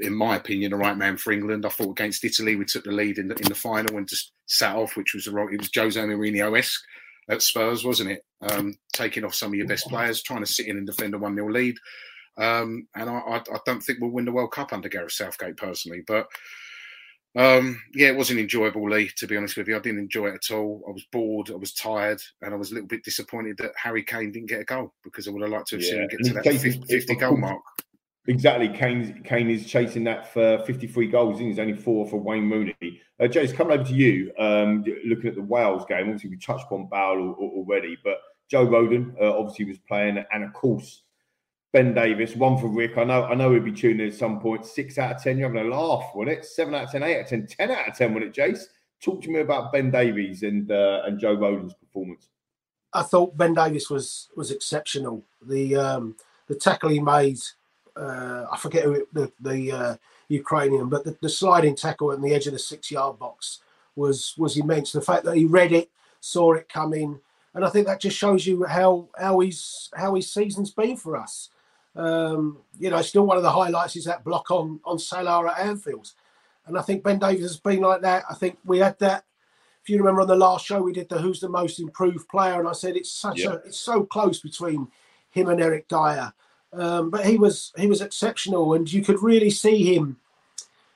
in 0.00 0.14
my 0.14 0.36
opinion, 0.36 0.70
the 0.70 0.76
right 0.76 0.96
man 0.96 1.16
for 1.16 1.32
England. 1.32 1.64
I 1.64 1.70
thought 1.70 1.90
against 1.90 2.24
Italy, 2.24 2.56
we 2.56 2.64
took 2.64 2.84
the 2.84 2.92
lead 2.92 3.18
in 3.18 3.28
the, 3.28 3.36
in 3.36 3.48
the 3.48 3.54
final 3.54 3.96
and 3.96 4.08
just 4.08 4.32
sat 4.46 4.76
off, 4.76 4.96
which 4.96 5.14
was 5.14 5.24
the 5.24 5.32
wrong. 5.32 5.52
It 5.52 5.60
was 5.60 5.70
Jose 5.74 6.00
Mourinho 6.00 6.58
esque 6.58 6.82
at 7.28 7.42
Spurs, 7.42 7.84
wasn't 7.84 8.10
it? 8.10 8.24
Um, 8.40 8.78
taking 8.92 9.24
off 9.24 9.34
some 9.34 9.52
of 9.52 9.54
your 9.54 9.66
best 9.66 9.88
players, 9.88 10.22
trying 10.22 10.44
to 10.44 10.50
sit 10.50 10.66
in 10.66 10.76
and 10.76 10.86
defend 10.86 11.14
a 11.14 11.18
1 11.18 11.34
0 11.34 11.50
lead. 11.50 11.76
Um, 12.36 12.86
and 12.94 13.10
I, 13.10 13.18
I, 13.18 13.58
don't 13.66 13.82
think 13.82 13.98
we'll 14.00 14.12
win 14.12 14.24
the 14.24 14.32
World 14.32 14.52
Cup 14.52 14.72
under 14.72 14.88
Gareth 14.88 15.10
Southgate 15.10 15.56
personally. 15.56 16.04
But 16.06 16.28
um, 17.36 17.80
yeah, 17.94 18.08
it 18.08 18.16
wasn't 18.16 18.40
enjoyable, 18.40 18.88
Lee, 18.88 19.10
to 19.16 19.26
be 19.26 19.36
honest 19.36 19.56
with 19.56 19.68
you. 19.68 19.76
I 19.76 19.80
didn't 19.80 20.00
enjoy 20.00 20.28
it 20.28 20.40
at 20.50 20.54
all. 20.54 20.82
I 20.88 20.92
was 20.92 21.04
bored, 21.12 21.50
I 21.50 21.56
was 21.56 21.72
tired, 21.72 22.20
and 22.42 22.54
I 22.54 22.56
was 22.56 22.70
a 22.70 22.74
little 22.74 22.88
bit 22.88 23.04
disappointed 23.04 23.58
that 23.58 23.72
Harry 23.76 24.02
Kane 24.02 24.32
didn't 24.32 24.48
get 24.48 24.60
a 24.60 24.64
goal 24.64 24.94
because 25.04 25.28
I 25.28 25.30
would 25.30 25.42
have 25.42 25.50
liked 25.50 25.68
to 25.68 25.76
have 25.76 25.84
yeah. 25.84 25.90
seen 25.90 26.00
him 26.00 26.08
get 26.08 26.24
to 26.24 26.32
that 26.34 26.44
50, 26.44 26.82
50 26.88 27.14
goal 27.16 27.36
mark. 27.36 27.62
Exactly. 28.28 28.68
Kane, 28.68 29.22
Kane 29.24 29.48
is 29.48 29.66
chasing 29.66 30.04
that 30.04 30.32
for 30.32 30.58
53 30.66 31.06
goals. 31.08 31.38
and 31.38 31.48
He's 31.48 31.58
only 31.58 31.74
four 31.74 32.06
for 32.06 32.18
Wayne 32.18 32.50
Rooney. 32.50 33.00
Uh, 33.18 33.26
James, 33.26 33.52
coming 33.54 33.78
over 33.78 33.88
to 33.88 33.94
you, 33.94 34.32
um, 34.38 34.84
looking 35.06 35.28
at 35.28 35.34
the 35.34 35.42
Wales 35.42 35.84
game. 35.88 36.02
Obviously, 36.02 36.30
we 36.30 36.38
touched 36.38 36.66
on 36.70 36.88
Bale 36.90 37.34
already, 37.38 37.96
but 38.04 38.18
Joe 38.50 38.66
Rodon 38.66 39.14
uh, 39.20 39.38
obviously 39.38 39.64
was 39.64 39.78
playing, 39.88 40.22
and 40.30 40.44
of 40.44 40.52
course, 40.52 41.04
Ben 41.78 41.94
Davies, 41.94 42.34
one 42.34 42.58
for 42.58 42.66
Rick. 42.66 42.98
I 42.98 43.04
know 43.04 43.22
I 43.22 43.36
know 43.36 43.52
he'd 43.52 43.64
be 43.64 43.70
tuning 43.70 44.00
in 44.00 44.08
at 44.08 44.18
some 44.18 44.40
point. 44.40 44.66
Six 44.66 44.98
out 44.98 45.14
of 45.14 45.22
10, 45.22 45.38
you're 45.38 45.48
having 45.48 45.70
a 45.72 45.76
laugh, 45.76 46.10
wasn't 46.12 46.36
it? 46.36 46.44
Seven 46.44 46.74
out 46.74 46.86
of 46.86 46.90
10, 46.90 47.04
eight 47.04 47.18
out 47.18 47.20
of 47.20 47.28
10, 47.28 47.46
10 47.46 47.70
out 47.70 47.88
of 47.90 47.96
10, 47.96 48.14
wasn't 48.14 48.36
it, 48.36 48.40
Jace? 48.42 48.64
Talk 49.00 49.22
to 49.22 49.30
me 49.30 49.38
about 49.38 49.72
Ben 49.72 49.88
Davies 49.88 50.42
and 50.42 50.72
uh, 50.72 51.02
and 51.06 51.20
Joe 51.20 51.34
Rodon's 51.34 51.74
performance. 51.74 52.30
I 52.92 53.04
thought 53.04 53.36
Ben 53.36 53.54
Davies 53.54 53.88
was 53.90 54.28
was 54.34 54.50
exceptional. 54.50 55.22
The 55.40 55.76
um, 55.76 56.16
the 56.48 56.56
tackle 56.56 56.88
he 56.88 56.98
made 56.98 57.38
uh, 57.94 58.46
I 58.50 58.56
forget 58.56 58.82
who 58.82 58.94
it, 58.94 59.14
the 59.14 59.30
the 59.38 59.70
uh, 59.70 59.96
Ukrainian, 60.26 60.88
but 60.88 61.04
the, 61.04 61.16
the, 61.22 61.28
sliding 61.28 61.76
tackle 61.76 62.10
on 62.10 62.22
the 62.22 62.34
edge 62.34 62.48
of 62.48 62.54
the 62.54 62.58
six 62.58 62.90
yard 62.90 63.20
box 63.20 63.60
was 63.94 64.34
was 64.36 64.56
immense. 64.56 64.90
The 64.90 65.00
fact 65.00 65.22
that 65.26 65.36
he 65.36 65.44
read 65.44 65.70
it, 65.70 65.92
saw 66.18 66.54
it 66.54 66.68
coming, 66.68 67.20
and 67.54 67.64
I 67.64 67.70
think 67.70 67.86
that 67.86 68.00
just 68.00 68.16
shows 68.16 68.48
you 68.48 68.64
how 68.64 69.10
how 69.16 69.38
his 69.38 69.90
how 69.94 70.16
his 70.16 70.28
season's 70.28 70.72
been 70.72 70.96
for 70.96 71.16
us. 71.16 71.50
Um, 71.98 72.58
you 72.78 72.90
know, 72.90 73.02
still 73.02 73.26
one 73.26 73.36
of 73.36 73.42
the 73.42 73.50
highlights 73.50 73.96
is 73.96 74.04
that 74.04 74.22
block 74.22 74.52
on 74.52 74.80
on 74.84 75.00
Salah 75.00 75.50
at 75.50 75.66
Anfield, 75.66 76.12
and 76.66 76.78
I 76.78 76.82
think 76.82 77.02
Ben 77.02 77.18
Davies 77.18 77.42
has 77.42 77.58
been 77.58 77.80
like 77.80 78.02
that. 78.02 78.22
I 78.30 78.34
think 78.34 78.56
we 78.64 78.78
had 78.78 78.96
that. 79.00 79.24
If 79.82 79.90
you 79.90 79.98
remember 79.98 80.20
on 80.20 80.28
the 80.28 80.36
last 80.36 80.64
show, 80.64 80.80
we 80.80 80.92
did 80.92 81.08
the 81.08 81.18
who's 81.18 81.40
the 81.40 81.48
most 81.48 81.80
improved 81.80 82.28
player, 82.28 82.60
and 82.60 82.68
I 82.68 82.72
said 82.72 82.96
it's 82.96 83.10
such 83.10 83.40
yeah. 83.40 83.50
a 83.50 83.54
it's 83.54 83.78
so 83.78 84.04
close 84.04 84.38
between 84.38 84.86
him 85.30 85.48
and 85.48 85.60
Eric 85.60 85.88
Dier. 85.88 86.32
Um, 86.72 87.10
but 87.10 87.26
he 87.26 87.36
was 87.36 87.72
he 87.76 87.88
was 87.88 88.00
exceptional, 88.00 88.74
and 88.74 88.90
you 88.92 89.02
could 89.02 89.20
really 89.20 89.50
see 89.50 89.94
him. 89.94 90.18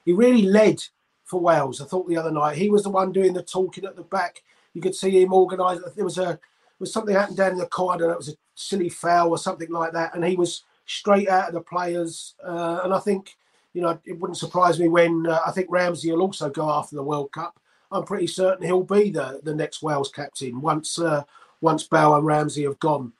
He 0.05 0.13
really 0.13 0.43
led 0.43 0.85
for 1.25 1.41
Wales. 1.41 1.81
I 1.81 1.87
thought 1.87 2.09
the 2.09 2.17
other 2.17 2.31
night 2.31 2.59
he 2.59 2.71
was 2.71 2.85
the 2.85 2.91
one 2.91 3.11
doing 3.11 3.33
the 3.33 3.43
talking 3.43 3.87
at 3.87 3.97
the 3.97 4.03
back. 4.03 4.45
You 4.73 4.81
could 4.81 4.95
see 4.95 5.21
him 5.21 5.33
organise. 5.33 5.81
There 5.97 6.05
was 6.05 6.19
a 6.19 6.39
was 6.79 6.93
something 6.93 7.15
happened 7.15 7.39
down 7.39 7.53
in 7.53 7.59
the 7.59 7.67
corner. 7.67 8.11
It 8.11 8.19
was 8.19 8.29
a 8.29 8.37
silly 8.55 8.89
foul 8.89 9.31
or 9.31 9.39
something 9.39 9.71
like 9.71 9.93
that, 9.95 10.15
and 10.15 10.25
he 10.25 10.37
was 10.37 10.63
straight 10.87 11.29
out 11.29 11.49
of 11.49 11.55
the 11.55 11.61
players. 11.61 12.35
Uh, 12.45 12.81
and 12.85 12.93
I 12.93 12.99
think 12.99 13.37
you 13.73 13.83
know 13.83 13.99
it 14.05 14.19
wouldn't 14.19 14.39
surprise 14.39 14.79
me 14.79 14.89
when 14.89 15.27
uh, 15.27 15.41
I 15.47 15.51
think 15.53 15.69
Ramsey 15.71 16.11
will 16.11 16.23
also 16.23 16.51
go 16.51 16.69
after 16.71 16.97
the 16.97 17.03
World 17.03 17.33
Cup. 17.33 17.59
I'm 17.91 18.05
pretty 18.05 18.27
certain 18.27 18.67
he'll 18.67 18.83
be 18.83 19.11
the 19.11 19.41
the 19.43 19.55
next 19.55 19.83
Wales 19.83 20.11
captain 20.11 20.61
once 20.61 20.99
uh, 20.99 21.25
once 21.61 21.85
Bale 21.85 22.17
and 22.17 22.27
Ramsey 22.27 22.65
have 22.65 22.79
gone. 22.81 23.13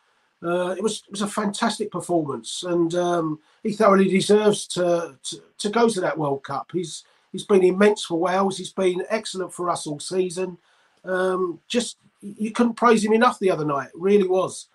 Uh, 0.43 0.75
it 0.77 0.83
was 0.83 1.03
it 1.07 1.11
was 1.11 1.23
a 1.23 1.27
fantastic 1.27 1.91
performance, 1.91 2.65
and 2.65 2.95
um, 2.95 3.39
he 3.63 3.73
thoroughly 3.73 4.09
deserves 4.09 4.67
to, 4.67 5.17
to, 5.23 5.43
to 5.59 5.69
go 5.69 5.89
to 5.89 6.01
that 6.01 6.19
World 6.19 6.43
Cup. 6.43 6.71
He's 6.73 7.05
he's 7.31 7.45
been 7.45 7.63
immense 7.63 8.05
for 8.05 8.19
Wales. 8.19 8.59
He's 8.59 8.73
been 8.73 9.05
excellent 9.09 9.53
for 9.53 9.71
us 9.71 9.87
all 9.87 10.01
season. 10.01 10.59
Um, 11.05 11.61
just 11.69 11.99
you 12.21 12.51
couldn't 12.51 12.75
praise 12.75 13.05
him 13.05 13.13
enough 13.13 13.39
the 13.39 13.51
other 13.51 13.65
night. 13.65 13.89
It 13.95 14.01
really 14.01 14.27
was. 14.27 14.67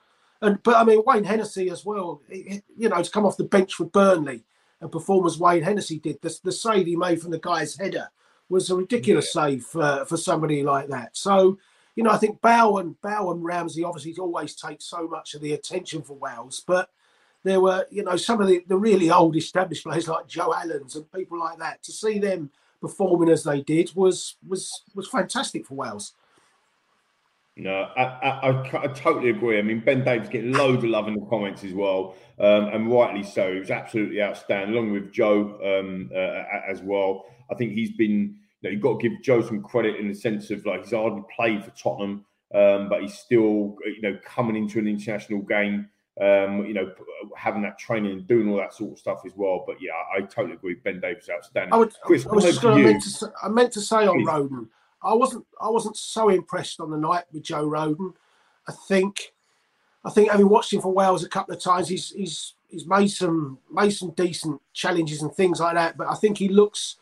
And 0.41 0.61
but 0.63 0.75
I 0.75 0.83
mean 0.83 1.01
Wayne 1.05 1.23
Hennessy 1.23 1.69
as 1.69 1.85
well. 1.85 2.21
You 2.29 2.89
know 2.89 3.01
to 3.01 3.11
come 3.11 3.25
off 3.25 3.38
the 3.38 3.43
bench 3.43 3.73
for 3.73 3.85
Burnley 3.85 4.43
and 4.81 4.91
perform 4.91 5.25
as 5.25 5.39
Wayne 5.39 5.63
Hennessy 5.63 5.99
did. 5.99 6.21
The, 6.21 6.38
the 6.43 6.51
save 6.51 6.85
he 6.85 6.95
made 6.95 7.21
from 7.21 7.31
the 7.31 7.39
guy's 7.39 7.75
header 7.75 8.09
was 8.49 8.69
a 8.69 8.75
ridiculous 8.75 9.33
yeah. 9.35 9.45
save 9.45 9.63
for, 9.63 10.05
for 10.05 10.17
somebody 10.17 10.63
like 10.63 10.88
that. 10.89 11.17
So 11.17 11.57
you 11.95 12.03
know, 12.03 12.11
I 12.11 12.17
think 12.17 12.41
Bale 12.41 12.77
and 12.77 12.99
Bale 13.01 13.31
and 13.31 13.43
Ramsey 13.43 13.83
obviously 13.83 14.15
always 14.19 14.55
take 14.55 14.83
so 14.83 15.07
much 15.07 15.33
of 15.33 15.41
the 15.41 15.53
attention 15.53 16.03
for 16.03 16.13
Wales, 16.13 16.63
but 16.65 16.91
there 17.43 17.59
were, 17.59 17.88
you 17.89 18.03
know, 18.03 18.15
some 18.17 18.39
of 18.39 18.47
the, 18.47 18.63
the 18.67 18.77
really 18.77 19.09
old 19.09 19.35
established 19.35 19.83
players 19.83 20.07
like 20.07 20.27
Joe 20.27 20.53
Allens 20.53 20.95
and 20.95 21.11
people 21.11 21.39
like 21.39 21.57
that. 21.57 21.81
To 21.83 21.91
see 21.91 22.19
them 22.19 22.51
performing 22.81 23.29
as 23.29 23.43
they 23.43 23.61
did 23.61 23.91
was 23.95 24.35
was 24.47 24.83
was 24.93 25.07
fantastic 25.07 25.65
for 25.65 25.73
Wales. 25.73 26.13
No, 27.60 27.89
I, 27.97 28.03
I, 28.03 28.84
I, 28.84 28.88
totally 28.88 29.32
agree. 29.32 29.58
I 29.58 29.64
mean, 29.64 29.80
Ben 29.80 30.03
Davies 30.03 30.30
getting 30.30 30.53
loads 30.53 30.84
of 30.84 30.91
love 30.91 31.08
in 31.08 31.16
the 31.16 31.26
comments 31.26 31.64
as 31.64 31.74
well, 31.74 32.16
um, 32.38 32.66
and 32.66 32.91
rightly 32.91 33.24
so. 33.24 33.51
He 33.51 33.60
was 33.60 33.72
absolutely 33.72 34.22
outstanding, 34.22 34.76
along 34.76 34.91
with 34.91 35.12
Joe 35.12 35.58
um, 35.64 36.12
uh, 36.14 36.43
as 36.70 36.82
well. 36.82 37.26
I 37.49 37.55
think 37.55 37.72
he's 37.72 37.91
been 37.97 38.38
know, 38.68 38.74
you've 38.74 38.82
got 38.82 38.99
to 38.99 39.10
give 39.10 39.22
Joe 39.22 39.41
some 39.41 39.62
credit 39.62 39.97
in 39.97 40.08
the 40.08 40.14
sense 40.14 40.49
of 40.51 40.66
like 40.66 40.84
he's 40.84 40.93
hardly 40.93 41.24
played 41.36 41.64
for 41.64 41.72
Tottenham, 41.72 42.26
um, 42.53 42.89
but 42.89 43.01
he's 43.01 43.18
still 43.18 43.78
you 43.86 44.01
know 44.01 44.18
coming 44.24 44.55
into 44.55 44.80
an 44.80 44.88
international 44.88 45.41
game. 45.41 45.89
Um, 46.20 46.66
you 46.66 46.74
know, 46.74 46.91
having 47.36 47.62
that 47.62 47.78
training 47.78 48.12
and 48.12 48.28
doing 48.28 48.49
all 48.49 48.58
that 48.58 48.74
sort 48.74 48.93
of 48.93 48.97
stuff 48.97 49.20
as 49.24 49.34
well. 49.36 49.64
But 49.68 49.76
yeah, 49.80 49.91
I, 49.91 50.18
I 50.18 50.22
totally 50.22 50.55
agree. 50.55 50.74
Ben 50.84 50.99
Davies 50.99 51.30
outstanding. 51.32 51.72
I, 51.72 51.78
would, 51.78 51.93
Chris, 52.01 52.26
I 52.26 52.32
was 52.32 52.43
just 52.43 52.60
going 52.60 52.99
to, 52.99 53.34
I 53.43 53.49
meant 53.49 53.72
to 53.74 53.82
say 53.82 54.08
on 54.08 54.26
Rodon, 54.26 54.68
I 55.02 55.14
wasn't, 55.14 55.45
I 55.62 55.70
wasn't 55.70 55.98
so 55.98 56.30
impressed 56.30 56.80
on 56.80 56.91
the 56.91 56.98
night 56.98 57.26
with 57.32 57.43
Joe 57.43 57.68
Rodon. 57.68 58.14
I 58.68 58.74
think, 58.88 59.34
I 60.04 60.10
think 60.10 60.32
having 60.32 60.50
watched 60.50 60.74
him 60.74 60.82
for 60.82 60.93
Wales 60.93 61.24
a 61.24 61.30
couple 61.30 61.54
of 61.54 61.62
times, 61.62 61.88
he's 61.88 62.10
he's 62.10 62.54
he's 62.68 62.86
made 62.86 63.10
some 63.10 63.60
made 63.72 63.91
some 63.91 64.12
decent 64.12 64.62
challenges 64.74 65.22
and 65.22 65.34
things 65.34 65.60
like 65.60 65.76
that. 65.76 65.98
But 65.98 66.08
I 66.08 66.16
think 66.16 66.38
he 66.38 66.50
looks 66.50 66.98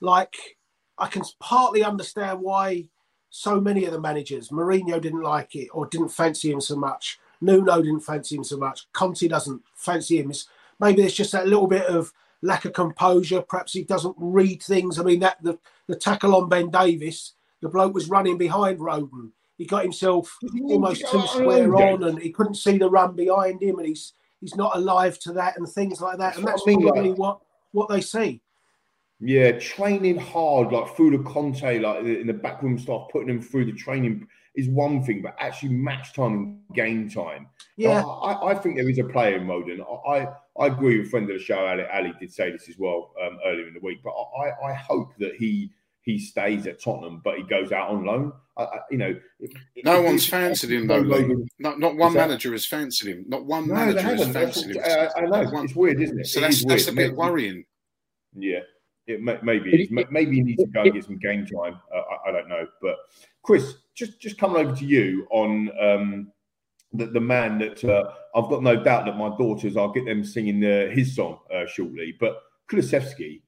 like 0.00 0.56
I 0.98 1.06
can 1.06 1.22
partly 1.40 1.84
understand 1.84 2.40
why 2.40 2.88
so 3.30 3.60
many 3.60 3.84
of 3.84 3.92
the 3.92 4.00
managers, 4.00 4.50
Mourinho 4.50 5.00
didn't 5.00 5.22
like 5.22 5.56
it 5.56 5.68
or 5.72 5.86
didn't 5.86 6.10
fancy 6.10 6.52
him 6.52 6.60
so 6.60 6.76
much. 6.76 7.18
Nuno 7.40 7.82
didn't 7.82 8.00
fancy 8.00 8.36
him 8.36 8.44
so 8.44 8.56
much. 8.56 8.86
Conte 8.92 9.26
doesn't 9.26 9.60
fancy 9.74 10.20
him. 10.20 10.30
It's, 10.30 10.46
maybe 10.78 11.02
there's 11.02 11.14
just 11.14 11.32
that 11.32 11.48
little 11.48 11.66
bit 11.66 11.86
of 11.86 12.12
lack 12.44 12.64
of 12.64 12.74
composure. 12.74 13.42
Perhaps 13.42 13.72
he 13.72 13.82
doesn't 13.82 14.14
read 14.18 14.62
things. 14.62 14.98
I 14.98 15.02
mean, 15.02 15.20
that 15.20 15.42
the, 15.42 15.58
the 15.88 15.96
tackle 15.96 16.36
on 16.36 16.48
Ben 16.48 16.70
Davies, 16.70 17.32
the 17.60 17.68
bloke 17.68 17.94
was 17.94 18.10
running 18.10 18.38
behind 18.38 18.78
Rodon. 18.78 19.30
He 19.56 19.64
got 19.64 19.82
himself 19.82 20.36
almost 20.64 21.04
two 21.10 21.26
square 21.26 21.74
on, 21.76 22.02
and 22.04 22.18
he 22.18 22.30
couldn't 22.30 22.56
see 22.56 22.76
the 22.76 22.90
run 22.90 23.14
behind 23.14 23.62
him, 23.62 23.78
and 23.78 23.86
he's 23.86 24.12
he's 24.40 24.56
not 24.56 24.76
alive 24.76 25.18
to 25.20 25.32
that, 25.32 25.56
and 25.56 25.68
things 25.68 26.00
like 26.00 26.18
that. 26.18 26.36
And 26.36 26.46
that's 26.46 26.62
probably 26.62 27.12
what 27.12 27.40
what 27.72 27.88
they 27.88 28.00
see. 28.00 28.42
Yeah, 29.20 29.52
training 29.52 30.18
hard, 30.18 30.72
like 30.72 30.96
through 30.96 31.16
the 31.16 31.22
Conte, 31.22 31.78
like 31.78 32.04
in 32.04 32.26
the 32.26 32.32
backroom 32.32 32.78
stuff, 32.78 33.08
putting 33.12 33.28
them 33.28 33.40
through 33.40 33.66
the 33.66 33.72
training 33.72 34.26
is 34.56 34.68
one 34.68 35.02
thing, 35.02 35.22
but 35.22 35.36
actually 35.38 35.70
match 35.70 36.12
time 36.14 36.32
and 36.32 36.58
game 36.74 37.08
time. 37.08 37.46
Yeah, 37.76 38.02
I, 38.02 38.50
I 38.50 38.54
think 38.54 38.76
there 38.76 38.88
is 38.88 38.98
a 38.98 39.04
player 39.04 39.36
in 39.36 39.46
Rodon. 39.46 39.80
I, 40.08 40.28
I 40.58 40.66
agree 40.66 40.98
with 40.98 41.10
friend 41.10 41.28
of 41.30 41.36
the 41.36 41.42
show, 41.42 41.66
Ali, 41.66 41.84
Ali 41.92 42.12
did 42.20 42.32
say 42.32 42.50
this 42.52 42.68
as 42.68 42.78
well 42.78 43.12
um, 43.24 43.38
earlier 43.44 43.66
in 43.66 43.74
the 43.74 43.80
week, 43.80 43.98
but 44.04 44.12
I, 44.12 44.70
I 44.70 44.74
hope 44.74 45.10
that 45.18 45.34
he 45.36 45.70
he 46.02 46.18
stays 46.18 46.66
at 46.66 46.82
Tottenham, 46.82 47.22
but 47.24 47.38
he 47.38 47.44
goes 47.44 47.72
out 47.72 47.88
on 47.88 48.04
loan. 48.04 48.32
I, 48.58 48.62
I, 48.62 48.78
you 48.90 48.98
know, 48.98 49.18
no 49.84 50.02
one's 50.02 50.28
fancied 50.28 50.70
him 50.70 50.86
though. 50.86 51.02
Not, 51.58 51.80
not 51.80 51.96
one 51.96 52.12
manager 52.12 52.52
has 52.52 52.66
fancied 52.66 53.08
him. 53.08 53.24
Not 53.26 53.46
one 53.46 53.66
no, 53.68 53.74
manager 53.74 54.02
has 54.02 54.28
fancied 54.28 54.76
him. 54.76 54.82
I, 54.84 55.08
I 55.16 55.20
know 55.22 55.62
it's 55.62 55.74
weird, 55.74 56.00
isn't 56.00 56.20
it? 56.20 56.26
So 56.26 56.38
it 56.38 56.42
that's, 56.42 56.64
that's 56.64 56.88
a 56.88 56.92
bit 56.92 57.16
worrying. 57.16 57.64
Yeah, 58.34 58.60
it 59.06 59.22
may, 59.22 59.38
maybe 59.42 59.88
maybe 60.10 60.36
you 60.36 60.44
need 60.44 60.56
to 60.56 60.66
go 60.66 60.82
and 60.82 60.92
get 60.92 61.04
some 61.04 61.18
game 61.18 61.46
time. 61.46 61.80
Uh, 61.92 61.98
I, 61.98 62.28
I, 62.28 62.32
don't 62.32 62.48
know, 62.48 62.66
but 62.82 62.96
Chris, 63.42 63.74
just 63.94 64.20
just 64.20 64.38
coming 64.38 64.64
over 64.64 64.76
to 64.76 64.84
you 64.84 65.26
on 65.30 65.70
um, 65.80 66.32
the, 66.94 67.06
the 67.06 67.20
man 67.20 67.58
that 67.58 67.84
uh, 67.84 68.10
I've 68.34 68.48
got 68.48 68.62
no 68.62 68.82
doubt 68.82 69.06
that 69.06 69.16
my 69.16 69.36
daughters, 69.36 69.76
I'll 69.76 69.92
get 69.92 70.06
them 70.06 70.24
singing 70.24 70.64
uh, 70.64 70.90
his 70.90 71.14
song 71.14 71.40
uh, 71.52 71.66
shortly. 71.66 72.14
But 72.18 72.40
Kulusevski, 72.70 73.42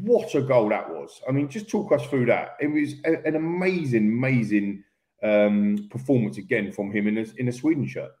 what 0.00 0.34
a 0.34 0.42
goal 0.42 0.68
that 0.68 0.88
was! 0.88 1.20
I 1.28 1.32
mean, 1.32 1.48
just 1.48 1.68
talk 1.68 1.92
us 1.92 2.06
through 2.06 2.26
that. 2.26 2.56
It 2.60 2.68
was 2.68 2.94
a, 3.04 3.26
an 3.26 3.36
amazing, 3.36 4.08
amazing 4.08 4.84
um, 5.22 5.88
performance 5.90 6.38
again 6.38 6.72
from 6.72 6.92
him 6.92 7.08
in 7.08 7.18
a, 7.18 7.26
in 7.38 7.48
a 7.48 7.52
Sweden 7.52 7.86
shirt 7.86 8.12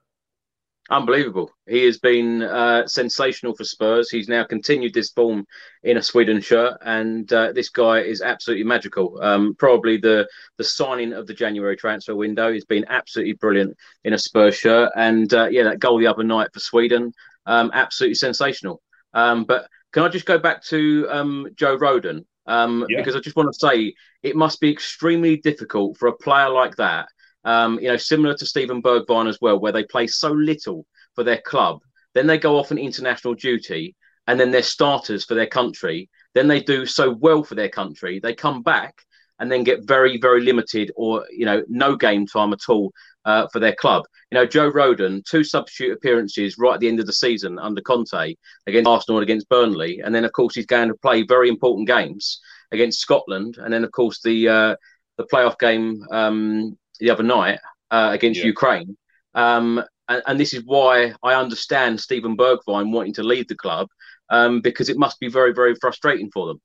unbelievable. 0.90 1.50
He 1.66 1.84
has 1.84 1.98
been 1.98 2.42
uh, 2.42 2.86
sensational 2.86 3.54
for 3.54 3.64
Spurs. 3.64 4.10
He's 4.10 4.28
now 4.28 4.44
continued 4.44 4.94
this 4.94 5.10
form 5.10 5.46
in 5.82 5.96
a 5.96 6.02
Sweden 6.02 6.40
shirt, 6.40 6.78
and 6.84 7.30
uh, 7.32 7.52
this 7.52 7.68
guy 7.68 8.00
is 8.00 8.22
absolutely 8.22 8.64
magical. 8.64 9.18
Um, 9.22 9.54
probably 9.58 9.96
the 9.96 10.28
the 10.56 10.64
signing 10.64 11.12
of 11.12 11.26
the 11.26 11.34
January 11.34 11.76
transfer 11.76 12.14
window. 12.14 12.52
He's 12.52 12.64
been 12.64 12.86
absolutely 12.88 13.34
brilliant 13.34 13.76
in 14.04 14.12
a 14.12 14.18
Spurs 14.18 14.56
shirt, 14.56 14.90
and 14.96 15.32
uh, 15.32 15.48
yeah, 15.50 15.64
that 15.64 15.80
goal 15.80 15.98
the 15.98 16.06
other 16.06 16.24
night 16.24 16.52
for 16.52 16.60
Sweden, 16.60 17.12
um, 17.46 17.70
absolutely 17.74 18.14
sensational. 18.14 18.82
Um, 19.14 19.44
but 19.44 19.68
can 19.92 20.02
I 20.02 20.08
just 20.08 20.26
go 20.26 20.38
back 20.38 20.62
to 20.64 21.06
um, 21.10 21.48
Joe 21.54 21.76
Rodon? 21.78 22.24
Um, 22.46 22.86
yeah. 22.88 22.98
Because 22.98 23.14
I 23.14 23.20
just 23.20 23.36
want 23.36 23.52
to 23.52 23.58
say 23.58 23.94
it 24.22 24.34
must 24.34 24.60
be 24.60 24.70
extremely 24.70 25.36
difficult 25.36 25.98
for 25.98 26.08
a 26.08 26.16
player 26.16 26.48
like 26.48 26.76
that 26.76 27.08
um, 27.48 27.78
you 27.80 27.88
know, 27.88 27.96
similar 27.96 28.34
to 28.34 28.44
Steven 28.44 28.82
Bergwijn 28.82 29.26
as 29.26 29.38
well, 29.40 29.58
where 29.58 29.72
they 29.72 29.84
play 29.84 30.06
so 30.06 30.30
little 30.30 30.84
for 31.14 31.24
their 31.24 31.40
club. 31.40 31.80
then 32.14 32.26
they 32.26 32.36
go 32.36 32.58
off 32.58 32.72
on 32.72 32.78
international 32.78 33.34
duty, 33.34 33.94
and 34.26 34.38
then 34.38 34.50
they're 34.50 34.62
starters 34.62 35.24
for 35.24 35.34
their 35.34 35.46
country. 35.46 36.10
Then 36.34 36.46
they 36.46 36.60
do 36.60 36.84
so 36.84 37.10
well 37.10 37.42
for 37.42 37.54
their 37.54 37.70
country. 37.70 38.20
They 38.20 38.34
come 38.34 38.62
back 38.62 38.94
and 39.38 39.50
then 39.50 39.64
get 39.64 39.86
very, 39.86 40.18
very 40.18 40.42
limited 40.42 40.90
or, 40.94 41.24
you 41.30 41.46
know, 41.46 41.62
no 41.68 41.96
game 41.96 42.26
time 42.26 42.52
at 42.52 42.68
all 42.68 42.92
uh, 43.24 43.46
for 43.50 43.60
their 43.60 43.74
club. 43.74 44.04
You 44.30 44.36
know, 44.36 44.46
Joe 44.46 44.70
Rodon, 44.70 45.24
two 45.24 45.44
substitute 45.44 45.96
appearances 45.96 46.58
right 46.58 46.74
at 46.74 46.80
the 46.80 46.88
end 46.88 47.00
of 47.00 47.06
the 47.06 47.12
season 47.12 47.58
under 47.58 47.80
Conte 47.80 48.34
against 48.66 48.88
Arsenal 48.88 49.18
and 49.18 49.22
against 49.22 49.48
Burnley. 49.48 50.00
And 50.00 50.14
then, 50.14 50.24
of 50.24 50.32
course, 50.32 50.54
he's 50.54 50.66
going 50.66 50.88
to 50.88 50.94
play 50.96 51.22
very 51.22 51.48
important 51.48 51.88
games 51.88 52.40
against 52.72 53.00
Scotland. 53.00 53.56
And 53.58 53.72
then, 53.72 53.84
of 53.84 53.92
course, 53.92 54.20
the 54.22 54.48
uh, 54.48 54.76
the 55.18 55.26
playoff 55.32 55.58
game 55.58 56.02
um, 56.10 56.76
the 57.00 57.10
other 57.10 57.22
night 57.22 57.58
uh, 57.90 58.10
against 58.12 58.40
Yeah. 58.40 58.46
Ukraine. 58.46 58.96
Um, 59.34 59.82
and, 60.08 60.22
and 60.26 60.40
this 60.40 60.54
is 60.54 60.62
why 60.64 61.14
I 61.22 61.34
understand 61.34 62.00
Steven 62.00 62.36
Bergwijn 62.36 62.92
wanting 62.92 63.14
to 63.14 63.22
leave 63.22 63.48
the 63.48 63.54
club 63.56 63.88
um, 64.30 64.60
because 64.60 64.88
it 64.88 64.98
must 64.98 65.20
be 65.20 65.28
very, 65.28 65.52
very 65.52 65.74
frustrating 65.74 66.30
for 66.30 66.46
them. 66.46 66.60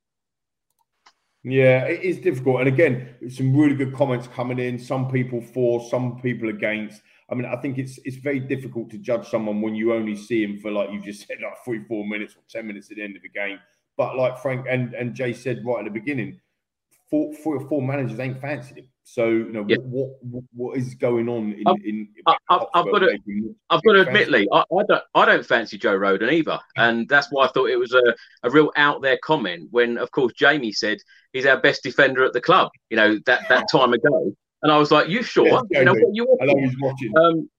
Yeah, 1.43 1.83
it 1.85 2.01
is 2.03 2.19
difficult. 2.19 2.61
And 2.61 2.69
again, 2.69 3.15
some 3.29 3.55
really 3.55 3.75
good 3.75 3.93
comments 3.93 4.27
coming 4.27 4.59
in. 4.59 4.79
Some 4.79 5.11
people 5.11 5.41
for, 5.41 5.85
some 5.89 6.21
people 6.21 6.49
against. 6.49 7.01
I 7.29 7.35
mean, 7.35 7.45
I 7.45 7.57
think 7.57 7.77
it's 7.77 7.99
it's 8.05 8.17
very 8.17 8.39
difficult 8.39 8.89
to 8.91 8.97
judge 8.97 9.27
someone 9.27 9.61
when 9.61 9.75
you 9.75 9.93
only 9.93 10.15
see 10.15 10.43
him 10.43 10.59
for 10.59 10.71
like 10.71 10.91
you've 10.91 11.03
just 11.03 11.27
said, 11.27 11.37
like 11.43 11.63
three, 11.65 11.83
four 11.83 12.07
minutes 12.07 12.35
or 12.35 12.43
ten 12.49 12.65
minutes 12.65 12.91
at 12.91 12.97
the 12.97 13.03
end 13.03 13.17
of 13.17 13.23
the 13.23 13.29
game. 13.29 13.59
But 13.97 14.15
like 14.15 14.39
Frank 14.39 14.67
and, 14.69 14.93
and 14.93 15.13
Jay 15.13 15.33
said 15.33 15.63
right 15.65 15.79
at 15.79 15.85
the 15.85 15.99
beginning, 15.99 16.39
four, 17.09 17.33
four, 17.33 17.59
four 17.67 17.81
managers 17.81 18.19
ain't 18.19 18.39
fancied 18.39 18.77
him. 18.77 18.87
So 19.05 19.27
you 19.27 19.51
know 19.51 19.63
what, 19.63 20.15
what 20.21 20.43
what 20.53 20.77
is 20.77 20.95
going 20.95 21.27
on 21.27 21.51
in, 21.51 21.63
in 21.83 22.07
I, 22.25 22.37
I, 22.49 22.65
I've 22.73 22.85
got 22.85 22.99
to, 22.99 23.19
I've 23.69 23.83
got 23.83 23.93
to 23.93 24.01
admit, 24.01 24.29
Lee, 24.29 24.47
I, 24.51 24.59
I 24.59 24.83
don't, 24.87 25.03
I 25.13 25.25
don't 25.25 25.45
fancy 25.45 25.77
Joe 25.77 25.97
Rodon 25.97 26.31
either, 26.31 26.57
and 26.77 27.07
that's 27.09 27.27
why 27.29 27.45
I 27.45 27.49
thought 27.49 27.69
it 27.69 27.77
was 27.77 27.93
a, 27.93 28.15
a 28.43 28.49
real 28.49 28.71
out 28.77 29.01
there 29.01 29.19
comment. 29.21 29.67
When, 29.71 29.97
of 29.97 30.09
course, 30.11 30.31
Jamie 30.33 30.71
said 30.71 30.99
he's 31.33 31.45
our 31.45 31.59
best 31.59 31.83
defender 31.83 32.23
at 32.23 32.31
the 32.31 32.39
club, 32.39 32.71
you 32.89 32.95
know, 32.95 33.19
that 33.25 33.49
that 33.49 33.65
time 33.71 33.91
ago, 33.91 34.33
and 34.61 34.71
I 34.71 34.77
was 34.77 34.89
like, 34.89 35.09
"You 35.09 35.21
sure? 35.21 35.47
Yeah, 35.69 35.79
you 35.79 35.85
know, 35.85 35.93
what 35.93 36.15
you 36.15 36.37
I 36.41 36.45
know 36.45 36.57
he's 36.59 36.79
watching. 36.79 37.17
Um, 37.17 37.49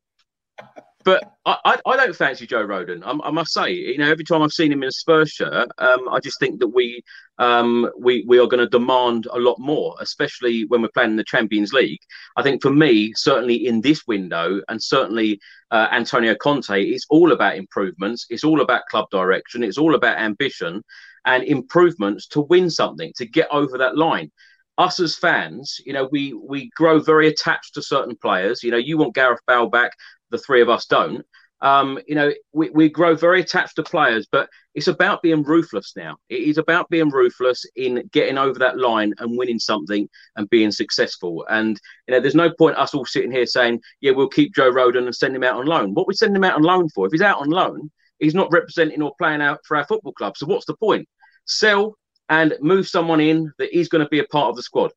but 1.05 1.23
I, 1.45 1.79
I, 1.85 1.97
don't 1.97 2.17
fancy 2.17 2.47
Joe 2.47 2.67
Rodon. 2.67 3.03
I, 3.05 3.29
I 3.29 3.31
must 3.31 3.53
say, 3.53 3.73
you 3.73 3.99
know, 3.99 4.11
every 4.11 4.25
time 4.25 4.43
I've 4.43 4.53
seen 4.53 4.73
him 4.73 4.83
in 4.83 4.89
a 4.89 4.93
Spurs 4.93 5.31
shirt, 5.31 5.69
um, 5.79 6.09
I 6.09 6.19
just 6.19 6.41
think 6.41 6.61
that 6.61 6.69
we 6.69 7.03
um, 7.39 7.91
we 7.99 8.25
we 8.27 8.39
are 8.39 8.47
going 8.47 8.65
to 8.65 8.69
demand 8.69 9.27
a 9.31 9.39
lot 9.39 9.59
more, 9.59 9.95
especially 10.01 10.65
when 10.67 10.81
we're 10.81 10.89
playing 10.95 11.11
in 11.11 11.17
the 11.17 11.25
Champions 11.25 11.73
League. 11.73 12.01
I 12.37 12.43
think 12.43 12.63
for 12.63 12.71
me, 12.71 13.13
certainly 13.15 13.67
in 13.67 13.83
this 13.83 14.07
window, 14.07 14.61
and 14.69 14.83
certainly 14.83 15.39
uh, 15.71 15.89
Antonio 15.93 16.35
Conte, 16.35 16.83
it's 16.83 17.07
all 17.11 17.33
about 17.33 17.57
improvements. 17.57 18.27
It's 18.31 18.45
all 18.45 18.63
about 18.63 18.87
club 18.91 19.07
direction. 19.11 19.63
It's 19.63 19.79
all 19.79 19.95
about 19.95 20.19
ambition 20.19 20.83
and 21.27 21.45
improvements 21.45 22.27
to 22.29 22.41
win 22.41 22.71
something, 22.71 23.13
to 23.17 23.27
get 23.27 23.49
over 23.51 23.79
that 23.79 23.97
line 23.97 24.31
us 24.79 24.99
as 24.99 25.17
fans, 25.17 25.81
you 25.85 25.93
know, 25.93 26.09
we 26.11 26.33
we 26.33 26.69
grow 26.77 26.99
very 26.99 27.29
attached 27.29 27.75
to 27.75 27.83
certain 27.83 28.17
players. 28.17 28.63
You 28.63 28.71
know, 28.73 28.77
you 28.77 28.99
want 28.99 29.15
Gareth 29.15 29.41
Bale 29.47 29.69
back, 29.69 29.93
the 30.35 30.43
three 30.43 30.61
of 30.61 30.69
us 30.69 30.87
don't. 30.87 31.25
Um, 31.61 31.99
you 32.07 32.15
know, 32.15 32.33
we, 32.53 32.69
we 32.71 32.91
grow 32.91 33.15
very 33.15 33.41
attached 33.41 33.77
to 33.77 33.85
players, 33.85 34.27
but 34.31 34.51
it's 34.75 34.89
about 34.89 35.23
being 35.23 35.43
ruthless 35.43 35.95
now. 35.97 36.17
It 36.29 36.43
is 36.43 36.59
about 36.59 36.91
being 36.91 37.09
ruthless 37.09 37.65
in 37.77 38.09
getting 38.13 38.37
over 38.37 38.59
that 38.59 38.79
line 38.79 39.15
and 39.19 39.39
winning 39.39 39.61
something 39.61 40.09
and 40.37 40.51
being 40.51 40.73
successful. 40.73 41.47
And 41.49 41.81
you 42.07 42.13
know, 42.13 42.21
there's 42.21 42.35
no 42.35 42.53
point 42.59 42.77
us 42.77 42.93
all 42.93 43.07
sitting 43.07 43.33
here 43.33 43.47
saying, 43.47 43.81
"Yeah, 44.01 44.11
we'll 44.11 44.29
keep 44.29 44.55
Joe 44.55 44.73
Rodon 44.73 45.07
and 45.07 45.15
send 45.15 45.35
him 45.35 45.45
out 45.45 45.57
on 45.57 45.67
loan." 45.67 45.95
What 45.95 46.09
we 46.09 46.15
send 46.15 46.37
him 46.37 46.45
out 46.45 46.57
on 46.57 46.63
loan 46.63 46.89
for? 46.91 47.07
If 47.07 47.13
he's 47.13 47.23
out 47.23 47.41
on 47.41 47.49
loan, 47.49 47.91
he's 48.19 48.35
not 48.35 48.53
representing 48.53 49.01
or 49.01 49.15
playing 49.17 49.41
out 49.41 49.61
for 49.65 49.77
our 49.77 49.87
football 49.87 50.13
club. 50.13 50.37
So 50.37 50.47
what's 50.47 50.67
the 50.67 50.77
point? 50.77 51.09
Sell 51.47 51.97
and 52.29 52.55
move 52.61 52.89
someone 52.89 53.21
in 53.21 53.53
that 53.59 53.77
is 53.77 53.89
going 53.89 54.05
to 54.05 54.11
be 54.11 54.19
a 54.19 54.25
part 54.25 54.51
of 54.51 54.57
the 54.57 54.63
squad. 54.63 54.91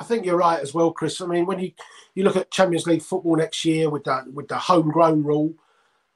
I 0.00 0.04
think 0.04 0.24
you're 0.24 0.38
right 0.38 0.58
as 0.58 0.72
well, 0.72 0.92
Chris. 0.92 1.20
I 1.20 1.26
mean, 1.26 1.44
when 1.44 1.60
you, 1.60 1.72
you 2.14 2.24
look 2.24 2.36
at 2.36 2.50
Champions 2.50 2.86
League 2.86 3.02
football 3.02 3.36
next 3.36 3.66
year 3.66 3.90
with 3.90 4.02
that 4.04 4.32
with 4.32 4.48
the 4.48 4.56
homegrown 4.56 5.22
rule, 5.22 5.54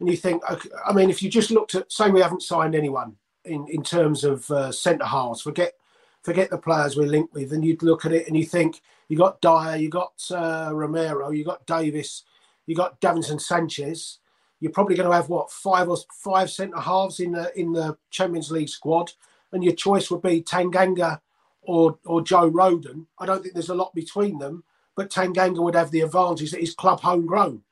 and 0.01 0.09
you 0.09 0.17
think, 0.17 0.43
okay, 0.51 0.71
I 0.87 0.93
mean, 0.95 1.11
if 1.11 1.23
you 1.23 1.29
just 1.29 1.51
looked 1.51 1.75
at, 1.75 1.93
say, 1.93 2.11
we 2.11 2.21
haven't 2.21 2.43
signed 2.43 2.75
anyone 2.75 3.17
in 3.45 3.69
in 3.69 3.83
terms 3.83 4.25
of 4.25 4.51
uh, 4.51 4.73
centre 4.73 5.05
halves, 5.05 5.43
forget 5.43 5.75
forget 6.23 6.49
the 6.49 6.57
players 6.57 6.97
we're 6.97 7.07
linked 7.07 7.35
with, 7.35 7.53
and 7.53 7.63
you'd 7.63 7.83
look 7.83 8.07
at 8.07 8.13
it 8.13 8.27
and 8.27 8.37
you 8.37 8.47
think 8.47 8.81
you 9.09 9.19
got 9.19 9.43
Dier, 9.43 9.77
you 9.77 9.91
got 9.91 10.15
uh, 10.31 10.71
Romero, 10.73 11.31
you 11.31 11.45
got 11.45 11.67
Davies, 11.67 12.23
you 12.67 12.75
got 12.75 13.01
Davinson 13.03 13.41
Sanchez. 13.41 14.19
You're 14.61 14.73
probably 14.73 14.97
going 14.97 15.11
to 15.11 15.15
have 15.15 15.29
what 15.29 15.53
five 15.53 15.91
or 15.91 15.99
five 16.11 16.51
centre 16.51 16.81
halves 16.81 17.21
in 17.21 17.33
the 17.33 17.53
in 17.59 17.75
the 17.75 17.99
Champions 18.11 18.51
League 18.51 18.71
squad, 18.71 19.13
and 19.53 19.63
your 19.63 19.75
choice 19.75 20.11
would 20.11 20.23
be 20.23 20.41
Tanganga 20.41 21.21
or 21.67 21.99
or 22.05 22.23
Joe 22.23 22.51
Rodon. 22.51 23.07
I 23.19 23.27
don't 23.27 23.43
think 23.43 23.55
there's 23.55 23.69
a 23.71 23.75
lot 23.75 23.95
between 23.95 24.39
them, 24.39 24.65
but 24.97 25.11
Tanganga 25.11 25.63
would 25.63 25.75
have 25.75 25.91
the 25.91 26.01
advantage 26.03 26.51
that 26.53 26.61
he's 26.61 26.75
club 26.75 27.01
homegrown. 27.01 27.63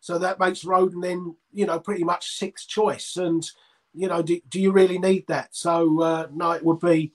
So 0.00 0.18
that 0.18 0.40
makes 0.40 0.64
Rodon 0.64 1.00
then, 1.02 1.36
you 1.52 1.64
know, 1.66 1.78
pretty 1.78 2.02
much 2.02 2.36
sixth 2.36 2.66
choice. 2.68 3.16
And, 3.16 3.48
you 3.94 4.08
know, 4.08 4.20
do, 4.20 4.40
do 4.48 4.60
you 4.60 4.72
really 4.72 4.98
need 4.98 5.26
that? 5.28 5.54
So 5.54 6.00
uh, 6.00 6.26
no, 6.32 6.50
it 6.52 6.64
would 6.64 6.80
be, 6.80 7.12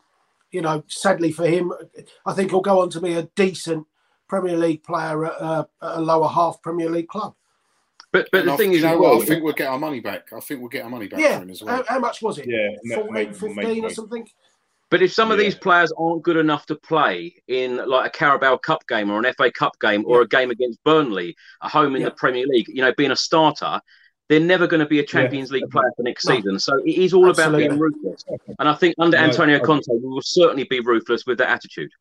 you 0.52 0.62
know, 0.62 0.84
sadly 0.88 1.32
for 1.34 1.46
him, 1.46 1.74
I 2.26 2.32
think 2.34 2.52
he'll 2.52 2.62
go 2.62 2.80
on 2.82 2.90
to 2.92 3.02
be 3.02 3.14
a 3.16 3.24
decent 3.36 3.86
Premier 4.30 4.56
League 4.58 4.84
player 4.84 5.26
at, 5.26 5.42
uh, 5.42 5.66
at 5.82 5.98
a 5.98 6.02
lower 6.02 6.30
half 6.30 6.62
Premier 6.62 6.90
League 6.90 7.10
club. 7.10 7.34
But 8.14 8.30
but 8.32 8.40
And 8.42 8.50
the 8.50 8.54
I, 8.54 8.58
thing 8.58 8.72
you 8.72 8.78
is, 8.78 8.84
know 8.84 8.98
well, 9.02 9.22
I 9.22 9.26
think 9.26 9.44
we'll 9.44 9.54
get 9.54 9.68
our 9.68 9.78
money 9.80 10.00
back. 10.00 10.32
I 10.32 10.40
think 10.40 10.62
we'll 10.62 10.70
get 10.70 10.86
our 10.86 10.90
money 10.90 11.08
back 11.08 11.20
Yeah. 11.20 11.38
for 11.40 11.44
him 11.44 11.50
as 11.50 11.62
well. 11.62 11.76
How, 11.76 11.84
how 11.96 12.00
much 12.00 12.22
was 12.22 12.38
it? 12.38 12.48
Yeah, 12.48 12.70
ma- 12.86 12.96
14, 13.04 13.34
15 13.34 13.50
or 13.60 13.82
make- 13.88 13.92
something? 13.92 14.30
But 14.90 15.02
if 15.02 15.12
some 15.12 15.32
of 15.32 15.38
these 15.38 15.56
players 15.56 15.92
aren't 15.98 16.24
good 16.24 16.38
enough 16.38 16.66
to 16.68 16.76
play 16.76 17.36
in 17.48 17.76
like 17.90 18.08
a 18.08 18.18
Carabao 18.18 18.58
Cup 18.58 18.88
game 18.88 19.10
or 19.12 19.20
an 19.20 19.34
FA 19.34 19.52
Cup 19.52 19.74
game 19.82 20.06
or 20.08 20.22
a 20.22 20.28
game 20.28 20.50
against 20.50 20.82
Burnley 20.86 21.36
a 21.62 21.68
home 21.68 21.96
in 21.96 22.02
Yeah. 22.02 22.10
the 22.10 22.16
Premier 22.16 22.46
League, 22.48 22.68
you 22.70 22.82
know, 22.82 22.94
being 22.96 23.12
a 23.12 23.16
starter, 23.16 23.82
they're 24.30 24.40
never 24.40 24.66
going 24.66 24.80
to 24.80 24.86
be 24.86 25.00
a 25.00 25.06
Champions 25.06 25.52
League 25.52 25.70
player 25.72 25.92
for 25.98 26.04
next 26.04 26.26
No. 26.26 26.36
season. 26.36 26.60
So 26.60 26.78
it 26.86 26.98
is 26.98 27.14
all 27.14 27.30
about 27.30 27.58
being 27.58 27.78
ruthless. 27.78 28.24
And 28.60 28.70
I 28.70 28.74
think 28.76 28.96
under 28.98 29.18
No, 29.18 29.24
Antonio 29.24 29.60
Conte, 29.60 29.88
we 29.92 30.00
will 30.08 30.22
certainly 30.22 30.64
be 30.64 30.80
ruthless 30.80 31.26
with 31.26 31.38
that 31.40 31.50
attitude. 31.50 31.92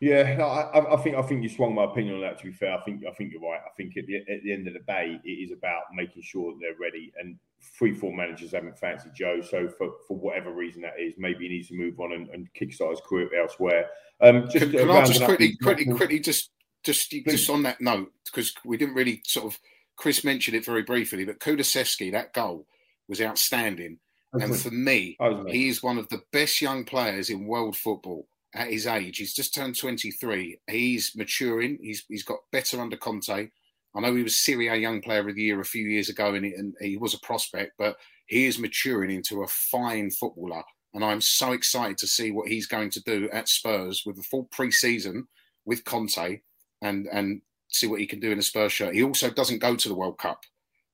Yeah, 0.00 0.36
I, 0.40 0.78
I- 0.78 0.94
I 0.94 0.96
think 1.02 1.16
I 1.16 1.22
think 1.22 1.42
you 1.44 1.48
swung 1.48 1.74
my 1.74 1.84
opinion 1.84 2.16
on 2.16 2.20
that. 2.22 2.38
To 2.38 2.44
be 2.44 2.52
fair, 2.52 2.72
I 2.76 2.80
think 2.82 3.04
I 3.06 3.12
think 3.12 3.32
you're 3.32 3.40
right. 3.42 3.60
I 3.64 3.70
think 3.76 3.96
at 3.96 4.06
the, 4.06 4.16
at 4.16 4.42
the 4.42 4.52
end 4.52 4.66
of 4.66 4.72
the 4.74 4.80
day, 4.80 5.20
it 5.24 5.28
is 5.30 5.52
about 5.52 5.82
making 5.94 6.22
sure 6.22 6.52
that 6.52 6.58
they're 6.60 6.74
ready. 6.80 7.12
And 7.20 7.38
three, 7.62 7.94
four 7.94 8.14
managers 8.14 8.52
haven't 8.52 8.78
fancied 8.78 9.14
Joe, 9.14 9.40
so 9.40 9.68
for, 9.68 9.92
for 10.06 10.16
whatever 10.16 10.52
reason 10.52 10.82
that 10.82 10.94
is, 10.98 11.14
maybe 11.18 11.48
he 11.48 11.54
needs 11.54 11.68
to 11.68 11.74
move 11.74 11.98
on 12.00 12.12
and, 12.12 12.28
and 12.30 12.48
kickstart 12.54 12.90
his 12.90 13.00
career 13.00 13.28
elsewhere. 13.40 13.86
Um, 14.20 14.48
just 14.50 14.70
Can, 14.70 14.76
uh, 14.76 14.78
can 14.80 14.90
I 14.90 15.04
just 15.04 15.24
quickly, 15.24 15.56
quickly, 15.62 15.86
quickly, 15.86 16.20
just, 16.20 16.50
just, 16.84 17.10
Please. 17.10 17.24
just 17.26 17.50
on 17.50 17.62
that 17.64 17.80
note, 17.80 18.12
because 18.24 18.52
we 18.64 18.76
didn't 18.76 18.94
really 18.94 19.22
sort 19.24 19.46
of, 19.46 19.58
Chris 19.96 20.24
mentioned 20.24 20.56
it 20.56 20.64
very 20.64 20.82
briefly, 20.82 21.24
but 21.24 21.40
Kulusevski, 21.40 22.12
that 22.12 22.32
goal 22.32 22.66
was 23.08 23.20
outstanding. 23.20 23.98
And 24.32 24.56
for 24.56 24.70
me, 24.70 25.18
he 25.48 25.68
is 25.68 25.82
one 25.82 25.98
of 25.98 26.08
the 26.08 26.22
best 26.32 26.62
young 26.62 26.84
players 26.84 27.28
in 27.28 27.46
world 27.46 27.76
football 27.76 28.26
at 28.54 28.68
his 28.68 28.86
age. 28.86 29.18
He's 29.18 29.34
just 29.34 29.54
turned 29.54 29.76
23. 29.76 30.58
He's 30.68 31.12
maturing. 31.14 31.78
He's 31.82 32.04
he's 32.08 32.22
got 32.22 32.38
better 32.50 32.80
under 32.80 32.96
Conte. 32.96 33.50
I 33.94 34.00
know 34.00 34.14
he 34.14 34.22
was 34.22 34.38
Serie 34.38 34.68
A 34.68 34.76
Young 34.76 35.00
Player 35.02 35.28
of 35.28 35.34
the 35.34 35.42
Year 35.42 35.60
a 35.60 35.64
few 35.64 35.86
years 35.86 36.08
ago, 36.08 36.34
and 36.34 36.44
he, 36.44 36.54
and 36.54 36.74
he 36.80 36.96
was 36.96 37.14
a 37.14 37.20
prospect, 37.20 37.72
but 37.78 37.96
he 38.26 38.46
is 38.46 38.58
maturing 38.58 39.10
into 39.10 39.42
a 39.42 39.48
fine 39.48 40.10
footballer. 40.10 40.62
And 40.94 41.04
I'm 41.04 41.20
so 41.20 41.52
excited 41.52 41.98
to 41.98 42.06
see 42.06 42.30
what 42.32 42.48
he's 42.48 42.66
going 42.66 42.90
to 42.90 43.02
do 43.02 43.28
at 43.32 43.48
Spurs 43.48 44.02
with 44.04 44.16
the 44.16 44.22
full 44.22 44.44
pre-season 44.50 45.26
with 45.64 45.84
Conte, 45.84 46.40
and 46.80 47.06
and 47.12 47.40
see 47.68 47.86
what 47.86 48.00
he 48.00 48.06
can 48.06 48.20
do 48.20 48.30
in 48.30 48.38
a 48.38 48.42
Spurs 48.42 48.72
shirt. 48.72 48.94
He 48.94 49.02
also 49.02 49.30
doesn't 49.30 49.60
go 49.60 49.76
to 49.76 49.88
the 49.88 49.94
World 49.94 50.18
Cup 50.18 50.40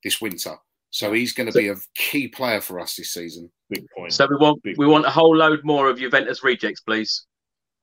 this 0.04 0.20
winter, 0.20 0.56
so 0.90 1.12
he's 1.12 1.32
going 1.32 1.50
to 1.50 1.58
be 1.58 1.68
a 1.68 1.76
key 1.94 2.28
player 2.28 2.60
for 2.60 2.80
us 2.80 2.96
this 2.96 3.12
season. 3.12 3.50
Big 3.70 3.86
point. 3.96 4.12
So 4.12 4.26
we 4.28 4.36
want 4.36 4.62
Big 4.62 4.78
we 4.78 4.86
want 4.86 5.06
a 5.06 5.10
whole 5.10 5.36
load 5.36 5.60
more 5.64 5.88
of 5.88 5.98
Juventus 5.98 6.42
rejects, 6.42 6.80
please. 6.80 7.26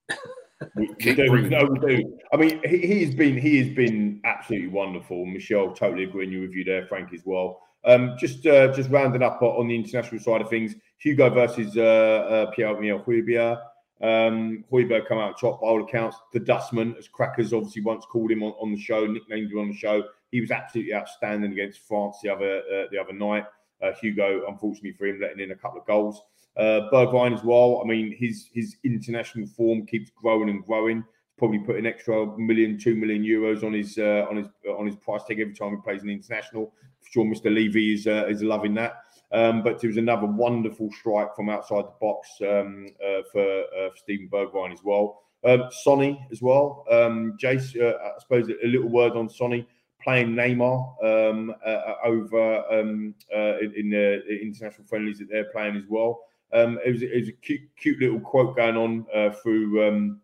We, 0.76 0.90
we 1.04 1.16
do, 1.16 1.50
no, 1.50 1.66
we 1.66 1.80
do. 1.80 2.18
I 2.34 2.38
mean, 2.38 2.62
he, 2.64 2.78
he 2.78 3.04
has 3.04 3.14
been 3.14 3.38
he 3.38 3.58
has 3.58 3.76
been 3.76 4.22
absolutely 4.24 4.70
wonderful. 4.70 5.26
Michelle, 5.26 5.74
totally 5.74 6.04
agreeing 6.04 6.40
with 6.40 6.54
you 6.54 6.64
there, 6.64 6.88
Frank 6.88 7.14
as 7.14 7.22
well. 7.26 7.62
Um, 7.84 8.16
just 8.18 8.46
uh, 8.46 8.74
just 8.74 8.90
rounding 8.90 9.22
up 9.22 9.42
on 9.42 9.68
the 9.68 9.76
international 9.76 10.22
side 10.22 10.42
of 10.42 10.50
things, 10.50 10.76
Hugo 10.98 11.30
versus 11.30 11.76
uh, 11.78 11.82
uh, 11.82 12.52
Pierre 12.52 12.76
Emile 12.78 13.00
Højbjerg. 13.00 13.62
Um, 14.02 14.64
Højbjerg 14.72 15.08
come 15.08 15.20
out 15.20 15.40
top 15.40 15.62
by 15.62 15.68
all 15.68 15.84
accounts. 15.84 16.18
The 16.34 16.40
Dustman, 16.40 16.96
as 16.98 17.08
Crackers 17.08 17.54
obviously 17.54 17.82
once 17.82 18.06
called 18.06 18.32
him 18.32 18.44
on, 18.44 18.54
on 18.54 18.72
the 18.72 18.80
show, 18.80 19.06
nicknamed 19.06 19.52
him 19.52 19.60
on 19.60 19.68
the 19.70 19.78
show. 19.78 20.04
He 20.32 20.42
was 20.42 20.52
absolutely 20.52 20.94
outstanding 20.94 21.52
against 21.52 21.88
France 21.88 22.18
the 22.24 22.30
other 22.30 22.60
uh, 22.60 22.86
the 22.92 22.98
other 22.98 23.14
night. 23.14 23.46
Uh, 23.84 23.92
Hugo, 24.02 24.48
unfortunately 24.48 24.94
for 24.94 25.06
him, 25.06 25.20
letting 25.20 25.42
in 25.42 25.52
a 25.52 25.56
couple 25.56 25.80
of 25.80 25.86
goals. 25.86 26.22
Uh, 26.58 26.90
Bergwijn 26.92 27.34
as 27.34 27.44
well. 27.44 27.82
I 27.84 27.88
mean, 27.88 28.16
his 28.18 28.50
his 28.54 28.78
international 28.84 29.48
form 29.48 29.86
keeps 29.86 30.10
growing 30.12 30.50
and 30.50 30.66
growing. 30.66 31.04
probably 31.38 31.60
put 31.60 31.76
an 31.76 31.86
extra 31.86 32.26
million, 32.38 32.78
two 32.78 32.96
million 32.96 33.24
euros 33.24 33.64
on 33.64 33.74
his 33.74 33.98
uh, 33.98 34.26
on 34.30 34.38
his 34.38 34.48
on 34.78 34.86
his 34.86 34.96
price 34.96 35.24
tag 35.28 35.40
every 35.40 35.54
time 35.54 35.72
he 35.72 35.82
plays 35.84 36.04
an 36.04 36.10
international. 36.10 36.74
For 37.02 37.12
sure, 37.12 37.26
Mr. 37.26 37.54
Levy 37.54 37.94
is 37.94 38.08
uh, 38.08 38.26
is 38.28 38.42
loving 38.42 38.74
that. 38.76 39.02
Um, 39.32 39.64
but 39.64 39.84
it 39.84 39.88
was 39.88 39.98
another 39.98 40.28
wonderful 40.28 40.90
strike 40.92 41.36
from 41.36 41.50
outside 41.50 41.86
the 41.86 41.94
box 42.00 42.30
um, 42.42 42.88
uh, 43.04 43.22
for, 43.32 43.42
uh, 43.42 43.90
for 43.90 43.98
Steven 43.98 44.30
Bergwijn 44.30 44.72
as 44.72 44.80
well. 44.84 45.24
Um, 45.44 45.64
Sonny 45.72 46.26
as 46.32 46.42
well. 46.42 46.86
Um, 46.90 47.36
Jace, 47.42 47.80
uh, 47.80 47.98
I 47.98 48.20
suppose 48.20 48.48
a 48.50 48.68
little 48.68 48.88
word 48.88 49.14
on 49.14 49.28
Sonny 49.28 49.68
playing 50.02 50.30
Neymar 50.36 51.04
um, 51.04 51.54
uh, 51.66 51.96
over 52.06 52.64
um, 52.72 53.16
uh, 53.36 53.58
in 53.60 53.90
the 53.90 54.22
international 54.42 54.88
friendlies 54.88 55.18
that 55.20 55.30
they're 55.30 55.52
playing 55.52 55.76
as 55.76 55.84
well. 55.90 56.22
Um, 56.54 56.80
it, 56.86 56.92
was, 56.92 57.02
it 57.02 57.16
was 57.16 57.30
a 57.30 57.34
cute, 57.34 57.62
cute 57.78 58.00
little 58.00 58.20
quote 58.20 58.56
going 58.56 58.78
on 58.78 59.06
uh, 59.14 59.32
through 59.32 59.88
um, 59.88 60.22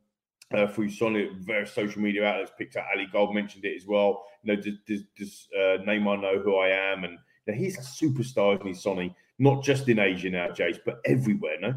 uh, 0.53 0.67
through 0.67 0.89
Sonny. 0.89 1.29
Various 1.39 1.73
social 1.73 2.01
media 2.01 2.25
outlets 2.25 2.51
picked 2.57 2.75
up. 2.75 2.85
Ali 2.93 3.07
Gold 3.11 3.35
mentioned 3.35 3.65
it 3.65 3.75
as 3.75 3.85
well. 3.85 4.23
You 4.43 4.55
know, 4.55 4.61
does, 4.61 4.75
does, 4.85 5.03
does 5.17 5.47
uh, 5.55 5.83
Neymar 5.83 6.21
know 6.21 6.39
who 6.39 6.57
I 6.57 6.69
am? 6.69 7.03
And 7.03 7.17
you 7.47 7.53
know, 7.53 7.59
he's 7.59 7.77
a 7.77 7.81
superstar, 7.81 8.55
isn't 8.55 8.67
he, 8.67 8.73
Sonny? 8.73 9.15
Not 9.39 9.63
just 9.63 9.89
in 9.89 9.99
Asia 9.99 10.29
now, 10.29 10.47
Jace, 10.49 10.79
but 10.85 11.01
everywhere. 11.05 11.59
No, 11.59 11.73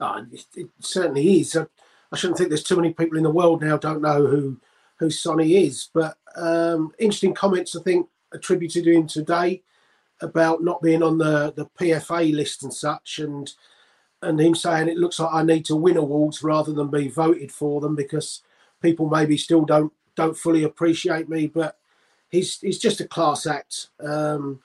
oh, 0.00 0.26
it, 0.30 0.68
certainly 0.80 1.40
is. 1.40 1.56
I 1.56 2.16
shouldn't 2.16 2.36
think 2.36 2.50
there's 2.50 2.62
too 2.62 2.76
many 2.76 2.92
people 2.92 3.16
in 3.16 3.24
the 3.24 3.30
world 3.30 3.62
now 3.62 3.78
don't 3.78 4.02
know 4.02 4.26
who 4.26 4.60
who 4.98 5.10
Sonny 5.10 5.64
is. 5.64 5.88
But 5.92 6.16
um, 6.36 6.92
interesting 6.98 7.34
comments, 7.34 7.74
I 7.74 7.82
think, 7.82 8.08
attributed 8.32 8.84
to 8.84 8.92
him 8.92 9.06
today 9.06 9.62
about 10.22 10.62
not 10.62 10.80
being 10.80 11.02
on 11.02 11.18
the, 11.18 11.52
the 11.52 11.66
PFA 11.78 12.34
list 12.34 12.62
and 12.62 12.72
such, 12.72 13.18
and 13.18 13.52
and 14.22 14.40
him 14.40 14.54
saying 14.54 14.88
it 14.88 14.96
looks 14.96 15.18
like 15.18 15.32
I 15.32 15.42
need 15.42 15.64
to 15.66 15.76
win 15.76 15.96
awards 15.96 16.42
rather 16.42 16.72
than 16.72 16.88
be 16.88 17.08
voted 17.08 17.50
for 17.50 17.80
them 17.80 17.96
because 17.96 18.42
people 18.80 19.08
maybe 19.08 19.36
still 19.36 19.64
don't 19.64 19.92
don't 20.14 20.36
fully 20.36 20.62
appreciate 20.62 21.28
me. 21.28 21.48
But 21.48 21.76
he's 22.30 22.58
he's 22.60 22.78
just 22.78 23.00
a 23.00 23.08
class 23.08 23.46
act. 23.46 23.88
Um, 24.00 24.60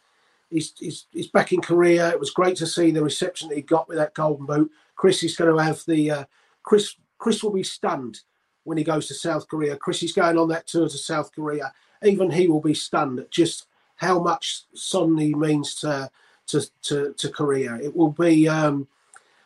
he's, 0.49 0.73
he's 0.79 1.07
he's 1.11 1.27
back 1.27 1.51
in 1.51 1.61
Korea. 1.61 2.09
It 2.09 2.19
was 2.19 2.31
great 2.31 2.55
to 2.57 2.67
see 2.67 2.91
the 2.91 3.03
reception 3.03 3.49
that 3.49 3.55
he 3.55 3.61
got 3.61 3.87
with 3.87 3.97
that 3.97 4.13
golden 4.13 4.45
boot. 4.45 4.71
Chris 4.95 5.23
is 5.23 5.35
going 5.35 5.55
to 5.55 5.63
have 5.63 5.83
the 5.85 6.11
uh, 6.11 6.23
Chris 6.63 6.95
Chris 7.17 7.43
will 7.43 7.51
be 7.51 7.63
stunned 7.63 8.21
when 8.63 8.77
he 8.77 8.83
goes 8.83 9.07
to 9.07 9.13
South 9.13 9.47
Korea. 9.47 9.77
Chris 9.77 10.03
is 10.03 10.13
going 10.13 10.37
on 10.37 10.49
that 10.49 10.67
tour 10.67 10.89
to 10.89 10.97
South 10.97 11.31
Korea. 11.33 11.73
Even 12.03 12.29
he 12.29 12.47
will 12.47 12.61
be 12.61 12.73
stunned 12.73 13.19
at 13.19 13.31
just 13.31 13.65
how 13.97 14.19
much 14.19 14.63
Sonny 14.73 15.35
means 15.35 15.75
to 15.75 16.09
to 16.47 16.61
to, 16.83 17.13
to 17.13 17.29
Korea. 17.29 17.75
It 17.75 17.95
will 17.95 18.11
be. 18.11 18.47
Um, 18.47 18.87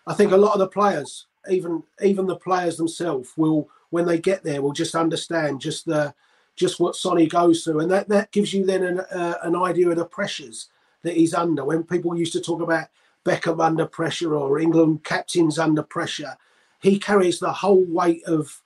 I 0.08 0.14
think 0.14 0.32
a 0.32 0.38
lot 0.38 0.54
of 0.54 0.60
the 0.60 0.68
players, 0.68 1.28
even 1.50 1.84
even 2.04 2.28
the 2.28 2.36
players 2.36 2.78
themselves, 2.78 3.32
will 3.36 3.70
when 3.90 4.06
they 4.06 4.20
get 4.20 4.44
there 4.44 4.62
will 4.62 4.74
just 4.74 4.96
understand 4.96 5.62
just 5.62 5.86
the 5.86 6.14
just 6.56 6.80
what 6.80 6.96
Sonny 6.96 7.28
goes 7.28 7.64
through, 7.64 7.80
and 7.80 7.92
that 7.92 8.10
that 8.10 8.32
gives 8.32 8.54
you 8.54 8.66
then 8.66 8.84
an 8.84 9.00
uh, 9.00 9.36
an 9.44 9.56
idea 9.56 9.90
of 9.90 9.98
the 9.98 10.06
pressures 10.06 10.70
that 11.04 11.16
he's 11.16 11.34
under. 11.34 11.66
When 11.66 11.84
people 11.84 12.16
used 12.16 12.34
to 12.34 12.42
talk 12.42 12.62
about 12.62 12.88
Beckham 13.26 13.64
under 13.64 13.86
pressure 13.86 14.36
or 14.36 14.60
England 14.60 15.04
captains 15.04 15.58
under 15.60 15.84
pressure, 15.84 16.36
he 16.80 17.00
carries 17.00 17.40
the 17.40 17.52
whole 17.52 17.84
weight 17.86 18.24
of, 18.26 18.62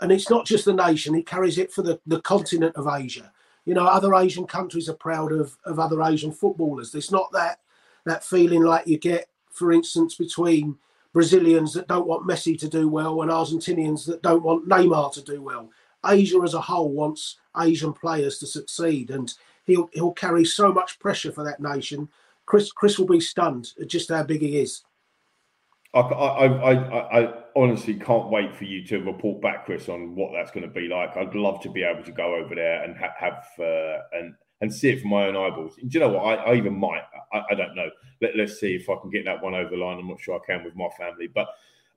and 0.00 0.12
it's 0.12 0.30
not 0.30 0.46
just 0.46 0.64
the 0.64 0.72
nation, 0.72 1.14
he 1.14 1.22
carries 1.22 1.58
it 1.58 1.72
for 1.72 1.82
the, 1.82 2.00
the 2.06 2.20
continent 2.20 2.76
of 2.76 2.86
Asia. 2.86 3.32
You 3.64 3.74
know, 3.74 3.86
other 3.86 4.14
Asian 4.14 4.46
countries 4.46 4.88
are 4.88 4.94
proud 4.94 5.32
of, 5.32 5.56
of 5.64 5.78
other 5.78 6.02
Asian 6.02 6.32
footballers. 6.32 6.90
There's 6.90 7.12
not 7.12 7.30
that 7.32 7.60
that 8.06 8.24
feeling 8.24 8.62
like 8.62 8.86
you 8.86 8.98
get, 8.98 9.28
for 9.50 9.72
instance, 9.72 10.14
between 10.14 10.76
Brazilians 11.12 11.74
that 11.74 11.88
don't 11.88 12.06
want 12.06 12.26
Messi 12.26 12.58
to 12.58 12.68
do 12.68 12.88
well 12.88 13.20
and 13.20 13.30
Argentinians 13.30 14.06
that 14.06 14.22
don't 14.22 14.42
want 14.42 14.68
Neymar 14.68 15.12
to 15.14 15.22
do 15.22 15.42
well. 15.42 15.70
Asia 16.06 16.40
as 16.42 16.54
a 16.54 16.60
whole 16.60 16.90
wants 16.90 17.36
Asian 17.58 17.92
players 17.92 18.38
to 18.38 18.46
succeed, 18.46 19.10
and 19.10 19.34
he'll 19.64 19.90
he'll 19.92 20.12
carry 20.12 20.44
so 20.44 20.72
much 20.72 20.98
pressure 20.98 21.32
for 21.32 21.44
that 21.44 21.60
nation. 21.60 22.08
Chris 22.46 22.72
Chris 22.72 22.98
will 22.98 23.06
be 23.06 23.20
stunned 23.20 23.72
at 23.80 23.88
just 23.88 24.08
how 24.08 24.22
big 24.22 24.40
he 24.40 24.58
is. 24.58 24.82
I, 25.92 26.00
I, 26.00 26.46
I, 26.46 27.20
I, 27.20 27.34
honestly 27.56 27.94
can't 27.94 28.30
wait 28.30 28.54
for 28.54 28.64
you 28.64 28.84
to 28.86 28.98
report 28.98 29.42
back, 29.42 29.66
Chris, 29.66 29.88
on 29.88 30.14
what 30.14 30.30
that's 30.32 30.52
going 30.52 30.62
to 30.62 30.72
be 30.72 30.86
like. 30.86 31.16
I'd 31.16 31.34
love 31.34 31.60
to 31.62 31.70
be 31.70 31.82
able 31.82 32.04
to 32.04 32.12
go 32.12 32.36
over 32.36 32.54
there 32.54 32.84
and 32.84 32.96
ha- 32.96 33.14
have 33.18 33.44
uh, 33.58 33.98
and 34.12 34.34
and 34.60 34.72
see 34.72 34.90
it 34.90 35.00
from 35.00 35.10
my 35.10 35.26
own 35.26 35.36
eyeballs. 35.36 35.74
Do 35.76 35.88
you 35.90 36.00
know 36.00 36.10
what? 36.10 36.22
I, 36.22 36.34
I 36.34 36.54
even 36.54 36.78
might. 36.78 37.02
I, 37.32 37.42
I, 37.50 37.54
don't 37.54 37.74
know. 37.74 37.88
Let, 38.20 38.36
let's 38.36 38.60
see 38.60 38.74
if 38.74 38.88
I 38.90 38.94
can 39.00 39.10
get 39.10 39.24
that 39.24 39.42
one 39.42 39.54
over 39.54 39.70
the 39.70 39.76
line. 39.76 39.98
I'm 39.98 40.06
not 40.06 40.20
sure 40.20 40.38
I 40.38 40.46
can 40.46 40.64
with 40.64 40.76
my 40.76 40.88
family, 40.98 41.28
but 41.34 41.48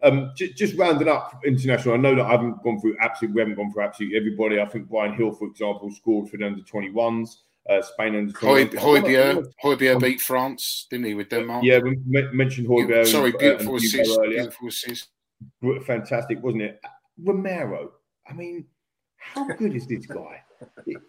um, 0.01 0.31
j- 0.35 0.53
just 0.53 0.75
rounding 0.77 1.09
up 1.09 1.41
international. 1.45 1.93
I 1.93 1.97
know 1.97 2.15
that 2.15 2.25
I 2.25 2.31
haven't 2.31 2.63
gone 2.63 2.79
through 2.79 2.95
absolutely. 3.01 3.35
We 3.35 3.41
haven't 3.41 3.55
gone 3.55 3.71
through 3.71 3.83
absolutely 3.83 4.17
everybody. 4.17 4.59
I 4.59 4.65
think 4.65 4.89
Bryan 4.89 5.17
Gil, 5.17 5.33
for 5.33 5.47
example, 5.47 5.91
scored 5.91 6.29
for 6.29 6.37
the 6.37 6.47
under 6.47 6.63
21s. 6.63 7.35
Uh, 7.69 7.81
Spain 7.81 8.15
and 8.15 8.35
Højbjerg, 8.35 9.45
Højbjerg 9.63 9.99
beat 9.99 10.21
France, 10.21 10.85
didn't 10.91 11.05
he, 11.05 11.13
with 11.13 11.29
Denmark? 11.29 11.63
Yeah, 11.63 11.79
we 11.79 11.95
mentioned 12.33 12.67
Højbjerg. 12.67 13.07
Sorry, 13.07 13.31
beautiful 13.31 13.75
assist. 13.75 14.19
Beautiful 14.21 14.67
assist. 14.67 15.09
Fantastic, 15.85 16.43
wasn't 16.43 16.63
it? 16.63 16.79
Romero. 17.17 17.91
I 18.29 18.33
mean, 18.33 18.65
how 19.17 19.47
good 19.57 19.75
is 19.75 19.87
this 19.87 20.05
guy? 20.05 20.43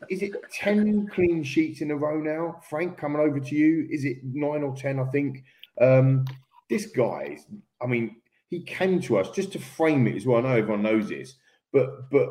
Is 0.08 0.22
it 0.22 0.32
10 0.52 1.08
clean 1.08 1.42
sheets 1.42 1.80
in 1.80 1.90
a 1.90 1.96
row 1.96 2.20
now? 2.20 2.60
Frank, 2.70 2.96
coming 2.98 3.20
over 3.20 3.40
to 3.40 3.54
you. 3.54 3.88
Is 3.90 4.04
it 4.04 4.18
nine 4.22 4.62
or 4.62 4.76
10? 4.76 5.00
I 5.00 5.04
think. 5.06 5.44
Um, 5.80 6.24
this 6.70 6.86
guy, 6.86 7.34
is, 7.34 7.46
I 7.82 7.86
mean, 7.86 8.16
he 8.48 8.62
came 8.62 9.00
to 9.02 9.18
us 9.18 9.30
just 9.30 9.52
to 9.52 9.58
frame 9.58 10.06
it 10.06 10.16
as 10.16 10.26
well. 10.26 10.38
I 10.38 10.42
know 10.42 10.56
everyone 10.56 10.82
knows 10.82 11.08
this, 11.08 11.34
but 11.72 12.10
but 12.10 12.28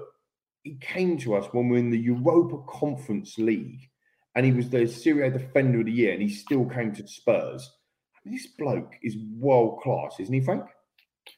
he 0.64 0.76
came 0.76 1.18
to 1.20 1.36
us 1.36 1.48
when 1.52 1.68
we 1.68 1.74
we're 1.74 1.80
in 1.80 1.90
the 1.90 1.98
Europa 1.98 2.58
Conference 2.68 3.38
League 3.38 3.90
and 4.36 4.46
he 4.46 4.52
was 4.52 4.70
the 4.70 4.88
Serie 4.88 5.28
A 5.28 5.32
Defender 5.32 5.80
of 5.80 5.86
the 5.86 5.92
Year, 5.92 6.14
and 6.14 6.22
he 6.22 6.30
still 6.30 6.66
came 6.66 6.94
to 6.94 7.08
Spurs. 7.08 7.70
This 8.26 8.48
bloke 8.48 8.94
is 9.02 9.18
world 9.38 9.82
class, 9.82 10.20
isn't 10.20 10.34
he, 10.34 10.42
Frank? 10.42 10.66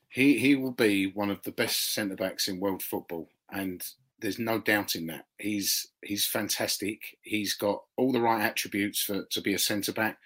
He 0.10 0.38
he 0.38 0.56
will 0.56 0.72
be 0.72 1.08
one 1.08 1.30
of 1.30 1.42
the 1.44 1.52
best 1.52 1.94
centre 1.94 2.16
backs 2.16 2.48
in 2.48 2.60
world 2.60 2.84
football, 2.84 3.30
and 3.50 3.84
there's 4.20 4.40
no 4.40 4.60
doubt 4.60 4.96
in 4.96 5.08
that. 5.08 5.26
He's 5.38 5.88
he's 6.04 6.28
fantastic. 6.28 7.18
He's 7.22 7.54
got 7.54 7.82
all 7.98 8.12
the 8.12 8.22
right 8.22 8.42
attributes 8.42 9.02
for 9.02 9.26
to 9.26 9.42
be 9.42 9.54
a 9.54 9.60
centre 9.60 9.94
back. 9.94 10.18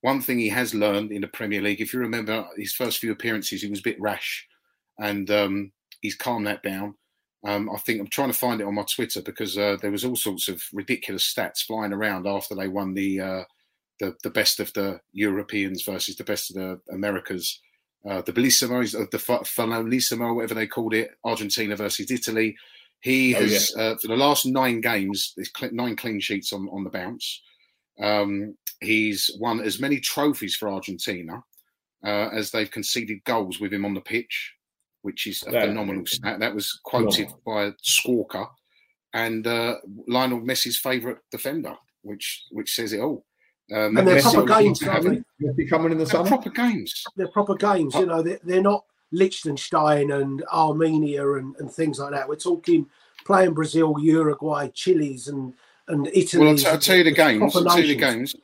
One 0.00 0.20
thing 0.20 0.38
he 0.38 0.50
has 0.50 0.74
learned 0.74 1.12
in 1.12 1.22
the 1.22 1.28
Premier 1.28 1.62
League, 1.62 1.80
if 1.80 1.94
you 1.94 2.00
remember 2.00 2.46
his 2.56 2.74
first 2.74 2.98
few 2.98 3.10
appearances, 3.10 3.62
he 3.62 3.68
was 3.68 3.80
a 3.80 3.84
bit 3.84 4.00
rash, 4.00 4.46
and 4.98 5.30
um, 5.30 5.72
he's 6.00 6.14
calmed 6.14 6.46
that 6.46 6.62
down. 6.62 6.94
Um, 7.44 7.68
I 7.70 7.78
think 7.78 8.00
I'm 8.00 8.08
trying 8.08 8.32
to 8.32 8.38
find 8.38 8.60
it 8.60 8.66
on 8.66 8.74
my 8.74 8.84
Twitter 8.84 9.20
because 9.20 9.58
uh, 9.58 9.76
there 9.82 9.90
was 9.90 10.04
all 10.04 10.16
sorts 10.16 10.48
of 10.48 10.62
ridiculous 10.72 11.32
stats 11.32 11.64
flying 11.64 11.92
around 11.92 12.26
after 12.26 12.54
they 12.54 12.68
won 12.68 12.94
the 12.94 13.20
uh, 13.20 13.44
the, 14.00 14.16
the 14.22 14.30
best 14.30 14.60
of 14.60 14.72
the 14.72 15.00
Europeans 15.12 15.82
versus 15.82 16.16
the 16.16 16.24
best 16.24 16.50
of 16.50 16.56
the 16.56 16.80
Americas. 16.92 17.60
Uh, 18.08 18.20
the 18.22 18.32
Bellissimo, 18.32 18.82
uh, 18.94 19.06
the 19.10 19.18
Finalissimo, 19.18 20.34
whatever 20.34 20.54
they 20.54 20.66
called 20.66 20.92
it, 20.92 21.10
Argentina 21.24 21.74
versus 21.74 22.10
Italy. 22.10 22.54
He 23.00 23.34
oh, 23.34 23.40
has 23.40 23.72
yeah. 23.76 23.82
uh, 23.82 23.96
for 23.96 24.08
the 24.08 24.16
last 24.16 24.46
nine 24.46 24.80
games, 24.80 25.34
nine 25.70 25.96
clean 25.96 26.20
sheets 26.20 26.52
on 26.52 26.68
on 26.70 26.84
the 26.84 26.90
bounce. 26.90 27.42
Um, 28.00 28.56
he's 28.80 29.30
won 29.38 29.60
as 29.60 29.80
many 29.80 30.00
trophies 30.00 30.56
for 30.56 30.68
Argentina 30.68 31.42
uh, 32.04 32.28
as 32.32 32.50
they've 32.50 32.70
conceded 32.70 33.22
goals 33.24 33.60
with 33.60 33.72
him 33.72 33.84
on 33.84 33.94
the 33.94 34.00
pitch 34.00 34.54
which 35.04 35.26
is 35.26 35.44
a 35.46 35.50
that, 35.50 35.66
phenomenal 35.68 36.06
stat. 36.06 36.40
That 36.40 36.54
was 36.54 36.80
quoted 36.82 37.28
no. 37.28 37.38
by 37.44 37.70
Squawka 37.84 38.48
and 39.12 39.46
uh, 39.46 39.76
Lionel 40.08 40.40
Messi's 40.40 40.78
favourite 40.78 41.18
defender, 41.30 41.76
which 42.00 42.44
which 42.50 42.74
says 42.74 42.94
it 42.94 43.00
all. 43.00 43.26
Um, 43.70 43.98
and 43.98 44.08
they're 44.08 44.22
proper 44.22 44.46
games, 44.46 44.82
aren't 44.82 45.24
they? 45.56 45.64
coming 45.66 45.92
in 45.92 45.98
the 45.98 46.06
summer. 46.06 46.26
Proper 46.26 46.48
games. 46.48 47.04
They're 47.16 47.28
proper 47.28 47.54
games. 47.54 47.94
You 47.94 48.06
know, 48.06 48.22
they're, 48.22 48.40
they're 48.44 48.62
not 48.62 48.84
Liechtenstein 49.12 50.10
and 50.10 50.42
Armenia 50.50 51.34
and, 51.34 51.54
and 51.58 51.70
things 51.70 51.98
like 51.98 52.12
that. 52.12 52.26
We're 52.26 52.36
talking 52.36 52.86
playing 53.26 53.52
Brazil, 53.52 53.96
Uruguay, 54.00 54.68
Chile's 54.68 55.28
and 55.28 55.52
and 55.88 56.08
Italy. 56.14 56.44
Well, 56.44 56.52
I'll, 56.52 56.56
t- 56.56 56.66
I'll 56.66 56.78
tell 56.78 56.96
you 56.96 57.04
the 57.04 57.10
games. 57.10 57.54
I'll 57.54 57.64
tell 57.64 57.78
you 57.78 57.88
the 57.88 58.00
games. 58.00 58.34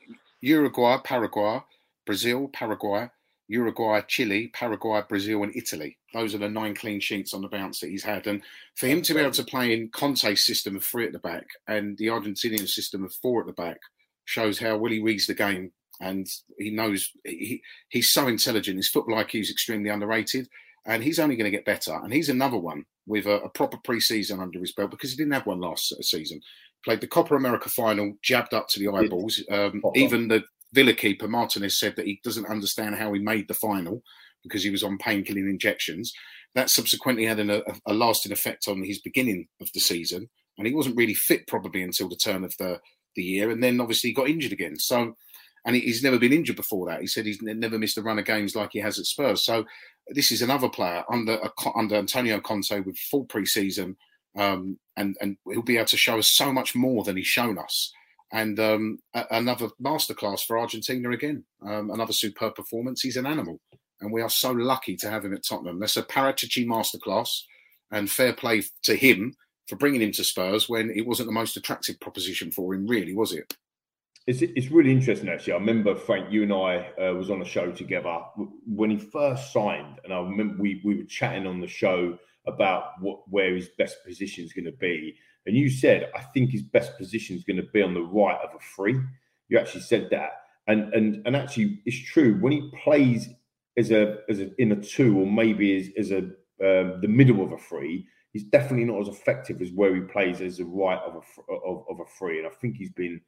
Uruguay, 0.41 0.97
Paraguay, 1.03 1.63
Brazil, 2.05 2.47
Paraguay, 2.53 3.09
Uruguay, 3.51 3.99
Chile, 4.07 4.49
Paraguay, 4.53 5.01
Brazil, 5.09 5.43
and 5.43 5.53
Italy. 5.55 5.97
Those 6.13 6.33
are 6.33 6.37
the 6.37 6.47
nine 6.47 6.73
clean 6.73 7.01
sheets 7.01 7.33
on 7.33 7.41
the 7.41 7.49
bounce 7.49 7.81
that 7.81 7.89
he's 7.89 8.03
had. 8.03 8.25
And 8.25 8.41
for 8.75 8.87
him 8.87 9.01
to 9.01 9.13
be 9.13 9.19
able 9.19 9.31
to 9.31 9.43
play 9.43 9.73
in 9.73 9.89
Conte's 9.89 10.45
system 10.45 10.77
of 10.77 10.85
three 10.85 11.05
at 11.05 11.11
the 11.11 11.19
back 11.19 11.45
and 11.67 11.97
the 11.97 12.07
Argentinian 12.07 12.67
system 12.67 13.03
of 13.03 13.13
four 13.15 13.41
at 13.41 13.47
the 13.47 13.53
back 13.53 13.77
shows 14.23 14.57
how 14.57 14.77
well 14.77 14.91
he 14.91 15.01
reads 15.01 15.27
the 15.27 15.33
game. 15.33 15.73
And 15.99 16.27
he 16.57 16.71
knows 16.71 17.11
he, 17.25 17.61
he's 17.89 18.09
so 18.09 18.27
intelligent. 18.27 18.77
His 18.77 18.89
football 18.89 19.17
IQ 19.17 19.41
is 19.41 19.51
extremely 19.51 19.89
underrated. 19.89 20.47
And 20.85 21.03
he's 21.03 21.19
only 21.19 21.35
going 21.35 21.51
to 21.51 21.55
get 21.55 21.65
better. 21.65 21.93
And 21.93 22.13
he's 22.13 22.29
another 22.29 22.57
one 22.57 22.85
with 23.05 23.25
a, 23.25 23.41
a 23.41 23.49
proper 23.49 23.77
pre-season 23.83 24.39
under 24.39 24.59
his 24.59 24.71
belt 24.71 24.91
because 24.91 25.11
he 25.11 25.17
didn't 25.17 25.33
have 25.33 25.45
one 25.45 25.59
last 25.59 25.93
season. 26.03 26.41
Played 26.85 27.01
the 27.01 27.07
Copa 27.07 27.35
America 27.35 27.69
final, 27.69 28.13
jabbed 28.23 28.53
up 28.53 28.69
to 28.69 28.79
the 28.79 28.87
eyeballs. 28.87 29.43
Um, 29.51 29.83
even 29.93 30.29
the 30.29 30.43
Villa 30.73 30.93
keeper 30.93 31.27
Martinez 31.27 31.77
said 31.77 31.95
that 31.95 32.05
he 32.05 32.19
doesn't 32.23 32.47
understand 32.47 32.95
how 32.95 33.11
he 33.13 33.19
made 33.19 33.47
the 33.47 33.53
final 33.53 34.01
because 34.43 34.63
he 34.63 34.69
was 34.69 34.83
on 34.83 34.97
painkilling 34.97 35.49
injections. 35.49 36.13
that 36.55 36.69
subsequently 36.69 37.25
had 37.25 37.39
an, 37.39 37.49
a, 37.49 37.61
a 37.85 37.93
lasting 37.93 38.31
effect 38.31 38.67
on 38.67 38.83
his 38.83 38.99
beginning 38.99 39.47
of 39.61 39.69
the 39.73 39.79
season, 39.79 40.29
and 40.57 40.67
he 40.67 40.73
wasn't 40.73 40.97
really 40.97 41.13
fit 41.13 41.47
probably 41.47 41.81
until 41.81 42.09
the 42.09 42.15
turn 42.15 42.43
of 42.43 42.55
the 42.57 42.79
the 43.15 43.23
year, 43.23 43.49
and 43.51 43.61
then 43.61 43.81
obviously 43.81 44.09
he 44.09 44.13
got 44.13 44.29
injured 44.29 44.53
again. 44.53 44.77
So, 44.77 45.15
and 45.65 45.75
he's 45.75 46.03
never 46.03 46.17
been 46.17 46.33
injured 46.33 46.55
before 46.55 46.87
that. 46.87 47.01
He 47.01 47.07
said 47.07 47.25
he's 47.25 47.41
never 47.41 47.77
missed 47.77 47.97
a 47.97 48.01
run 48.01 48.19
of 48.19 48.25
games 48.25 48.55
like 48.55 48.69
he 48.71 48.79
has 48.79 48.97
at 48.99 49.05
Spurs. 49.05 49.45
So, 49.45 49.65
this 50.07 50.31
is 50.31 50.41
another 50.41 50.69
player 50.69 51.03
under 51.11 51.39
under 51.75 51.95
Antonio 51.95 52.39
Conte 52.39 52.79
with 52.81 52.97
full 52.97 53.25
preseason, 53.25 53.95
um, 54.37 54.79
and 54.97 55.15
and 55.21 55.37
he'll 55.49 55.61
be 55.61 55.77
able 55.77 55.85
to 55.87 55.97
show 55.97 56.17
us 56.17 56.29
so 56.29 56.51
much 56.51 56.75
more 56.75 57.03
than 57.03 57.17
he's 57.17 57.27
shown 57.27 57.57
us. 57.57 57.91
And 58.33 58.59
um, 58.59 58.99
a- 59.13 59.27
another 59.31 59.69
masterclass 59.83 60.45
for 60.45 60.57
Argentina 60.57 61.09
again. 61.11 61.43
Um, 61.65 61.91
another 61.91 62.13
superb 62.13 62.55
performance. 62.55 63.01
He's 63.01 63.17
an 63.17 63.25
animal, 63.25 63.59
and 63.99 64.11
we 64.11 64.21
are 64.21 64.29
so 64.29 64.51
lucky 64.51 64.95
to 64.97 65.09
have 65.09 65.25
him 65.25 65.33
at 65.33 65.45
Tottenham. 65.45 65.79
That's 65.79 65.97
a 65.97 66.03
Paratici 66.03 66.65
masterclass, 66.65 67.41
and 67.91 68.09
fair 68.09 68.33
play 68.33 68.63
to 68.83 68.95
him 68.95 69.35
for 69.67 69.75
bringing 69.75 70.01
him 70.01 70.11
to 70.13 70.23
Spurs 70.23 70.67
when 70.67 70.91
it 70.95 71.05
wasn't 71.05 71.27
the 71.27 71.33
most 71.33 71.55
attractive 71.57 71.99
proposition 71.99 72.51
for 72.51 72.73
him, 72.73 72.87
really, 72.87 73.15
was 73.15 73.33
it? 73.33 73.53
It's, 74.27 74.41
it's 74.41 74.69
really 74.69 74.91
interesting 74.91 75.29
actually. 75.29 75.53
I 75.53 75.57
remember 75.57 75.95
Frank, 75.95 76.31
you 76.31 76.43
and 76.43 76.53
I 76.53 76.91
uh, 77.01 77.13
was 77.13 77.31
on 77.31 77.41
a 77.41 77.45
show 77.45 77.71
together 77.71 78.19
when 78.67 78.91
he 78.91 78.97
first 78.97 79.51
signed, 79.51 79.99
and 80.03 80.13
I 80.13 80.19
remember 80.19 80.61
we 80.61 80.81
we 80.83 80.95
were 80.95 81.05
chatting 81.05 81.47
on 81.47 81.59
the 81.59 81.67
show 81.67 82.17
about 82.45 83.01
what 83.01 83.21
where 83.29 83.55
his 83.55 83.69
best 83.77 83.97
position 84.05 84.43
is 84.43 84.53
going 84.53 84.65
to 84.65 84.71
be. 84.73 85.15
And 85.45 85.55
you 85.57 85.69
said, 85.69 86.09
I 86.15 86.21
think 86.21 86.51
his 86.51 86.61
best 86.61 86.97
position 86.97 87.35
is 87.35 87.43
going 87.43 87.57
to 87.57 87.67
be 87.73 87.81
on 87.81 87.93
the 87.93 88.01
right 88.01 88.37
of 88.43 88.51
a 88.55 88.59
free. 88.59 88.99
You 89.49 89.57
actually 89.59 89.81
said 89.81 90.09
that, 90.11 90.31
and 90.67 90.93
and 90.93 91.25
and 91.25 91.35
actually, 91.35 91.81
it's 91.85 91.97
true. 91.97 92.37
When 92.39 92.51
he 92.51 92.71
plays 92.83 93.27
as 93.77 93.91
a 93.91 94.17
as 94.29 94.39
a 94.39 94.49
in 94.61 94.71
a 94.71 94.75
two, 94.75 95.19
or 95.19 95.25
maybe 95.25 95.77
as 95.77 95.89
as 95.97 96.11
a 96.11 96.17
um, 96.63 97.01
the 97.01 97.07
middle 97.07 97.43
of 97.43 97.51
a 97.51 97.57
free, 97.57 98.05
he's 98.33 98.43
definitely 98.43 98.85
not 98.85 99.01
as 99.01 99.07
effective 99.07 99.61
as 99.61 99.71
where 99.71 99.93
he 99.95 100.01
plays 100.01 100.41
as 100.41 100.59
a 100.59 100.65
right 100.65 100.99
of 100.99 101.15
a 101.15 101.51
of, 101.51 101.85
of 101.89 101.99
a 101.99 102.05
free. 102.17 102.37
And 102.37 102.47
I 102.47 102.51
think 102.51 102.77
he's 102.77 102.91
been. 102.91 103.21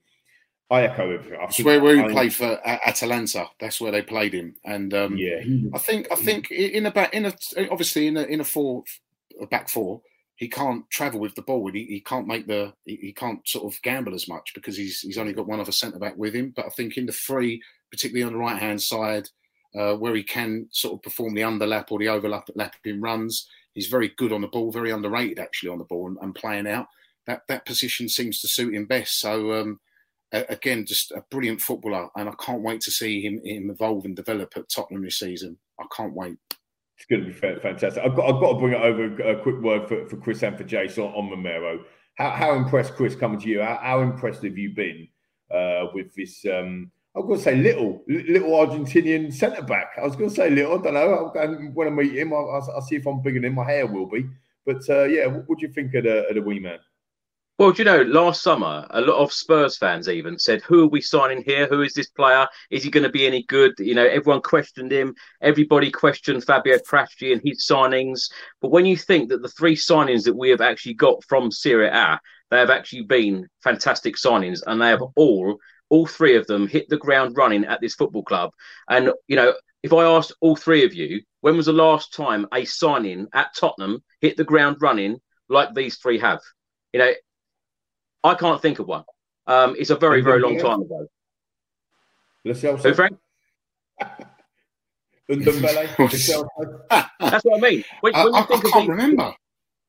I 0.70 0.84
echo 0.84 1.12
everything. 1.12 1.40
I 1.40 1.48
think 1.48 1.68
where, 1.68 1.82
where 1.82 1.96
he 1.96 2.04
I- 2.04 2.12
played 2.12 2.34
for 2.34 2.60
Atalanta. 2.66 3.48
That's 3.60 3.82
where 3.82 3.92
they 3.92 4.02
played 4.02 4.34
him. 4.34 4.56
And 4.64 4.94
um, 4.94 5.18
Yeah, 5.18 5.44
I 5.74 5.78
think 5.78 6.08
I 6.12 6.16
think 6.16 6.50
in 6.52 6.86
a 6.86 6.92
back 6.92 7.14
in 7.14 7.26
a 7.26 7.34
obviously 7.70 8.08
in 8.08 8.18
a 8.18 8.24
in 8.24 8.40
a 8.40 8.44
four 8.46 8.84
a 9.42 9.46
back 9.46 9.68
four, 9.70 10.02
he 10.44 10.50
can't 10.50 10.90
travel 10.90 11.22
with 11.22 11.36
the 11.36 11.42
ball. 11.42 11.72
He, 11.72 11.86
he 11.86 12.02
can't 12.02 12.28
make 12.28 12.48
the 12.48 12.74
he, 12.84 12.98
he 12.98 13.14
can't 13.14 13.48
sort 13.48 13.74
of 13.74 13.82
gamble 13.82 14.14
as 14.14 14.28
much 14.28 14.52
because 14.54 14.76
he's 14.76 15.00
he's 15.00 15.18
only 15.18 15.32
got 15.32 15.48
one 15.48 15.62
other 15.62 15.72
centre 15.72 16.00
back 16.00 16.18
with 16.18 16.36
him. 16.36 16.52
But 16.54 16.66
I 16.66 16.70
think 16.70 16.98
in 16.98 17.06
the 17.06 17.14
three, 17.14 17.62
particularly 17.90 18.24
on 18.24 18.34
the 18.34 18.40
right 18.40 18.62
hand 18.62 18.82
side, 18.82 19.30
uh, 19.74 19.94
where 19.94 20.14
he 20.14 20.22
can 20.22 20.68
sort 20.72 20.96
of 20.96 21.02
perform 21.02 21.34
the 21.34 21.44
underlap 21.44 21.92
or 21.92 22.00
the 22.00 22.10
overlapping 22.10 23.00
runs, 23.00 23.48
he's 23.74 23.88
very 23.88 24.12
good 24.18 24.34
on 24.34 24.42
the 24.42 24.50
ball. 24.50 24.70
Very 24.70 24.92
underrated 24.92 25.40
actually 25.40 25.70
on 25.70 25.78
the 25.78 25.86
ball 25.86 26.08
and, 26.08 26.18
and 26.22 26.36
playing 26.36 26.68
out. 26.68 26.88
That 27.26 27.44
that 27.48 27.66
position 27.66 28.10
seems 28.10 28.42
to 28.42 28.50
suit 28.50 28.76
him 28.76 28.86
best. 28.86 29.20
So. 29.20 29.54
Um, 29.54 29.80
again, 30.50 30.84
just 30.84 31.12
a 31.12 31.24
brilliant 31.30 31.62
footballer, 31.62 32.10
and 32.16 32.28
I 32.28 32.34
can't 32.44 32.64
wait 32.64 32.82
to 32.82 32.92
see 32.92 33.22
him, 33.22 33.40
him 33.46 33.70
evolve 33.70 34.04
and 34.06 34.16
develop 34.16 34.54
at 34.56 34.68
Tottenham 34.68 35.04
this 35.04 35.20
season. 35.20 35.60
I 35.80 35.86
can't 35.96 36.16
wait. 36.16 36.40
It's 36.98 37.06
going 37.06 37.22
to 37.22 37.28
be 37.28 37.34
fantastic. 37.34 38.04
I've 38.04 38.16
got, 38.16 38.34
I've 38.34 38.40
got 38.40 38.54
to 38.54 38.60
bring 38.60 38.74
it 38.74 38.82
over 38.82 39.22
a 39.24 39.42
quick 39.42 39.60
word 39.62 39.88
for, 39.88 40.08
for 40.08 40.18
Chris 40.18 40.44
and 40.44 40.58
for 40.58 40.64
Jason 40.64 41.04
on, 41.04 41.14
on 41.14 41.30
Romero. 41.32 41.84
How, 42.16 42.30
how 42.30 42.56
impressed, 42.56 42.94
Chris, 42.94 43.16
coming 43.16 43.40
to 43.40 43.48
you? 43.48 43.62
How, 43.62 43.80
how 43.82 44.02
impressed 44.02 44.44
have 44.44 44.58
you 44.58 44.76
been 44.76 45.08
uh, 45.54 45.88
with 45.94 46.14
this? 46.16 46.46
Um, 46.46 46.92
I'm 47.16 47.28
going 47.28 47.38
to 47.38 47.44
say 47.44 47.56
little, 47.56 48.04
little 48.08 48.52
Argentinian 48.52 49.34
centre 49.34 49.62
back. 49.62 49.94
I 50.02 50.06
was 50.06 50.16
going 50.16 50.30
to 50.30 50.36
say 50.36 50.50
little. 50.50 50.80
I 50.80 50.82
don't 50.84 50.94
know. 50.94 51.32
And 51.36 51.76
when 51.76 51.88
I 51.88 51.92
meet 51.92 52.16
him, 52.16 52.34
I'll, 52.34 52.50
I'll, 52.50 52.76
I'll 52.76 52.82
see 52.82 52.96
if 52.96 53.06
I'm 53.06 53.22
bigger 53.22 53.40
than 53.40 53.50
him. 53.50 53.56
My 53.56 53.66
hair 53.66 53.86
will 53.86 54.08
be. 54.08 54.28
But 54.66 54.88
uh, 54.90 55.04
yeah, 55.04 55.26
what, 55.28 55.48
what 55.48 55.60
do 55.60 55.68
you 55.68 55.74
think 55.74 55.94
of 55.96 56.06
the, 56.06 56.28
of 56.28 56.36
the 56.36 56.42
wee 56.42 56.60
man? 56.60 56.80
Well, 57.60 57.72
do 57.72 57.84
you 57.84 57.86
know, 57.86 58.02
last 58.02 58.42
summer, 58.42 58.88
a 58.90 59.00
lot 59.00 59.22
of 59.22 59.32
Spurs 59.32 59.78
fans 59.78 60.10
even 60.10 60.40
said, 60.40 60.64
Who 60.64 60.86
are 60.86 60.88
we 60.88 61.02
signing 61.02 61.44
here? 61.46 61.68
Who 61.68 61.84
is 61.84 61.94
this 61.94 62.10
player? 62.10 62.48
Is 62.72 62.84
he 62.84 62.90
going 62.90 63.04
to 63.04 63.12
be 63.12 63.28
any 63.28 63.44
good? 63.44 63.74
You 63.78 63.94
know, 63.94 64.08
everyone 64.08 64.42
questioned 64.42 64.92
him. 64.92 65.14
Everybody 65.40 65.92
questioned 65.92 66.44
Fabio 66.44 66.80
Paratici 66.80 67.32
and 67.32 67.42
his 67.46 67.68
signings. 67.70 68.32
But 68.60 68.72
when 68.72 68.88
you 68.88 68.98
think 68.98 69.30
that 69.30 69.44
the 69.44 69.50
three 69.50 69.76
signings 69.76 70.24
that 70.24 70.36
we 70.36 70.50
have 70.50 70.62
actually 70.62 70.96
got 70.96 71.24
from 71.26 71.52
Serie 71.52 71.90
A, 71.90 72.20
they 72.50 72.58
have 72.58 72.72
actually 72.72 73.04
been 73.04 73.48
fantastic 73.64 74.16
signings 74.16 74.62
and 74.66 74.82
they 74.82 74.88
have 74.88 75.04
all, 75.16 75.58
all 75.90 76.08
three 76.08 76.36
of 76.36 76.48
them 76.48 76.68
hit 76.68 76.90
the 76.90 76.98
ground 76.98 77.38
running 77.38 77.66
at 77.66 77.80
this 77.82 77.94
football 77.94 78.24
club. 78.24 78.50
And, 78.90 79.12
you 79.28 79.36
know, 79.36 79.54
if 79.84 79.94
I 79.94 80.04
asked 80.06 80.34
all 80.42 80.56
three 80.56 80.86
of 80.86 80.96
you, 80.96 81.22
when 81.42 81.56
was 81.56 81.68
the 81.68 81.74
last 81.74 82.16
time 82.16 82.48
a 82.52 82.66
signing 82.66 83.28
at 83.32 83.56
Tottenham 83.56 84.04
hit 84.22 84.38
the 84.38 84.44
ground 84.44 84.78
running 84.82 85.20
like 85.50 85.76
these 85.76 85.98
three 85.98 86.18
have? 86.18 86.40
You 86.94 87.00
know, 87.00 87.14
I 88.24 88.36
can't 88.36 88.62
think 88.62 88.80
of 88.80 88.88
one. 88.88 89.04
Um, 89.48 89.76
it's 89.78 89.90
a 89.90 89.96
very, 89.96 90.22
very 90.22 90.40
long 90.40 90.58
time 90.58 90.82
ago. 90.82 91.08
Lo 92.46 92.54
Celso? 92.54 92.84
Who, 92.84 92.94
Frank? 92.94 93.18
Ndombele? 95.30 96.00
Lo 96.00 96.08
Celso? 96.08 96.48
That's 97.20 97.44
what 97.46 97.58
I 97.58 97.70
mean. 97.70 97.84
When, 98.02 98.16
I- 98.16 98.24
when 98.26 98.34
you 98.34 98.40
I- 98.40 98.42
I 98.42 98.46
think 98.46 98.64
of 98.64 98.72
can't 98.72 98.82
these- 98.84 98.90
remember. 98.90 99.34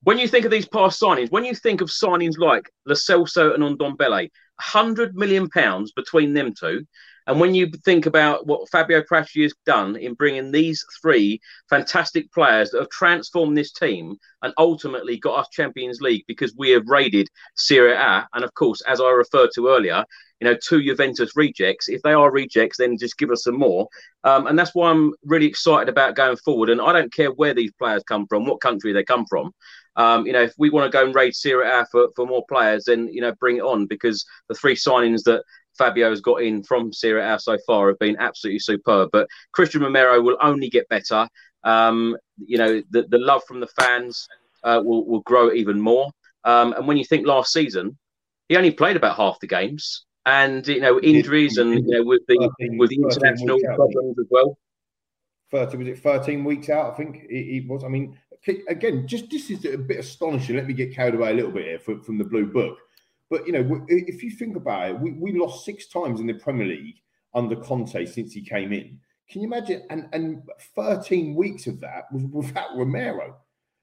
When 0.03 0.19
you 0.19 0.29
think 0.29 0.45
of 0.45 0.51
these 0.51 0.69
past 0.69 1.01
signings, 1.01 1.31
when 1.31 1.45
you 1.47 1.55
think 1.55 1.81
of 1.81 1.89
signings 1.89 2.37
like 2.39 2.71
Lo 2.87 2.95
Celso 2.95 3.55
and 3.55 3.63
Ndombele, 3.79 4.29
hundred 4.61 5.15
million 5.17 5.49
pounds 5.49 5.93
between 5.93 6.35
them 6.35 6.53
two, 6.53 6.85
and 7.27 7.41
when 7.41 7.55
you 7.55 7.71
think 7.85 8.07
about 8.07 8.47
what 8.47 8.69
Fabio 8.71 9.03
Paratici 9.03 9.43
has 9.43 9.55
done 9.65 9.97
in 9.97 10.15
bringing 10.15 10.51
these 10.51 10.85
three 11.01 11.41
fantastic 11.71 12.31
players 12.33 12.71
that 12.71 12.81
have 12.81 12.91
transformed 12.91 13.57
this 13.57 13.73
team 13.73 14.17
and 14.43 14.53
ultimately 14.59 15.19
got 15.19 15.41
us 15.41 15.49
Champions 15.51 16.01
League 16.01 16.25
because 16.29 16.55
we 16.57 16.71
have 16.71 16.87
raided 16.87 17.29
Serie 17.57 17.95
A, 17.95 18.29
and 18.35 18.45
of 18.45 18.53
course, 18.55 18.83
as 18.83 19.01
I 19.01 19.11
referred 19.11 19.51
to 19.55 19.69
earlier, 19.69 20.05
you 20.41 20.51
know, 20.51 20.57
two 20.63 20.83
Juventus 20.83 21.37
rejects. 21.37 21.89
If 21.89 22.03
they 22.03 22.13
are 22.13 22.31
rejects, 22.31 22.77
then 22.79 22.99
just 22.99 23.17
give 23.17 23.31
us 23.31 23.45
some 23.45 23.59
more. 23.59 23.89
Um, 24.25 24.47
and 24.47 24.59
that's 24.59 24.75
why 24.75 24.91
I'm 24.91 25.15
really 25.25 25.47
excited 25.47 25.89
about 25.89 26.17
going 26.17 26.37
forward. 26.37 26.69
And 26.69 26.81
I 26.81 26.93
don't 26.93 27.13
care 27.13 27.31
where 27.31 27.55
these 27.55 27.73
players 27.79 28.03
come 28.03 28.27
from, 28.27 28.45
what 28.45 28.61
country 28.61 28.93
they 28.93 29.05
come 29.05 29.25
from. 29.27 29.53
Um, 29.97 30.27
you 30.27 30.33
know, 30.33 30.43
if 30.43 30.53
we 30.59 30.71
want 30.71 30.91
to 30.91 30.97
go 30.97 31.05
and 31.05 31.15
raid 31.15 31.35
Serie 31.35 31.69
A 31.69 31.87
for, 31.91 32.09
for 32.17 32.27
more 32.27 32.45
players, 32.49 32.85
then 32.85 33.09
you 33.09 33.21
know, 33.21 33.33
bring 33.39 33.59
it 33.59 33.63
on 33.63 33.87
because 33.87 34.27
the 34.49 34.55
three 34.55 34.75
signings 34.75 35.23
that 35.23 35.45
Fabio 35.77 36.11
has 36.11 36.21
got 36.21 36.43
in 36.43 36.63
from 36.63 36.93
Serie 36.93 37.23
A 37.23 37.39
so 37.39 37.59
far 37.67 37.89
have 37.89 37.99
been 37.99 38.17
absolutely 38.19 38.61
superb. 38.61 39.11
But 39.13 39.29
Cristian 39.57 39.83
Romero 39.83 40.21
will 40.21 40.37
only 40.43 40.69
get 40.69 40.89
better. 40.89 41.29
Um, 41.65 42.17
you 42.39 42.59
know, 42.59 42.83
the, 42.91 43.03
the 43.09 43.19
love 43.19 43.43
from 43.49 43.61
the 43.61 43.69
fans 43.79 44.27
uh, 44.63 44.81
will, 44.85 45.07
will 45.07 45.21
grow 45.21 45.53
even 45.53 45.81
more. 45.81 46.11
Um, 46.45 46.73
and 46.75 46.87
when 46.87 46.97
you 46.97 47.05
think 47.05 47.27
last 47.27 47.53
season, 47.53 47.99
he 48.49 48.57
only 48.57 48.71
played 48.71 48.97
about 48.97 49.17
half 49.17 49.41
the 49.41 49.47
games, 49.47 50.05
and 50.27 50.67
you 50.69 50.81
know, 50.81 51.01
injuries 51.01 51.57
and 51.57 51.87
you 51.87 51.99
know, 51.99 52.05
with 52.05 52.21
the 52.29 52.51
with 52.77 52.91
the 52.91 52.97
international 52.97 53.59
problems 53.75 54.19
as 54.19 54.27
well. 54.31 54.59
30 55.51 55.77
was 55.77 55.89
it 55.89 55.99
13 55.99 56.43
weeks 56.43 56.69
out 56.69 56.93
i 56.93 56.97
think 56.97 57.25
it, 57.29 57.57
it 57.57 57.69
was 57.69 57.85
i 57.85 57.89
mean 57.89 58.19
again 58.69 59.07
just 59.07 59.31
this 59.31 59.51
is 59.51 59.65
a 59.65 59.79
bit 59.79 60.01
astonishing 60.01 60.57
let 60.57 60.67
me 60.67 60.75
get 60.75 60.93
carried 60.93 61.15
away 61.15 61.31
a 61.31 61.35
little 61.35 61.53
bit 61.53 61.67
here 61.67 61.79
from, 61.79 62.03
from 62.03 62.19
the 62.19 62.25
blue 62.25 62.47
book 62.47 62.79
but 63.35 63.47
you 63.47 63.53
know 63.53 63.85
if 63.89 64.23
you 64.23 64.31
think 64.31 64.55
about 64.57 64.89
it 64.91 64.99
we, 65.01 65.11
we 65.13 65.37
lost 65.39 65.65
six 65.65 65.89
times 65.89 66.21
in 66.21 66.27
the 66.27 66.35
premier 66.35 66.67
league 66.67 66.95
under 67.35 67.57
conte 67.57 68.07
since 68.07 68.33
he 68.33 68.41
came 68.43 68.73
in 68.73 68.99
can 69.29 69.41
you 69.43 69.49
imagine 69.49 69.83
and 69.91 70.07
and 70.13 70.43
13 70.77 71.35
weeks 71.35 71.67
of 71.67 71.81
that 71.81 72.05
was 72.13 72.23
without 72.31 72.77
romero 72.77 73.37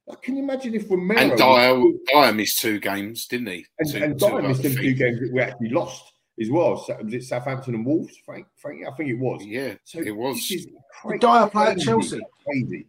Like, 0.08 0.22
can 0.22 0.38
you 0.38 0.44
imagine 0.44 0.74
if 0.76 0.90
romero 0.90 1.20
And 1.20 1.38
Dier, 1.38 1.92
Dier 2.08 2.34
missed 2.34 2.62
two 2.62 2.80
games, 2.80 3.28
didn't 3.28 3.48
he? 3.48 3.66
and, 3.80 3.90
Two- 3.92 4.04
and 4.04 4.18
Dier 4.20 4.42
missed 4.42 4.64
them 4.64 4.76
two 4.76 4.94
games 4.94 5.20
that 5.20 5.32
we 5.34 5.42
actually 5.42 5.70
lost 5.70 6.04
as 6.40 6.50
well. 6.50 6.78
So, 6.78 6.98
was 7.04 7.14
it 7.14 7.24
Southampton 7.24 7.76
and 7.76 7.86
Wolves? 7.86 8.16
Frank, 8.26 8.48
Frank, 8.56 8.78
I 8.88 8.96
think 8.96 9.10
it 9.10 9.20
was. 9.20 9.44
Yeah, 9.46 9.76
so 9.84 10.00
it 10.00 10.16
was. 10.16 10.36
This 10.38 10.52
is 10.52 10.68
cra- 11.00 11.12
Did 11.20 11.22
Dier 11.22 11.48
play 11.50 11.66
at 11.74 11.80
Chelsea? 11.80 12.20
Crazy. 12.46 12.88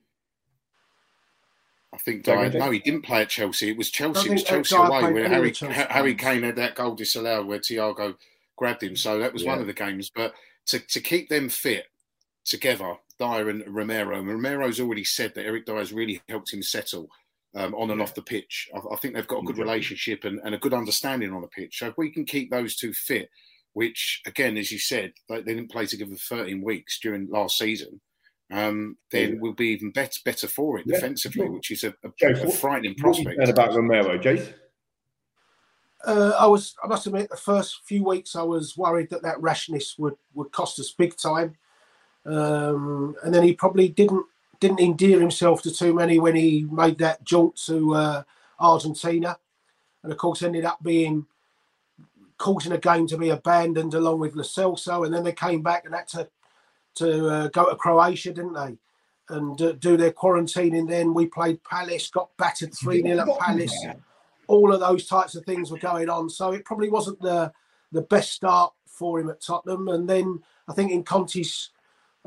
I 1.95 1.99
think 1.99 2.25
Sorry, 2.25 2.49
Dier, 2.49 2.61
no, 2.61 2.71
he 2.71 2.79
didn't 2.79 3.03
play 3.03 3.23
at 3.23 3.29
Chelsea. 3.29 3.71
It 3.71 3.77
was 3.77 3.91
Chelsea. 3.91 4.31
It 4.31 4.33
was 4.33 4.45
Chelsea 4.45 4.75
Dier 4.75 4.85
away 4.85 5.13
where 5.13 5.29
Harry 5.29 5.53
Chelsea 5.53 5.75
Harry. 5.75 6.15
Kane 6.15 6.43
had 6.43 6.57
that 6.57 6.75
goal 6.75 6.95
disallowed 6.95 7.47
where 7.47 7.59
Thiago 7.59 8.17
grabbed 8.57 8.83
him. 8.83 8.97
So 8.97 9.19
that 9.19 9.33
was 9.33 9.45
one 9.45 9.61
of 9.61 9.67
the 9.67 9.75
games. 9.75 10.11
But 10.15 10.35
to, 10.67 10.79
to 10.79 11.01
keep 11.01 11.29
them 11.29 11.49
fit 11.49 11.87
together, 12.45 12.97
Dier 13.19 13.51
and 13.51 13.63
Romero, 13.67 14.19
and 14.19 14.29
Romero's 14.29 14.81
already 14.81 15.05
said 15.05 15.35
that 15.35 15.45
Eric 15.45 15.67
Dier's 15.67 15.93
really 15.93 16.23
helped 16.29 16.53
him 16.53 16.63
settle 16.63 17.09
um, 17.55 17.75
on 17.75 17.91
and 17.91 18.01
off 18.01 18.15
the 18.15 18.23
pitch. 18.23 18.71
I, 18.75 18.79
I 18.93 18.97
think 18.97 19.15
they've 19.15 19.27
got 19.27 19.43
a 19.43 19.47
good 19.47 19.59
relationship 19.59 20.25
and, 20.25 20.41
and 20.45 20.55
a 20.55 20.59
good 20.59 20.75
understanding 20.75 21.33
on 21.33 21.43
the 21.43 21.49
pitch. 21.49 21.79
So 21.79 21.89
if 21.89 21.99
we 21.99 22.11
can 22.11 22.25
keep 22.25 22.51
those 22.51 22.77
two 22.77 22.93
fit, 22.93 23.29
which 23.75 24.23
again, 24.27 24.57
as 24.57 24.73
you 24.73 24.79
said, 24.79 25.13
they, 25.29 25.43
they 25.43 25.55
didn't 25.55 25.71
play 25.71 25.87
together 25.87 26.15
for 26.15 26.37
13 26.37 26.63
weeks 26.63 26.99
during 27.01 27.29
last 27.31 27.59
season. 27.59 28.01
Um, 28.53 28.99
then 29.11 29.33
Yeah. 29.33 29.39
we'll 29.41 29.55
be 29.55 29.69
even 29.69 29.91
better, 29.93 30.21
better 30.27 30.47
for 30.47 30.79
it 30.79 30.87
Yeah, 30.87 30.97
defensively, 30.97 31.47
sure. 31.47 31.53
which 31.53 31.71
is 31.71 31.85
a, 31.85 31.95
a, 32.05 32.11
Jace, 32.11 32.45
a 32.45 32.51
frightening 32.51 32.95
What 33.01 33.15
prospect. 33.15 33.39
said 33.39 33.49
about 33.49 33.75
Romero, 33.75 34.19
Jace? 34.19 34.53
Uh, 36.05 36.33
I 36.39 36.47
was, 36.47 36.75
I 36.85 36.87
must 36.87 37.07
admit, 37.07 37.31
the 37.31 37.37
first 37.37 37.81
few 37.85 38.05
weeks 38.05 38.37
I 38.37 38.43
was 38.43 38.77
worried 38.77 39.09
that 39.11 39.23
that 39.23 39.41
rashness 39.41 39.97
would 39.99 40.17
would 40.35 40.53
cost 40.53 40.79
us 40.81 40.91
big 40.91 41.17
time, 41.17 41.57
um, 42.27 43.15
and 43.23 43.33
then 43.33 43.43
he 43.43 43.55
probably 43.55 43.89
didn't 43.89 44.27
didn't 44.61 44.81
endear 44.81 45.19
himself 45.21 45.63
to 45.63 45.71
too 45.71 45.95
many 45.95 46.19
when 46.19 46.37
he 46.37 46.67
made 46.71 46.99
that 46.99 47.25
jaunt 47.25 47.57
to 47.67 47.95
uh, 47.95 48.23
Argentina, 48.59 49.39
and 50.03 50.13
of 50.13 50.19
course 50.19 50.43
ended 50.43 50.65
up 50.65 50.83
being 50.83 51.25
causing 52.37 52.73
a 52.73 52.79
game 52.79 53.07
to 53.07 53.17
be 53.17 53.29
abandoned 53.29 53.95
along 53.95 54.19
with 54.19 54.35
Lo 54.35 54.43
Celso, 54.43 55.07
and 55.07 55.15
then 55.15 55.23
they 55.23 55.33
came 55.33 55.63
back 55.63 55.85
and 55.85 55.95
had 55.95 56.09
to 56.09 56.29
to 56.97 57.29
uh, 57.29 57.49
go 57.49 57.69
to 57.69 57.77
Croatia, 57.77 58.33
didn't 58.33 58.55
they? 58.55 58.77
And 59.29 59.61
uh, 59.61 59.73
do 59.73 59.97
their 59.97 60.13
quarantining. 60.13 60.89
Then 60.89 61.15
we 61.15 61.27
played 61.27 61.63
Palace, 61.65 62.11
got 62.11 62.37
battered 62.37 62.75
three 62.75 63.03
0 63.03 63.19
at 63.19 63.39
Palace. 63.39 63.87
All 64.49 64.73
of 64.73 64.81
those 64.81 65.07
types 65.07 65.35
of 65.35 65.45
things 65.45 65.71
were 65.71 65.79
going 65.79 66.11
on, 66.11 66.29
so 66.29 66.53
it 66.53 66.65
probably 66.65 66.91
wasn't 66.91 67.21
the 67.21 67.53
the 67.93 68.03
best 68.03 68.33
start 68.33 68.73
for 68.87 69.21
him 69.21 69.31
at 69.31 69.41
Tottenham. 69.41 69.89
And 69.89 70.09
then 70.09 70.41
I 70.69 70.73
think 70.75 70.91
in 70.91 71.05
Conte's 71.05 71.71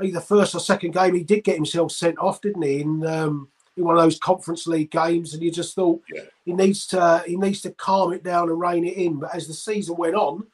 either 0.02 0.22
first 0.22 0.56
or 0.56 0.60
second 0.60 0.92
game, 0.92 1.16
he 1.16 1.24
did 1.24 1.44
get 1.44 1.56
himself 1.56 1.92
sent 1.92 2.18
off, 2.20 2.42
didn't 2.42 2.62
he? 2.62 2.82
In 2.82 3.06
um, 3.06 3.50
in 3.78 3.84
one 3.84 3.98
of 3.98 4.02
those 4.02 4.20
Conference 4.20 4.68
League 4.68 4.92
games, 4.92 5.34
and 5.34 5.44
you 5.44 5.52
just 5.52 5.76
thought 5.76 6.02
yeah. 6.14 6.22
he 6.46 6.54
needs 6.54 6.88
to 6.88 7.24
he 7.28 7.36
needs 7.36 7.62
to 7.62 7.72
calm 7.72 8.14
it 8.14 8.24
down 8.24 8.50
and 8.50 8.60
rein 8.60 8.86
it 8.86 8.98
in. 8.98 9.20
But 9.20 9.36
as 9.36 9.48
the 9.48 9.54
season 9.54 9.98
went 9.98 10.16
on, 10.16 10.46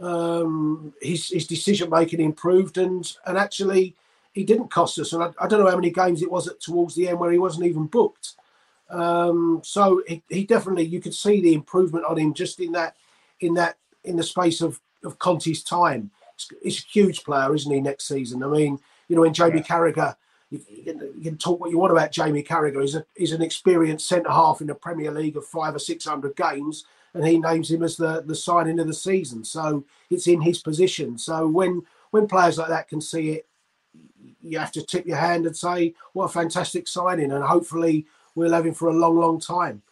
um, 0.00 0.92
his 1.00 1.28
his 1.28 1.46
decision 1.46 1.90
making 1.90 2.20
improved, 2.20 2.78
and 2.78 3.10
and 3.26 3.38
actually 3.38 3.94
he 4.32 4.44
didn't 4.44 4.70
cost 4.70 4.98
us. 4.98 5.12
And 5.12 5.22
I, 5.22 5.30
I, 5.40 5.46
don't 5.46 5.60
know 5.60 5.70
how 5.70 5.76
many 5.76 5.90
games 5.90 6.22
it 6.22 6.30
was 6.30 6.46
at 6.46 6.60
towards 6.60 6.94
the 6.94 7.08
end 7.08 7.18
where 7.18 7.32
he 7.32 7.38
wasn't 7.38 7.66
even 7.66 7.86
booked. 7.86 8.34
Um, 8.90 9.62
so 9.64 10.02
he, 10.06 10.22
he 10.28 10.44
definitely 10.44 10.84
you 10.84 11.00
could 11.00 11.14
see 11.14 11.40
the 11.40 11.54
improvement 11.54 12.04
on 12.04 12.18
him 12.18 12.34
just 12.34 12.60
in 12.60 12.72
that 12.72 12.96
in 13.40 13.54
that 13.54 13.78
in 14.04 14.16
the 14.16 14.22
space 14.22 14.60
of 14.60 14.80
of 15.04 15.18
Conte's 15.18 15.62
time. 15.62 16.10
He's 16.62 16.84
a 16.84 16.86
huge 16.86 17.24
player, 17.24 17.54
isn't 17.54 17.72
he? 17.72 17.80
Next 17.80 18.06
season, 18.06 18.42
I 18.42 18.48
mean, 18.48 18.78
you 19.08 19.16
know, 19.16 19.22
when 19.22 19.32
Jamie 19.32 19.58
yeah. 19.58 19.62
Carragher, 19.62 20.16
you, 20.50 20.60
you, 20.68 21.22
can, 21.22 21.38
talk 21.38 21.60
what 21.60 21.70
you 21.70 21.78
want 21.78 21.92
about 21.92 22.12
Jamie 22.12 22.42
Carragher. 22.42 22.82
He's, 22.82 22.94
a, 22.94 23.06
he's 23.16 23.32
an 23.32 23.42
experienced 23.42 24.08
centre 24.08 24.30
half 24.30 24.60
in 24.60 24.66
the 24.66 24.74
Premier 24.74 25.10
League 25.10 25.36
of 25.36 25.46
five 25.46 25.74
or 25.74 25.78
six 25.78 26.04
hundred 26.04 26.36
games, 26.36 26.84
and 27.16 27.26
he 27.26 27.38
names 27.38 27.70
him 27.70 27.82
as 27.82 27.96
the 27.96 28.22
the 28.22 28.34
signing 28.34 28.78
of 28.78 28.86
the 28.86 28.94
season. 28.94 29.44
So 29.44 29.84
it's 30.10 30.28
in 30.28 30.40
his 30.40 30.60
position. 30.60 31.18
So 31.18 31.46
when 31.48 31.82
when 32.10 32.28
players 32.28 32.58
like 32.58 32.68
that 32.68 32.88
can 32.88 33.00
see 33.00 33.30
it, 33.30 33.48
you 34.42 34.58
have 34.58 34.72
to 34.72 34.84
tip 34.84 35.06
your 35.06 35.16
hand 35.16 35.46
and 35.46 35.56
say, 35.56 35.94
"What 36.12 36.26
a 36.26 36.28
fantastic 36.28 36.86
signing!" 36.86 37.32
And 37.32 37.42
hopefully, 37.42 38.06
we'll 38.34 38.52
have 38.52 38.66
him 38.66 38.74
for 38.74 38.88
a 38.88 38.94
long, 38.94 39.18
long 39.18 39.40
time. 39.40 39.82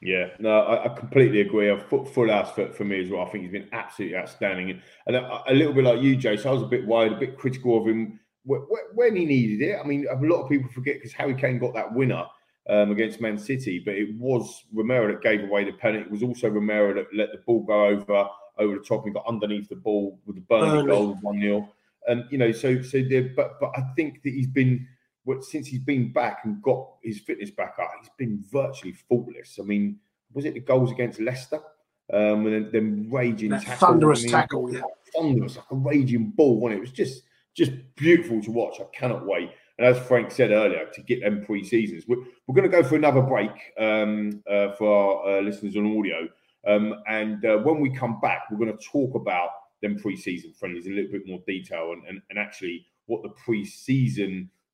Yeah, 0.00 0.28
no, 0.38 0.60
I, 0.60 0.84
I 0.84 0.88
completely 0.96 1.40
agree. 1.40 1.70
A 1.70 1.80
full, 1.80 2.04
full 2.04 2.28
house 2.28 2.54
for, 2.54 2.72
for 2.72 2.84
me 2.84 3.02
as 3.02 3.10
well. 3.10 3.22
I 3.22 3.30
think 3.30 3.42
he's 3.42 3.52
been 3.52 3.68
absolutely 3.72 4.16
outstanding. 4.16 4.80
And, 5.08 5.16
a, 5.16 5.42
a, 5.48 5.54
little 5.54 5.72
bit 5.72 5.82
like 5.82 6.00
you, 6.00 6.14
Jay, 6.14 6.36
so 6.36 6.50
I 6.50 6.52
was 6.52 6.62
a 6.62 6.66
bit 6.66 6.86
worried, 6.86 7.14
a 7.14 7.16
bit 7.16 7.36
critical 7.36 7.78
of 7.78 7.88
him 7.88 8.20
when 8.44 9.16
he 9.16 9.24
needed 9.24 9.60
it. 9.60 9.76
I 9.82 9.84
mean, 9.84 10.06
a 10.08 10.14
lot 10.24 10.42
of 10.42 10.48
people 10.48 10.70
forget 10.70 10.96
because 10.96 11.12
Harry 11.14 11.34
Kane 11.34 11.58
got 11.58 11.74
that 11.74 11.92
winner 11.92 12.24
um, 12.68 12.90
against 12.90 13.20
Man 13.20 13.38
City, 13.38 13.78
but 13.78 13.94
it 13.94 14.14
was 14.16 14.64
Romero 14.72 15.08
that 15.08 15.22
gave 15.22 15.42
away 15.42 15.64
the 15.64 15.72
penalty. 15.72 16.04
It 16.04 16.10
was 16.10 16.22
also 16.22 16.48
Romero 16.48 16.94
that 16.94 17.06
let 17.14 17.32
the 17.32 17.38
ball 17.38 17.62
go 17.62 17.86
over 17.86 18.28
over 18.58 18.74
the 18.74 18.84
top 18.84 19.04
and 19.04 19.14
got 19.14 19.26
underneath 19.26 19.68
the 19.68 19.76
ball 19.76 20.18
with 20.26 20.36
the 20.36 20.42
Burnley 20.42 20.86
goal, 20.86 21.16
one 21.22 21.40
0 21.40 21.68
And 22.08 22.24
you 22.30 22.38
know, 22.38 22.52
so 22.52 22.82
so 22.82 23.02
there. 23.08 23.30
But 23.34 23.58
but 23.60 23.72
I 23.76 23.82
think 23.96 24.22
that 24.22 24.30
he's 24.30 24.48
been 24.48 24.86
since 25.40 25.66
he's 25.66 25.80
been 25.80 26.12
back 26.12 26.40
and 26.44 26.62
got 26.62 26.88
his 27.02 27.20
fitness 27.20 27.50
back 27.50 27.76
up, 27.80 27.90
he's 28.00 28.10
been 28.18 28.42
virtually 28.50 28.92
faultless. 28.92 29.58
I 29.60 29.64
mean, 29.64 29.98
was 30.32 30.44
it 30.44 30.54
the 30.54 30.60
goals 30.60 30.90
against 30.90 31.20
Leicester? 31.20 31.60
Um, 32.10 32.46
and 32.46 32.54
then, 32.54 32.70
then 32.72 33.08
raging 33.10 33.50
that 33.50 33.62
tackle, 33.62 33.88
thunderous 33.88 34.20
I 34.20 34.22
mean, 34.22 34.32
tackle, 34.32 34.74
yeah, 34.74 34.80
thunderous 35.14 35.56
like 35.56 35.64
a 35.70 35.74
raging 35.74 36.30
ball. 36.30 36.66
And 36.66 36.74
it 36.74 36.80
was 36.80 36.90
just 36.90 37.22
just 37.54 37.72
beautiful 37.96 38.40
to 38.42 38.50
watch. 38.50 38.80
I 38.80 38.84
cannot 38.94 39.26
wait. 39.26 39.50
And 39.78 39.86
as 39.86 39.98
Frank 40.06 40.30
said 40.30 40.50
earlier, 40.50 40.86
to 40.92 41.02
get 41.02 41.22
them 41.22 41.44
pre-seasons, 41.44 42.04
we're, 42.08 42.18
we're 42.46 42.54
going 42.54 42.68
to 42.68 42.76
go 42.76 42.82
for 42.82 42.96
another 42.96 43.22
break 43.22 43.50
um, 43.78 44.42
uh, 44.50 44.72
for 44.72 45.24
our 45.26 45.38
uh, 45.38 45.40
listeners 45.42 45.76
on 45.76 45.96
audio. 45.98 46.28
Um, 46.66 46.94
and 47.06 47.44
uh, 47.44 47.58
when 47.58 47.80
we 47.80 47.94
come 47.94 48.20
back, 48.20 48.42
we're 48.50 48.58
going 48.58 48.76
to 48.76 48.84
talk 48.84 49.14
about 49.14 49.50
them 49.80 49.96
pre-season 49.96 50.52
friendlies 50.58 50.86
in 50.86 50.92
a 50.92 50.96
little 50.96 51.12
bit 51.12 51.26
more 51.26 51.40
detail 51.46 51.92
and, 51.92 52.02
and, 52.08 52.20
and 52.30 52.38
actually 52.38 52.86
what 53.06 53.22
the 53.22 53.28
pre-season 53.28 54.50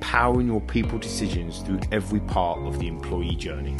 powering 0.00 0.46
your 0.46 0.60
people 0.62 0.98
decisions 0.98 1.60
through 1.60 1.80
every 1.92 2.20
part 2.20 2.58
of 2.60 2.78
the 2.78 2.88
employee 2.88 3.36
journey. 3.36 3.76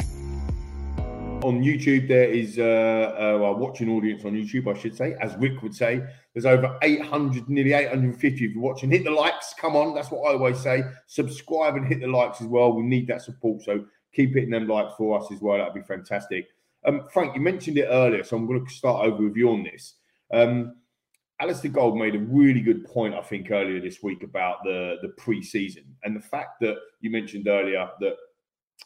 On 1.43 1.63
YouTube, 1.63 2.07
there 2.07 2.29
is 2.29 2.59
uh, 2.59 3.15
uh, 3.19 3.45
a 3.45 3.57
watching 3.57 3.89
audience 3.89 4.23
on 4.25 4.33
YouTube, 4.33 4.73
I 4.73 4.79
should 4.79 4.95
say, 4.95 5.15
as 5.19 5.35
Rick 5.37 5.63
would 5.63 5.73
say. 5.73 6.03
There's 6.33 6.45
over 6.45 6.77
800, 6.83 7.49
nearly 7.49 7.73
850 7.73 8.45
if 8.45 8.51
you're 8.53 8.61
watching. 8.61 8.91
Hit 8.91 9.03
the 9.03 9.11
likes, 9.11 9.55
come 9.59 9.75
on, 9.75 9.95
that's 9.95 10.11
what 10.11 10.29
I 10.29 10.33
always 10.33 10.59
say. 10.59 10.83
Subscribe 11.07 11.75
and 11.75 11.87
hit 11.87 11.99
the 11.99 12.07
likes 12.07 12.41
as 12.41 12.47
well. 12.47 12.73
We 12.73 12.83
need 12.83 13.07
that 13.07 13.23
support, 13.23 13.63
so 13.63 13.85
keep 14.13 14.35
hitting 14.35 14.51
them 14.51 14.67
likes 14.67 14.93
for 14.97 15.19
us 15.19 15.31
as 15.31 15.41
well. 15.41 15.57
That'd 15.57 15.73
be 15.73 15.81
fantastic. 15.81 16.49
Um, 16.85 17.07
Frank, 17.11 17.35
you 17.35 17.41
mentioned 17.41 17.77
it 17.77 17.87
earlier, 17.89 18.23
so 18.23 18.37
I'm 18.37 18.47
going 18.47 18.65
to 18.65 18.71
start 18.71 19.05
over 19.05 19.23
with 19.23 19.35
you 19.35 19.49
on 19.49 19.63
this. 19.63 19.95
Um, 20.31 20.75
Alasdair 21.41 21.71
Gold 21.71 21.97
made 21.97 22.15
a 22.15 22.19
really 22.19 22.61
good 22.61 22.85
point, 22.85 23.15
I 23.15 23.21
think, 23.21 23.49
earlier 23.49 23.81
this 23.81 24.03
week 24.03 24.23
about 24.23 24.57
the 24.63 24.97
the 25.01 25.09
pre-season 25.09 25.83
and 26.03 26.15
the 26.15 26.21
fact 26.21 26.59
that 26.61 26.75
you 26.99 27.09
mentioned 27.09 27.47
earlier 27.47 27.89
that 27.99 28.15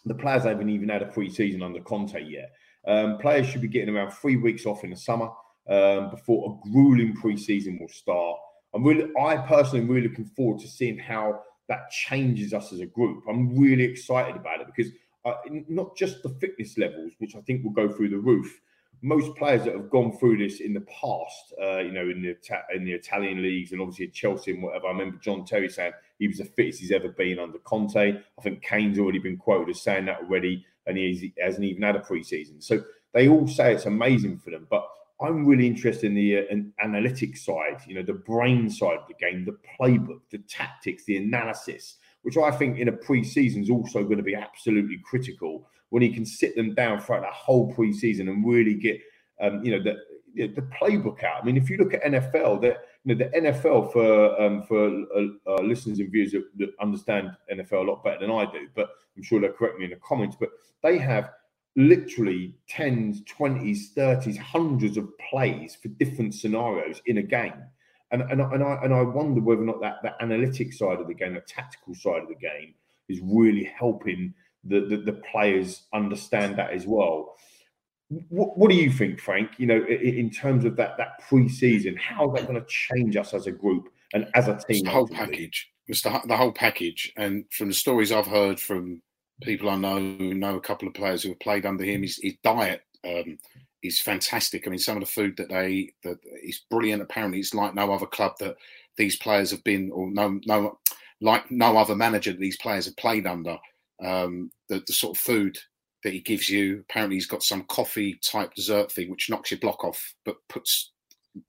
the 0.05 0.15
players 0.15 0.43
haven't 0.43 0.69
even 0.69 0.89
had 0.89 1.01
a 1.01 1.07
pre-season 1.07 1.61
under 1.61 1.81
Conte 1.81 2.21
yet. 2.23 2.51
Um, 2.87 3.17
players 3.17 3.47
should 3.47 3.61
be 3.61 3.67
getting 3.67 3.93
around 3.93 4.11
three 4.11 4.35
weeks 4.35 4.65
off 4.65 4.83
in 4.83 4.91
the 4.91 4.95
summer 4.95 5.29
um, 5.69 6.11
before 6.11 6.51
a 6.51 6.69
grueling 6.69 7.15
pre-season 7.15 7.79
will 7.79 7.89
start. 7.89 8.37
I'm 8.73 8.83
really, 8.83 9.09
I 9.19 9.37
personally 9.37 9.79
am 9.79 9.89
really 9.89 10.07
looking 10.07 10.25
forward 10.25 10.61
to 10.61 10.67
seeing 10.67 10.97
how 10.97 11.41
that 11.67 11.89
changes 11.89 12.53
us 12.53 12.71
as 12.71 12.79
a 12.79 12.85
group. 12.85 13.23
I'm 13.27 13.57
really 13.57 13.83
excited 13.83 14.35
about 14.35 14.61
it 14.61 14.67
because 14.67 14.91
uh, 15.25 15.33
not 15.67 15.95
just 15.97 16.21
the 16.21 16.29
fitness 16.29 16.77
levels, 16.77 17.13
which 17.17 17.35
I 17.35 17.41
think 17.41 17.63
will 17.63 17.71
go 17.71 17.89
through 17.89 18.09
the 18.09 18.17
roof, 18.17 18.61
most 19.05 19.35
players 19.35 19.63
that 19.63 19.75
have 19.75 19.91
gone 19.91 20.17
through 20.17 20.35
this 20.35 20.61
in 20.61 20.73
the 20.73 20.81
past, 20.81 21.53
uh, 21.61 21.77
you 21.77 21.91
know, 21.91 22.09
in 22.09 22.23
the 22.23 22.35
in 22.73 22.83
the 22.83 22.91
Italian 22.91 23.43
leagues 23.43 23.71
and 23.71 23.79
obviously 23.79 24.07
at 24.07 24.13
Chelsea 24.13 24.51
and 24.51 24.63
whatever. 24.63 24.87
I 24.87 24.91
remember 24.91 25.17
John 25.17 25.45
Terry 25.45 25.69
saying 25.69 25.93
he 26.17 26.27
was 26.27 26.39
the 26.39 26.45
fittest 26.45 26.79
he's 26.79 26.91
ever 26.91 27.09
been 27.09 27.37
under 27.37 27.59
Conte. 27.59 27.95
I 27.95 28.41
think 28.41 28.63
Kane's 28.63 28.97
already 28.97 29.19
been 29.19 29.37
quoted 29.37 29.69
as 29.69 29.83
saying 29.83 30.05
that 30.05 30.21
already, 30.21 30.65
and 30.87 30.97
he 30.97 31.33
hasn't 31.39 31.63
even 31.63 31.83
had 31.83 31.95
a 31.95 31.99
preseason. 31.99 32.63
So 32.63 32.81
they 33.13 33.27
all 33.27 33.47
say 33.47 33.75
it's 33.75 33.85
amazing 33.85 34.39
for 34.39 34.49
them, 34.49 34.65
but 34.71 34.87
I'm 35.21 35.45
really 35.45 35.67
interested 35.67 36.07
in 36.07 36.15
the 36.15 36.39
uh, 36.39 36.41
in 36.49 36.73
analytics 36.83 37.37
side, 37.37 37.81
you 37.87 37.93
know, 37.93 38.03
the 38.03 38.13
brain 38.13 38.71
side 38.71 38.97
of 38.97 39.07
the 39.07 39.13
game, 39.13 39.45
the 39.45 39.57
playbook, 39.79 40.21
the 40.31 40.39
tactics, 40.39 41.05
the 41.05 41.17
analysis, 41.17 41.97
which 42.23 42.37
I 42.37 42.49
think 42.49 42.79
in 42.79 42.87
a 42.87 42.91
preseason 42.91 43.61
is 43.61 43.69
also 43.69 44.03
going 44.03 44.17
to 44.17 44.23
be 44.23 44.33
absolutely 44.33 44.99
critical 45.05 45.69
when 45.89 46.01
he 46.01 46.09
can 46.09 46.25
sit 46.25 46.55
them 46.55 46.73
down 46.73 46.99
throughout 46.99 47.21
the 47.21 47.31
whole 47.31 47.73
preseason 47.73 48.21
and 48.21 48.45
really 48.45 48.73
get 48.73 48.99
um, 49.41 49.63
you 49.63 49.71
know 49.71 49.83
the 49.83 49.97
the 50.35 50.67
playbook 50.79 51.23
out. 51.23 51.41
I 51.41 51.45
mean, 51.45 51.57
if 51.57 51.69
you 51.69 51.77
look 51.77 51.93
at 51.93 52.03
NFL, 52.03 52.61
that 52.61 52.85
you 53.03 53.15
know 53.15 53.25
the 53.25 53.29
NFL 53.39 53.91
for 53.93 54.41
um, 54.41 54.63
for 54.63 54.87
uh, 54.87 55.27
uh, 55.47 55.61
listeners 55.61 55.99
and 55.99 56.11
viewers 56.11 56.31
that, 56.31 56.69
understand 56.81 57.31
NFL 57.51 57.85
a 57.87 57.89
lot 57.91 58.03
better 58.03 58.19
than 58.19 58.31
I 58.31 58.45
do, 58.51 58.67
but 58.75 58.89
I'm 59.15 59.23
sure 59.23 59.39
they'll 59.39 59.51
correct 59.53 59.77
me 59.77 59.85
in 59.85 59.91
the 59.91 59.97
comments. 59.97 60.35
But 60.39 60.49
they 60.83 60.97
have 60.97 61.31
literally 61.75 62.55
tens, 62.67 63.21
twenties, 63.25 63.91
thirties, 63.93 64.37
hundreds 64.37 64.97
of 64.97 65.09
plays 65.29 65.75
for 65.81 65.87
different 65.89 66.33
scenarios 66.33 67.01
in 67.05 67.17
a 67.19 67.23
game. 67.23 67.63
And, 68.11 68.21
and, 68.21 68.39
and 68.39 68.63
I 68.63 68.79
and 68.83 68.93
I 68.93 69.01
wonder 69.01 69.41
whether 69.41 69.61
or 69.61 69.65
not 69.65 69.81
that 69.81 69.97
that 70.03 70.17
analytic 70.21 70.73
side 70.73 70.99
of 70.99 71.07
the 71.07 71.13
game, 71.13 71.33
the 71.33 71.41
tactical 71.41 71.95
side 71.95 72.21
of 72.21 72.29
the 72.29 72.35
game, 72.35 72.73
is 73.09 73.19
really 73.23 73.63
helping 73.63 74.33
the, 74.65 74.81
the, 74.81 74.97
the 74.97 75.13
players 75.13 75.83
understand 75.93 76.57
that 76.57 76.71
as 76.71 76.85
well. 76.85 77.35
What, 78.29 78.57
what, 78.57 78.69
do 78.69 78.75
you 78.75 78.91
think, 78.91 79.19
Frank? 79.19 79.51
You 79.57 79.67
know, 79.67 79.85
in, 79.85 80.17
in 80.17 80.29
terms 80.29 80.65
of 80.65 80.75
that 80.75 80.97
that 80.97 81.19
pre-season, 81.27 81.95
how 81.97 82.33
is 82.33 82.39
that 82.39 82.47
going 82.47 82.59
to 82.59 82.67
change 82.67 83.15
us 83.15 83.33
as 83.33 83.47
a 83.47 83.51
group 83.51 83.89
and 84.13 84.27
as 84.35 84.47
a 84.47 84.57
team? 84.57 84.83
the 84.83 84.91
whole 84.91 85.07
package. 85.07 85.71
It's 85.87 86.01
the, 86.01 86.19
the 86.27 86.37
whole 86.37 86.51
package. 86.51 87.11
And 87.15 87.45
from 87.51 87.69
the 87.69 87.73
stories 87.73 88.11
I've 88.11 88.27
heard 88.27 88.59
from 88.59 89.01
people 89.41 89.69
I 89.69 89.75
know 89.75 89.99
who 89.99 90.33
know 90.33 90.55
a 90.55 90.61
couple 90.61 90.87
of 90.87 90.93
players 90.93 91.23
who 91.23 91.29
have 91.29 91.39
played 91.39 91.65
under 91.65 91.83
him, 91.83 92.01
his, 92.01 92.19
his 92.21 92.35
diet 92.43 92.81
um, 93.03 93.37
is 93.83 93.99
fantastic. 93.99 94.65
I 94.65 94.69
mean, 94.69 94.79
some 94.79 94.97
of 94.97 95.01
the 95.01 95.11
food 95.11 95.37
that 95.37 95.49
they 95.49 95.93
that 96.03 96.17
is 96.43 96.61
brilliant. 96.69 97.01
Apparently, 97.01 97.39
it's 97.39 97.53
like 97.53 97.75
no 97.75 97.91
other 97.91 98.07
club 98.07 98.33
that 98.39 98.55
these 98.97 99.15
players 99.15 99.51
have 99.51 99.63
been, 99.63 99.91
or 99.91 100.09
no 100.11 100.39
no 100.45 100.79
like 101.21 101.49
no 101.49 101.77
other 101.77 101.95
manager 101.95 102.31
that 102.31 102.39
these 102.39 102.57
players 102.57 102.85
have 102.85 102.97
played 102.97 103.25
under 103.25 103.57
um, 104.03 104.51
the, 104.69 104.83
the 104.85 104.93
sort 104.93 105.17
of 105.17 105.21
food 105.21 105.57
that 106.03 106.13
he 106.13 106.19
gives 106.19 106.49
you. 106.49 106.83
Apparently, 106.89 107.15
he's 107.15 107.27
got 107.27 107.43
some 107.43 107.63
coffee 107.63 108.19
type 108.23 108.53
dessert 108.53 108.91
thing 108.91 109.09
which 109.09 109.29
knocks 109.29 109.51
your 109.51 109.59
block 109.59 109.83
off, 109.83 110.13
but 110.23 110.37
puts 110.49 110.91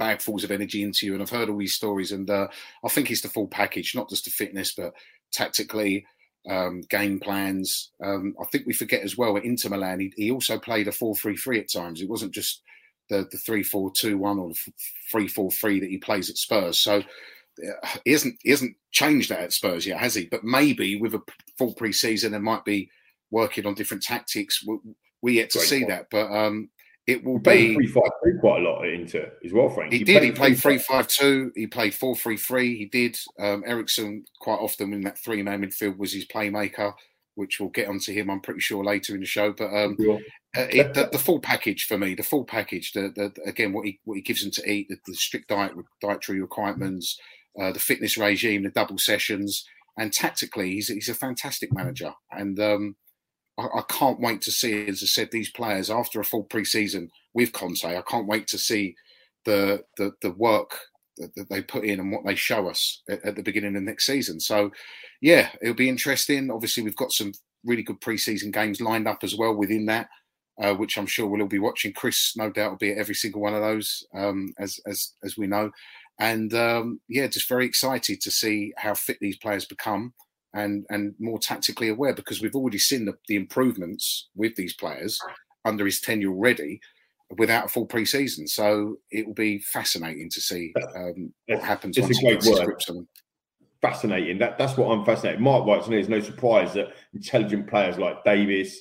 bagfuls 0.00 0.44
of 0.44 0.50
energy 0.50 0.82
into 0.82 1.06
you. 1.06 1.12
And 1.14 1.22
I've 1.22 1.30
heard 1.30 1.48
all 1.48 1.58
these 1.58 1.74
stories, 1.74 2.12
and 2.12 2.28
uh, 2.28 2.48
I 2.84 2.88
think 2.88 3.10
it's 3.10 3.22
the 3.22 3.28
full 3.28 3.48
package, 3.48 3.94
not 3.94 4.10
just 4.10 4.24
the 4.24 4.30
fitness, 4.30 4.74
but 4.74 4.94
tactically, 5.32 6.06
um, 6.48 6.82
game 6.88 7.20
plans. 7.20 7.90
Um, 8.02 8.34
I 8.40 8.44
think 8.46 8.66
we 8.66 8.72
forget 8.72 9.02
as 9.02 9.16
well 9.16 9.36
at 9.36 9.44
Inter 9.44 9.68
Milan, 9.68 10.00
he, 10.00 10.12
he 10.16 10.30
also 10.30 10.58
played 10.58 10.88
a 10.88 10.92
4 10.92 11.14
3 11.14 11.36
3 11.36 11.60
at 11.60 11.72
times. 11.72 12.00
It 12.00 12.08
wasn't 12.08 12.32
just 12.32 12.62
the, 13.08 13.26
the 13.30 13.38
3 13.38 13.62
4 13.62 13.92
2 13.96 14.18
1 14.18 14.38
or 14.38 14.48
the 14.50 14.72
3 15.10 15.28
4 15.28 15.50
3 15.50 15.80
that 15.80 15.90
he 15.90 15.98
plays 15.98 16.30
at 16.30 16.36
Spurs. 16.36 16.78
So 16.78 17.02
he 18.04 18.12
hasn't, 18.12 18.36
he 18.42 18.50
hasn't 18.50 18.76
changed 18.92 19.30
that 19.30 19.40
at 19.40 19.52
Spurs 19.52 19.86
yet, 19.86 20.00
has 20.00 20.14
he? 20.14 20.26
But 20.26 20.44
maybe 20.44 21.00
with 21.00 21.14
a 21.14 21.22
full 21.58 21.74
pre 21.74 21.92
season, 21.92 22.32
there 22.32 22.40
might 22.40 22.64
be 22.64 22.90
working 23.30 23.66
on 23.66 23.74
different 23.74 24.02
tactics. 24.02 24.64
We, 24.66 24.78
we 25.22 25.32
yet 25.34 25.50
to 25.50 25.58
Great 25.58 25.68
see 25.68 25.80
point. 25.80 25.90
that. 25.90 26.06
But 26.10 26.30
um, 26.32 26.70
it 27.06 27.24
will 27.24 27.38
be 27.38 27.74
three 27.74 27.86
five 27.86 28.10
two 28.24 28.38
quite 28.40 28.60
a 28.60 28.68
lot 28.68 28.82
Inter 28.84 29.32
as 29.44 29.52
well, 29.52 29.68
Frank. 29.68 29.92
He, 29.92 29.98
he 29.98 30.04
did. 30.04 30.18
Played 30.18 30.24
he 30.24 30.32
played 30.32 30.58
three 30.58 30.78
five 30.78 31.06
two. 31.06 31.52
He 31.54 31.66
played 31.66 31.94
four 31.94 32.16
three 32.16 32.36
three. 32.36 32.76
He 32.76 32.86
did. 32.86 33.16
Um, 33.38 33.62
Eriksen 33.66 34.24
quite 34.40 34.58
often 34.58 34.92
in 34.92 35.02
that 35.02 35.18
three 35.18 35.42
man 35.42 35.62
midfield 35.62 35.98
was 35.98 36.12
his 36.12 36.26
playmaker, 36.26 36.92
which 37.36 37.60
we'll 37.60 37.68
get 37.68 37.88
onto 37.88 38.12
him. 38.12 38.28
I'm 38.28 38.40
pretty 38.40 38.60
sure 38.60 38.84
later 38.84 39.14
in 39.14 39.20
the 39.20 39.26
show. 39.26 39.52
But 39.52 39.72
um, 39.72 39.96
uh, 40.00 40.66
it, 40.70 40.94
the, 40.94 41.08
the, 41.12 41.18
full 41.18 41.38
package 41.38 41.84
for 41.84 41.96
me, 41.96 42.14
the 42.14 42.24
full 42.24 42.44
package. 42.44 42.92
The, 42.92 43.12
the, 43.14 43.32
again, 43.48 43.72
what 43.72 43.86
he 43.86 44.00
what 44.04 44.16
he 44.16 44.22
gives 44.22 44.42
them 44.42 44.50
to 44.52 44.68
eat, 44.68 44.88
the, 44.88 44.96
the 45.06 45.14
strict 45.14 45.48
diet 45.48 45.74
dietary 46.02 46.40
requirements, 46.40 47.20
uh, 47.60 47.72
the 47.72 47.78
fitness 47.78 48.18
regime, 48.18 48.62
the 48.62 48.70
double 48.70 48.98
sessions, 48.98 49.64
and 49.98 50.12
tactically, 50.12 50.72
he's 50.72 50.88
he's 50.88 51.08
a 51.08 51.14
fantastic 51.14 51.72
manager. 51.72 52.12
And 52.30 52.58
um, 52.60 52.96
I, 53.58 53.64
I, 53.64 53.82
can't 53.88 54.20
wait 54.20 54.42
to 54.42 54.52
see, 54.52 54.86
as 54.86 55.02
I 55.02 55.06
said, 55.06 55.30
these 55.30 55.50
players 55.50 55.90
after 55.90 56.20
a 56.20 56.24
full 56.24 56.44
pre-season 56.44 57.10
with 57.34 57.52
Conte. 57.52 57.84
I 57.84 58.02
can't 58.02 58.26
wait 58.26 58.46
to 58.48 58.58
see 58.58 58.94
the 59.44 59.84
the, 59.96 60.12
the 60.20 60.32
work 60.32 60.78
that, 61.16 61.34
that 61.36 61.48
they 61.48 61.62
put 61.62 61.84
in 61.84 61.98
and 61.98 62.12
what 62.12 62.26
they 62.26 62.34
show 62.34 62.68
us 62.68 63.02
at, 63.08 63.24
at, 63.24 63.36
the 63.36 63.42
beginning 63.42 63.74
of 63.76 63.82
next 63.82 64.04
season. 64.04 64.38
So, 64.38 64.70
yeah, 65.22 65.48
it'll 65.62 65.74
be 65.74 65.88
interesting. 65.88 66.50
Obviously, 66.50 66.82
we've 66.82 66.94
got 66.94 67.12
some 67.12 67.32
really 67.64 67.82
good 67.82 68.00
pre-season 68.02 68.50
games 68.50 68.82
lined 68.82 69.08
up 69.08 69.20
as 69.22 69.34
well 69.34 69.54
within 69.54 69.86
that. 69.86 70.08
Uh, 70.58 70.72
which 70.72 70.96
I'm 70.96 71.04
sure 71.04 71.26
we'll 71.26 71.42
all 71.42 71.48
be 71.48 71.58
watching. 71.58 71.92
Chris, 71.92 72.32
no 72.34 72.48
doubt, 72.50 72.70
will 72.70 72.78
be 72.78 72.90
at 72.90 72.96
every 72.96 73.14
single 73.14 73.42
one 73.42 73.52
of 73.52 73.60
those, 73.60 74.06
um, 74.14 74.54
as 74.58 74.80
as 74.86 75.12
as 75.22 75.36
we 75.36 75.46
know. 75.46 75.70
And 76.18 76.54
um, 76.54 77.00
yeah, 77.08 77.26
just 77.26 77.48
very 77.48 77.66
excited 77.66 78.20
to 78.22 78.30
see 78.30 78.72
how 78.76 78.94
fit 78.94 79.18
these 79.20 79.36
players 79.36 79.64
become 79.64 80.14
and 80.54 80.86
and 80.88 81.14
more 81.18 81.38
tactically 81.38 81.88
aware 81.88 82.14
because 82.14 82.40
we've 82.40 82.56
already 82.56 82.78
seen 82.78 83.04
the, 83.04 83.14
the 83.28 83.36
improvements 83.36 84.28
with 84.34 84.56
these 84.56 84.74
players 84.74 85.20
under 85.64 85.84
his 85.84 86.00
tenure 86.00 86.30
already 86.30 86.80
without 87.38 87.66
a 87.66 87.68
full 87.68 87.86
pre-season. 87.86 88.46
So 88.46 88.96
it 89.10 89.26
will 89.26 89.34
be 89.34 89.58
fascinating 89.58 90.30
to 90.30 90.40
see 90.40 90.72
um, 90.96 91.32
what 91.46 91.62
happens 91.62 91.96
it's 91.96 92.04
once 92.04 92.18
he 92.18 92.28
gets 92.28 92.46
his 92.46 92.60
grips 92.60 92.88
on 92.88 92.96
them. 92.96 93.08
Fascinating. 93.82 94.38
That 94.38 94.56
that's 94.58 94.76
what 94.76 94.90
I'm 94.90 95.04
fascinated. 95.04 95.40
Mark 95.40 95.66
writes, 95.66 95.86
and 95.86 95.94
there's 95.94 96.08
no 96.08 96.20
surprise 96.20 96.72
that 96.74 96.94
intelligent 97.12 97.68
players 97.68 97.98
like 97.98 98.24
Davies, 98.24 98.80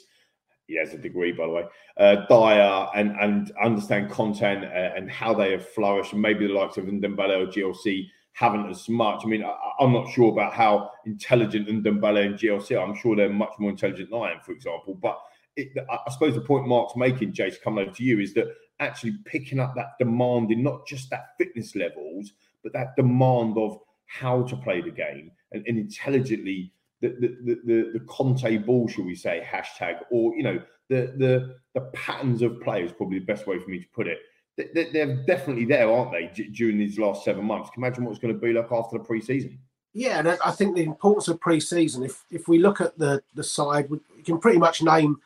he 0.67 0.77
has 0.77 0.93
a 0.93 0.97
degree 0.97 1.31
by 1.31 1.45
the 1.45 1.51
way, 1.51 1.63
uh, 1.97 2.15
Dier, 2.27 2.87
and 2.95 3.11
and 3.19 3.51
understand 3.63 4.09
Conte 4.09 4.41
and, 4.41 4.65
uh, 4.65 4.95
and 4.95 5.09
how 5.09 5.33
they 5.33 5.51
have 5.51 5.67
flourished, 5.69 6.13
maybe 6.13 6.47
the 6.47 6.53
likes 6.53 6.77
of 6.77 6.85
Ndombele 6.85 7.43
or 7.43 7.47
GLC 7.47 8.07
haven't 8.33 8.69
as 8.69 8.89
much. 8.89 9.21
I 9.23 9.27
mean, 9.27 9.43
I, 9.43 9.55
am 9.79 9.93
not 9.93 10.11
sure 10.11 10.31
about 10.31 10.53
how 10.53 10.91
intelligent 11.05 11.69
Ndombele 11.69 12.25
and 12.25 12.35
GLC 12.35 12.77
are. 12.77 12.85
I'm 12.85 12.95
sure 12.95 13.15
they're 13.15 13.29
much 13.29 13.53
more 13.59 13.69
intelligent 13.69 14.09
than 14.09 14.19
I 14.19 14.33
am, 14.33 14.41
for 14.41 14.51
example. 14.51 14.93
But 15.01 15.17
it, 15.55 15.69
I 15.89 16.11
suppose 16.11 16.35
the 16.35 16.41
point 16.41 16.67
Mark's 16.67 16.97
making, 16.97 17.31
Jace, 17.31 17.61
coming 17.61 17.85
over 17.85 17.95
to 17.95 18.03
you, 18.03 18.19
is 18.19 18.33
that 18.33 18.47
actually 18.81 19.17
picking 19.23 19.59
up 19.59 19.73
that 19.75 19.93
demand 19.99 20.51
in 20.51 20.63
not 20.63 20.85
just 20.85 21.09
that 21.11 21.29
fitness 21.37 21.75
levels, 21.77 22.33
but 22.61 22.73
that 22.73 22.95
demand 22.97 23.57
of 23.57 23.79
how 24.07 24.43
to 24.43 24.57
play 24.57 24.81
the 24.81 24.91
game 24.91 25.31
and, 25.53 25.65
and 25.65 25.77
intelligently 25.77 26.73
the, 27.01 27.09
the, 27.09 27.59
the, 27.65 27.91
the 27.93 28.05
Conte 28.07 28.57
ball, 28.57 28.87
shall 28.87 29.05
we 29.05 29.15
say, 29.15 29.45
hashtag, 29.45 30.01
or, 30.11 30.35
you 30.35 30.43
know, 30.43 30.59
the, 30.89 31.13
the, 31.17 31.55
the 31.73 31.81
patterns 31.91 32.41
of 32.41 32.61
play 32.61 32.83
is 32.83 32.91
probably 32.91 33.19
the 33.19 33.25
best 33.25 33.47
way 33.47 33.59
for 33.59 33.69
me 33.69 33.79
to 33.79 33.87
put 33.93 34.07
it 34.07 34.19
they're 34.57 35.23
definitely 35.25 35.65
there, 35.65 35.91
aren't 35.91 36.11
they, 36.11 36.31
during 36.51 36.77
these 36.77 36.97
last 36.97 37.25
seven 37.25 37.43
months? 37.43 37.69
Can 37.71 37.81
you 37.81 37.87
imagine 37.87 38.05
what 38.05 38.11
it's 38.11 38.19
going 38.19 38.33
to 38.33 38.39
be 38.39 38.53
like 38.53 38.71
after 38.71 38.97
the 38.97 39.03
pre-season? 39.03 39.59
Yeah, 39.93 40.19
and 40.19 40.27
I 40.43 40.51
think 40.51 40.75
the 40.75 40.83
importance 40.83 41.27
of 41.27 41.39
pre-season. 41.39 42.03
If 42.03 42.25
if 42.29 42.47
we 42.49 42.59
look 42.59 42.81
at 42.81 42.97
the 42.97 43.23
the 43.33 43.43
side, 43.43 43.89
we 43.89 43.99
can 44.25 44.39
pretty 44.39 44.59
much 44.59 44.81
name 44.81 45.17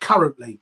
currently 0.00 0.60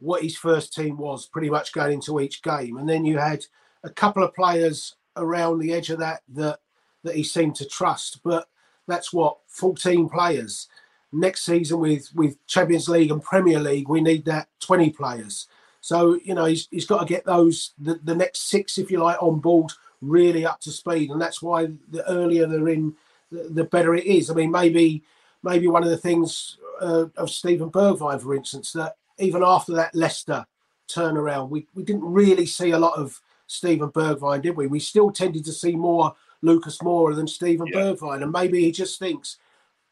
what 0.00 0.22
his 0.22 0.36
first 0.36 0.74
team 0.74 0.96
was, 0.96 1.26
pretty 1.26 1.50
much 1.50 1.72
going 1.72 1.94
into 1.94 2.20
each 2.20 2.42
game, 2.42 2.78
and 2.78 2.88
then 2.88 3.04
you 3.04 3.18
had 3.18 3.44
a 3.84 3.90
couple 3.90 4.24
of 4.24 4.34
players 4.34 4.96
around 5.16 5.58
the 5.58 5.72
edge 5.72 5.90
of 5.90 6.00
that 6.00 6.22
that 6.30 6.58
that 7.04 7.14
he 7.14 7.22
seemed 7.22 7.54
to 7.56 7.64
trust. 7.64 8.20
But 8.24 8.48
that's 8.90 9.12
what 9.12 9.38
fourteen 9.46 10.08
players. 10.08 10.68
Next 11.12 11.44
season 11.44 11.80
with 11.80 12.08
with 12.14 12.44
Champions 12.46 12.88
League 12.88 13.10
and 13.10 13.22
Premier 13.22 13.60
League, 13.60 13.88
we 13.88 14.00
need 14.00 14.24
that 14.26 14.48
twenty 14.60 14.90
players. 14.90 15.48
So 15.80 16.18
you 16.24 16.34
know 16.34 16.44
he's, 16.44 16.68
he's 16.70 16.86
got 16.86 17.00
to 17.00 17.06
get 17.06 17.24
those 17.24 17.72
the, 17.78 17.98
the 18.04 18.14
next 18.14 18.50
six, 18.50 18.78
if 18.78 18.90
you 18.90 18.98
like, 18.98 19.22
on 19.22 19.40
board 19.40 19.72
really 20.00 20.46
up 20.46 20.60
to 20.60 20.70
speed, 20.70 21.10
and 21.10 21.20
that's 21.20 21.42
why 21.42 21.68
the 21.90 22.08
earlier 22.10 22.46
they're 22.46 22.68
in, 22.68 22.94
the, 23.30 23.64
better 23.64 23.94
it 23.94 24.06
is. 24.06 24.30
I 24.30 24.34
mean, 24.34 24.50
maybe 24.50 25.02
maybe 25.42 25.66
one 25.66 25.82
of 25.82 25.90
the 25.90 25.96
things 25.96 26.58
uh, 26.80 27.06
of 27.16 27.30
Steven 27.30 27.70
Bergwijn, 27.70 28.20
for 28.20 28.34
instance, 28.34 28.72
that 28.72 28.96
even 29.18 29.42
after 29.44 29.74
that 29.74 29.94
Leicester 29.94 30.46
turnaround, 30.88 31.50
we, 31.50 31.66
we 31.74 31.82
didn't 31.82 32.04
really 32.04 32.46
see 32.46 32.70
a 32.70 32.78
lot 32.78 32.98
of 32.98 33.20
Steven 33.46 33.90
Bergwijn, 33.90 34.42
did 34.42 34.56
we? 34.56 34.66
We 34.66 34.80
still 34.80 35.10
tended 35.10 35.44
to 35.44 35.52
see 35.52 35.76
more 35.76 36.14
Lucas 36.42 36.78
Moura 36.78 37.14
than 37.14 37.26
Steven 37.26 37.66
yeah. 37.66 37.80
Bergwijn, 37.80 38.22
and 38.22 38.32
maybe 38.32 38.60
he 38.60 38.72
just 38.72 38.98
thinks 38.98 39.38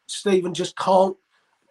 Steven 0.07 0.53
just 0.53 0.75
can't 0.77 1.15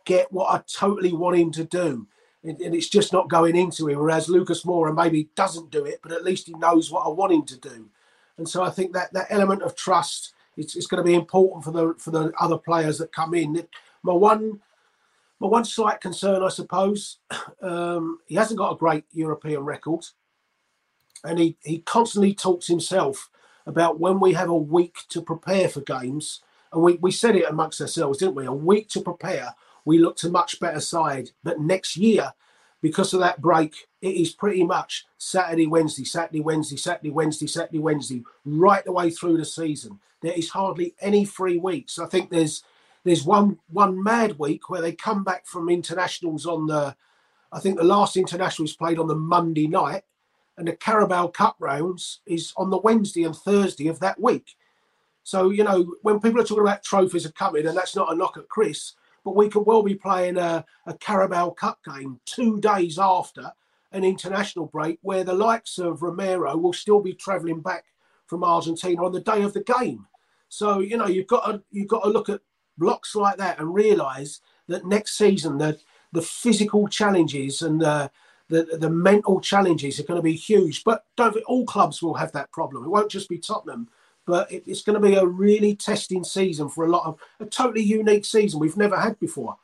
get 0.05 0.31
what 0.33 0.51
I 0.51 0.63
totally 0.73 1.13
want 1.13 1.37
him 1.37 1.51
to 1.53 1.65
do 1.65 2.07
and, 2.45 2.61
and 2.61 2.75
it's 2.75 2.89
just 2.89 3.13
not 3.13 3.29
going 3.29 3.57
into 3.57 3.89
him. 3.89 3.99
Whereas 3.99 4.29
Lucas 4.29 4.65
Moura 4.65 4.95
maybe 4.95 5.29
doesn't 5.35 5.71
do 5.71 5.85
it, 5.85 6.01
but 6.03 6.13
at 6.13 6.25
least 6.25 6.47
he 6.47 6.55
knows 6.55 6.91
what 6.91 7.07
I 7.07 7.09
want 7.09 7.33
him 7.33 7.45
to 7.47 7.59
do. 7.59 7.89
And 8.37 8.49
so 8.49 8.63
I 8.63 8.71
think 8.71 8.93
that 8.93 9.13
that 9.13 9.27
element 9.31 9.63
of 9.63 9.75
trust 9.75 10.35
is, 10.57 10.77
is 10.77 10.87
going 10.87 11.03
to 11.03 11.09
be 11.09 11.15
important 11.15 11.65
for 11.65 11.73
the 11.73 11.95
for 11.99 12.11
the 12.11 12.33
other 12.41 12.57
players 12.57 12.99
that 12.99 13.13
come 13.13 13.35
in. 13.35 13.67
My 14.03 14.13
one 14.13 14.61
my 15.41 15.49
one 15.49 15.65
slight 15.65 16.01
concern, 16.01 16.43
I 16.43 16.49
suppose, 16.49 17.19
um, 17.63 18.19
he 18.27 18.35
hasn't 18.35 18.59
got 18.59 18.73
a 18.73 18.79
great 18.79 19.05
European 19.13 19.65
record, 19.65 20.05
and 21.25 21.39
he 21.39 21.57
he 21.63 21.81
constantly 21.81 22.35
talks 22.35 22.67
himself 22.69 23.31
about 23.69 24.01
when 24.01 24.19
we 24.19 24.33
have 24.33 24.49
a 24.49 24.57
week 24.57 24.99
to 25.11 25.23
prepare 25.23 25.69
for 25.69 25.81
games, 25.83 26.41
and 26.73 26.83
we, 26.83 26.95
we 26.95 27.13
said 27.13 27.37
it 27.37 27.49
amongst 27.49 27.81
ourselves, 27.81 28.19
didn't 28.19 28.35
we? 28.35 28.47
A 28.47 28.53
week 28.53 28.89
to 28.91 29.01
prepare 29.01 29.55
we 29.89 29.99
looked 29.99 30.23
a 30.25 30.29
much 30.29 30.61
better 30.61 30.81
side. 30.81 31.31
But 31.43 31.61
next 31.61 31.97
year, 31.97 32.35
because 32.83 33.15
of 33.15 33.21
that 33.21 33.41
break, 33.41 33.75
it 34.03 34.15
is 34.15 34.35
pretty 34.35 34.63
much 34.63 35.07
Saturday, 35.17 35.67
Wednesday, 35.67 36.05
Saturday, 36.05 36.41
Wednesday, 36.41 36.77
Saturday, 36.77 37.09
Wednesday, 37.09 37.47
Saturday, 37.47 37.79
Wednesday, 37.79 38.23
right 38.45 38.85
the 38.85 38.93
way 38.93 39.09
through 39.09 39.39
the 39.39 39.47
season. 39.47 39.99
There 40.21 40.35
is 40.35 40.51
hardly 40.51 40.95
any 41.01 41.25
free 41.25 41.57
weeks. 41.57 41.99
I 41.99 42.05
think 42.05 42.29
there's 42.29 42.63
there's 43.03 43.25
one 43.25 43.61
one 43.71 44.03
mad 44.03 44.39
week 44.39 44.69
where 44.69 44.83
they 44.83 44.93
come 44.93 45.25
back 45.25 45.47
from 45.47 45.71
internationals 45.71 46.45
on 46.45 46.67
the 46.67 46.95
I 47.51 47.61
think 47.61 47.79
the 47.79 47.85
last 47.85 48.19
international 48.19 48.67
is 48.67 48.77
played 48.77 48.99
on 48.99 49.07
the 49.07 49.15
Monday 49.15 49.69
night, 49.69 50.03
and 50.59 50.69
the 50.69 50.77
Carabao 50.77 51.29
Cup 51.29 51.57
rounds 51.61 52.21
is 52.27 52.53
on 52.57 52.69
the 52.69 52.79
Wednesday 52.79 53.25
and 53.25 53.35
Thursday 53.35 53.89
of 53.89 54.01
that 54.01 54.21
week. 54.21 54.57
So, 55.23 55.51
you 55.51 55.63
know, 55.63 55.95
when 56.03 56.21
people 56.21 56.41
are 56.41 56.45
talking 56.45 56.65
about 56.65 56.83
trophies 56.83 57.25
are 57.25 57.33
coming, 57.33 57.67
and 57.67 57.77
that's 57.77 57.95
not 57.95 58.13
a 58.13 58.17
knock 58.17 58.37
at 58.37 58.49
Chris, 58.49 58.95
but 59.25 59.37
we 59.37 59.49
could 59.49 59.67
well 59.67 59.83
be 59.83 59.95
playing 59.95 60.37
a, 60.37 60.65
a 60.87 60.95
Carabao 60.95 61.51
Cup 61.51 61.79
game 61.85 62.21
two 62.25 62.61
days 62.61 62.99
after 62.99 63.53
an 63.93 64.05
international 64.05 64.67
break 64.67 64.99
where 65.03 65.25
the 65.25 65.33
likes 65.33 65.79
of 65.79 66.03
Romero 66.03 66.57
will 66.57 66.73
still 66.73 67.01
be 67.01 67.15
travelling 67.15 67.61
back 67.61 67.85
from 68.27 68.45
Argentina 68.45 69.05
on 69.05 69.13
the 69.13 69.21
day 69.21 69.43
of 69.43 69.53
the 69.55 69.63
game. 69.63 70.07
So, 70.49 70.81
you 70.81 70.97
know, 70.97 71.07
you've 71.07 71.27
got 71.27 71.47
to 71.47 71.63
you've 71.71 71.89
got 71.89 72.05
to 72.05 72.11
look 72.11 72.29
at 72.29 72.41
blocks 72.77 73.15
like 73.15 73.37
that 73.37 73.59
and 73.59 73.75
realise 73.75 74.41
that 74.67 74.87
next 74.87 75.17
season 75.17 75.59
the 75.59 75.79
the 76.13 76.23
physical 76.23 76.89
challenges 76.89 77.61
and 77.63 77.81
the, 77.81 78.11
the 78.49 78.79
the 78.81 78.91
mental 78.91 79.41
challenges 79.41 80.01
are 80.01 80.05
going 80.05 80.19
to 80.19 80.23
be 80.23 80.35
huge. 80.35 80.85
But 80.85 81.05
don't 81.17 81.33
think 81.33 81.49
all 81.49 81.67
clubs 81.67 82.03
will 82.03 82.15
have 82.15 82.33
that 82.33 82.51
problem. 82.53 82.85
It 82.85 82.89
won't 82.89 83.11
just 83.11 83.29
be 83.29 83.39
Tottenham 83.39 83.89
but 84.29 84.53
it, 84.53 84.63
it's 84.67 84.83
going 84.83 85.01
to 85.01 85.09
be 85.09 85.17
a 85.17 85.25
really 85.25 85.75
testing 85.75 86.23
season 86.23 86.69
for 86.69 86.85
a 86.85 86.91
lot 86.91 87.07
of 87.07 87.19
a 87.41 87.47
totally 87.47 87.83
unique 87.83 88.27
season 88.27 88.61
we've 88.61 88.77
never 88.77 89.01
had 89.01 89.19
before. 89.19 89.57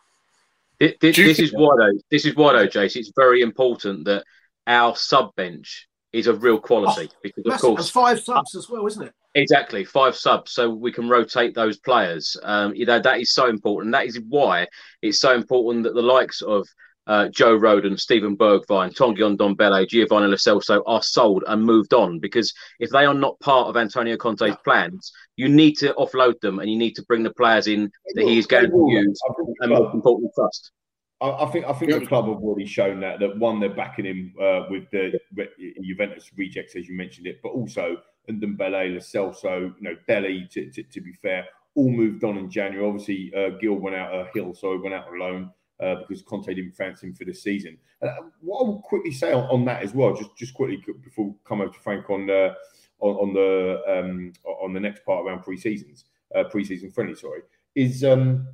this 0.81 1.39
is 1.39 1.53
why 1.53 1.77
though. 1.77 1.99
This 2.11 2.25
is 2.25 2.35
why 2.35 2.55
though, 2.55 2.67
Jace. 2.67 2.97
It's 2.97 3.13
very 3.15 3.43
important 3.43 4.07
that 4.07 4.25
our 4.67 4.97
sub 4.97 5.37
bench 5.37 5.87
is 6.15 6.27
of 6.27 6.43
real 6.43 6.59
quality 6.59 7.11
Oh, 7.13 7.17
because, 7.23 7.45
of 7.45 7.51
Massive. 7.51 7.69
And 7.69 7.77
course, 7.77 7.91
five 7.91 8.21
subs 8.21 8.55
as 8.55 8.71
well, 8.71 8.87
isn't 8.87 9.03
it? 9.03 9.13
Exactly, 9.35 9.85
five 9.85 10.17
subs, 10.17 10.53
so 10.53 10.71
we 10.71 10.93
can 10.93 11.11
rotate 11.11 11.55
those 11.55 11.79
players. 11.79 12.35
Um, 12.43 12.75
you 12.75 12.87
know 12.87 13.01
that 13.01 13.21
is 13.21 13.35
so 13.35 13.49
important. 13.49 13.93
That 13.93 14.07
is 14.07 14.19
why 14.29 14.67
it's 15.03 15.21
so 15.21 15.35
important 15.35 15.85
that 15.85 15.95
the 15.95 16.03
likes 16.03 16.41
of 16.41 16.67
uh, 17.07 17.29
Joe 17.29 17.59
Rodon, 17.59 17.99
Steven 17.99 18.37
Bergwijn, 18.37 18.95
Tanguy 18.95 19.37
Ndombele, 19.37 19.87
Giovani 19.89 20.29
Lo 20.29 20.37
Celso 20.37 20.83
are 20.87 21.03
sold 21.03 21.45
and 21.47 21.63
moved 21.63 21.93
on. 21.93 22.19
Because 22.19 22.53
if 22.81 22.91
they 22.91 23.05
are 23.05 23.15
not 23.15 23.39
part 23.41 23.69
of 23.69 23.77
Antonio 23.77 24.17
Conte's 24.17 24.57
plans, 24.65 25.13
you 25.37 25.49
need 25.49 25.77
to 25.79 25.93
offload 25.95 26.41
them 26.41 26.59
and 26.59 26.71
you 26.71 26.79
need 26.79 26.95
to 26.97 27.03
bring 27.05 27.23
the 27.23 27.35
players 27.35 27.67
in 27.67 27.91
that 28.15 28.25
he 28.25 28.39
is 28.39 28.47
going 28.47 28.71
to 28.71 28.87
use 28.89 29.21
and 29.61 29.73
most 29.73 29.95
importantly 29.95 30.31
trust. 30.35 30.73
I, 31.21 31.31
I 31.31 31.47
think 31.51 31.67
I 31.67 31.73
think 31.73 31.93
the 31.93 32.07
club 32.07 32.27
have 32.27 32.39
already 32.39 32.67
shown 32.67 33.01
that 33.01 33.21
that 33.21 33.39
one 33.39 33.61
they're 33.61 33.75
backing 33.75 34.05
him 34.05 34.35
uh, 34.41 34.63
with 34.69 34.91
the 34.91 35.19
Re- 35.35 35.75
Juventus 35.83 36.31
rejects 36.37 36.77
as 36.77 36.89
you 36.89 36.97
mentioned 36.97 37.27
it, 37.27 37.41
but 37.43 37.51
also 37.51 37.97
Ndombele, 38.29 38.95
Lo 38.95 38.99
Celso, 38.99 39.75
you 39.79 39.83
know 39.83 39.97
Dele. 40.09 40.49
To, 40.53 40.71
to, 40.71 40.83
to 40.83 41.01
be 41.01 41.13
fair, 41.13 41.47
all 41.75 41.91
moved 41.91 42.25
on 42.25 42.37
in 42.37 42.51
January. 42.51 42.87
Obviously, 42.87 43.33
uh, 43.37 43.51
Gil 43.61 43.75
went 43.75 43.97
out 43.97 44.13
a 44.13 44.29
hill, 44.35 44.55
so 44.55 44.73
he 44.73 44.79
went 44.79 44.95
out 44.95 45.13
alone 45.13 45.51
uh, 45.85 45.97
because 45.97 46.23
Conte 46.23 46.47
didn't 46.47 46.73
fancy 46.73 47.07
him 47.07 47.15
for 47.15 47.25
the 47.25 47.35
season. 47.35 47.77
Uh, 48.03 48.09
what 48.41 48.61
I 48.61 48.67
will 48.67 48.83
quickly 48.83 49.13
say 49.13 49.33
on, 49.33 49.45
on 49.45 49.65
that 49.67 49.83
as 49.83 49.93
well, 49.93 50.15
just 50.15 50.37
just 50.37 50.55
quickly 50.55 50.83
before 51.03 51.27
we 51.27 51.35
come 51.45 51.61
over 51.61 51.73
to 51.73 51.81
Frank 51.81 52.09
on 52.11 52.27
the 52.27 52.55
on, 53.01 53.15
on 53.17 53.35
the 53.35 53.83
um, 53.87 54.33
on 54.45 54.73
the 54.73 54.81
next 54.81 55.05
part 55.05 55.27
around 55.27 55.43
pre-seasons, 55.43 56.07
uh, 56.35 56.45
pre-season 56.45 56.91
friendly, 56.91 57.15
sorry, 57.15 57.41
is 57.75 58.03
um, 58.05 58.47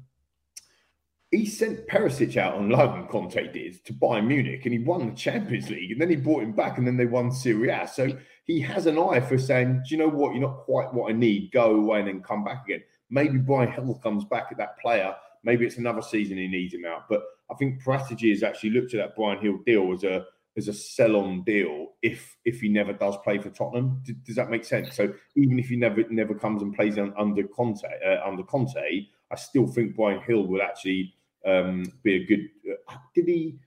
he 1.31 1.47
sent 1.47 1.87
Perisic 1.87 2.37
out 2.37 2.55
on 2.55 2.71
loan, 2.71 3.07
Conte 3.07 3.53
did, 3.53 3.85
to 3.85 3.93
Bayern 3.93 4.27
Munich, 4.27 4.63
and 4.65 4.73
he 4.73 4.81
won 4.81 5.11
the 5.11 5.15
Champions 5.15 5.71
League, 5.71 5.93
and 5.93 6.01
then 6.01 6.11
he 6.11 6.17
brought 6.17 6.43
him 6.43 6.53
back, 6.53 6.79
and 6.79 6.87
then 6.87 6.97
they 6.97 7.07
won 7.07 7.31
Serie 7.31 7.71
A. 7.71 7.87
So 7.87 8.09
he 8.45 8.61
has 8.61 8.87
an 8.87 8.99
eye 8.99 9.21
for 9.21 9.39
saying, 9.39 9.83
do 9.89 9.95
you 9.95 9.97
know 9.97 10.09
what, 10.09 10.33
you're 10.33 10.41
not 10.43 10.65
quite 10.65 10.93
what 10.93 11.11
I 11.11 11.15
need, 11.15 11.53
go 11.53 11.77
away 11.77 12.01
and 12.01 12.09
then 12.09 12.23
come 12.23 12.43
back 12.43 12.65
again. 12.65 12.83
Maybe 13.11 13.39
Bryan 13.39 13.73
Gil 13.75 13.95
comes 13.95 14.25
back 14.25 14.49
at 14.51 14.59
that 14.59 14.79
player. 14.81 15.15
Maybe 15.43 15.67
it's 15.67 15.79
another 15.79 16.03
season 16.03 16.37
he 16.37 16.49
needs 16.49 16.75
him 16.75 16.85
out. 16.85 17.09
But 17.09 17.23
I 17.51 17.55
think 17.55 17.83
Paratici 17.83 18.31
has 18.31 18.43
actually 18.43 18.71
looked 18.71 18.95
at 18.95 18.99
that 18.99 19.17
Bryan 19.17 19.43
Gil 19.43 19.59
deal 19.65 19.93
as 19.93 20.05
a 20.05 20.27
as 20.57 20.69
a 20.69 20.73
sell-on 20.73 21.43
deal 21.45 21.93
if 22.03 22.37
if 22.45 22.61
he 22.61 22.69
never 22.69 22.93
does 22.93 23.17
play 23.25 23.39
for 23.39 23.51
Tottenham. 23.51 24.03
D- 24.05 24.17
does 24.25 24.37
that 24.37 24.51
make 24.51 24.65
sense? 24.65 24.95
So 24.95 25.13
even 25.37 25.59
if 25.59 25.69
he 25.69 25.77
never 25.77 26.05
never 26.11 26.35
comes 26.35 26.63
and 26.63 26.75
plays 26.75 26.99
un, 26.99 27.15
under 27.17 27.45
Conte 27.45 27.85
uh, 27.85 28.27
under 28.27 28.43
Conte, 28.43 29.07
I 29.31 29.37
still 29.37 29.67
think 29.67 29.97
Bryan 29.97 30.23
Gil 30.27 30.47
will 30.47 30.63
actually 30.63 31.15
um, 31.47 31.85
be 32.03 32.17
a 32.17 32.25
good. 32.25 32.49
Uh, 32.89 32.97
did 33.15 33.29
he? 33.29 33.59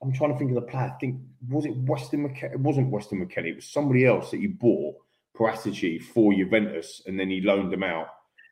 I'm 0.00 0.12
trying 0.12 0.32
to 0.32 0.38
think 0.38 0.50
of 0.50 0.54
the 0.54 0.62
player. 0.62 0.92
I 0.94 0.98
think 0.98 1.20
was 1.48 1.66
it 1.66 1.76
Weston 1.76 2.28
McKennie? 2.28 2.52
It 2.52 2.60
wasn't 2.60 2.90
Weston 2.90 3.24
McKennie. 3.24 3.50
It 3.50 3.56
was 3.56 3.66
somebody 3.66 4.06
else 4.06 4.30
that 4.30 4.40
you 4.40 4.50
bought 4.50 4.94
Paratici 5.36 6.00
for 6.00 6.32
Juventus, 6.32 7.02
and 7.06 7.18
then 7.18 7.30
he 7.30 7.40
loaned 7.40 7.72
them 7.72 7.82
out, 7.82 8.08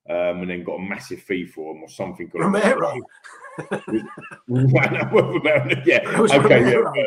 um, 0.09 0.42
and 0.42 0.50
then 0.50 0.64
got 0.64 0.74
a 0.74 0.82
massive 0.82 1.20
fee 1.20 1.46
for 1.46 1.74
him 1.74 1.82
or 1.82 1.88
something. 1.88 2.30
Romero. 2.34 3.00
yeah. 5.84 6.00
Okay. 6.16 6.62
Romero. 6.62 6.92
Yeah. 6.94 7.04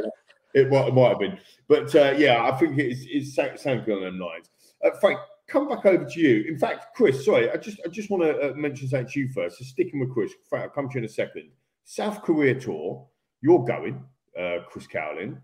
It 0.55 0.69
might, 0.69 0.87
it 0.87 0.93
might 0.95 1.09
have 1.09 1.19
been, 1.19 1.37
but 1.67 1.93
uh, 1.93 2.15
yeah, 2.17 2.43
I 2.43 2.57
think 2.57 2.79
it's 2.79 3.01
it's 3.07 3.35
something 3.61 3.93
on 3.93 4.01
them 4.01 4.19
lines. 4.19 4.49
Uh, 4.83 4.89
Frank, 4.99 5.19
come 5.47 5.67
back 5.69 5.85
over 5.85 6.05
to 6.05 6.19
you. 6.19 6.45
In 6.47 6.57
fact, 6.57 6.87
Chris, 6.95 7.23
sorry, 7.23 7.51
I 7.51 7.57
just 7.57 7.79
I 7.85 7.89
just 7.89 8.09
want 8.09 8.23
to 8.23 8.49
uh, 8.49 8.53
mention 8.55 8.87
something 8.87 9.11
to 9.11 9.19
you 9.19 9.29
first. 9.29 9.59
So 9.59 9.65
sticking 9.65 9.99
with 9.99 10.11
Chris, 10.11 10.33
Frank, 10.49 10.63
I'll 10.63 10.69
come 10.71 10.89
to 10.89 10.95
you 10.95 10.99
in 10.99 11.05
a 11.05 11.09
second. 11.09 11.51
South 11.85 12.23
Korea 12.23 12.59
tour, 12.59 13.07
you're 13.41 13.63
going, 13.63 14.03
uh, 14.39 14.57
Chris 14.69 14.87
Cowlin. 14.87 15.39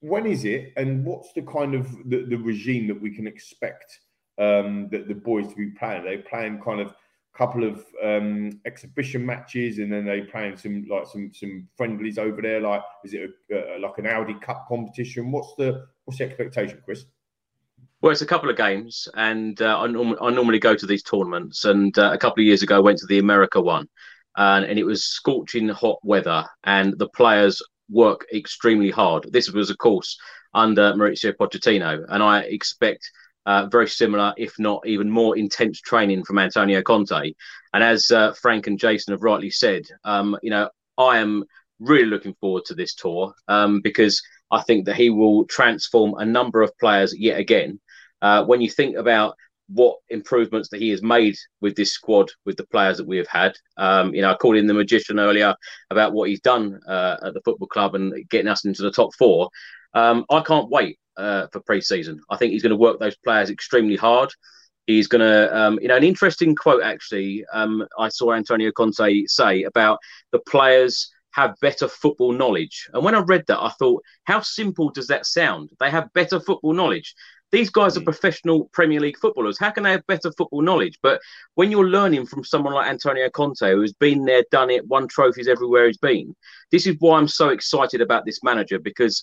When 0.00 0.26
is 0.26 0.44
it, 0.44 0.72
and 0.76 1.04
what's 1.04 1.32
the 1.32 1.42
kind 1.42 1.74
of 1.74 1.90
the, 2.08 2.24
the 2.24 2.36
regime 2.36 2.86
that 2.88 3.00
we 3.00 3.14
can 3.14 3.26
expect 3.26 4.00
um, 4.40 4.88
that 4.90 5.06
the 5.06 5.14
boys 5.14 5.48
to 5.48 5.54
be 5.54 5.70
playing? 5.70 6.04
they're 6.04 6.16
they 6.16 6.22
playing 6.22 6.60
kind 6.60 6.80
of 6.80 6.94
couple 7.36 7.64
of 7.64 7.84
um, 8.02 8.60
exhibition 8.66 9.24
matches, 9.24 9.78
and 9.78 9.92
then 9.92 10.04
they 10.04 10.22
playing 10.22 10.56
some 10.56 10.84
like 10.88 11.06
some 11.06 11.32
some 11.32 11.68
friendlies 11.76 12.18
over 12.18 12.42
there. 12.42 12.60
Like, 12.60 12.82
is 13.04 13.14
it 13.14 13.30
a, 13.52 13.78
like 13.78 13.98
an 13.98 14.06
Audi 14.06 14.34
Cup 14.40 14.66
competition? 14.68 15.30
What's 15.30 15.54
the 15.56 15.86
what's 16.04 16.18
the 16.18 16.24
expectation, 16.24 16.82
Chris? 16.84 17.04
Well, 18.02 18.12
it's 18.12 18.22
a 18.22 18.26
couple 18.26 18.50
of 18.50 18.56
games, 18.56 19.08
and 19.14 19.60
uh, 19.60 19.78
I, 19.78 19.86
norm- 19.86 20.16
I 20.20 20.30
normally 20.30 20.58
go 20.58 20.74
to 20.74 20.86
these 20.86 21.02
tournaments. 21.02 21.64
And 21.64 21.96
uh, 21.98 22.10
a 22.12 22.18
couple 22.18 22.40
of 22.40 22.46
years 22.46 22.62
ago, 22.62 22.76
I 22.76 22.80
went 22.80 22.98
to 22.98 23.06
the 23.06 23.18
America 23.18 23.60
one, 23.60 23.88
and, 24.36 24.64
and 24.64 24.78
it 24.78 24.84
was 24.84 25.04
scorching 25.04 25.68
hot 25.68 25.98
weather, 26.02 26.44
and 26.64 26.98
the 26.98 27.08
players 27.10 27.62
work 27.90 28.26
extremely 28.34 28.90
hard. 28.90 29.26
This 29.30 29.50
was, 29.50 29.68
of 29.68 29.78
course, 29.78 30.18
under 30.54 30.94
Mauricio 30.94 31.34
Pochettino, 31.34 32.04
and 32.08 32.22
I 32.22 32.40
expect 32.40 33.10
uh, 33.46 33.66
very 33.66 33.88
similar, 33.88 34.34
if 34.36 34.58
not 34.58 34.86
even 34.86 35.10
more 35.10 35.36
intense 35.36 35.80
training 35.80 36.24
from 36.24 36.38
Antonio 36.38 36.82
Conte. 36.82 37.32
And 37.72 37.82
as 37.82 38.10
uh, 38.10 38.32
Frank 38.34 38.66
and 38.66 38.78
Jason 38.78 39.12
have 39.12 39.22
rightly 39.22 39.50
said, 39.50 39.82
um, 40.04 40.36
you 40.42 40.50
know, 40.50 40.68
I 40.98 41.18
am 41.18 41.44
really 41.78 42.06
looking 42.06 42.34
forward 42.40 42.64
to 42.66 42.74
this 42.74 42.94
tour 42.94 43.34
um, 43.48 43.80
because 43.80 44.22
I 44.50 44.62
think 44.62 44.86
that 44.86 44.96
he 44.96 45.10
will 45.10 45.44
transform 45.46 46.14
a 46.14 46.24
number 46.24 46.62
of 46.62 46.76
players 46.78 47.14
yet 47.16 47.38
again. 47.38 47.80
Uh, 48.20 48.44
when 48.44 48.60
you 48.60 48.68
think 48.68 48.96
about 48.96 49.34
what 49.72 49.98
improvements 50.08 50.68
that 50.68 50.80
he 50.80 50.90
has 50.90 51.00
made 51.00 51.36
with 51.60 51.76
this 51.76 51.92
squad, 51.92 52.30
with 52.44 52.56
the 52.56 52.66
players 52.66 52.98
that 52.98 53.06
we 53.06 53.16
have 53.16 53.28
had, 53.28 53.54
um, 53.76 54.12
you 54.12 54.20
know, 54.20 54.32
I 54.32 54.34
called 54.34 54.56
in 54.56 54.66
the 54.66 54.74
magician 54.74 55.20
earlier 55.20 55.54
about 55.90 56.12
what 56.12 56.28
he's 56.28 56.40
done 56.40 56.80
uh, 56.88 57.16
at 57.24 57.34
the 57.34 57.40
football 57.44 57.68
club 57.68 57.94
and 57.94 58.28
getting 58.28 58.48
us 58.48 58.64
into 58.64 58.82
the 58.82 58.90
top 58.90 59.14
four. 59.14 59.48
Um, 59.94 60.24
I 60.28 60.40
can't 60.40 60.68
wait 60.68 60.98
uh, 61.20 61.46
for 61.52 61.60
pre-season. 61.60 62.20
I 62.30 62.36
think 62.36 62.52
he's 62.52 62.62
going 62.62 62.70
to 62.70 62.76
work 62.76 62.98
those 62.98 63.16
players 63.16 63.50
extremely 63.50 63.96
hard. 63.96 64.30
He's 64.86 65.06
going 65.06 65.20
to, 65.20 65.56
um, 65.56 65.78
you 65.80 65.88
know, 65.88 65.96
an 65.96 66.02
interesting 66.04 66.54
quote 66.56 66.82
actually. 66.82 67.44
Um, 67.52 67.86
I 67.98 68.08
saw 68.08 68.32
Antonio 68.32 68.72
Conte 68.72 69.26
say 69.26 69.62
about 69.64 69.98
the 70.32 70.40
players 70.40 71.10
have 71.32 71.54
better 71.60 71.86
football 71.86 72.32
knowledge, 72.32 72.88
and 72.92 73.04
when 73.04 73.14
I 73.14 73.20
read 73.20 73.44
that, 73.46 73.60
I 73.60 73.68
thought, 73.78 74.02
how 74.24 74.40
simple 74.40 74.90
does 74.90 75.06
that 75.06 75.26
sound? 75.26 75.70
They 75.78 75.90
have 75.90 76.12
better 76.12 76.40
football 76.40 76.72
knowledge. 76.72 77.14
These 77.52 77.70
guys 77.70 77.96
are 77.96 78.02
professional 78.02 78.70
Premier 78.72 79.00
League 79.00 79.18
footballers. 79.18 79.58
How 79.58 79.70
can 79.70 79.82
they 79.82 79.90
have 79.90 80.06
better 80.06 80.30
football 80.32 80.62
knowledge? 80.62 80.98
But 81.02 81.20
when 81.54 81.70
you're 81.70 81.88
learning 81.88 82.26
from 82.26 82.44
someone 82.44 82.74
like 82.74 82.88
Antonio 82.88 83.28
Conte, 83.28 83.72
who's 83.72 83.92
been 83.92 84.24
there, 84.24 84.44
done 84.52 84.70
it, 84.70 84.86
won 84.86 85.08
trophies 85.08 85.48
everywhere 85.48 85.86
he's 85.86 85.98
been, 85.98 86.34
this 86.70 86.86
is 86.86 86.96
why 87.00 87.18
I'm 87.18 87.28
so 87.28 87.48
excited 87.48 88.00
about 88.00 88.24
this 88.24 88.42
manager 88.44 88.78
because 88.78 89.22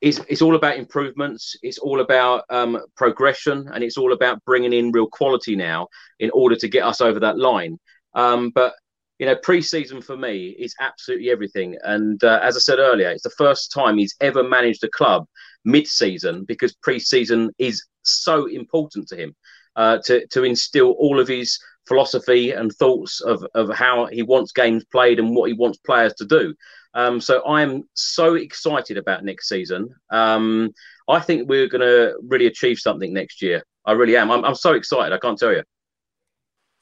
it's, 0.00 0.18
it's 0.28 0.42
all 0.42 0.54
about 0.54 0.78
improvements. 0.78 1.56
It's 1.62 1.78
all 1.78 2.00
about 2.00 2.44
um, 2.50 2.78
progression, 2.96 3.68
and 3.72 3.84
it's 3.84 3.98
all 3.98 4.12
about 4.12 4.44
bringing 4.44 4.72
in 4.72 4.92
real 4.92 5.06
quality 5.06 5.56
now 5.56 5.88
in 6.18 6.30
order 6.32 6.56
to 6.56 6.68
get 6.68 6.84
us 6.84 7.00
over 7.00 7.20
that 7.20 7.38
line. 7.38 7.78
Um, 8.14 8.50
but 8.50 8.74
you 9.18 9.26
know, 9.26 9.36
pre-season 9.36 10.00
for 10.00 10.16
me 10.16 10.56
is 10.58 10.74
absolutely 10.80 11.30
everything. 11.30 11.76
And 11.82 12.22
uh, 12.24 12.40
as 12.42 12.56
I 12.56 12.60
said 12.60 12.78
earlier, 12.78 13.10
it's 13.10 13.22
the 13.22 13.30
first 13.30 13.70
time 13.70 13.98
he's 13.98 14.16
ever 14.22 14.42
managed 14.42 14.82
a 14.82 14.88
club 14.88 15.26
mid-season 15.66 16.44
because 16.44 16.74
pre-season 16.76 17.50
is 17.58 17.84
so 18.02 18.46
important 18.46 19.08
to 19.08 19.16
him 19.16 19.36
uh, 19.76 19.98
to 20.06 20.26
to 20.28 20.44
instill 20.44 20.92
all 20.92 21.20
of 21.20 21.28
his 21.28 21.58
philosophy 21.86 22.52
and 22.52 22.72
thoughts 22.72 23.20
of 23.20 23.44
of 23.54 23.68
how 23.74 24.06
he 24.06 24.22
wants 24.22 24.52
games 24.52 24.84
played 24.90 25.18
and 25.18 25.36
what 25.36 25.48
he 25.50 25.54
wants 25.54 25.78
players 25.78 26.14
to 26.14 26.24
do. 26.24 26.54
Um, 26.94 27.20
so 27.20 27.46
I'm 27.46 27.84
so 27.94 28.34
excited 28.34 28.96
about 28.96 29.24
next 29.24 29.48
season. 29.48 29.94
Um, 30.10 30.70
I 31.08 31.20
think 31.20 31.48
we're 31.48 31.68
going 31.68 31.82
to 31.82 32.14
really 32.26 32.46
achieve 32.46 32.78
something 32.78 33.12
next 33.12 33.42
year. 33.42 33.62
I 33.84 33.92
really 33.92 34.16
am. 34.16 34.30
I'm, 34.30 34.44
I'm 34.44 34.54
so 34.54 34.72
excited. 34.74 35.12
I 35.12 35.18
can't 35.18 35.38
tell 35.38 35.52
you. 35.52 35.62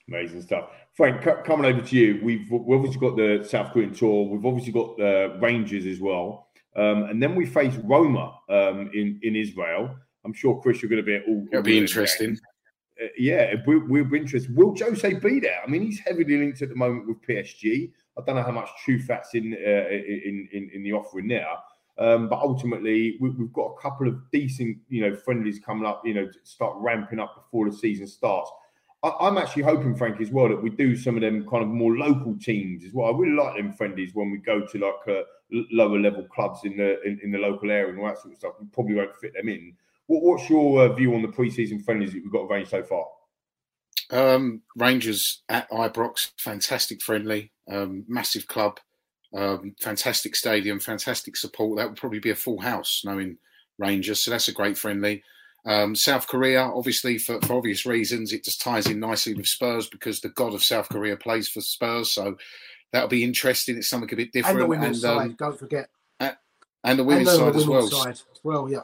Amazing 0.09 0.43
stuff. 0.43 0.71
Frank, 0.95 1.23
c- 1.23 1.31
coming 1.45 1.67
over 1.73 1.87
to 1.87 1.97
you, 1.97 2.21
we've, 2.23 2.51
we've 2.51 2.79
obviously 2.79 3.01
got 3.01 3.17
the 3.17 3.45
South 3.49 3.73
Korean 3.73 3.95
tour. 3.95 4.29
We've 4.29 4.45
obviously 4.45 4.73
got 4.73 4.97
the 4.97 5.39
Rangers 5.41 5.87
as 5.87 6.01
well. 6.01 6.49
Um, 6.77 7.05
and 7.05 7.23
then 7.23 7.35
we 7.35 7.47
face 7.47 7.75
Roma 7.85 8.39
um, 8.49 8.91
in, 8.95 9.21
in 9.23 9.37
Israel. 9.37 9.95
I'm 10.25 10.33
sure, 10.33 10.61
Chris, 10.61 10.83
you're 10.83 10.91
going 10.91 11.05
to 11.05 11.07
be 11.07 11.19
all. 11.27 11.47
It'll 11.53 11.63
be 11.63 11.79
interesting. 11.79 12.39
Uh, 13.01 13.07
yeah, 13.17 13.55
we, 13.67 13.79
we'll 13.79 14.05
be 14.05 14.19
interested. 14.19 14.55
Will 14.57 14.75
Jose 14.77 15.15
be 15.15 15.41
there? 15.41 15.61
I 15.65 15.71
mean, 15.71 15.83
he's 15.83 16.01
heavily 16.01 16.37
linked 16.37 16.63
at 16.63 16.69
the 16.69 16.75
moment 16.75 17.07
with 17.07 17.23
PSG. 17.23 17.93
I 18.19 18.23
don't 18.27 18.37
know 18.37 18.43
how 18.43 18.53
much 18.53 18.69
truth 18.85 19.07
that's 19.07 19.35
in 19.35 19.55
uh, 19.55 19.89
in, 19.91 20.49
in 20.53 20.71
in 20.75 20.83
the 20.83 20.93
offering 20.93 21.29
there. 21.29 21.47
Um, 21.99 22.29
but 22.29 22.39
ultimately, 22.39 23.17
we, 23.21 23.31
we've 23.31 23.53
got 23.53 23.75
a 23.77 23.81
couple 23.81 24.07
of 24.07 24.19
decent, 24.31 24.79
you 24.89 25.03
know, 25.03 25.17
friendlies 25.17 25.59
coming 25.59 25.87
up. 25.87 26.03
You 26.05 26.15
know, 26.15 26.27
to 26.27 26.39
start 26.45 26.77
ramping 26.79 27.21
up 27.21 27.35
before 27.35 27.69
the 27.69 27.77
season 27.77 28.07
starts. 28.07 28.51
I, 29.03 29.13
I'm 29.21 29.39
actually 29.39 29.63
hoping, 29.63 29.95
Frank, 29.97 30.21
as 30.21 30.31
well, 30.31 30.49
that 30.49 30.63
we 30.63 30.71
do 30.71 30.97
some 30.97 31.17
of 31.17 31.23
them 31.23 31.49
kind 31.49 31.63
of 31.63 31.69
more 31.69 31.97
local 31.97 32.37
teams 32.39 32.85
as 32.85 32.93
well. 32.93 33.13
I 33.13 33.17
really 33.17 33.37
like 33.37 33.57
them 33.57 33.73
friendlies 33.73 34.15
when 34.15 34.31
we 34.31 34.39
go 34.39 34.67
to 34.67 34.79
like 34.79 35.17
uh, 35.17 35.23
lower 35.73 35.99
level 35.99 36.25
clubs 36.25 36.61
in 36.65 36.77
the 36.77 37.01
in, 37.03 37.21
in 37.23 37.31
the 37.31 37.39
local 37.39 37.71
area 37.71 37.91
and 37.91 38.01
all 38.01 38.07
that 38.07 38.19
sort 38.19 38.33
of 38.33 38.39
stuff. 38.39 38.55
We 38.61 38.67
probably 38.73 38.95
won't 38.95 39.17
fit 39.17 39.35
them 39.35 39.49
in. 39.49 39.75
What, 40.07 40.23
what's 40.23 40.49
your 40.49 40.83
uh, 40.83 40.93
view 40.95 41.15
on 41.15 41.23
the 41.23 41.29
pre-season 41.29 41.81
friendlies 41.81 42.13
that 42.13 42.23
we've 42.23 42.33
got 42.33 42.51
arranged 42.51 42.71
so 42.71 42.83
far? 42.83 43.07
Um, 44.11 44.63
Rangers 44.77 45.43
at 45.49 45.71
Ibrox, 45.71 46.31
fantastic 46.39 47.03
friendly, 47.03 47.53
um, 47.71 48.05
massive 48.09 48.49
club, 48.49 48.81
um, 49.37 49.75
fantastic 49.81 50.35
stadium, 50.35 50.81
fantastic 50.81 51.37
support. 51.37 51.79
That 51.79 51.89
would 51.89 51.99
probably 51.99 52.19
be 52.19 52.31
a 52.31 52.37
full 52.37 52.61
house, 52.61 53.03
knowing 53.05 53.39
Rangers, 53.79 54.21
so 54.21 54.31
that's 54.31 54.49
a 54.49 54.53
great 54.53 54.79
friendly. 54.79 55.23
Um, 55.67 55.95
South 55.95 56.27
Korea, 56.29 56.63
obviously, 56.63 57.19
for, 57.19 57.41
for 57.43 57.59
obvious 57.59 57.85
reasons, 57.85 58.33
it 58.33 58.45
just 58.45 58.63
ties 58.63 58.87
in 58.87 59.01
nicely 59.01 59.35
with 59.35 59.47
Spurs 59.47 59.89
because 59.89 60.21
the 60.21 60.31
god 60.31 60.55
of 60.55 60.65
South 60.65 60.89
Korea 60.89 61.17
plays 61.17 61.49
for 61.49 61.61
Spurs. 61.61 62.11
So 62.11 62.39
that'll 62.93 63.09
be 63.09 63.25
interesting. 63.25 63.77
It's 63.77 63.89
something 63.89 64.11
a 64.13 64.17
bit 64.17 64.33
different. 64.33 64.61
And 64.61 64.65
the 64.65 64.69
women's 64.69 65.05
and, 65.05 65.13
um, 65.13 65.29
side, 65.29 65.37
don't 65.37 65.59
forget. 65.59 65.91
and 66.21 66.99
the 66.99 67.05
women's 67.05 67.29
and 67.29 67.39
side 67.39 67.57
as 67.57 67.67
well. 67.67 67.89
side. 67.89 68.21
Well, 68.43 68.71
yeah. 68.71 68.83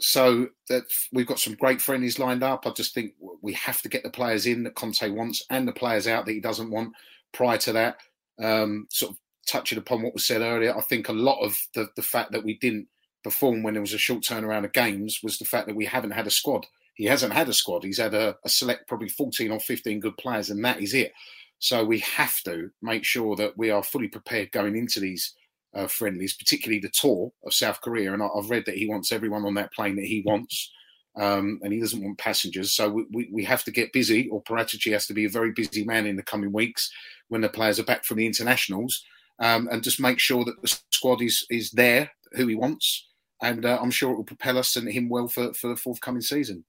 So 0.00 0.48
that 0.68 0.84
we've 1.12 1.26
got 1.26 1.38
some 1.38 1.54
great 1.54 1.80
friendlies 1.80 2.18
lined 2.18 2.42
up. 2.42 2.66
I 2.66 2.70
just 2.70 2.94
think 2.94 3.12
we 3.42 3.52
have 3.54 3.82
to 3.82 3.88
get 3.88 4.02
the 4.02 4.10
players 4.10 4.46
in 4.46 4.62
that 4.64 4.74
Conte 4.74 5.08
wants 5.10 5.44
and 5.50 5.68
the 5.68 5.72
players 5.72 6.06
out 6.06 6.26
that 6.26 6.32
he 6.32 6.40
doesn't 6.40 6.70
want. 6.70 6.94
Prior 7.32 7.58
to 7.58 7.72
that, 7.74 7.98
um, 8.42 8.86
sort 8.90 9.12
of 9.12 9.18
touching 9.46 9.78
upon 9.78 10.02
what 10.02 10.14
was 10.14 10.26
said 10.26 10.40
earlier, 10.40 10.76
I 10.76 10.80
think 10.80 11.08
a 11.08 11.12
lot 11.12 11.40
of 11.40 11.58
the, 11.74 11.88
the 11.96 12.02
fact 12.02 12.32
that 12.32 12.44
we 12.44 12.54
didn't 12.54 12.88
perform 13.22 13.62
when 13.62 13.74
there 13.74 13.82
was 13.82 13.92
a 13.92 13.98
short 13.98 14.22
turnaround 14.22 14.64
of 14.64 14.72
games 14.72 15.20
was 15.22 15.38
the 15.38 15.44
fact 15.44 15.66
that 15.66 15.76
we 15.76 15.84
haven't 15.84 16.12
had 16.12 16.26
a 16.26 16.30
squad. 16.30 16.66
He 16.94 17.04
hasn't 17.04 17.32
had 17.32 17.48
a 17.48 17.52
squad. 17.52 17.84
He's 17.84 17.98
had 17.98 18.14
a, 18.14 18.36
a 18.44 18.48
select 18.48 18.88
probably 18.88 19.08
14 19.08 19.50
or 19.50 19.60
15 19.60 20.00
good 20.00 20.16
players, 20.16 20.50
and 20.50 20.64
that 20.64 20.80
is 20.80 20.94
it. 20.94 21.12
So 21.58 21.84
we 21.84 21.98
have 22.00 22.40
to 22.44 22.70
make 22.80 23.04
sure 23.04 23.36
that 23.36 23.56
we 23.56 23.70
are 23.70 23.82
fully 23.82 24.08
prepared 24.08 24.52
going 24.52 24.76
into 24.76 24.98
these 24.98 25.34
uh, 25.74 25.86
friendlies, 25.86 26.34
particularly 26.34 26.80
the 26.80 26.90
tour 26.90 27.32
of 27.44 27.54
South 27.54 27.80
Korea. 27.80 28.12
And 28.12 28.22
I- 28.22 28.28
I've 28.28 28.50
read 28.50 28.64
that 28.66 28.76
he 28.76 28.88
wants 28.88 29.12
everyone 29.12 29.44
on 29.44 29.54
that 29.54 29.72
plane 29.72 29.96
that 29.96 30.04
he 30.06 30.22
wants, 30.24 30.72
um, 31.16 31.60
and 31.62 31.72
he 31.72 31.80
doesn't 31.80 32.02
want 32.02 32.18
passengers. 32.18 32.72
So 32.72 32.88
we, 32.88 33.06
we, 33.10 33.28
we 33.32 33.44
have 33.44 33.64
to 33.64 33.70
get 33.70 33.92
busy, 33.92 34.28
or 34.28 34.42
Paratici 34.42 34.92
has 34.92 35.06
to 35.06 35.14
be 35.14 35.24
a 35.24 35.30
very 35.30 35.52
busy 35.52 35.84
man 35.84 36.06
in 36.06 36.16
the 36.16 36.22
coming 36.22 36.52
weeks 36.52 36.90
when 37.28 37.40
the 37.40 37.48
players 37.48 37.78
are 37.78 37.84
back 37.84 38.04
from 38.04 38.18
the 38.18 38.26
internationals, 38.26 39.04
um, 39.38 39.68
and 39.70 39.82
just 39.82 40.00
make 40.00 40.18
sure 40.18 40.44
that 40.44 40.60
the 40.62 40.78
squad 40.90 41.22
is 41.22 41.46
is 41.50 41.70
there, 41.70 42.10
who 42.32 42.46
he 42.46 42.54
wants, 42.54 43.08
and 43.42 43.64
uh, 43.64 43.78
I'm 43.80 43.90
sure 43.90 44.12
it 44.12 44.16
will 44.16 44.24
propel 44.24 44.58
us 44.58 44.76
and 44.76 44.88
him 44.88 45.08
well 45.08 45.28
for, 45.28 45.54
for 45.54 45.68
the 45.68 45.76
forthcoming 45.76 46.22
season. 46.22 46.64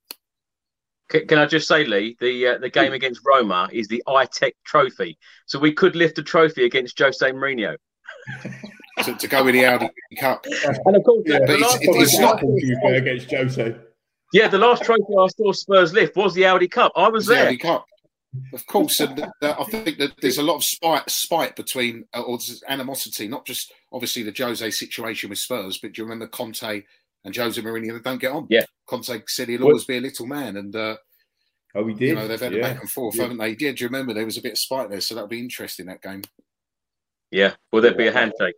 Can, 1.09 1.27
can 1.27 1.37
I 1.39 1.45
just 1.45 1.67
say, 1.67 1.83
Lee, 1.83 2.15
the 2.19 2.47
uh, 2.47 2.57
the 2.59 2.69
game 2.69 2.93
against 2.93 3.21
Roma 3.25 3.69
is 3.71 3.87
the 3.87 4.01
iTech 4.07 4.53
Trophy, 4.63 5.17
so 5.45 5.59
we 5.59 5.73
could 5.73 5.95
lift 5.95 6.17
a 6.19 6.23
trophy 6.23 6.65
against 6.65 6.97
Jose 6.97 7.29
Mourinho. 7.31 7.75
to, 9.03 9.15
to 9.15 9.27
go 9.27 9.43
with 9.43 9.53
the 9.53 9.65
Audi 9.65 9.89
Cup. 10.19 10.45
And 10.85 10.95
of 10.95 11.03
course, 11.03 11.23
Yeah, 11.25 11.39
the 11.39 11.45
but 11.47 11.53
it's, 11.55 11.61
last- 11.61 11.81
it- 11.83 11.89
it's 11.95 12.19
not 12.19 12.43
against 12.95 13.31
Jose. 13.31 13.75
Yeah, 14.33 14.47
the 14.47 14.57
last 14.57 14.83
trophy 14.83 15.03
I 15.19 15.27
saw 15.27 15.51
Spurs 15.51 15.91
lift 15.93 16.15
was 16.15 16.33
the 16.33 16.45
Audi 16.45 16.67
Cup. 16.69 16.93
I 16.95 17.09
was 17.09 17.25
the 17.25 17.33
there. 17.35 17.47
Audi 17.47 17.57
Cup. 17.57 17.85
Of 18.53 18.65
course, 18.65 19.01
and 19.01 19.19
uh, 19.19 19.55
I 19.59 19.63
think 19.65 19.97
that 19.97 20.11
there's 20.21 20.37
a 20.37 20.43
lot 20.43 20.55
of 20.55 20.63
spite, 20.63 21.09
spite 21.09 21.57
between, 21.57 22.05
uh, 22.13 22.21
or 22.21 22.37
animosity, 22.69 23.27
not 23.27 23.45
just 23.45 23.73
obviously 23.91 24.23
the 24.23 24.33
Jose 24.37 24.71
situation 24.71 25.29
with 25.29 25.39
Spurs, 25.39 25.79
but 25.81 25.91
do 25.91 26.01
you 26.01 26.05
remember 26.05 26.27
Conte 26.27 26.83
and 27.25 27.35
Jose 27.35 27.61
Mourinho? 27.61 27.91
They 27.91 27.99
don't 27.99 28.21
get 28.21 28.31
on. 28.31 28.47
Yeah. 28.49 28.63
Conte 28.87 29.21
said 29.27 29.49
he'll 29.49 29.63
always 29.63 29.83
be 29.83 29.97
a 29.97 30.01
little 30.01 30.27
man, 30.27 30.55
and 30.55 30.73
uh, 30.73 30.95
oh, 31.75 31.83
we 31.83 31.93
did. 31.93 32.07
you 32.07 32.15
know 32.15 32.25
they've 32.29 32.39
had 32.39 32.53
a 32.55 32.61
back 32.61 32.79
and 32.79 32.89
forth, 32.89 33.15
Yeah. 33.15 33.23
haven't 33.23 33.39
they? 33.39 33.49
Yeah, 33.49 33.73
do 33.73 33.83
you 33.83 33.87
remember 33.87 34.13
there 34.13 34.23
was 34.23 34.37
a 34.37 34.41
bit 34.41 34.53
of 34.53 34.57
spite 34.59 34.89
there? 34.89 35.01
So 35.01 35.13
that'll 35.13 35.27
be 35.27 35.39
interesting 35.39 35.87
that 35.87 36.01
game. 36.01 36.21
Yeah, 37.31 37.55
will 37.73 37.81
there 37.81 37.93
be 37.95 38.07
a 38.07 38.13
handshake? 38.13 38.55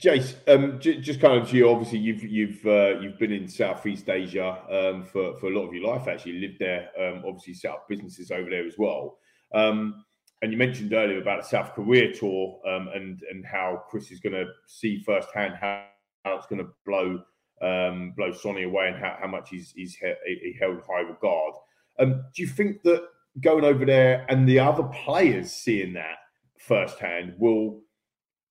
Jace, 0.00 0.34
um, 0.48 0.80
j- 0.80 1.00
just 1.00 1.20
kind 1.20 1.40
of 1.40 1.52
you. 1.52 1.68
Obviously, 1.68 1.98
you've 1.98 2.24
you've 2.24 2.66
uh, 2.66 2.98
you've 3.00 3.18
been 3.18 3.32
in 3.32 3.46
Southeast 3.46 4.08
Asia 4.08 4.62
um, 4.70 5.04
for 5.04 5.36
for 5.36 5.52
a 5.52 5.58
lot 5.58 5.66
of 5.66 5.74
your 5.74 5.86
life. 5.86 6.08
Actually, 6.08 6.40
lived 6.40 6.58
there. 6.58 6.88
Um, 6.98 7.22
obviously, 7.26 7.54
set 7.54 7.70
up 7.70 7.88
businesses 7.88 8.30
over 8.30 8.48
there 8.48 8.66
as 8.66 8.76
well. 8.78 9.18
Um, 9.54 10.04
and 10.42 10.52
you 10.52 10.58
mentioned 10.58 10.92
earlier 10.92 11.20
about 11.20 11.42
the 11.42 11.48
South 11.48 11.74
Korea 11.74 12.14
tour 12.14 12.60
um, 12.66 12.88
and 12.94 13.22
and 13.30 13.44
how 13.44 13.84
Chris 13.88 14.10
is 14.10 14.20
going 14.20 14.32
to 14.32 14.46
see 14.66 15.02
firsthand 15.02 15.54
how, 15.60 15.84
how 16.24 16.36
it's 16.36 16.46
going 16.46 16.64
to 16.64 16.70
blow 16.86 17.22
um, 17.62 18.12
blow 18.16 18.32
Sonny 18.32 18.64
away 18.64 18.88
and 18.88 18.96
how, 18.96 19.16
how 19.20 19.26
much 19.26 19.50
he's 19.50 19.72
he's 19.72 19.94
he, 19.96 20.14
he 20.26 20.56
held 20.58 20.80
high 20.88 21.00
regard. 21.00 21.54
Um, 21.98 22.24
do 22.34 22.42
you 22.42 22.48
think 22.48 22.82
that 22.82 23.06
going 23.40 23.64
over 23.64 23.84
there 23.84 24.26
and 24.28 24.48
the 24.48 24.60
other 24.60 24.84
players 24.84 25.52
seeing 25.52 25.92
that 25.94 26.16
firsthand 26.58 27.34
will 27.38 27.80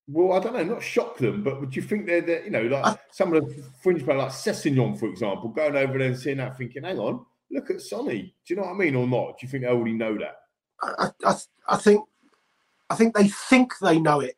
well, 0.08 0.38
I 0.38 0.44
don't 0.44 0.54
know, 0.54 0.76
not 0.76 0.84
shock 0.84 1.18
them, 1.18 1.44
but 1.44 1.60
would 1.60 1.76
you 1.76 1.82
think 1.82 2.06
they're, 2.06 2.22
they're 2.22 2.44
you 2.44 2.50
know, 2.50 2.64
like 2.64 3.00
some 3.12 3.34
of 3.34 3.46
the 3.46 3.64
fringe 3.82 4.04
players 4.04 4.20
like 4.20 4.32
Sessegnon, 4.32 5.00
for 5.00 5.08
example, 5.08 5.50
going 5.50 5.76
over 5.76 5.98
there 5.98 6.08
and 6.08 6.20
seeing 6.20 6.38
that, 6.38 6.58
thinking, 6.58 6.84
hang 6.84 7.00
on, 7.00 7.26
look 7.52 7.70
at 7.70 7.82
Sonny. 7.82 8.34
Do 8.46 8.54
you 8.54 8.56
know 8.58 8.68
what 8.68 8.74
I 8.74 8.78
mean, 8.78 8.96
or 8.96 9.08
not? 9.08 9.40
Do 9.40 9.46
you 9.46 9.50
think 9.50 9.64
they 9.64 9.70
already 9.70 9.94
know 9.94 10.18
that? 10.18 10.42
I, 10.82 11.10
I, 11.24 11.36
I 11.70 11.78
think 11.78 12.06
I 12.90 12.96
think 12.96 13.16
they 13.16 13.28
think 13.28 13.74
they 13.82 14.00
know 14.00 14.20
it, 14.20 14.36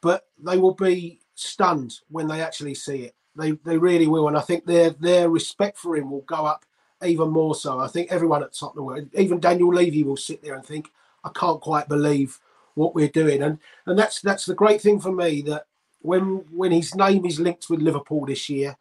but 0.00 0.26
they 0.38 0.56
will 0.56 0.74
be 0.74 1.20
stunned 1.34 1.98
when 2.08 2.28
they 2.28 2.40
actually 2.40 2.74
see 2.74 3.02
it. 3.04 3.14
They 3.36 3.52
they 3.52 3.78
really 3.78 4.06
will, 4.06 4.28
and 4.28 4.36
I 4.36 4.42
think 4.42 4.64
their 4.64 4.90
their 4.90 5.28
respect 5.28 5.78
for 5.78 5.96
him 5.96 6.10
will 6.10 6.22
go 6.22 6.46
up 6.46 6.64
even 7.04 7.30
more 7.30 7.54
so. 7.54 7.80
I 7.80 7.88
think 7.88 8.12
everyone 8.12 8.42
at 8.42 8.52
Tottenham, 8.52 9.10
even 9.14 9.40
Daniel 9.40 9.74
Levy, 9.74 10.04
will 10.04 10.16
sit 10.16 10.42
there 10.42 10.54
and 10.54 10.64
think, 10.64 10.90
"I 11.24 11.30
can't 11.34 11.60
quite 11.60 11.88
believe 11.88 12.38
what 12.74 12.94
we're 12.94 13.08
doing," 13.08 13.42
and 13.42 13.58
and 13.86 13.98
that's 13.98 14.20
that's 14.20 14.46
the 14.46 14.54
great 14.54 14.80
thing 14.80 15.00
for 15.00 15.12
me 15.12 15.42
that 15.42 15.66
when 16.00 16.44
when 16.50 16.72
his 16.72 16.94
name 16.94 17.24
is 17.26 17.40
linked 17.40 17.68
with 17.70 17.80
Liverpool 17.80 18.24
this 18.26 18.48
year, 18.48 18.76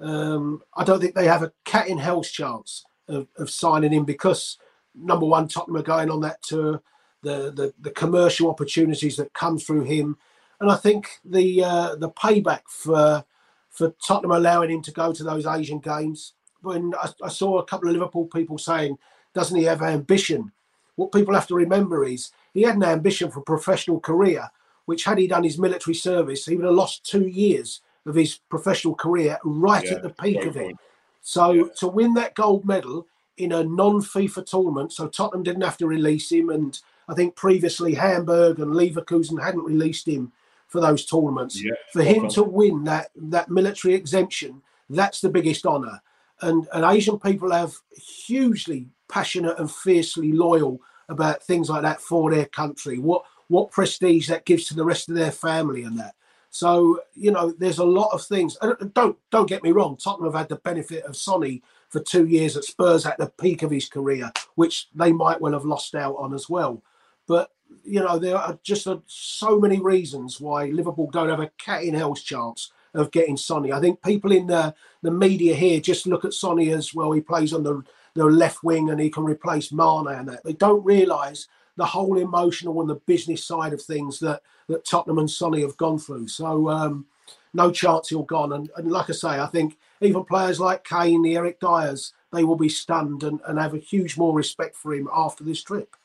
um, 0.00 0.62
I 0.76 0.84
don't 0.84 1.00
think 1.00 1.14
they 1.14 1.26
have 1.26 1.42
a 1.42 1.52
cat 1.64 1.88
in 1.88 1.98
hell's 1.98 2.30
chance 2.30 2.84
of, 3.08 3.28
of 3.36 3.50
signing 3.50 3.92
him 3.92 4.04
because 4.04 4.58
number 4.94 5.26
one, 5.26 5.48
Tottenham 5.48 5.80
are 5.80 5.84
going 5.84 6.10
on 6.10 6.20
that 6.20 6.42
tour, 6.42 6.82
the 7.22 7.52
the, 7.52 7.74
the 7.80 7.90
commercial 7.90 8.50
opportunities 8.50 9.16
that 9.16 9.32
come 9.34 9.58
through 9.58 9.84
him, 9.84 10.16
and 10.60 10.70
I 10.70 10.76
think 10.76 11.08
the 11.24 11.64
uh, 11.64 11.94
the 11.96 12.10
payback 12.10 12.62
for 12.68 13.24
for 13.70 13.94
Tottenham 14.06 14.32
allowing 14.32 14.70
him 14.70 14.82
to 14.82 14.92
go 14.92 15.12
to 15.12 15.24
those 15.24 15.46
Asian 15.46 15.78
games. 15.78 16.34
When 16.60 16.92
I, 17.00 17.10
I 17.22 17.28
saw 17.28 17.58
a 17.58 17.64
couple 17.64 17.88
of 17.88 17.94
Liverpool 17.94 18.26
people 18.26 18.58
saying, 18.58 18.98
"Doesn't 19.34 19.56
he 19.56 19.64
have 19.64 19.82
ambition?" 19.82 20.52
What 20.96 21.12
people 21.12 21.34
have 21.34 21.46
to 21.46 21.54
remember 21.54 22.04
is 22.04 22.30
he 22.58 22.64
had 22.64 22.76
an 22.76 22.84
ambition 22.84 23.30
for 23.30 23.40
a 23.40 23.44
professional 23.44 24.00
career, 24.00 24.50
which 24.86 25.04
had 25.04 25.18
he 25.18 25.26
done 25.26 25.44
his 25.44 25.58
military 25.58 25.94
service, 25.94 26.46
he 26.46 26.56
would 26.56 26.64
have 26.64 26.74
lost 26.74 27.04
two 27.04 27.26
years 27.26 27.80
of 28.06 28.14
his 28.14 28.38
professional 28.48 28.94
career 28.94 29.38
right 29.44 29.84
Yeah, 29.84 29.94
at 29.94 30.02
the 30.02 30.10
peak 30.10 30.44
of 30.44 30.56
it. 30.56 30.74
So 31.20 31.68
to 31.76 31.88
win 31.88 32.14
that 32.14 32.34
gold 32.34 32.64
medal 32.64 33.06
in 33.36 33.52
a 33.52 33.62
non-FIFA 33.62 34.46
tournament, 34.46 34.92
so 34.92 35.06
Tottenham 35.06 35.42
didn't 35.42 35.62
have 35.62 35.76
to 35.78 35.86
release 35.86 36.32
him, 36.32 36.50
and 36.50 36.78
I 37.08 37.14
think 37.14 37.36
previously 37.36 37.94
Hamburg 37.94 38.58
and 38.58 38.72
Leverkusen 38.72 39.42
hadn't 39.42 39.64
released 39.64 40.08
him 40.08 40.32
for 40.68 40.80
those 40.80 41.04
tournaments. 41.04 41.62
Yeah, 41.62 41.72
for 41.92 42.02
him 42.02 42.28
to 42.30 42.42
win 42.42 42.84
that 42.84 43.10
that 43.14 43.50
military 43.50 43.94
exemption, 43.94 44.62
that's 44.90 45.20
the 45.20 45.28
biggest 45.28 45.66
honour. 45.66 46.00
And 46.40 46.66
and 46.72 46.84
Asian 46.84 47.18
people 47.18 47.52
have 47.52 47.74
hugely 47.92 48.88
passionate 49.08 49.58
and 49.58 49.70
fiercely 49.70 50.32
loyal 50.32 50.80
about 51.08 51.42
things 51.42 51.70
like 51.70 51.82
that 51.82 52.00
for 52.00 52.30
their 52.30 52.46
country. 52.46 52.98
What 52.98 53.24
what 53.48 53.70
prestige 53.70 54.28
that 54.28 54.44
gives 54.44 54.66
to 54.66 54.74
the 54.74 54.84
rest 54.84 55.08
of 55.08 55.14
their 55.14 55.32
family 55.32 55.82
and 55.82 55.98
that. 55.98 56.14
So 56.50 57.00
you 57.14 57.30
know, 57.30 57.50
there's 57.50 57.78
a 57.78 57.84
lot 57.84 58.12
of 58.12 58.22
things. 58.22 58.56
And 58.60 58.92
don't 58.94 59.16
don't 59.30 59.48
get 59.48 59.62
me 59.62 59.72
wrong. 59.72 59.96
Tottenham 59.96 60.32
have 60.32 60.38
had 60.38 60.48
the 60.48 60.56
benefit 60.56 61.04
of 61.04 61.16
Sonny 61.16 61.62
for 61.88 62.00
two 62.00 62.26
years 62.26 62.56
at 62.56 62.64
Spurs 62.64 63.06
at 63.06 63.18
the 63.18 63.32
peak 63.40 63.62
of 63.62 63.70
his 63.70 63.88
career, 63.88 64.30
which 64.54 64.88
they 64.94 65.12
might 65.12 65.40
well 65.40 65.52
have 65.52 65.64
lost 65.64 65.94
out 65.94 66.16
on 66.18 66.34
as 66.34 66.48
well. 66.48 66.82
But 67.26 67.50
you 67.84 68.00
know, 68.00 68.18
there 68.18 68.36
are 68.36 68.58
just 68.62 68.88
so 69.06 69.58
many 69.58 69.80
reasons 69.80 70.40
why 70.40 70.66
Liverpool 70.66 71.10
don't 71.10 71.28
have 71.28 71.40
a 71.40 71.50
cat 71.58 71.84
in 71.84 71.94
hell's 71.94 72.22
chance 72.22 72.72
of 72.94 73.10
getting 73.10 73.36
Sonny. 73.36 73.72
I 73.72 73.80
think 73.80 74.02
people 74.02 74.32
in 74.32 74.46
the 74.46 74.74
the 75.02 75.10
media 75.10 75.54
here 75.54 75.80
just 75.80 76.06
look 76.06 76.24
at 76.24 76.32
Sonny 76.32 76.70
as 76.70 76.94
well. 76.94 77.12
He 77.12 77.20
plays 77.20 77.52
on 77.52 77.62
the 77.62 77.82
the 78.14 78.24
left 78.24 78.62
wing 78.62 78.90
and 78.90 79.00
he 79.00 79.10
can 79.10 79.24
replace 79.24 79.72
Mane 79.72 80.08
and 80.08 80.28
that. 80.28 80.44
They 80.44 80.54
don't 80.54 80.84
realise 80.84 81.48
the 81.76 81.86
whole 81.86 82.18
emotional 82.18 82.80
and 82.80 82.90
the 82.90 82.96
business 82.96 83.44
side 83.44 83.72
of 83.72 83.80
things 83.80 84.18
that 84.20 84.42
that 84.68 84.84
Tottenham 84.84 85.18
and 85.18 85.30
Sonny 85.30 85.62
have 85.62 85.76
gone 85.76 85.98
through. 85.98 86.28
So 86.28 86.68
um, 86.68 87.06
no 87.54 87.70
chance 87.70 88.08
he'll 88.08 88.22
gone. 88.22 88.52
And, 88.52 88.70
and 88.76 88.90
like 88.90 89.08
I 89.08 89.14
say, 89.14 89.28
I 89.40 89.46
think 89.46 89.78
even 90.00 90.24
players 90.24 90.60
like 90.60 90.84
Kane, 90.84 91.22
the 91.22 91.36
Eric 91.36 91.60
Diers, 91.60 92.12
they 92.32 92.44
will 92.44 92.56
be 92.56 92.68
stunned 92.68 93.22
and, 93.22 93.40
and 93.46 93.58
have 93.58 93.74
a 93.74 93.78
huge 93.78 94.18
more 94.18 94.34
respect 94.34 94.76
for 94.76 94.92
him 94.92 95.08
after 95.14 95.44
this 95.44 95.62
trip. 95.62 95.96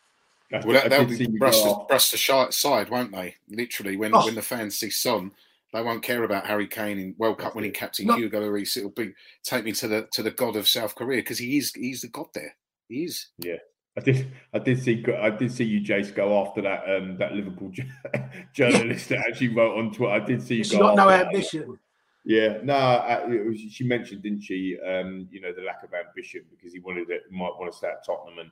Well, 0.52 0.74
that, 0.74 0.90
they'll 0.92 1.06
be 1.06 1.26
brushed, 1.26 1.66
brushed 1.88 2.14
aside, 2.14 2.90
won't 2.90 3.12
they? 3.12 3.36
Literally, 3.50 3.98
when 3.98 4.14
Oh. 4.14 4.26
when 4.26 4.36
the 4.36 4.42
fans 4.42 4.76
see 4.76 4.92
Son, 4.92 5.32
they 5.74 5.82
won't 5.82 6.04
care 6.04 6.24
about 6.24 6.46
Harry 6.46 6.68
Kane 6.68 7.00
in 7.00 7.16
World 7.18 7.40
Cup 7.40 7.56
winning 7.56 7.72
captain 7.74 8.06
No. 8.06 8.16
Hugo 8.16 8.40
Lloris. 8.42 8.78
It'll 8.78 8.92
be 8.92 9.14
take 9.44 9.66
me 9.66 9.72
to 9.74 9.88
the 9.88 10.08
to 10.14 10.24
the 10.24 10.32
god 10.32 10.56
of 10.56 10.68
South 10.68 10.96
Korea 10.96 11.20
because 11.22 11.40
he 11.40 11.58
is 11.58 11.74
he's 11.74 12.02
the 12.02 12.08
god 12.10 12.28
there. 12.34 12.56
He 12.88 13.04
is. 13.06 13.28
Yeah. 13.40 13.58
I 13.96 14.02
did. 14.02 14.32
I 14.54 14.60
did 14.60 14.82
see. 14.82 15.06
I 15.22 15.30
did 15.30 15.52
see 15.52 15.66
you, 15.66 15.80
Jace, 15.82 16.16
go 16.16 16.42
after 16.46 16.62
that. 16.64 16.84
Um, 16.90 17.16
that 17.20 17.34
Liverpool 17.34 17.70
ju- 17.70 17.84
journalist 18.54 19.10
that 19.10 19.20
actually 19.20 19.50
wrote 19.50 19.78
on 19.78 19.92
Twitter. 19.94 20.12
I 20.14 20.20
did 20.20 20.42
see 20.42 20.56
you 20.56 20.62
It's 20.62 20.72
go. 20.72 20.80
not 20.80 20.96
no 20.96 21.10
after 21.10 21.26
that. 21.26 21.36
ambition. 21.36 21.80
Yeah, 22.26 22.58
no, 22.64 22.74
uh, 22.74 23.28
it 23.30 23.46
was, 23.46 23.60
she 23.60 23.84
mentioned, 23.84 24.24
didn't 24.24 24.42
she? 24.42 24.78
Um, 24.80 25.28
you 25.30 25.42
know, 25.42 25.52
the 25.54 25.62
lack 25.62 25.84
of 25.84 25.90
ambition 25.94 26.42
because 26.50 26.72
he 26.74 26.80
wanted 26.80 27.10
it, 27.10 27.24
might 27.30 27.52
want 27.60 27.70
to 27.72 27.78
stay 27.78 27.88
at 27.88 28.06
Tottenham, 28.06 28.40
and 28.40 28.50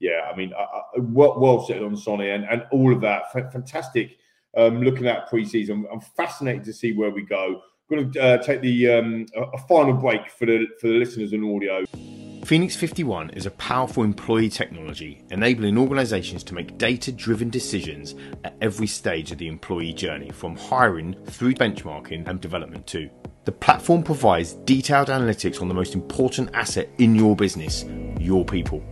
yeah, 0.00 0.30
I 0.30 0.36
mean, 0.36 0.52
I, 0.52 0.62
I, 0.62 0.82
well, 0.98 1.40
well 1.40 1.64
said 1.66 1.82
on 1.82 1.96
Sonny 1.96 2.28
and, 2.30 2.44
and 2.44 2.64
all 2.70 2.92
of 2.92 3.00
that. 3.00 3.32
Fa- 3.32 3.50
fantastic. 3.50 4.18
Um, 4.56 4.80
looking 4.80 5.06
at 5.06 5.30
preseason, 5.30 5.84
I'm 5.92 6.00
fascinated 6.00 6.64
to 6.64 6.72
see 6.72 6.92
where 6.92 7.10
we 7.10 7.22
go. 7.22 7.60
I'm 7.90 7.96
going 7.96 8.12
to 8.12 8.20
uh, 8.20 8.38
take 8.38 8.62
the 8.62 8.90
um, 8.90 9.26
a, 9.36 9.58
final 9.58 9.92
break 9.92 10.30
for 10.30 10.46
the 10.46 10.66
for 10.80 10.88
the 10.88 10.94
listeners 10.94 11.32
and 11.32 11.44
audio. 11.44 11.84
Phoenix 12.46 12.76
51 12.76 13.30
is 13.30 13.44
a 13.44 13.50
powerful 13.52 14.04
employee 14.04 14.48
technology 14.48 15.24
enabling 15.30 15.76
organizations 15.76 16.44
to 16.44 16.54
make 16.54 16.78
data 16.78 17.10
driven 17.10 17.50
decisions 17.50 18.14
at 18.44 18.56
every 18.60 18.86
stage 18.86 19.32
of 19.32 19.38
the 19.38 19.48
employee 19.48 19.92
journey, 19.92 20.30
from 20.30 20.56
hiring 20.56 21.16
through 21.26 21.54
benchmarking 21.54 22.26
and 22.28 22.40
development 22.40 22.86
too. 22.86 23.10
The 23.44 23.52
platform 23.52 24.02
provides 24.02 24.54
detailed 24.54 25.08
analytics 25.08 25.60
on 25.60 25.68
the 25.68 25.74
most 25.74 25.94
important 25.94 26.50
asset 26.54 26.88
in 26.98 27.14
your 27.14 27.36
business, 27.36 27.84
your 28.18 28.44
people, 28.44 28.82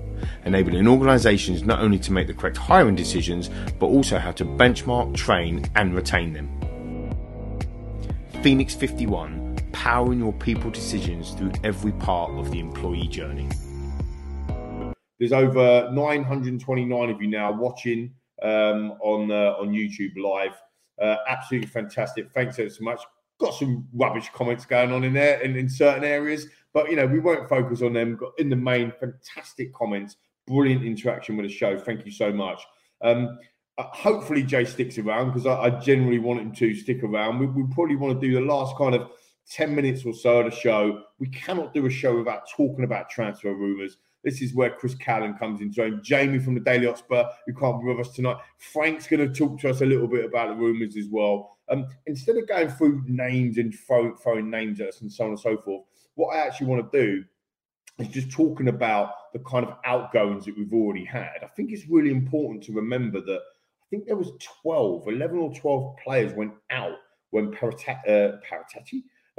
enabling 0.44 0.86
organizations 0.88 1.62
not 1.64 1.80
only 1.80 1.98
to 2.00 2.12
make 2.12 2.26
the 2.26 2.34
correct 2.34 2.56
hiring 2.56 2.94
decisions, 2.94 3.50
but 3.78 3.86
also 3.86 4.18
how 4.18 4.32
to 4.32 4.44
benchmark, 4.44 5.14
train, 5.14 5.64
and 5.76 5.94
retain 5.94 6.32
them. 6.32 6.50
Phoenix 8.42 8.74
51 8.74 9.56
powering 9.72 10.20
your 10.20 10.32
people 10.32 10.70
decisions 10.70 11.32
through 11.32 11.52
every 11.64 11.92
part 11.92 12.30
of 12.32 12.50
the 12.50 12.60
employee 12.60 13.08
journey. 13.08 13.48
There's 15.18 15.32
over 15.32 15.90
929 15.92 17.10
of 17.10 17.20
you 17.20 17.28
now 17.28 17.52
watching 17.52 18.14
um, 18.42 18.92
on 19.00 19.30
uh, 19.30 19.54
on 19.58 19.70
YouTube 19.70 20.16
live. 20.16 20.52
Uh, 21.00 21.16
absolutely 21.28 21.68
fantastic. 21.68 22.30
Thanks 22.32 22.56
so 22.56 22.68
much. 22.80 23.00
Got 23.40 23.54
some 23.54 23.88
rubbish 23.92 24.30
comments 24.34 24.64
going 24.64 24.92
on 24.92 25.04
in 25.04 25.12
there 25.12 25.40
in, 25.40 25.56
in 25.56 25.68
certain 25.68 26.04
areas, 26.04 26.46
but 26.72 26.88
you 26.90 26.96
know 26.96 27.06
we 27.06 27.20
won't 27.20 27.48
focus 27.48 27.82
on 27.82 27.92
them. 27.92 28.16
Got 28.16 28.32
in 28.38 28.48
the 28.48 28.56
main, 28.56 28.92
fantastic 29.00 29.74
comments, 29.74 30.16
brilliant 30.46 30.84
interaction 30.84 31.36
with 31.36 31.46
the 31.46 31.52
show. 31.52 31.78
Thank 31.78 32.04
you 32.06 32.12
so 32.12 32.32
much. 32.32 32.62
Um, 33.02 33.38
uh, 33.76 33.84
hopefully 33.92 34.42
Jay 34.42 34.64
sticks 34.64 34.98
around 34.98 35.32
because 35.32 35.46
I, 35.46 35.62
I, 35.62 35.70
generally 35.80 36.20
want 36.20 36.40
him 36.40 36.52
to 36.52 36.74
stick 36.76 37.02
around. 37.02 37.40
We, 37.40 37.46
we 37.46 37.64
probably 37.74 37.96
want 37.96 38.20
to 38.20 38.26
do 38.26 38.34
the 38.34 38.40
last 38.40 38.76
kind 38.76 38.94
of 38.94 39.10
10 39.50 39.74
minutes 39.74 40.04
or 40.04 40.14
so 40.14 40.38
of 40.38 40.44
the 40.44 40.56
show. 40.56 41.02
We 41.18 41.28
cannot 41.28 41.74
do 41.74 41.84
a 41.86 41.90
show 41.90 42.16
without 42.16 42.48
talking 42.48 42.84
about 42.84 43.10
transfer 43.10 43.52
rumours. 43.52 43.96
This 44.22 44.40
is 44.40 44.54
where 44.54 44.70
Chris 44.70 44.94
Cowlin 44.94 45.38
comes 45.38 45.60
into 45.60 45.84
it. 45.84 46.02
Jamie 46.02 46.38
from 46.38 46.54
the 46.54 46.60
Daily 46.60 46.86
Hotspur, 46.86 47.24
who 47.46 47.52
can't 47.52 47.80
be 47.80 47.88
with 47.92 48.06
us 48.06 48.14
tonight. 48.14 48.38
Frank's 48.58 49.06
going 49.06 49.20
to 49.20 49.34
talk 49.34 49.60
to 49.60 49.70
us 49.70 49.82
a 49.82 49.86
little 49.86 50.08
bit 50.08 50.24
about 50.24 50.48
the 50.48 50.54
rumours 50.54 50.96
as 50.96 51.06
well. 51.10 51.53
Um, 51.68 51.86
instead 52.06 52.36
of 52.36 52.46
going 52.46 52.68
through 52.68 53.04
names 53.06 53.58
and 53.58 53.74
throw, 53.74 54.14
throwing 54.16 54.50
names 54.50 54.80
at 54.80 54.88
us 54.88 55.00
and 55.00 55.12
so 55.12 55.24
on 55.24 55.30
and 55.30 55.40
so 55.40 55.56
forth, 55.56 55.84
what 56.14 56.34
I 56.34 56.46
actually 56.46 56.66
want 56.66 56.90
to 56.90 57.00
do 57.00 57.24
is 57.98 58.08
just 58.08 58.30
talking 58.30 58.68
about 58.68 59.32
the 59.32 59.38
kind 59.40 59.64
of 59.64 59.76
outgoings 59.84 60.44
that 60.44 60.56
we've 60.56 60.72
already 60.72 61.04
had. 61.04 61.42
I 61.42 61.46
think 61.48 61.70
it's 61.72 61.88
really 61.88 62.10
important 62.10 62.62
to 62.64 62.72
remember 62.72 63.20
that 63.20 63.40
I 63.40 63.86
think 63.90 64.06
there 64.06 64.16
was 64.16 64.32
12, 64.62 65.08
11 65.08 65.38
or 65.38 65.54
12 65.54 65.96
players 66.02 66.32
went 66.34 66.52
out 66.70 66.96
when 67.30 67.52
Parata- 67.52 68.08
uh, 68.08 68.38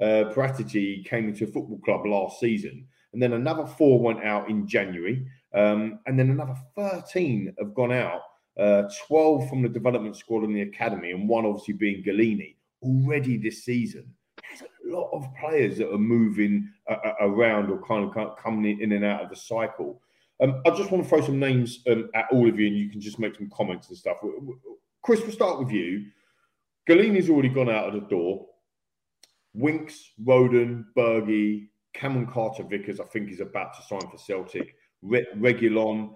uh, 0.02 0.34
came 0.34 1.30
into 1.30 1.43
a 1.43 1.47
football 1.47 1.80
club 1.84 2.06
last 2.06 2.39
season. 2.39 2.88
And 3.14 3.22
then 3.22 3.34
another 3.34 3.65
four 3.65 3.99
went 3.99 4.23
out 4.23 4.49
in 4.49 4.68
January. 4.68 5.26
Um, 5.53 5.99
and 6.06 6.19
then 6.19 6.30
another 6.30 6.56
13 6.76 7.56
have 7.60 7.73
gone 7.73 7.93
out, 7.93 8.22
uh, 8.57 8.84
12 9.07 9.49
from 9.49 9.61
the 9.61 9.69
development 9.69 10.15
squad 10.15 10.44
in 10.44 10.53
the 10.53 10.61
academy, 10.61 11.11
and 11.11 11.27
one 11.27 11.45
obviously 11.45 11.73
being 11.73 12.03
Gollini 12.03 12.56
already 12.82 13.38
this 13.38 13.64
season. 13.64 14.14
There's 14.49 14.61
a 14.61 14.95
lot 14.95 15.10
of 15.11 15.27
players 15.40 15.77
that 15.77 15.91
are 15.91 15.98
moving 15.98 16.69
uh, 16.90 16.98
uh 17.03 17.14
around 17.22 17.69
or 17.69 17.82
kind 17.82 18.06
of 18.06 18.38
coming 18.38 18.80
in 18.80 18.91
and 18.91 19.03
out 19.03 19.23
of 19.23 19.30
the 19.30 19.36
cycle. 19.36 20.02
Um, 20.41 20.61
I 20.65 20.69
just 20.72 20.91
want 20.91 21.03
to 21.03 21.10
throw 21.10 21.22
some 21.22 21.40
names 21.40 21.80
um, 21.90 22.10
at 22.14 22.26
all 22.32 22.48
of 22.48 22.60
you, 22.60 22.68
and 22.68 22.77
you 22.77 22.90
can 22.90 23.02
just 23.02 23.19
make 23.19 23.36
some 23.36 23.49
comments 23.49 23.90
and 23.90 23.98
stuff. 23.98 24.18
Chris, 25.02 25.22
we'll 25.22 25.32
start 25.32 25.60
with 25.60 25.72
you. 25.72 26.06
Gollini's 26.90 27.30
already 27.30 27.49
gone 27.49 27.69
out 27.69 27.88
of 27.88 27.94
the 27.94 28.07
door. 28.07 28.45
Winks, 29.53 30.11
Rodon, 30.23 30.86
Bergie, 30.95 31.69
Cameron 31.94 32.27
Carter 32.27 32.64
Vickers, 32.64 32.99
I 32.99 33.06
think, 33.06 33.32
is 33.32 33.40
about 33.40 33.73
to 33.76 33.84
sign 33.84 34.02
for 34.11 34.18
Celtic. 34.18 34.76
Re- 35.02 35.27
Reguilon, 35.38 36.15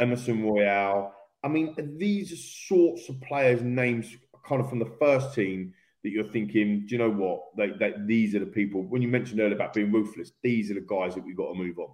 Emerson 0.00 0.44
Royal. 0.44 1.12
I 1.42 1.48
mean, 1.48 1.96
these 1.98 2.66
sorts 2.68 3.08
of 3.08 3.20
players' 3.20 3.62
names 3.62 4.16
kind 4.46 4.60
of 4.60 4.68
from 4.68 4.78
the 4.78 4.92
first 5.00 5.34
team 5.34 5.74
that 6.02 6.10
you're 6.10 6.24
thinking, 6.24 6.84
do 6.86 6.94
you 6.94 6.98
know 6.98 7.10
what? 7.10 7.40
They, 7.56 7.70
they, 7.70 7.94
these 8.06 8.34
are 8.34 8.40
the 8.40 8.46
people. 8.46 8.82
When 8.82 9.02
you 9.02 9.08
mentioned 9.08 9.40
earlier 9.40 9.54
about 9.54 9.72
being 9.72 9.92
ruthless, 9.92 10.32
these 10.42 10.70
are 10.70 10.74
the 10.74 10.80
guys 10.80 11.14
that 11.14 11.24
we've 11.24 11.36
got 11.36 11.52
to 11.52 11.58
move 11.58 11.78
on. 11.78 11.90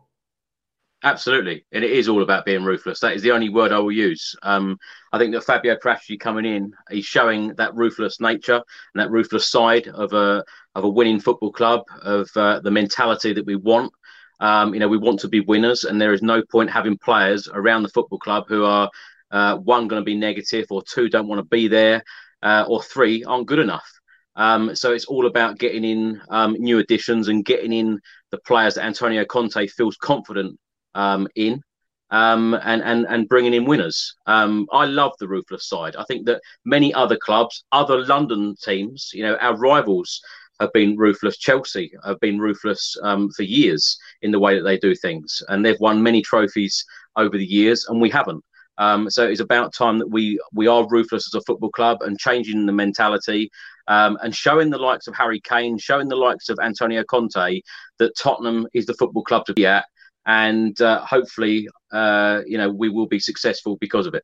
Absolutely, 1.04 1.64
and 1.70 1.84
it 1.84 1.92
is 1.92 2.08
all 2.08 2.22
about 2.22 2.44
being 2.44 2.64
ruthless. 2.64 2.98
That 2.98 3.14
is 3.14 3.22
the 3.22 3.30
only 3.30 3.50
word 3.50 3.70
I 3.70 3.78
will 3.78 3.92
use. 3.92 4.34
Um, 4.42 4.76
I 5.12 5.18
think 5.18 5.32
that 5.32 5.44
Fabio 5.44 5.76
Paratici 5.76 6.18
coming 6.18 6.44
in, 6.44 6.72
he's 6.90 7.04
showing 7.04 7.54
that 7.54 7.74
ruthless 7.76 8.20
nature 8.20 8.56
and 8.56 9.00
that 9.00 9.10
ruthless 9.10 9.48
side 9.48 9.86
of 9.86 10.12
a 10.12 10.44
of 10.74 10.82
a 10.82 10.88
winning 10.88 11.20
football 11.20 11.52
club, 11.52 11.82
of 12.02 12.28
uh, 12.34 12.58
the 12.60 12.72
mentality 12.72 13.32
that 13.32 13.46
we 13.46 13.54
want. 13.54 13.92
Um, 14.40 14.74
you 14.74 14.80
know, 14.80 14.88
we 14.88 14.98
want 14.98 15.20
to 15.20 15.28
be 15.28 15.38
winners, 15.38 15.84
and 15.84 16.00
there 16.00 16.12
is 16.12 16.22
no 16.22 16.42
point 16.42 16.68
having 16.68 16.98
players 16.98 17.46
around 17.46 17.84
the 17.84 17.90
football 17.90 18.18
club 18.18 18.46
who 18.48 18.64
are 18.64 18.90
uh, 19.30 19.56
one 19.56 19.88
going 19.88 20.00
to 20.00 20.04
be 20.04 20.16
negative, 20.16 20.66
or 20.70 20.82
two 20.82 21.08
don't 21.08 21.28
want 21.28 21.38
to 21.38 21.44
be 21.44 21.68
there, 21.68 22.02
uh, 22.42 22.64
or 22.68 22.82
three 22.82 23.24
aren't 23.24 23.46
good 23.46 23.58
enough. 23.58 23.88
Um, 24.36 24.74
so 24.76 24.92
it's 24.92 25.06
all 25.06 25.26
about 25.26 25.58
getting 25.58 25.84
in 25.84 26.20
um, 26.28 26.54
new 26.58 26.78
additions 26.78 27.28
and 27.28 27.44
getting 27.44 27.72
in 27.72 28.00
the 28.30 28.38
players 28.46 28.74
that 28.74 28.84
Antonio 28.84 29.24
Conte 29.24 29.66
feels 29.66 29.96
confident 29.96 30.58
um, 30.94 31.26
in 31.34 31.60
um, 32.10 32.54
and, 32.54 32.82
and, 32.82 33.06
and 33.08 33.28
bringing 33.28 33.54
in 33.54 33.64
winners. 33.64 34.14
Um, 34.26 34.66
I 34.72 34.86
love 34.86 35.12
the 35.18 35.28
ruthless 35.28 35.68
side. 35.68 35.96
I 35.96 36.04
think 36.04 36.26
that 36.26 36.40
many 36.64 36.94
other 36.94 37.16
clubs, 37.16 37.64
other 37.72 38.04
London 38.06 38.54
teams, 38.62 39.10
you 39.12 39.22
know, 39.22 39.36
our 39.36 39.56
rivals 39.56 40.20
have 40.60 40.72
been 40.72 40.96
ruthless. 40.96 41.38
Chelsea 41.38 41.92
have 42.04 42.18
been 42.20 42.38
ruthless 42.38 42.96
um, 43.02 43.30
for 43.30 43.42
years 43.42 43.98
in 44.22 44.30
the 44.30 44.40
way 44.40 44.56
that 44.56 44.64
they 44.64 44.78
do 44.78 44.94
things, 44.94 45.42
and 45.48 45.64
they've 45.64 45.80
won 45.80 46.02
many 46.02 46.22
trophies 46.22 46.84
over 47.16 47.36
the 47.36 47.46
years, 47.46 47.86
and 47.88 48.00
we 48.00 48.10
haven't. 48.10 48.44
Um, 48.78 49.10
so 49.10 49.26
it's 49.26 49.40
about 49.40 49.74
time 49.74 49.98
that 49.98 50.10
we 50.10 50.40
we 50.52 50.66
are 50.66 50.86
ruthless 50.88 51.28
as 51.28 51.34
a 51.34 51.44
football 51.44 51.70
club 51.70 52.02
and 52.02 52.18
changing 52.18 52.64
the 52.64 52.72
mentality 52.72 53.50
um, 53.88 54.18
and 54.22 54.34
showing 54.34 54.70
the 54.70 54.78
likes 54.78 55.06
of 55.06 55.14
Harry 55.14 55.40
Kane, 55.40 55.78
showing 55.78 56.08
the 56.08 56.16
likes 56.16 56.48
of 56.48 56.58
Antonio 56.62 57.02
Conte 57.04 57.60
that 57.98 58.16
Tottenham 58.16 58.66
is 58.72 58.86
the 58.86 58.94
football 58.94 59.24
club 59.24 59.44
to 59.46 59.54
be 59.54 59.66
at 59.66 59.84
and 60.28 60.78
uh, 60.82 61.04
hopefully, 61.06 61.66
uh, 61.90 62.42
you 62.46 62.58
know, 62.58 62.70
we 62.70 62.90
will 62.90 63.06
be 63.06 63.18
successful 63.18 63.78
because 63.80 64.06
of 64.06 64.14
it. 64.14 64.22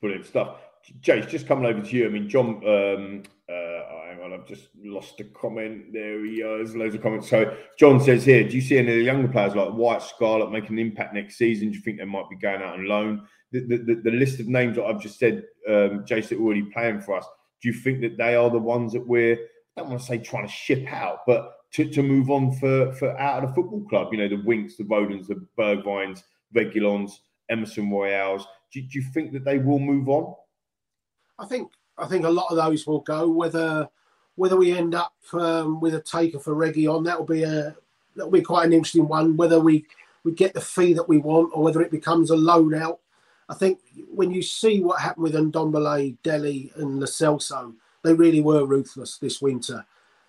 Brilliant 0.00 0.26
stuff. 0.26 0.58
Jace, 1.00 1.28
just 1.28 1.46
coming 1.46 1.66
over 1.66 1.80
to 1.80 1.96
you. 1.96 2.06
I 2.06 2.08
mean, 2.08 2.28
John, 2.28 2.62
um, 2.66 3.22
uh, 3.48 4.06
hang 4.08 4.20
on, 4.22 4.32
I've 4.32 4.46
just 4.46 4.68
lost 4.82 5.20
a 5.20 5.24
comment. 5.24 5.92
There 5.92 6.24
he 6.24 6.40
is, 6.40 6.76
loads 6.76 6.94
of 6.94 7.02
comments. 7.02 7.28
So, 7.28 7.56
John 7.78 8.00
says 8.00 8.24
here, 8.24 8.48
do 8.48 8.54
you 8.54 8.60
see 8.60 8.78
any 8.78 8.92
of 8.92 8.98
the 8.98 9.04
younger 9.04 9.28
players 9.28 9.54
like 9.54 9.70
White 9.70 10.02
Scarlett 10.02 10.50
making 10.52 10.78
an 10.78 10.86
impact 10.86 11.14
next 11.14 11.36
season? 11.38 11.70
Do 11.70 11.76
you 11.76 11.82
think 11.82 11.98
they 11.98 12.04
might 12.04 12.28
be 12.30 12.36
going 12.36 12.62
out 12.62 12.74
on 12.74 12.86
loan? 12.86 13.26
The, 13.52 13.60
the, 13.60 14.00
the 14.04 14.10
list 14.10 14.40
of 14.40 14.48
names 14.48 14.76
that 14.76 14.84
I've 14.84 15.00
just 15.00 15.18
said, 15.18 15.44
um, 15.68 16.04
Jace, 16.04 16.28
that 16.28 16.38
are 16.38 16.42
already 16.42 16.64
playing 16.72 17.00
for 17.00 17.16
us, 17.16 17.26
do 17.62 17.68
you 17.68 17.74
think 17.74 18.00
that 18.02 18.16
they 18.16 18.34
are 18.34 18.50
the 18.50 18.58
ones 18.58 18.92
that 18.92 19.06
we're, 19.06 19.34
I 19.76 19.80
don't 19.80 19.90
want 19.90 20.00
to 20.00 20.06
say 20.06 20.18
trying 20.18 20.46
to 20.46 20.52
ship 20.52 20.86
out, 20.92 21.20
but 21.26 21.56
to, 21.76 21.88
to 21.90 22.02
move 22.02 22.30
on 22.30 22.52
for, 22.52 22.92
for 22.94 23.18
out 23.20 23.42
of 23.42 23.50
the 23.50 23.54
football 23.54 23.84
club. 23.88 24.08
You 24.10 24.18
know, 24.18 24.28
the 24.28 24.42
Winks, 24.44 24.76
the 24.76 24.84
Rodons, 24.84 25.26
the 25.26 25.46
Bergwijns, 25.58 26.22
Reguilons, 26.54 27.12
Emerson 27.50 27.90
Royals. 27.90 28.46
Do, 28.72 28.80
do, 28.80 28.98
you 28.98 29.04
think 29.12 29.32
that 29.32 29.44
they 29.44 29.58
will 29.58 29.78
move 29.78 30.08
on? 30.08 30.34
I 31.38 31.46
think 31.46 31.70
I 31.98 32.06
think 32.06 32.24
a 32.24 32.30
lot 32.30 32.50
of 32.50 32.56
those 32.56 32.86
will 32.86 33.00
go. 33.00 33.28
Whether 33.28 33.88
whether 34.36 34.56
we 34.56 34.76
end 34.76 34.94
up 34.94 35.14
um, 35.32 35.80
with 35.80 35.94
a 35.94 36.00
taker 36.00 36.38
for 36.38 36.54
Reguilon, 36.54 37.04
that 37.04 37.18
will 37.18 37.26
be 37.26 37.42
a 37.42 37.76
that 38.16 38.24
will 38.24 38.30
be 38.30 38.42
quite 38.42 38.66
an 38.66 38.72
interesting 38.72 39.08
one. 39.08 39.36
Whether 39.36 39.60
we 39.60 39.86
we 40.24 40.32
get 40.32 40.54
the 40.54 40.60
fee 40.60 40.92
that 40.94 41.08
we 41.08 41.18
want, 41.18 41.50
or 41.54 41.62
whether 41.62 41.80
it 41.80 41.90
becomes 41.90 42.30
a 42.30 42.36
loan 42.36 42.74
out. 42.74 43.00
I 43.48 43.54
think 43.54 43.78
when 44.12 44.32
you 44.32 44.42
see 44.42 44.80
what 44.80 45.00
happened 45.00 45.22
with 45.22 45.34
Ndombele, 45.34 46.16
Dele, 46.24 46.72
and 46.74 46.98
Lo 46.98 47.74
they 48.02 48.12
really 48.12 48.40
were 48.40 48.66
ruthless 48.66 49.18
this 49.18 49.40
winter. 49.40 49.84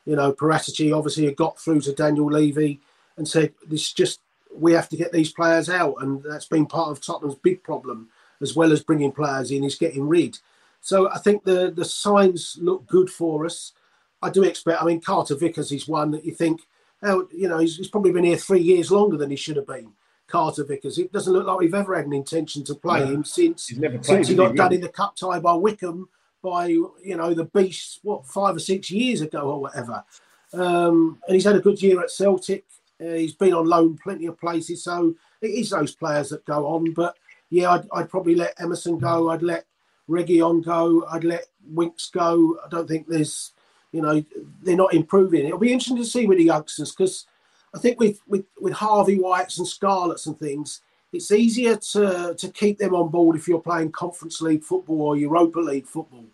You 0.05 0.15
know, 0.15 0.31
Paratici 0.31 0.95
obviously 0.95 1.25
had 1.25 1.35
got 1.35 1.59
through 1.59 1.81
to 1.81 1.93
Daniel 1.93 2.31
Levy 2.31 2.79
and 3.17 3.27
said, 3.27 3.53
"This 3.67 3.91
just 3.91 4.19
we 4.55 4.73
have 4.73 4.89
to 4.89 4.97
get 4.97 5.11
these 5.11 5.31
players 5.34 5.69
out," 5.69 5.95
and 5.99 6.23
that's 6.23 6.47
been 6.47 6.65
part 6.65 6.91
of 6.91 7.01
Tottenham's 7.01 7.35
big 7.35 7.63
problem, 7.63 8.09
as 8.39 8.55
well 8.55 8.71
as 8.71 8.84
bringing 8.84 9.11
players 9.11 9.51
in, 9.51 9.63
is 9.63 9.75
getting 9.75 10.07
rid. 10.07 10.39
So 10.88 11.11
I 11.11 11.18
think 11.18 11.43
the 11.43 11.69
the 11.76 11.84
signs 11.84 12.57
look 12.61 12.88
good 12.88 13.09
for 13.09 13.45
us. 13.45 13.73
I 14.22 14.30
do 14.30 14.43
expect. 14.43 14.81
I 14.81 14.85
mean, 14.85 15.01
Carter 15.01 15.35
Vickers 15.35 15.73
is 15.73 15.85
one 15.85 16.11
that 16.11 16.23
you 16.23 16.31
think, 16.31 16.61
oh, 17.03 17.27
you 17.30 17.49
know, 17.49 17.57
he's, 17.57 17.76
he's 17.76 17.89
probably 17.89 18.14
been 18.14 18.23
here 18.23 18.38
three 18.38 18.61
years 18.61 18.89
longer 18.89 19.18
than 19.18 19.30
he 19.30 19.35
should 19.35 19.57
have 19.57 19.68
been. 19.68 19.91
Carter 20.27 20.64
Vickers. 20.64 20.97
It 20.97 21.11
doesn't 21.11 21.34
look 21.34 21.45
like 21.45 21.59
we've 21.59 21.73
ever 21.73 21.93
had 21.93 22.05
an 22.05 22.14
intention 22.14 22.64
to 22.64 22.73
play 22.73 23.05
him 23.05 23.26
since 23.26 23.69
since 24.01 24.30
he 24.30 24.35
got 24.35 24.55
done 24.55 24.72
in 24.72 24.80
the 24.80 24.88
cup 24.88 25.18
tie 25.18 25.39
by 25.39 25.55
Wycombe 25.55 26.07
by 26.41 26.68
you 26.68 27.18
know 27.18 27.34
the 27.34 27.45
beast 27.45 27.99
what 28.03 28.26
five 28.26 28.55
or 28.55 28.59
six 28.59 28.89
years 28.89 29.19
ago 29.19 29.41
or 29.41 29.59
whatever. 29.59 30.05
Um, 30.53 31.19
and 31.27 31.35
he's 31.35 31.43
had 31.43 31.57
a 31.57 31.61
good 31.61 31.81
year 31.81 32.01
at 32.01 32.11
Celtic. 32.11 32.64
Uh, 33.01 33.11
he's 33.11 33.34
been 33.34 33.53
on 33.53 33.68
loan 33.68 33.99
plenty 34.01 34.27
of 34.27 34.39
places, 34.39 34.85
so 34.85 35.14
it 35.41 35.47
is 35.47 35.72
those 35.72 35.93
players 35.95 36.30
that 36.30 36.45
go 36.45 36.65
on. 36.65 36.93
But 36.93 37.18
yeah, 37.49 37.72
I'd, 37.72 37.88
I'd 37.93 38.09
probably 38.09 38.35
let 38.35 38.59
Emerson 38.61 38.97
go. 38.99 39.30
I'd 39.31 39.43
let 39.43 39.65
Reguilon 40.09 40.63
go. 40.63 41.05
I'd 41.11 41.23
let 41.23 41.45
Winks 41.69 42.09
go. 42.09 42.57
I 42.65 42.69
don't 42.69 42.88
think 42.88 43.07
there's 43.07 43.51
You 43.91 44.01
know, 44.01 44.23
they're 44.63 44.75
not 44.75 44.93
improving. 44.93 45.45
It'll 45.45 45.57
be 45.59 45.71
interesting 45.71 45.97
to 45.97 46.05
see 46.05 46.27
with 46.27 46.38
the 46.38 46.43
youngsters 46.45 46.91
because 46.91 47.25
I 47.73 47.79
think 47.79 47.99
with, 47.99 48.19
with 48.27 48.45
with 48.59 48.73
Harvey 48.73 49.17
Whites 49.19 49.57
and 49.57 49.67
Scarlets 49.67 50.27
and 50.27 50.38
things, 50.38 50.81
it's 51.13 51.31
easier 51.31 51.77
to 51.93 52.35
to 52.38 52.51
keep 52.51 52.77
them 52.77 52.93
on 52.93 53.09
board 53.09 53.35
if 53.35 53.47
you're 53.47 53.61
playing 53.61 53.91
Conference 53.91 54.41
League 54.41 54.63
football 54.63 55.01
or 55.01 55.17
Europa 55.17 55.59
League 55.59 55.88
football. 55.88 56.25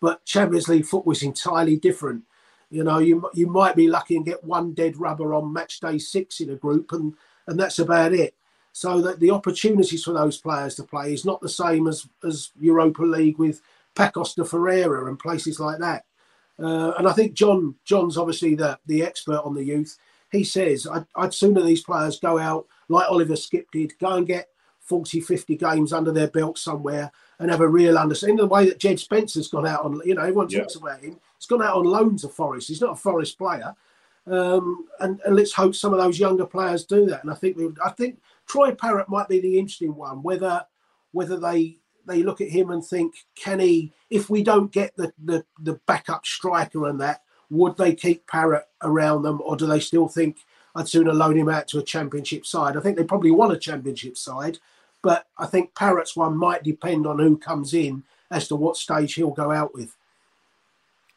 But 0.00 0.24
Champions 0.24 0.68
League 0.68 0.86
football 0.86 1.12
is 1.12 1.22
entirely 1.22 1.76
different. 1.76 2.24
You 2.70 2.84
know, 2.84 2.98
you 2.98 3.28
you 3.34 3.46
might 3.46 3.76
be 3.76 3.88
lucky 3.88 4.16
and 4.16 4.24
get 4.24 4.44
one 4.44 4.74
dead 4.74 4.96
rubber 4.96 5.34
on 5.34 5.52
match 5.52 5.80
day 5.80 5.98
six 5.98 6.40
in 6.40 6.50
a 6.50 6.56
group, 6.56 6.92
and 6.92 7.14
and 7.46 7.58
that's 7.58 7.78
about 7.78 8.12
it. 8.12 8.34
So 8.76 9.00
that 9.00 9.20
the 9.20 9.30
opportunities 9.30 10.04
for 10.04 10.12
those 10.12 10.36
players 10.36 10.74
to 10.74 10.82
play 10.82 11.14
is 11.14 11.24
not 11.24 11.40
the 11.40 11.48
same 11.48 11.86
as 11.86 12.06
as 12.22 12.50
Europa 12.60 13.04
League 13.04 13.38
with 13.38 13.62
Pacos 13.94 14.34
de 14.34 14.44
Ferreira 14.44 15.06
and 15.06 15.18
places 15.18 15.58
like 15.58 15.78
that. 15.78 16.04
Uh, 16.62 16.92
and 16.98 17.08
I 17.08 17.14
think 17.14 17.32
John 17.32 17.76
John's 17.86 18.18
obviously 18.18 18.54
the 18.54 18.78
the 18.84 19.02
expert 19.02 19.40
on 19.46 19.54
the 19.54 19.64
youth. 19.64 19.96
He 20.30 20.44
says 20.44 20.86
I'd, 20.86 21.06
I'd 21.16 21.32
sooner 21.32 21.62
these 21.62 21.84
players 21.84 22.20
go 22.20 22.38
out 22.38 22.66
like 22.90 23.08
Oliver 23.08 23.32
Skipp 23.32 23.64
did, 23.72 23.98
go 23.98 24.16
and 24.16 24.26
get 24.26 24.48
40, 24.80 25.22
50 25.22 25.56
games 25.56 25.94
under 25.94 26.12
their 26.12 26.28
belt 26.28 26.58
somewhere 26.58 27.10
and 27.38 27.50
have 27.50 27.62
a 27.62 27.68
real 27.68 27.96
understanding. 27.96 28.34
In 28.38 28.44
the 28.44 28.54
way 28.54 28.66
that 28.66 28.78
Djed 28.78 28.98
Spence's 28.98 29.48
gone 29.48 29.66
out 29.66 29.86
on, 29.86 30.02
you 30.04 30.14
know, 30.14 30.20
everyone 30.20 30.50
Yeah. 30.50 30.60
talks 30.60 30.74
about 30.74 31.00
him. 31.00 31.18
He's 31.38 31.46
gone 31.46 31.62
out 31.62 31.76
on 31.76 31.84
loan 31.86 32.18
to 32.18 32.28
Forest. 32.28 32.68
He's 32.68 32.82
not 32.82 32.92
a 32.92 32.96
Forest 32.96 33.38
player. 33.38 33.74
Um, 34.26 34.86
and, 35.00 35.20
and 35.24 35.34
let's 35.34 35.52
hope 35.52 35.74
some 35.74 35.94
of 35.94 36.00
those 36.00 36.18
younger 36.18 36.44
players 36.44 36.84
do 36.84 37.06
that. 37.06 37.22
And 37.22 37.32
I 37.32 37.36
think 37.36 37.56
we, 37.56 37.68
I 37.84 37.90
think 37.90 38.20
Troy 38.46 38.74
Parrott 38.74 39.08
might 39.08 39.28
be 39.28 39.40
the 39.40 39.58
interesting 39.58 39.94
one. 39.94 40.22
Whether 40.22 40.64
whether 41.12 41.38
they 41.38 41.78
they 42.06 42.22
look 42.22 42.40
at 42.40 42.48
him 42.48 42.70
and 42.70 42.84
think, 42.84 43.14
can 43.34 43.58
he? 43.58 43.92
If 44.10 44.30
we 44.30 44.42
don't 44.42 44.72
get 44.72 44.96
the 44.96 45.12
the, 45.22 45.44
the 45.60 45.80
backup 45.86 46.24
striker 46.24 46.88
and 46.88 47.00
that, 47.00 47.22
would 47.50 47.76
they 47.76 47.94
keep 47.94 48.26
Parrott 48.26 48.66
around 48.82 49.22
them, 49.22 49.40
or 49.44 49.56
do 49.56 49.66
they 49.66 49.80
still 49.80 50.08
think 50.08 50.38
I'd 50.74 50.88
sooner 50.88 51.12
loan 51.12 51.36
him 51.36 51.48
out 51.48 51.68
to 51.68 51.78
a 51.78 51.82
championship 51.82 52.46
side? 52.46 52.76
I 52.76 52.80
think 52.80 52.96
they 52.96 53.04
probably 53.04 53.30
want 53.30 53.52
a 53.52 53.58
championship 53.58 54.16
side, 54.16 54.58
but 55.02 55.26
I 55.38 55.46
think 55.46 55.74
Parrott's 55.74 56.16
one 56.16 56.36
might 56.36 56.62
depend 56.62 57.06
on 57.06 57.18
who 57.18 57.36
comes 57.36 57.74
in 57.74 58.04
as 58.30 58.48
to 58.48 58.56
what 58.56 58.76
stage 58.76 59.14
he'll 59.14 59.30
go 59.30 59.52
out 59.52 59.74
with. 59.74 59.96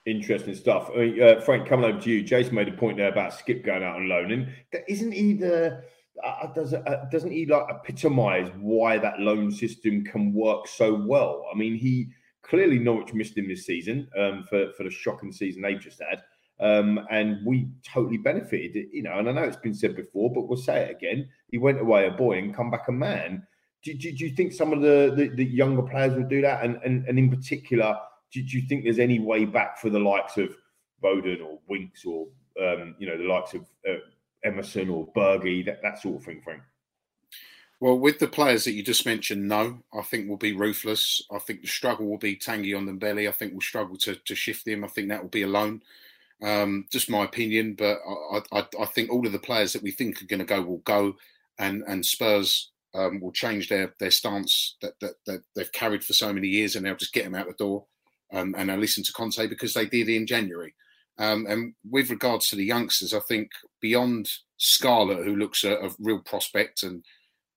Interesting 0.05 0.55
stuff. 0.55 0.89
I 0.93 0.97
mean, 0.97 1.21
uh, 1.21 1.41
Frank, 1.41 1.67
coming 1.67 1.85
over 1.85 1.99
to 1.99 2.09
you, 2.09 2.23
Jason 2.23 2.55
made 2.55 2.67
a 2.67 2.71
point 2.71 2.97
there 2.97 3.09
about 3.11 3.33
Skipp 3.33 3.63
going 3.63 3.83
out 3.83 3.97
on 3.97 4.07
loan, 4.07 4.31
and 4.31 4.47
that- 4.71 4.89
isn't 4.89 5.11
he 5.11 5.33
the 5.33 5.83
does 6.53 6.73
uh, 6.73 7.05
doesn't 7.11 7.31
he 7.31 7.45
like 7.45 7.65
epitomise 7.69 8.49
why 8.59 8.97
that 8.97 9.19
loan 9.19 9.51
system 9.51 10.03
can 10.03 10.33
work 10.33 10.67
so 10.67 10.93
well? 10.93 11.45
I 11.53 11.57
mean, 11.57 11.75
he 11.75 12.09
clearly 12.41 12.79
Norwich 12.79 13.13
missed 13.13 13.37
him 13.37 13.47
this 13.47 13.65
season 13.65 14.07
um, 14.17 14.43
for 14.49 14.71
for 14.73 14.83
the 14.83 14.89
shocking 14.89 15.31
season 15.31 15.61
they've 15.61 15.79
just 15.79 16.01
had, 16.01 16.23
um, 16.59 17.05
and 17.09 17.45
we 17.45 17.69
totally 17.83 18.17
benefited. 18.17 18.87
You 18.91 19.03
know, 19.03 19.17
and 19.19 19.29
I 19.29 19.31
know 19.31 19.43
it's 19.43 19.57
been 19.57 19.73
said 19.73 19.95
before, 19.95 20.31
but 20.33 20.47
we'll 20.47 20.57
say 20.57 20.83
it 20.83 20.95
again. 20.95 21.29
He 21.51 21.57
went 21.57 21.79
away 21.79 22.07
a 22.07 22.11
boy 22.11 22.37
and 22.37 22.55
come 22.55 22.71
back 22.71 22.87
a 22.87 22.91
man. 22.91 23.45
Do, 23.81 23.93
do, 23.93 24.11
do 24.11 24.25
you 24.25 24.35
think 24.35 24.51
some 24.51 24.73
of 24.73 24.81
the, 24.81 25.13
the, 25.15 25.29
the 25.29 25.45
younger 25.45 25.81
players 25.81 26.13
will 26.13 26.27
do 26.27 26.41
that? 26.41 26.65
And, 26.65 26.79
and, 26.83 27.07
and 27.07 27.17
in 27.17 27.29
particular, 27.29 27.95
do, 28.29 28.43
do 28.43 28.57
you 28.57 28.67
think 28.67 28.83
there's 28.83 28.99
any 28.99 29.19
way 29.19 29.45
back 29.45 29.79
for 29.79 29.89
the 29.89 29.99
likes 29.99 30.37
of 30.37 30.53
Bowden 31.01 31.39
or 31.41 31.59
Winks 31.69 32.03
or, 32.03 32.27
um, 32.61 32.95
you 32.99 33.07
know, 33.07 33.17
the 33.17 33.23
likes 33.23 33.53
of 33.53 33.61
uh, 33.89 33.93
Emerson 34.43 34.89
or 34.89 35.07
Bergie, 35.13 35.65
that, 35.65 35.81
that 35.83 36.01
sort 36.01 36.17
of 36.17 36.23
thing, 36.23 36.41
Frank? 36.43 36.61
Well, 37.81 37.97
with 37.97 38.19
the 38.19 38.27
players 38.27 38.65
that 38.65 38.73
you 38.73 38.83
just 38.83 39.05
mentioned, 39.05 39.47
no, 39.47 39.79
I 39.93 40.01
think 40.01 40.27
we'll 40.27 40.37
be 40.37 40.53
ruthless. 40.53 41.21
I 41.31 41.39
think 41.39 41.61
the 41.61 41.67
struggle 41.67 42.07
will 42.07 42.17
be 42.17 42.35
Tanguy 42.35 42.73
Ndombele. 42.73 43.27
I 43.27 43.31
think 43.31 43.53
we'll 43.53 43.61
struggle 43.61 43.95
to, 43.97 44.15
to 44.15 44.35
shift 44.35 44.67
him. 44.67 44.83
I 44.83 44.87
think 44.87 45.07
that 45.09 45.21
will 45.21 45.29
be 45.29 45.43
alone. 45.43 45.81
Um, 46.41 46.87
just 46.91 47.09
my 47.09 47.23
opinion, 47.23 47.75
but 47.77 47.99
I, 48.31 48.41
I, 48.51 48.67
I 48.81 48.85
think 48.85 49.11
all 49.11 49.25
of 49.25 49.31
the 49.31 49.39
players 49.39 49.73
that 49.73 49.83
we 49.83 49.91
think 49.91 50.21
are 50.21 50.25
going 50.25 50.39
to 50.39 50.45
go 50.45 50.61
will 50.61 50.77
go, 50.79 51.15
and 51.57 51.83
and 51.85 52.05
Spurs 52.05 52.71
um, 52.93 53.19
will 53.19 53.33
change 53.33 53.67
their 53.67 53.93
their 53.99 54.11
stance 54.11 54.77
that, 54.81 54.93
that 55.01 55.15
that 55.25 55.43
they've 55.55 55.71
carried 55.71 56.03
for 56.03 56.13
so 56.13 56.31
many 56.31 56.47
years, 56.47 56.75
and 56.75 56.85
they'll 56.85 56.95
just 56.95 57.13
get 57.13 57.25
them 57.25 57.35
out 57.35 57.47
the 57.47 57.53
door, 57.53 57.85
um, 58.31 58.55
and 58.57 58.69
they'll 58.69 58.77
listen 58.77 59.03
to 59.03 59.11
Conte 59.11 59.47
because 59.47 59.73
they 59.73 59.85
did 59.85 60.07
in 60.07 60.25
January. 60.25 60.73
Um, 61.19 61.45
and 61.47 61.73
with 61.89 62.09
regards 62.09 62.47
to 62.47 62.55
the 62.55 62.65
youngsters, 62.65 63.13
I 63.13 63.19
think 63.19 63.51
beyond 63.81 64.29
Scarlett, 64.57 65.25
who 65.25 65.35
looks 65.35 65.63
a, 65.63 65.73
a 65.73 65.89
real 65.99 66.19
prospect, 66.19 66.81
and 66.83 67.03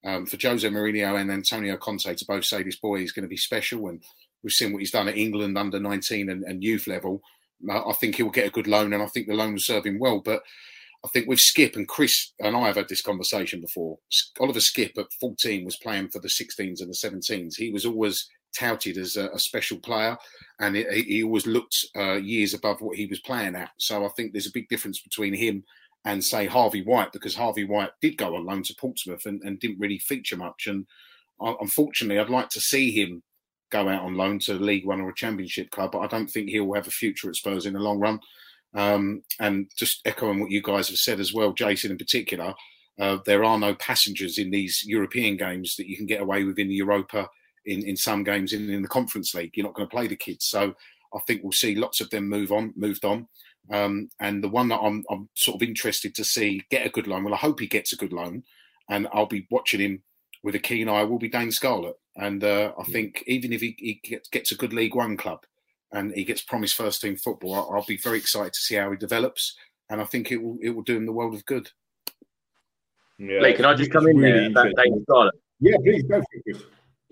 um, 0.05 0.25
for 0.25 0.37
Jose 0.41 0.67
Mourinho 0.67 1.19
and 1.19 1.31
Antonio 1.31 1.77
Conte 1.77 2.13
to 2.13 2.25
both 2.25 2.43
say 2.43 2.61
this 2.61 2.75
boy 2.75 3.01
is 3.01 3.13
going 3.13 3.23
to 3.23 3.29
be 3.29 3.37
special, 3.37 3.87
and 3.87 4.03
we've 4.43 4.51
seen 4.51 4.73
what 4.73 4.79
he's 4.79 4.91
done 4.91 5.07
at 5.07 5.17
England 5.17 5.57
under 5.57 5.79
19 5.79 6.29
and, 6.29 6.43
and 6.43 6.63
youth 6.63 6.87
level. 6.87 7.21
I 7.69 7.93
think 7.93 8.15
he'll 8.15 8.29
get 8.29 8.47
a 8.47 8.51
good 8.51 8.67
loan, 8.67 8.91
and 8.91 9.01
I 9.01 9.07
think 9.07 9.27
the 9.27 9.33
loan 9.33 9.53
will 9.53 9.59
serve 9.59 9.85
him 9.85 9.97
well. 9.97 10.19
But 10.19 10.43
I 11.05 11.07
think 11.09 11.27
with 11.27 11.39
Skipp 11.39 11.77
and 11.77 11.87
Chris 11.87 12.33
and 12.39 12.55
I 12.55 12.67
have 12.67 12.75
had 12.75 12.89
this 12.89 13.01
conversation 13.01 13.61
before. 13.61 13.97
Oliver 14.39 14.59
Skipp 14.59 14.97
at 14.97 15.11
14 15.19 15.63
was 15.63 15.77
playing 15.77 16.09
for 16.09 16.19
the 16.19 16.27
16s 16.27 16.81
and 16.81 16.89
the 16.89 16.93
17s. 16.93 17.55
He 17.55 17.71
was 17.71 17.85
always 17.85 18.29
touted 18.57 18.97
as 18.97 19.17
a, 19.17 19.29
a 19.29 19.39
special 19.39 19.77
player, 19.77 20.17
and 20.59 20.75
he, 20.75 20.83
he 21.03 21.23
always 21.23 21.47
looked 21.47 21.85
uh, 21.95 22.13
years 22.13 22.53
above 22.53 22.81
what 22.81 22.97
he 22.97 23.05
was 23.05 23.19
playing 23.19 23.55
at. 23.55 23.71
So 23.77 24.05
I 24.05 24.09
think 24.09 24.31
there's 24.31 24.47
a 24.47 24.53
big 24.53 24.69
difference 24.69 25.01
between 25.01 25.33
him 25.33 25.63
and 26.05 26.23
say 26.23 26.45
Harvey 26.45 26.83
White 26.83 27.11
because 27.13 27.35
Harvey 27.35 27.63
White 27.63 27.91
did 28.01 28.17
go 28.17 28.35
on 28.35 28.45
loan 28.45 28.63
to 28.63 28.75
Portsmouth 28.75 29.25
and, 29.25 29.41
and 29.43 29.59
didn't 29.59 29.79
really 29.79 29.99
feature 29.99 30.37
much. 30.37 30.67
And 30.67 30.85
uh, 31.39 31.53
unfortunately, 31.61 32.19
I'd 32.19 32.29
like 32.29 32.49
to 32.49 32.61
see 32.61 32.91
him 32.91 33.23
go 33.71 33.89
out 33.89 34.03
on 34.03 34.15
loan 34.15 34.39
to 34.39 34.53
a 34.53 34.55
League 34.55 34.85
One 34.85 35.01
or 35.01 35.09
a 35.09 35.15
Championship 35.15 35.71
club, 35.71 35.93
but 35.93 35.99
I 35.99 36.07
don't 36.07 36.29
think 36.29 36.49
he'll 36.49 36.73
have 36.73 36.87
a 36.87 36.91
future 36.91 37.29
at 37.29 37.35
Spurs 37.35 37.65
in 37.65 37.73
the 37.73 37.79
long 37.79 37.99
run. 37.99 38.19
Um, 38.75 39.23
and 39.39 39.71
just 39.77 40.01
echoing 40.05 40.39
what 40.39 40.51
you 40.51 40.61
guys 40.61 40.89
have 40.89 40.97
said 40.97 41.19
as 41.19 41.33
well, 41.33 41.53
Jason 41.53 41.91
in 41.91 41.97
particular, 41.97 42.53
uh, 42.99 43.17
there 43.25 43.43
are 43.43 43.57
no 43.57 43.73
passengers 43.75 44.37
in 44.37 44.51
these 44.51 44.83
European 44.85 45.37
games 45.37 45.75
that 45.77 45.87
you 45.87 45.97
can 45.97 46.05
get 46.05 46.21
away 46.21 46.43
with 46.43 46.59
in 46.59 46.67
the 46.67 46.75
Europa, 46.75 47.27
in, 47.65 47.83
in 47.83 47.95
some 47.95 48.23
games 48.23 48.53
in, 48.53 48.69
in 48.69 48.81
the 48.81 48.87
Conference 48.87 49.33
League. 49.33 49.51
You're 49.55 49.65
not 49.65 49.75
going 49.75 49.87
to 49.87 49.95
play 49.95 50.07
the 50.07 50.15
kids. 50.15 50.45
So 50.45 50.73
I 51.13 51.19
think 51.27 51.43
we'll 51.43 51.51
see 51.51 51.75
lots 51.75 52.01
of 52.01 52.09
them 52.09 52.27
move 52.27 52.51
on, 52.51 52.73
moved 52.75 53.05
on. 53.05 53.27
Um, 53.71 54.09
and 54.19 54.43
the 54.43 54.49
one 54.49 54.67
that 54.69 54.81
I'm, 54.81 55.03
I'm 55.09 55.29
sort 55.35 55.55
of 55.55 55.67
interested 55.67 56.13
to 56.15 56.23
see 56.23 56.63
get 56.69 56.85
a 56.85 56.89
good 56.89 57.07
loan, 57.07 57.23
well, 57.23 57.33
I 57.33 57.37
hope 57.37 57.59
he 57.59 57.67
gets 57.67 57.93
a 57.93 57.97
good 57.97 58.11
loan, 58.11 58.43
and 58.89 59.07
I'll 59.13 59.25
be 59.25 59.47
watching 59.49 59.79
him 59.79 60.03
with 60.43 60.55
a 60.55 60.59
keen 60.59 60.89
eye, 60.89 61.03
will 61.03 61.19
be 61.19 61.29
Dane 61.29 61.51
Scarlett. 61.51 61.95
And 62.17 62.43
uh, 62.43 62.73
I 62.77 62.83
think 62.83 63.23
even 63.27 63.53
if 63.53 63.61
he, 63.61 63.75
he 63.79 64.01
gets, 64.03 64.29
gets 64.29 64.51
a 64.51 64.55
good 64.55 64.73
League 64.73 64.95
One 64.95 65.15
club 65.15 65.45
and 65.91 66.13
he 66.13 66.25
gets 66.25 66.41
promised 66.41 66.75
first 66.75 67.01
team 67.01 67.15
football, 67.15 67.55
I'll, 67.55 67.69
I'll 67.77 67.85
be 67.85 67.97
very 67.97 68.17
excited 68.17 68.53
to 68.53 68.59
see 68.59 68.75
how 68.75 68.91
he 68.91 68.97
develops. 68.97 69.55
And 69.89 70.01
I 70.01 70.05
think 70.05 70.31
it 70.31 70.41
will 70.41 70.57
it 70.61 70.69
will 70.69 70.81
do 70.81 70.97
him 70.97 71.05
the 71.05 71.11
world 71.11 71.33
of 71.33 71.45
good. 71.45 71.69
Yeah, 73.19 73.39
Lee, 73.39 73.53
can 73.53 73.65
I 73.65 73.73
just 73.75 73.91
come 73.91 74.07
in 74.07 74.19
there 74.19 74.47
about 74.47 74.73
Dane 74.75 75.01
Scarlett? 75.03 75.35
Yeah, 75.59 75.77
please 75.83 76.03
go 76.03 76.19
for 76.19 76.25
it, 76.33 76.43
Chris. 76.43 76.63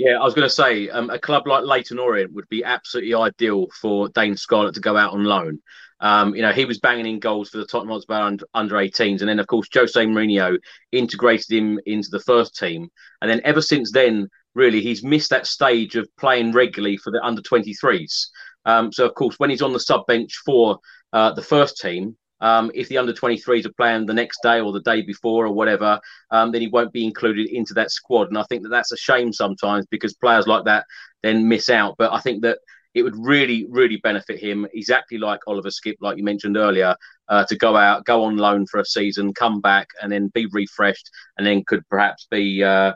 Yeah, 0.04 0.18
I 0.18 0.24
was 0.24 0.34
going 0.34 0.48
to 0.48 0.54
say 0.54 0.90
um, 0.90 1.12
a 1.12 1.20
club 1.20 1.46
like 1.46 1.64
Leyton 1.64 2.00
Orient 2.00 2.34
would 2.34 2.50
be 2.50 2.64
absolutely 2.64 3.14
ideal 3.14 3.68
for 3.80 4.10
Dane 4.10 4.36
Scarlett 4.36 4.74
to 4.74 4.80
go 4.80 4.98
out 4.98 5.14
on 5.14 5.26
loan. 5.26 5.60
Um, 6.00 6.34
you 6.34 6.42
know, 6.42 6.52
he 6.52 6.66
was 6.66 6.80
banging 6.80 7.06
in 7.06 7.20
goals 7.20 7.50
for 7.50 7.60
the 7.60 7.68
Tottenham 7.68 7.92
Hotspur 7.92 8.16
under, 8.16 8.44
under 8.56 8.76
18s, 8.78 9.20
and 9.20 9.30
then 9.30 9.38
of 9.38 9.46
course 9.46 9.68
Jose 9.72 10.04
Mourinho 10.04 10.58
integrated 10.92 11.52
him 11.52 11.80
into 11.86 12.10
the 12.10 12.20
first 12.20 12.58
team, 12.58 12.90
and 13.22 13.30
then 13.30 13.42
ever 13.44 13.62
since 13.62 13.92
then, 13.92 14.28
really, 14.56 14.82
he's 14.82 15.04
missed 15.04 15.30
that 15.30 15.46
stage 15.46 15.96
of 15.96 16.10
playing 16.18 16.52
regularly 16.52 16.98
for 16.98 17.12
the 17.12 17.24
under 17.24 17.44
23s. 17.44 18.26
Um, 18.66 18.92
so 18.92 19.06
of 19.06 19.14
course, 19.14 19.36
when 19.38 19.52
he's 19.52 19.62
on 19.62 19.72
the 19.72 19.80
sub 19.80 20.08
bench 20.08 20.42
for 20.44 20.80
uh, 21.14 21.32
the 21.34 21.44
first 21.44 21.78
team, 21.78 22.18
um, 22.42 22.72
if 22.74 22.90
the 22.90 22.98
under 22.98 23.14
23s 23.14 23.66
are 23.66 23.74
playing 23.74 24.06
the 24.06 24.14
next 24.14 24.40
day 24.44 24.60
or 24.60 24.72
the 24.74 24.82
day 24.82 25.02
before 25.02 25.46
or 25.46 25.54
whatever, 25.54 26.00
um, 26.32 26.52
then 26.52 26.62
he 26.62 26.68
won't 26.68 26.92
be 26.92 27.06
included 27.06 27.48
into 27.50 27.74
that 27.76 27.92
squad. 27.92 28.28
And 28.30 28.38
I 28.38 28.44
think 28.50 28.64
that 28.64 28.70
that's 28.70 28.92
a 28.92 28.98
shame 28.98 29.32
sometimes 29.32 29.86
because 29.86 30.14
players 30.16 30.48
like 30.48 30.66
that 30.66 30.86
then 31.24 31.48
miss 31.48 31.70
out. 31.70 31.96
But 31.98 32.12
I 32.12 32.20
think 32.20 32.42
that 32.42 32.58
it 32.94 33.04
would 33.04 33.16
really, 33.18 33.66
really 33.70 33.98
benefit 33.98 34.40
him, 34.40 34.68
exactly 34.74 35.18
like 35.18 35.40
Oliver 35.48 35.70
Skipp, 35.70 35.96
like 36.02 36.18
you 36.18 36.24
mentioned 36.26 36.58
earlier, 36.58 36.94
uh, 37.30 37.46
to 37.46 37.56
go 37.56 37.78
out, 37.78 38.04
go 38.06 38.24
on 38.26 38.36
loan 38.36 38.66
for 38.66 38.80
a 38.82 38.86
season, 38.86 39.34
come 39.34 39.62
back, 39.62 39.88
and 40.02 40.12
then 40.12 40.28
be 40.34 40.46
refreshed, 40.48 41.10
and 41.38 41.48
then 41.48 41.64
could 41.66 41.88
perhaps 41.88 42.28
be, 42.30 42.62
uh, 42.64 42.92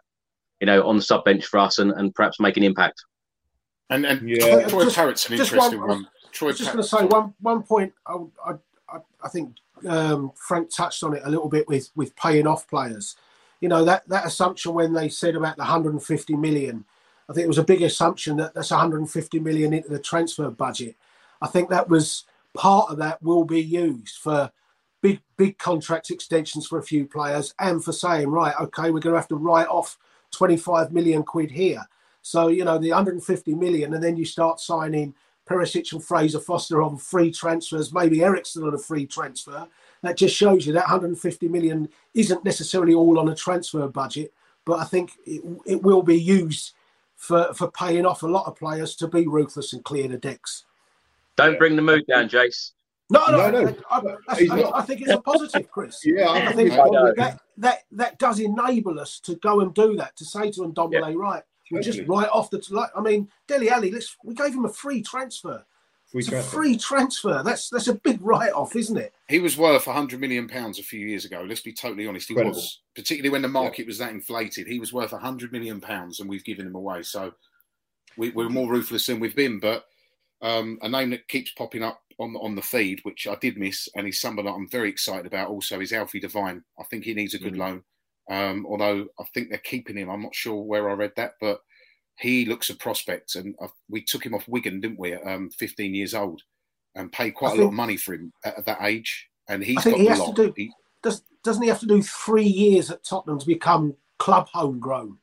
you 0.60 0.66
know, 0.66 0.86
on 0.86 0.98
the 0.98 1.02
sub 1.02 1.24
bench 1.24 1.46
for 1.46 1.60
us 1.60 1.80
and, 1.80 1.92
and 1.92 2.14
perhaps 2.14 2.40
make 2.42 2.58
an 2.58 2.64
impact. 2.64 3.02
And 3.90 4.06
and 4.06 4.28
Yeah. 4.28 4.68
Troy 4.68 4.84
Just- 4.86 4.96
Parrott's 4.96 5.28
an 5.30 5.34
interesting 5.40 5.80
one- 5.80 5.88
one. 5.88 6.06
I 6.06 6.28
Troy 6.32 6.48
was 6.48 6.58
just 6.58 6.74
going 6.74 6.84
to 6.84 6.90
say 6.90 7.06
one 7.06 7.34
one 7.40 7.64
point. 7.64 7.94
I, 8.06 8.18
I, 8.46 8.54
I, 9.26 9.30
think 9.30 9.56
um, 9.88 10.32
Frank 10.36 10.70
touched 10.74 11.04
on 11.04 11.16
it 11.16 11.24
a 11.26 11.30
little 11.30 11.50
bit 11.50 11.68
with 11.68 11.90
with 11.96 12.16
paying 12.16 12.48
off 12.48 12.68
players. 12.68 13.16
You 13.60 13.70
know 13.70 13.84
that 13.86 14.08
that 14.10 14.26
assumption 14.26 14.74
when 14.74 14.94
they 14.94 15.10
said 15.10 15.36
about 15.36 15.58
the 15.58 15.64
150 15.64 16.36
million, 16.36 16.86
I 17.30 17.34
think 17.34 17.46
it 17.46 17.50
was 17.50 17.58
a 17.58 17.64
big 17.64 17.82
assumption 17.82 18.38
that 18.38 18.54
that's 18.54 18.72
150 18.72 19.40
million 19.40 19.74
into 19.74 19.90
the 19.90 20.00
transfer 20.00 20.50
budget. 20.50 20.96
I 21.42 21.48
think 21.48 21.70
that 21.70 21.90
was 21.90 22.26
part 22.54 22.90
of 22.90 22.98
that 22.98 23.22
will 23.22 23.44
be 23.44 23.62
used 23.62 24.18
for 24.18 24.52
big 25.02 25.22
big 25.38 25.58
contract 25.58 26.10
extensions 26.12 26.68
for 26.68 26.80
a 26.80 26.84
few 26.84 27.06
players 27.06 27.54
and 27.60 27.84
for 27.84 27.92
saying 27.92 28.30
right, 28.30 28.56
okay, 28.60 28.92
we're 28.92 29.00
going 29.00 29.14
to 29.14 29.20
have 29.20 29.28
to 29.28 29.36
write 29.36 29.68
off 29.68 29.98
25 30.32 30.92
million 30.92 31.24
quid 31.24 31.52
here. 31.52 31.84
So 32.22 32.48
you 32.48 32.66
know 32.66 32.78
the 32.78 32.90
150 32.90 33.54
million, 33.56 33.94
and 33.94 34.04
then 34.04 34.18
you 34.18 34.26
start 34.26 34.60
signing 34.60 35.14
Perisic 35.48 35.92
and 35.94 36.04
Fraser 36.04 36.40
Forster 36.40 36.82
on 36.82 36.98
free 36.98 37.32
transfers, 37.32 37.94
maybe 37.94 38.24
Eriksen 38.24 38.64
on 38.64 38.74
a 38.74 38.78
free 38.78 39.06
transfer. 39.06 39.68
That 40.02 40.18
just 40.18 40.36
shows 40.36 40.66
you 40.66 40.74
that 40.74 40.82
150 40.86 41.48
million 41.48 41.90
isn't 42.14 42.44
necessarily 42.44 42.94
all 42.94 43.20
on 43.20 43.30
a 43.30 43.36
transfer 43.36 43.88
budget, 43.88 44.34
but 44.66 44.80
I 44.80 44.84
think 44.86 45.12
it, 45.26 45.42
it 45.66 45.82
will 45.84 46.02
be 46.04 46.20
used 46.20 46.74
for, 47.16 47.54
for 47.54 47.70
paying 47.72 48.06
off 48.06 48.24
a 48.24 48.28
lot 48.28 48.46
of 48.48 48.56
players 48.56 48.96
to 48.98 49.08
be 49.08 49.28
ruthless 49.28 49.74
and 49.74 49.84
clear 49.84 50.08
the 50.08 50.18
decks. 50.18 50.66
Don't 51.38 51.58
bring 51.60 51.76
the 51.76 51.82
mood 51.82 52.06
down, 52.08 52.28
Jace. 52.30 52.72
No, 53.12 53.24
no, 53.28 53.52
No, 53.52 53.62
no. 53.66 53.76
I, 53.92 53.98
I- 54.30 54.48
I- 54.64 54.80
I 54.80 54.82
think 54.82 55.02
it's 55.02 55.12
a 55.12 55.20
positive, 55.22 55.70
Chris. 55.70 56.02
Yeah, 56.06 56.26
I 56.28 56.38
I 56.48 56.54
think 56.54 56.72
think 56.74 57.16
that, 57.18 57.40
that 57.58 57.84
that 57.92 58.18
does 58.18 58.40
enable 58.40 59.00
us 59.00 59.20
to 59.22 59.36
go 59.36 59.60
and 59.62 59.74
do 59.76 59.96
that. 59.98 60.16
To 60.18 60.26
say 60.26 60.50
to 60.52 60.62
Ndombele, 60.62 61.16
right, 61.16 61.44
we're 61.72 61.82
just 61.82 62.02
right 62.08 62.30
off 62.32 62.50
the. 62.50 62.64
Like, 62.70 62.92
I 62.96 63.02
mean, 63.02 63.30
Dele 63.48 63.70
Alli, 63.70 63.92
let's 63.92 64.16
we 64.24 64.34
gave 64.34 64.54
him 64.54 64.66
a 64.66 64.74
free 64.74 65.02
transfer. 65.02 65.66
Free 66.12 66.20
it's 66.20 66.30
transfer. 66.30 66.48
a 66.48 66.52
free 66.52 66.78
transfer. 66.78 67.42
That's 67.44 67.70
that's 67.70 67.88
a 67.88 67.96
big 67.96 68.20
write 68.22 68.54
off, 68.54 68.76
isn't 68.76 68.98
it? 68.98 69.14
He 69.28 69.40
was 69.40 69.58
worth 69.58 69.88
100 69.88 70.20
million 70.20 70.48
pounds 70.48 70.80
a 70.80 70.84
few 70.84 71.06
years 71.06 71.26
ago. 71.26 71.44
Let's 71.48 71.62
be 71.62 71.74
totally 71.74 72.08
honest. 72.08 72.28
He 72.28 72.34
Incredible. 72.34 72.56
was, 72.56 72.82
particularly 72.96 73.32
when 73.32 73.42
the 73.42 73.48
market 73.48 73.88
was 73.88 73.98
that 73.98 74.12
inflated. 74.12 74.68
He 74.68 74.80
was 74.80 74.94
worth 74.94 75.12
100 75.12 75.52
million 75.52 75.82
pounds, 75.82 76.20
and 76.20 76.30
we've 76.30 76.46
given 76.46 76.68
him 76.68 76.76
away. 76.76 77.02
So 77.04 77.34
we, 78.18 78.30
we're 78.30 78.50
more 78.50 78.70
ruthless 78.70 79.08
than 79.08 79.20
we've 79.20 79.36
been. 79.36 79.60
But 79.60 79.86
um, 80.42 80.78
a 80.84 80.90
name 80.90 81.10
that 81.10 81.28
keeps 81.28 81.52
popping 81.52 81.84
up 81.84 82.02
on 82.20 82.36
on 82.36 82.54
the 82.54 82.62
feed, 82.62 83.00
which 83.04 83.28
I 83.28 83.36
did 83.36 83.58
miss, 83.58 83.90
and 83.96 84.06
he's 84.06 84.22
someone 84.22 84.46
that 84.46 84.54
I'm 84.54 84.70
very 84.70 84.90
excited 84.90 85.26
about. 85.26 85.50
Also, 85.50 85.80
is 85.80 85.92
Alfie 85.92 86.20
Devine. 86.20 86.64
I 86.80 86.84
think 86.84 87.04
he 87.04 87.16
needs 87.16 87.34
a 87.34 87.40
good 87.40 87.58
loan. 87.58 87.84
Um, 88.30 88.66
although 88.68 89.08
I 89.20 89.24
think 89.34 89.50
they're 89.50 89.58
keeping 89.60 89.98
him. 89.98 90.10
I'm 90.10 90.22
not 90.24 90.36
sure 90.36 90.62
where 90.64 90.90
I 90.90 90.94
read 90.94 91.14
that, 91.18 91.34
but 91.40 91.60
he 92.18 92.46
looks 92.46 92.70
a 92.70 92.76
prospect. 92.76 93.36
And 93.36 93.56
I, 93.62 93.68
we 93.90 94.02
took 94.04 94.26
him 94.26 94.34
off 94.34 94.48
Wigan, 94.48 94.82
didn't 94.82 95.00
we? 95.00 95.14
At 95.14 95.26
um, 95.28 95.50
15 95.52 95.94
years 95.94 96.14
old, 96.14 96.42
and 96.96 97.12
paid 97.12 97.32
quite 97.32 97.52
I 97.54 97.56
a 97.58 97.62
lot 97.62 97.68
of 97.68 97.74
money 97.74 97.98
for 97.98 98.14
him 98.14 98.34
at, 98.44 98.58
at 98.60 98.66
that 98.66 98.82
age. 98.82 99.28
And 99.48 99.64
he's 99.64 99.78
I 99.78 99.82
think 99.82 99.96
got 99.98 100.02
he 100.02 100.08
has 100.08 100.20
lot. 100.20 100.36
to 100.36 100.48
do. 100.48 100.54
He- 100.56 100.72
Does 101.04 101.22
doesn't 101.44 101.62
he 101.62 101.70
have 101.70 101.80
to 101.82 101.86
do 101.88 102.02
three 102.02 102.48
years 102.48 102.90
at 102.90 103.04
Tottenham 103.04 103.38
to 103.40 103.46
become 103.46 103.96
club 104.18 104.48
homegrown? 104.52 105.20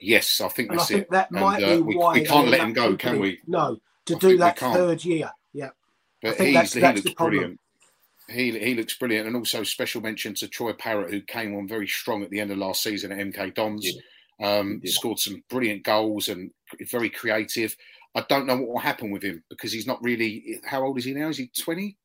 Yes, 0.00 0.40
I 0.40 0.48
think 0.48 0.70
And 0.70 0.78
I 0.78 0.82
that's 0.82 0.88
think 0.90 1.02
it. 1.02 1.10
that 1.10 1.30
And, 1.32 1.40
might 1.40 1.62
uh, 1.62 1.76
be 1.76 1.82
we, 1.82 1.96
why 1.96 2.12
we 2.14 2.24
can't 2.24 2.48
let 2.48 2.60
him 2.60 2.72
go, 2.72 2.90
keeping 2.90 2.98
can 2.98 3.18
we? 3.20 3.40
No, 3.48 3.78
to 4.06 4.14
I 4.14 4.18
do 4.18 4.36
that 4.38 4.58
third 4.58 5.04
year. 5.04 5.32
Yeah, 5.52 5.70
I 5.70 5.70
But 6.22 6.36
think 6.36 6.48
he's, 6.50 6.54
that's 6.54 6.72
he 6.74 6.80
that's 6.80 6.96
looks 6.98 7.08
the 7.10 7.14
problem. 7.14 7.34
brilliant. 7.40 7.60
He 8.28 8.58
he 8.58 8.74
looks 8.74 8.96
brilliant, 8.96 9.26
and 9.26 9.36
also 9.36 9.62
special 9.62 10.00
mention 10.00 10.34
to 10.34 10.48
Troy 10.48 10.72
Parrott, 10.72 11.10
who 11.10 11.20
came 11.22 11.54
on 11.56 11.66
very 11.66 11.88
strong 11.88 12.22
at 12.22 12.30
the 12.30 12.40
end 12.40 12.50
of 12.50 12.58
last 12.58 12.82
season 12.82 13.12
at 13.12 13.18
MK 13.18 13.54
Dons. 13.54 13.86
Um, 14.40 14.80
scored 14.84 15.18
some 15.18 15.42
brilliant 15.50 15.82
goals 15.82 16.28
and 16.28 16.52
very 16.90 17.10
creative. 17.10 17.74
I 18.14 18.24
don't 18.28 18.46
know 18.46 18.56
what 18.56 18.68
will 18.68 18.78
happen 18.78 19.10
with 19.10 19.22
him 19.22 19.42
because 19.50 19.72
he's 19.72 19.86
not 19.86 20.02
really. 20.02 20.60
How 20.64 20.84
old 20.84 20.98
is 20.98 21.04
he 21.04 21.14
now? 21.14 21.28
Is 21.28 21.38
he 21.38 21.50
twenty? 21.58 21.96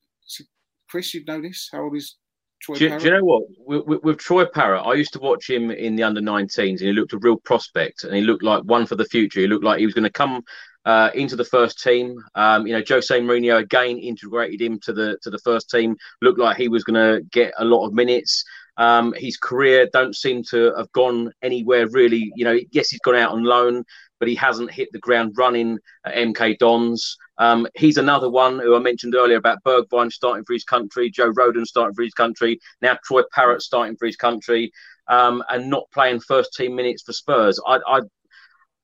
Chris, 0.90 1.14
you'd 1.14 1.28
know 1.28 1.42
this. 1.42 1.70
How 1.72 1.84
old 1.84 1.96
is 1.96 2.18
Troy 2.62 2.76
Do, 2.76 3.00
do 3.00 3.06
you 3.06 3.12
know 3.12 3.24
what? 3.24 3.44
With, 3.58 3.86
with, 3.86 4.04
with 4.04 4.18
Troy 4.20 4.46
Parrott, 4.46 4.86
I 4.86 4.94
used 4.94 5.14
to 5.14 5.20
watch 5.20 5.50
him 5.50 5.72
in 5.72 5.96
the 5.96 6.04
under 6.04 6.22
19s 6.22 6.70
and 6.70 6.80
he 6.80 6.94
looked 6.94 7.14
a 7.14 7.18
real 7.18 7.38
prospect 7.38 8.04
and 8.04 8.16
he 8.16 8.22
looked 8.22 8.44
like 8.44 8.64
one 8.64 8.86
for 8.86 8.96
the 8.96 9.06
future. 9.06 9.40
He 9.42 9.48
looked 9.48 9.64
like 9.64 9.80
he 9.80 9.86
was 9.86 9.96
going 9.96 10.04
to 10.04 10.12
come 10.12 10.44
uh, 10.86 11.10
into 11.14 11.36
the 11.36 11.46
first 11.46 11.82
team. 11.82 12.18
Um, 12.36 12.68
you 12.68 12.74
know, 12.74 12.84
Jose 12.88 13.20
Mourinho 13.20 13.58
again 13.58 13.98
integrated 13.98 14.62
him 14.62 14.80
to 14.82 14.94
the 14.94 15.18
to 15.22 15.30
the 15.30 15.40
first 15.40 15.70
team. 15.70 15.96
Looked 16.22 16.40
like 16.40 16.58
he 16.58 16.68
was 16.68 16.84
going 16.84 16.96
to 16.96 17.24
get 17.32 17.54
a 17.58 17.66
lot 17.66 17.86
of 17.86 17.94
minutes. 17.94 18.44
Um, 18.78 19.14
his 19.16 19.38
career 19.38 19.88
don't 19.94 20.16
seem 20.16 20.44
to 20.50 20.74
have 20.76 20.92
gone 20.94 21.32
anywhere 21.42 21.88
really. 21.90 22.32
You 22.36 22.46
know, 22.46 22.60
yes, 22.72 22.90
he's 22.90 23.00
gone 23.02 23.16
out 23.16 23.32
on 23.32 23.44
loan, 23.44 23.84
but 24.20 24.28
he 24.28 24.36
hasn't 24.36 24.72
hit 24.72 24.90
the 24.92 25.00
ground 25.00 25.34
running 25.38 25.78
at 26.06 26.16
MK 26.16 26.58
Dons. 26.58 27.18
Um, 27.38 27.68
he's 27.76 27.98
another 27.98 28.30
one 28.30 28.60
who 28.60 28.76
I 28.76 28.80
mentioned 28.80 29.16
earlier 29.16 29.38
about 29.38 29.64
Bergwijn 29.64 30.12
starting 30.12 30.46
for 30.46 30.54
his 30.54 30.64
country, 30.64 31.10
Joe 31.10 31.32
Rodon 31.32 31.66
starting 31.66 31.96
for 31.96 32.04
his 32.04 32.14
country, 32.14 32.60
now 32.82 32.98
Troy 33.04 33.24
Parrott 33.34 33.62
starting 33.62 33.96
for 33.98 34.06
his 34.06 34.16
country, 34.16 34.72
um, 35.08 35.44
and 35.50 35.70
not 35.70 35.90
playing 35.92 36.20
first 36.20 36.54
team 36.54 36.76
minutes 36.76 37.04
for 37.04 37.14
Spurs. 37.14 37.60
I'd, 37.68 37.82
I'd, 37.88 38.04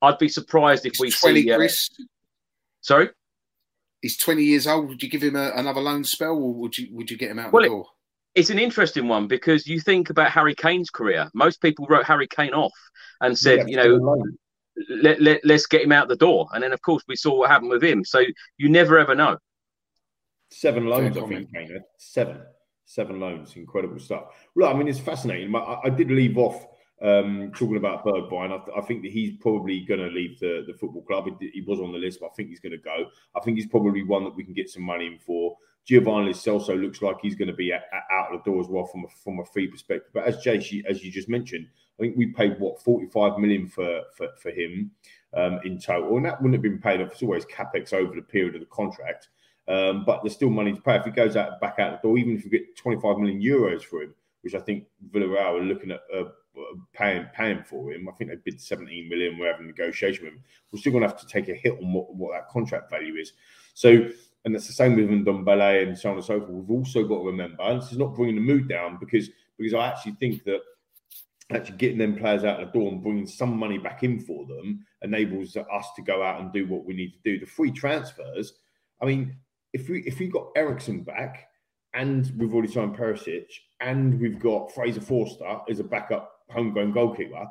I'd 0.02 0.18
be 0.18 0.28
surprised 0.28 0.86
if 0.86 0.94
we 0.98 1.10
Twenty, 1.10 1.42
see. 1.42 1.52
uh, 1.52 1.56
Chris. 1.56 1.90
sorry. 2.80 3.10
He's 4.02 4.16
twenty 4.16 4.44
years 4.44 4.66
old. 4.66 4.88
Would 4.88 5.02
you 5.02 5.10
give 5.10 5.22
him 5.22 5.36
a, 5.36 5.52
another 5.56 5.80
loan 5.80 6.04
spell, 6.04 6.32
or 6.36 6.54
would 6.54 6.76
you 6.78 6.88
would 6.92 7.10
you 7.10 7.16
get 7.18 7.30
him 7.30 7.38
out 7.38 7.52
Well, 7.52 7.62
the 7.62 7.66
it- 7.66 7.70
door? 7.70 7.86
It's 8.36 8.48
an 8.50 8.60
interesting 8.60 9.08
one 9.08 9.26
because 9.26 9.66
you 9.66 9.80
think 9.80 10.08
about 10.08 10.30
Harry 10.30 10.54
Kane's 10.54 10.88
career. 10.88 11.28
Most 11.34 11.60
people 11.60 11.84
wrote 11.90 12.04
Harry 12.06 12.28
Kane 12.28 12.54
off 12.54 12.72
and 13.20 13.36
said, 13.36 13.68
Yeah, 13.68 13.82
you 13.84 13.98
know, 13.98 14.24
let, 14.88 15.20
let, 15.20 15.40
let's 15.44 15.66
get 15.66 15.82
him 15.82 15.90
out 15.90 16.06
the 16.06 16.14
door. 16.14 16.46
And 16.54 16.62
then, 16.62 16.72
of 16.72 16.80
course, 16.80 17.02
we 17.08 17.16
saw 17.16 17.34
what 17.36 17.50
happened 17.50 17.70
with 17.72 17.82
him. 17.82 18.04
So 18.04 18.22
you 18.56 18.68
never 18.68 19.00
ever 19.00 19.16
know. 19.16 19.36
Seven 20.52 20.86
loans, 20.86 21.16
I 21.18 21.26
think, 21.26 21.52
Kane. 21.52 21.80
Seven. 21.98 22.40
Seven 22.84 23.18
loans. 23.18 23.56
Incredible 23.56 23.98
stuff. 23.98 24.26
Well, 24.54 24.72
I 24.72 24.78
mean, 24.78 24.86
it's 24.86 25.00
fascinating. 25.00 25.50
But 25.50 25.64
I, 25.64 25.80
I 25.86 25.90
did 25.90 26.08
leave 26.12 26.38
off 26.38 26.64
um, 27.02 27.50
talking 27.54 27.76
about 27.76 28.04
Bergwijn. 28.04 28.52
I, 28.52 28.78
I 28.78 28.82
think 28.82 29.02
that 29.02 29.12
he's 29.12 29.36
probably 29.38 29.80
going 29.80 30.00
to 30.00 30.08
leave 30.08 30.38
the, 30.38 30.64
the 30.66 30.74
football 30.74 31.02
club. 31.02 31.28
He, 31.40 31.50
he 31.54 31.60
was 31.62 31.80
on 31.80 31.92
the 31.92 31.98
list, 31.98 32.20
but 32.20 32.26
I 32.26 32.34
think 32.36 32.50
he's 32.50 32.60
going 32.60 32.72
to 32.72 32.78
go. 32.78 33.06
I 33.34 33.40
think 33.40 33.56
he's 33.56 33.66
probably 33.66 34.02
one 34.02 34.24
that 34.24 34.36
we 34.36 34.44
can 34.44 34.54
get 34.54 34.70
some 34.70 34.82
money 34.82 35.06
in 35.06 35.18
for. 35.18 35.56
Giovani 35.88 36.30
Celso 36.30 36.80
looks 36.80 37.00
like 37.02 37.16
he's 37.22 37.34
going 37.34 37.48
to 37.48 37.54
be 37.54 37.72
out 37.72 37.82
of 38.32 38.44
the 38.44 38.50
door 38.50 38.60
as 38.60 38.68
well 38.68 38.84
from 38.84 39.04
a, 39.04 39.08
from 39.24 39.40
a 39.40 39.44
fee 39.46 39.66
perspective. 39.66 40.10
But 40.12 40.24
as 40.24 40.38
Jay, 40.38 40.56
as 40.86 41.02
you 41.02 41.10
just 41.10 41.28
mentioned, 41.28 41.66
I 41.98 42.02
think 42.02 42.16
we 42.16 42.26
paid 42.26 42.60
what 42.60 42.82
45 42.82 43.38
million 43.38 43.66
for 43.66 44.02
for, 44.16 44.28
for 44.40 44.50
him 44.50 44.90
um, 45.34 45.60
in 45.64 45.78
total, 45.78 46.16
and 46.16 46.26
that 46.26 46.40
wouldn't 46.40 46.54
have 46.54 46.62
been 46.62 46.80
paid 46.80 47.00
off. 47.00 47.12
It's 47.12 47.22
always 47.22 47.46
capex 47.46 47.92
over 47.92 48.14
the 48.14 48.22
period 48.22 48.54
of 48.54 48.60
the 48.60 48.66
contract. 48.66 49.28
Um, 49.68 50.04
but 50.04 50.22
there's 50.22 50.34
still 50.34 50.50
money 50.50 50.72
to 50.72 50.80
pay. 50.80 50.96
If 50.96 51.04
he 51.04 51.10
goes 51.10 51.36
out 51.36 51.60
back 51.60 51.78
out 51.78 52.02
the 52.02 52.08
door, 52.08 52.18
even 52.18 52.36
if 52.36 52.44
you 52.44 52.50
get 52.50 52.76
25 52.76 53.18
million 53.18 53.40
euros 53.40 53.82
for 53.82 54.02
him, 54.02 54.14
which 54.42 54.54
I 54.54 54.60
think 54.60 54.86
Villarreal 55.10 55.60
are 55.60 55.62
looking 55.62 55.92
at 55.92 56.00
uh, 56.14 56.24
paying 56.92 57.26
paying 57.34 57.62
for 57.64 57.92
him, 57.92 58.08
I 58.08 58.12
think 58.12 58.30
they 58.30 58.36
bid 58.36 58.60
17 58.60 59.08
million. 59.08 59.38
We're 59.38 59.50
having 59.50 59.66
a 59.66 59.68
negotiation 59.68 60.24
with 60.24 60.34
him. 60.34 60.42
We're 60.70 60.80
still 60.80 60.92
going 60.92 61.02
to 61.02 61.08
have 61.08 61.20
to 61.20 61.26
take 61.26 61.48
a 61.48 61.54
hit 61.54 61.72
on 61.72 61.92
what, 61.92 62.14
what 62.14 62.32
that 62.32 62.48
contract 62.48 62.90
value 62.90 63.16
is. 63.16 63.32
So, 63.74 64.08
and 64.44 64.54
it's 64.54 64.66
the 64.66 64.72
same 64.72 64.96
with 64.96 65.08
Ndombele 65.08 65.86
and 65.86 65.98
so 65.98 66.10
on 66.10 66.16
and 66.16 66.24
so 66.24 66.40
forth. 66.40 66.50
We've 66.50 66.70
also 66.70 67.04
got 67.04 67.18
to 67.18 67.26
remember, 67.26 67.62
and 67.62 67.80
this 67.80 67.92
is 67.92 67.98
not 67.98 68.14
bringing 68.14 68.36
the 68.36 68.40
mood 68.40 68.68
down 68.68 68.98
because 68.98 69.30
because 69.58 69.74
I 69.74 69.88
actually 69.88 70.12
think 70.12 70.44
that 70.44 70.60
actually 71.52 71.76
getting 71.76 71.98
them 71.98 72.16
players 72.16 72.44
out 72.44 72.60
of 72.60 72.72
the 72.72 72.78
door 72.78 72.90
and 72.90 73.02
bringing 73.02 73.26
some 73.26 73.56
money 73.56 73.78
back 73.78 74.02
in 74.02 74.20
for 74.20 74.46
them 74.46 74.84
enables 75.02 75.56
us 75.56 75.86
to 75.96 76.02
go 76.02 76.22
out 76.22 76.40
and 76.40 76.52
do 76.52 76.66
what 76.66 76.84
we 76.84 76.94
need 76.94 77.12
to 77.12 77.18
do. 77.24 77.38
The 77.38 77.46
free 77.46 77.70
transfers, 77.70 78.54
I 79.02 79.06
mean, 79.06 79.36
if 79.72 79.88
we 79.88 80.00
if 80.02 80.18
we 80.18 80.28
got 80.28 80.48
Eriksen 80.56 81.02
back 81.02 81.48
and 81.94 82.32
we've 82.36 82.54
already 82.54 82.72
signed 82.72 82.96
Perisic 82.96 83.46
and 83.80 84.20
we've 84.20 84.38
got 84.38 84.72
Fraser 84.72 85.00
Forster 85.00 85.58
as 85.68 85.80
a 85.80 85.84
backup 85.84 86.39
homegrown 86.50 86.92
goalkeeper, 86.92 87.46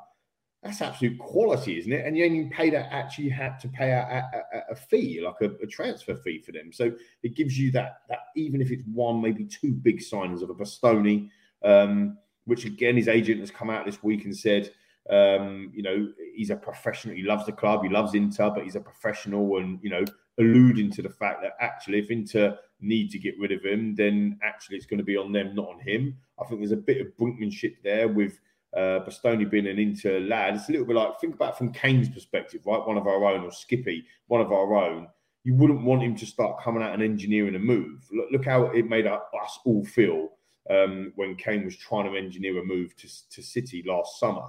that's 0.63 0.81
absolute 0.81 1.17
quality, 1.17 1.79
isn't 1.79 1.91
it? 1.91 2.05
And 2.05 2.17
you 2.17 2.25
only 2.25 2.45
paid 2.45 2.75
out 2.75 2.87
actually 2.91 3.29
had 3.29 3.59
to 3.59 3.69
pay 3.69 3.91
a, 3.91 4.29
a, 4.53 4.71
a 4.71 4.75
fee, 4.75 5.21
like 5.23 5.39
a, 5.41 5.51
a 5.63 5.67
transfer 5.67 6.15
fee 6.15 6.41
for 6.41 6.51
them. 6.51 6.73
So 6.73 6.91
it 7.23 7.35
gives 7.35 7.57
you 7.57 7.71
that 7.71 8.01
that 8.09 8.19
even 8.35 8.61
if 8.61 8.69
it's 8.69 8.83
one, 8.93 9.21
maybe 9.21 9.45
two 9.45 9.71
big 9.71 9.99
signings 9.99 10.41
of 10.41 10.49
a 10.49 10.53
Bastoni, 10.55 11.29
um, 11.63 12.17
which 12.43 12.65
again 12.65 12.97
his 12.97 13.07
agent 13.07 13.39
has 13.39 13.51
come 13.51 13.69
out 13.69 13.85
this 13.85 14.03
week 14.03 14.25
and 14.25 14.35
said, 14.35 14.71
um, 15.09 15.71
you 15.73 15.81
know, 15.81 16.11
he's 16.35 16.49
a 16.49 16.57
professional. 16.57 17.15
He 17.15 17.23
loves 17.23 17.45
the 17.45 17.53
club. 17.53 17.83
He 17.83 17.89
loves 17.89 18.13
Inter, 18.13 18.49
but 18.49 18.63
he's 18.63 18.75
a 18.75 18.81
professional, 18.81 19.57
and 19.57 19.79
you 19.81 19.89
know, 19.89 20.03
alluding 20.39 20.91
to 20.91 21.01
the 21.01 21.09
fact 21.09 21.41
that 21.41 21.53
actually, 21.61 21.99
if 21.99 22.11
Inter 22.11 22.57
need 22.81 23.11
to 23.11 23.19
get 23.19 23.39
rid 23.39 23.53
of 23.53 23.63
him, 23.63 23.95
then 23.95 24.37
actually 24.43 24.75
it's 24.75 24.85
going 24.85 24.97
to 24.99 25.05
be 25.05 25.17
on 25.17 25.31
them, 25.31 25.55
not 25.55 25.69
on 25.69 25.79
him. 25.79 26.17
I 26.39 26.45
think 26.45 26.59
there's 26.59 26.71
a 26.73 26.77
bit 26.77 27.01
of 27.01 27.07
brinkmanship 27.17 27.75
there 27.83 28.09
with 28.09 28.39
uh, 28.75 28.99
Bastoni 29.05 29.49
being 29.49 29.67
an 29.67 29.79
Inter 29.79 30.19
lad. 30.19 30.55
It's 30.55 30.69
a 30.69 30.71
little 30.71 30.87
bit 30.87 30.95
like 30.95 31.19
think 31.19 31.35
about 31.35 31.57
from 31.57 31.73
Kane's 31.73 32.09
perspective, 32.09 32.61
right? 32.65 32.85
One 32.85 32.97
of 32.97 33.07
our 33.07 33.23
own, 33.25 33.43
or 33.43 33.51
Skippy, 33.51 34.05
one 34.27 34.41
of 34.41 34.51
our 34.51 34.75
own. 34.75 35.07
You 35.43 35.55
wouldn't 35.55 35.83
want 35.83 36.03
him 36.03 36.15
to 36.17 36.25
start 36.25 36.61
coming 36.61 36.83
out 36.83 36.93
and 36.93 37.01
engineering 37.01 37.55
a 37.55 37.59
move. 37.59 38.05
Look, 38.11 38.27
look 38.31 38.45
how 38.45 38.65
it 38.65 38.87
made 38.87 39.07
us 39.07 39.59
all 39.65 39.85
feel 39.85 40.29
um, 40.69 41.13
when 41.15 41.35
Kane 41.35 41.65
was 41.65 41.77
trying 41.77 42.11
to 42.11 42.17
engineer 42.17 42.59
a 42.59 42.63
move 42.63 42.95
to, 42.97 43.29
to 43.29 43.41
City 43.41 43.83
last 43.87 44.19
summer 44.19 44.45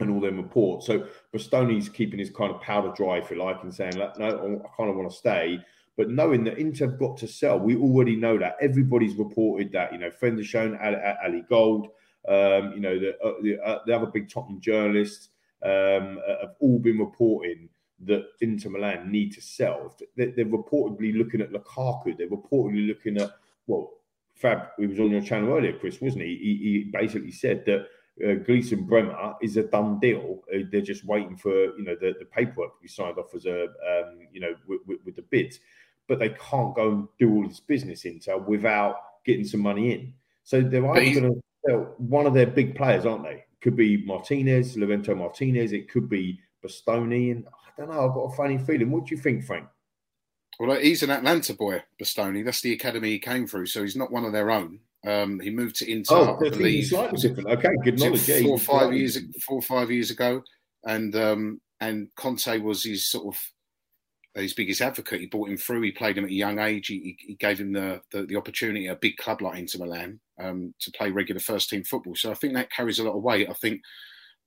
and 0.00 0.10
all 0.10 0.20
them 0.20 0.36
reports. 0.36 0.86
So 0.86 1.06
Bastoni's 1.34 1.88
keeping 1.88 2.18
his 2.18 2.30
kind 2.30 2.54
of 2.54 2.60
powder 2.60 2.92
dry, 2.96 3.18
if 3.18 3.30
you 3.30 3.42
like, 3.42 3.62
and 3.62 3.74
saying, 3.74 3.94
no, 3.96 4.10
I 4.18 4.76
kind 4.76 4.90
of 4.90 4.96
want 4.96 5.10
to 5.10 5.16
stay. 5.16 5.58
But 5.96 6.10
knowing 6.10 6.42
that 6.44 6.58
Inter 6.58 6.86
have 6.86 6.98
got 6.98 7.16
to 7.18 7.28
sell, 7.28 7.58
we 7.58 7.76
already 7.76 8.16
know 8.16 8.36
that. 8.38 8.56
Everybody's 8.60 9.14
reported 9.14 9.70
that, 9.72 9.92
you 9.92 9.98
know, 9.98 10.10
shown 10.42 10.76
Ali, 10.82 10.96
Ali 11.24 11.44
Gold, 11.48 11.88
um, 12.28 12.72
you 12.72 12.80
know, 12.80 12.98
the, 12.98 13.18
uh, 13.22 13.34
the, 13.42 13.58
uh, 13.60 13.78
the 13.86 13.94
other 13.94 14.06
big 14.06 14.30
Tottenham 14.30 14.60
journalists 14.60 15.28
um, 15.62 16.20
uh, 16.28 16.40
have 16.42 16.54
all 16.60 16.78
been 16.78 16.98
reporting 16.98 17.68
that 18.00 18.26
Inter 18.40 18.70
Milan 18.70 19.10
need 19.10 19.32
to 19.32 19.40
sell. 19.40 19.94
They, 20.16 20.26
they're 20.26 20.44
reportedly 20.44 21.16
looking 21.16 21.40
at 21.40 21.52
Lukaku. 21.52 22.16
They're 22.16 22.28
reportedly 22.28 22.86
looking 22.86 23.18
at, 23.18 23.30
well, 23.66 23.90
Fab, 24.34 24.68
he 24.78 24.86
was 24.86 25.00
on 25.00 25.10
your 25.10 25.22
channel 25.22 25.56
earlier, 25.56 25.78
Chris, 25.78 26.00
wasn't 26.00 26.24
he? 26.24 26.36
He, 26.36 26.56
he 26.62 26.90
basically 26.92 27.30
said 27.30 27.64
that 27.66 27.86
uh, 28.22 28.34
Gleison 28.44 28.86
Bremer 28.86 29.34
is 29.42 29.56
a 29.56 29.64
done 29.64 29.98
deal. 30.00 30.42
Uh, 30.52 30.60
they're 30.70 30.80
just 30.80 31.04
waiting 31.04 31.36
for 31.36 31.76
you 31.76 31.84
know 31.84 31.96
the, 32.00 32.14
the 32.18 32.24
paperwork 32.24 32.76
to 32.76 32.82
be 32.82 32.88
signed 32.88 33.18
off 33.18 33.34
as 33.34 33.46
a 33.46 33.64
um, 33.64 34.18
you 34.32 34.40
know 34.40 34.54
with, 34.66 35.16
the 35.16 35.22
bids, 35.22 35.58
but 36.06 36.18
they 36.18 36.30
can't 36.30 36.74
go 36.74 36.90
and 36.90 37.08
do 37.18 37.32
all 37.32 37.48
this 37.48 37.60
business 37.60 38.04
Inter 38.04 38.38
without 38.38 38.96
getting 39.24 39.44
some 39.44 39.60
money 39.60 39.92
in. 39.92 40.14
So 40.44 40.60
they're 40.60 40.86
either 40.90 41.20
going 41.20 41.34
to 41.34 41.40
one 41.98 42.26
of 42.26 42.34
their 42.34 42.46
big 42.46 42.76
players, 42.76 43.06
aren't 43.06 43.24
they? 43.24 43.44
Could 43.60 43.76
be 43.76 44.04
Martinez, 44.04 44.76
Lorenzo 44.76 45.14
Martinez. 45.14 45.72
It 45.72 45.90
could 45.90 46.08
be 46.08 46.38
Bastoni, 46.64 47.32
and 47.32 47.46
I 47.46 47.70
don't 47.80 47.90
know. 47.90 48.06
I've 48.06 48.14
got 48.14 48.32
a 48.32 48.36
funny 48.36 48.58
feeling. 48.58 48.90
What 48.90 49.06
do 49.06 49.14
you 49.14 49.20
think, 49.20 49.44
Frank? 49.44 49.66
Well, 50.60 50.78
he's 50.78 51.02
an 51.02 51.10
Atalanta 51.10 51.54
boy, 51.54 51.82
Bastoni. 52.00 52.44
That's 52.44 52.60
the 52.60 52.72
academy 52.72 53.10
he 53.10 53.18
came 53.18 53.46
through, 53.46 53.66
so 53.66 53.82
he's 53.82 53.96
not 53.96 54.12
one 54.12 54.24
of 54.24 54.32
their 54.32 54.50
own. 54.50 54.80
Um, 55.06 55.40
he 55.40 55.50
moved 55.50 55.76
to 55.76 55.90
Inter, 55.90 56.14
oh, 56.14 56.36
I 56.36 56.48
believe, 56.48 56.86
slightly 56.86 57.20
different. 57.20 57.48
Okay, 57.50 57.70
good 57.82 57.98
knowledge. 57.98 58.26
Four 58.42 58.52
or 58.52 58.58
five 58.58 58.94
years, 58.94 59.18
four 59.42 59.58
or 59.58 59.62
five 59.62 59.90
years 59.90 60.10
ago, 60.10 60.42
and 60.84 61.14
um, 61.16 61.60
and 61.80 62.08
Conte 62.16 62.58
was 62.58 62.84
his 62.84 63.06
sort 63.06 63.34
of 63.34 63.40
his 64.42 64.54
biggest 64.54 64.80
advocate. 64.80 65.20
He 65.20 65.26
brought 65.26 65.48
him 65.48 65.56
through. 65.56 65.82
He 65.82 65.92
played 65.92 66.18
him 66.18 66.24
at 66.24 66.30
a 66.30 66.34
young 66.34 66.58
age. 66.58 66.88
He, 66.88 67.16
he 67.20 67.34
gave 67.34 67.58
him 67.58 67.72
the, 67.72 68.00
the, 68.10 68.22
the 68.26 68.36
opportunity 68.36 68.88
at 68.88 68.96
a 68.96 69.00
big 69.00 69.16
club 69.16 69.42
like 69.42 69.58
Inter 69.58 69.78
Milan 69.78 70.18
um, 70.40 70.74
to 70.80 70.90
play 70.92 71.10
regular 71.10 71.40
first 71.40 71.70
team 71.70 71.84
football. 71.84 72.16
So 72.16 72.30
I 72.30 72.34
think 72.34 72.54
that 72.54 72.72
carries 72.72 72.98
a 72.98 73.04
lot 73.04 73.16
of 73.16 73.22
weight. 73.22 73.48
I 73.48 73.54
think 73.54 73.80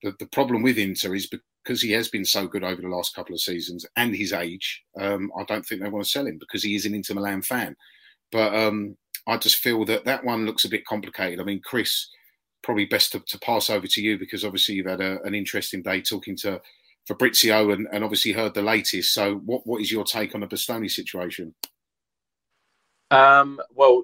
the, 0.03 0.14
the 0.19 0.27
problem 0.27 0.61
with 0.61 0.77
Inter 0.77 1.15
is 1.15 1.30
because 1.64 1.81
he 1.81 1.91
has 1.91 2.09
been 2.09 2.26
so 2.26 2.47
good 2.47 2.64
over 2.64 2.81
the 2.81 2.89
last 2.89 3.15
couple 3.15 3.34
of 3.34 3.41
seasons 3.41 3.85
and 3.95 4.15
his 4.15 4.34
age, 4.34 4.84
um, 4.99 5.31
I 5.39 5.43
don't 5.43 5.65
think 5.65 5.81
they 5.81 5.89
want 5.89 6.05
to 6.05 6.11
sell 6.11 6.27
him 6.27 6.38
because 6.38 6.64
he 6.64 6.76
is 6.76 6.85
an 6.85 6.93
Inter 6.93 7.14
Milan 7.14 7.41
fan. 7.41 7.76
But 8.31 8.53
um, 8.53 8.97
I 9.26 9.38
just 9.38 9.57
feel 9.57 9.85
that 9.85 10.05
that 10.05 10.23
one 10.23 10.45
looks 10.45 10.65
a 10.65 10.69
bit 10.69 10.85
complicated. 10.85 11.39
I 11.39 11.43
mean, 11.43 11.61
Chris, 11.64 12.09
probably 12.61 12.85
best 12.85 13.14
to, 13.14 13.22
to 13.27 13.39
pass 13.39 13.69
over 13.69 13.88
to 13.88 14.01
you 14.01 14.18
because 14.18 14.43
obviously 14.43 14.76
you've 14.76 14.88
had 14.88 15.01
a, 15.01 15.22
an 15.23 15.34
interesting 15.34 15.81
day 15.81 16.01
talking 16.01 16.35
to 16.35 16.61
Fabrizio 17.07 17.71
and, 17.71 17.88
and 17.91 18.03
obviously 18.03 18.34
heard 18.34 18.53
the 18.53 18.61
latest. 18.61 19.13
So, 19.13 19.35
what, 19.35 19.65
what 19.65 19.81
is 19.81 19.91
your 19.91 20.03
take 20.03 20.35
on 20.35 20.41
the 20.41 20.47
Bastoni 20.47 20.91
situation? 20.91 21.55
Um, 23.09 23.59
well, 23.73 24.03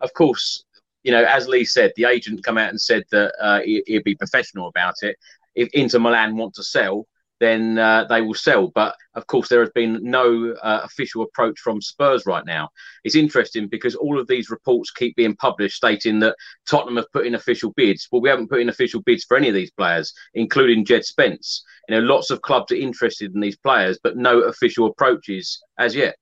of 0.00 0.12
course, 0.14 0.64
you 1.02 1.12
know, 1.12 1.24
as 1.24 1.48
Lee 1.48 1.64
said, 1.64 1.92
the 1.96 2.04
agent 2.04 2.44
come 2.44 2.58
out 2.58 2.70
and 2.70 2.80
said 2.80 3.04
that 3.10 3.32
uh, 3.40 3.60
he, 3.60 3.82
would 3.88 4.04
be 4.04 4.14
professional 4.14 4.68
about 4.68 4.94
it. 5.02 5.16
If 5.54 5.68
Inter 5.72 5.98
Milan 5.98 6.36
want 6.36 6.54
to 6.54 6.62
sell, 6.62 7.06
then 7.40 7.78
uh, 7.78 8.04
they 8.08 8.22
will 8.22 8.34
sell. 8.34 8.68
But 8.68 8.94
of 9.14 9.26
course, 9.26 9.48
there 9.48 9.60
has 9.60 9.70
been 9.70 9.98
no 10.02 10.54
uh, 10.62 10.80
official 10.84 11.22
approach 11.22 11.58
from 11.58 11.80
Spurs 11.80 12.24
right 12.26 12.44
now. 12.44 12.68
It's 13.04 13.14
interesting 13.14 13.68
because 13.68 13.94
all 13.94 14.18
of 14.18 14.26
these 14.26 14.50
reports 14.50 14.90
keep 14.90 15.16
being 15.16 15.36
published 15.36 15.76
stating 15.76 16.18
that 16.20 16.36
Tottenham 16.68 16.96
have 16.96 17.12
put 17.12 17.26
in 17.26 17.34
official 17.34 17.72
bids. 17.76 18.08
Well, 18.10 18.22
we 18.22 18.28
haven't 18.28 18.50
put 18.50 18.60
in 18.60 18.68
official 18.68 19.02
bids 19.02 19.24
for 19.24 19.36
any 19.36 19.48
of 19.48 19.54
these 19.54 19.70
players, 19.70 20.12
including 20.34 20.84
Djed 20.84 21.04
Spence. 21.04 21.64
You 21.88 21.96
know, 21.96 22.02
lots 22.02 22.30
of 22.30 22.42
clubs 22.42 22.72
are 22.72 22.76
interested 22.76 23.34
in 23.34 23.40
these 23.40 23.56
players, 23.56 23.98
but 24.02 24.16
no 24.16 24.40
official 24.40 24.86
approaches 24.86 25.62
as 25.78 25.94
yet. 25.94 26.16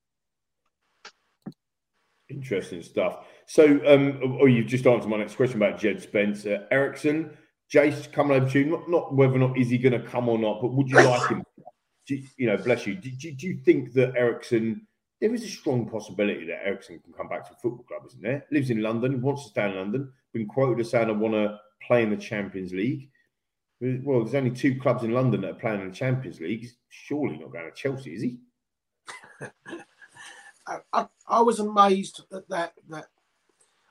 Interesting 2.28 2.82
stuff. 2.82 3.27
So, 3.47 3.65
um, 3.86 4.39
oh, 4.41 4.47
you've 4.47 4.66
just 4.66 4.86
answered 4.86 5.09
my 5.09 5.19
next 5.19 5.36
question 5.36 5.62
about 5.62 5.78
Djed 5.78 6.01
Spence. 6.01 6.47
Uh, 6.47 6.65
Eriksen, 6.70 7.36
Jace, 7.73 8.11
coming 8.12 8.36
over 8.36 8.51
to 8.51 8.59
you, 8.59 8.66
not, 8.66 8.91
not 8.91 9.15
whether 9.15 9.35
or 9.35 9.39
not 9.39 9.59
is 9.59 9.70
he 9.70 9.78
going 9.78 10.01
to 10.01 10.09
come 10.09 10.28
or 10.28 10.39
not, 10.39 10.61
but 10.61 10.73
would 10.73 10.89
you 10.89 10.97
like 10.97 11.28
him? 11.31 11.43
Do, 12.07 12.20
you 12.36 12.47
know, 12.47 12.59
bless 12.59 12.86
you. 12.86 12.97
Do, 12.97 13.11
do, 13.11 13.32
do, 13.32 13.47
you 13.47 13.57
think 13.65 13.95
that 13.95 14.15
Eriksen, 14.15 14.86
there 15.23 15.32
is 15.35 15.43
a 15.43 15.49
strong 15.49 15.89
possibility 15.89 16.45
that 16.45 16.61
Eriksen 16.62 16.99
can 16.99 17.15
come 17.15 17.28
back 17.28 17.47
to 17.47 17.55
a 17.55 17.57
football 17.57 17.86
club, 17.89 18.03
isn't 18.07 18.20
there? 18.20 18.45
Lives 18.51 18.69
in 18.69 18.82
London, 18.82 19.23
wants 19.23 19.45
to 19.45 19.49
stay 19.49 19.70
in 19.70 19.77
London, 19.77 20.12
been 20.35 20.47
quoted 20.47 20.81
as 20.81 20.91
saying, 20.91 21.09
I 21.09 21.12
want 21.12 21.32
to 21.32 21.59
play 21.81 22.03
in 22.03 22.11
the 22.11 22.19
Champions 22.19 22.74
League. 22.74 23.09
Well, 23.81 24.23
there's 24.23 24.35
only 24.35 24.51
two 24.51 24.78
clubs 24.78 25.03
in 25.03 25.12
London 25.12 25.41
that 25.41 25.53
are 25.53 25.55
playing 25.55 25.81
in 25.81 25.89
the 25.89 25.95
Champions 25.95 26.41
League. 26.41 26.61
He's 26.61 26.77
surely 26.91 27.39
not 27.39 27.53
going 27.53 27.65
to 27.65 27.73
Chelsea, 27.74 28.15
is 28.15 28.23
he? 28.23 28.39
I, 30.66 30.78
I, 30.93 31.07
I, 31.27 31.41
was 31.41 31.61
amazed 31.61 32.23
at 32.32 32.49
that 32.49 32.74
that 32.89 33.07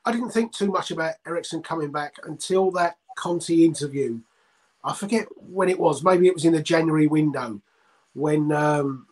I 0.05 0.11
didn't 0.11 0.31
think 0.31 0.53
too 0.53 0.71
much 0.71 0.91
about 0.91 1.15
Eriksen 1.25 1.61
coming 1.61 1.91
back 1.91 2.15
until 2.23 2.71
that 2.71 2.97
Conte 3.15 3.49
interview. 3.49 4.19
I 4.83 4.93
forget 4.93 5.27
when 5.35 5.69
it 5.69 5.79
was. 5.79 6.03
Maybe 6.03 6.27
it 6.27 6.33
was 6.33 6.45
in 6.45 6.53
the 6.53 6.61
January 6.61 7.07
window 7.07 7.61
when 8.13 8.51
um, 8.51 9.07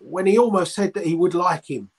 when 0.00 0.26
he 0.26 0.38
almost 0.38 0.74
said 0.74 0.94
that 0.94 1.06
he 1.06 1.14
would 1.14 1.34
like 1.34 1.68
him. 1.68 1.90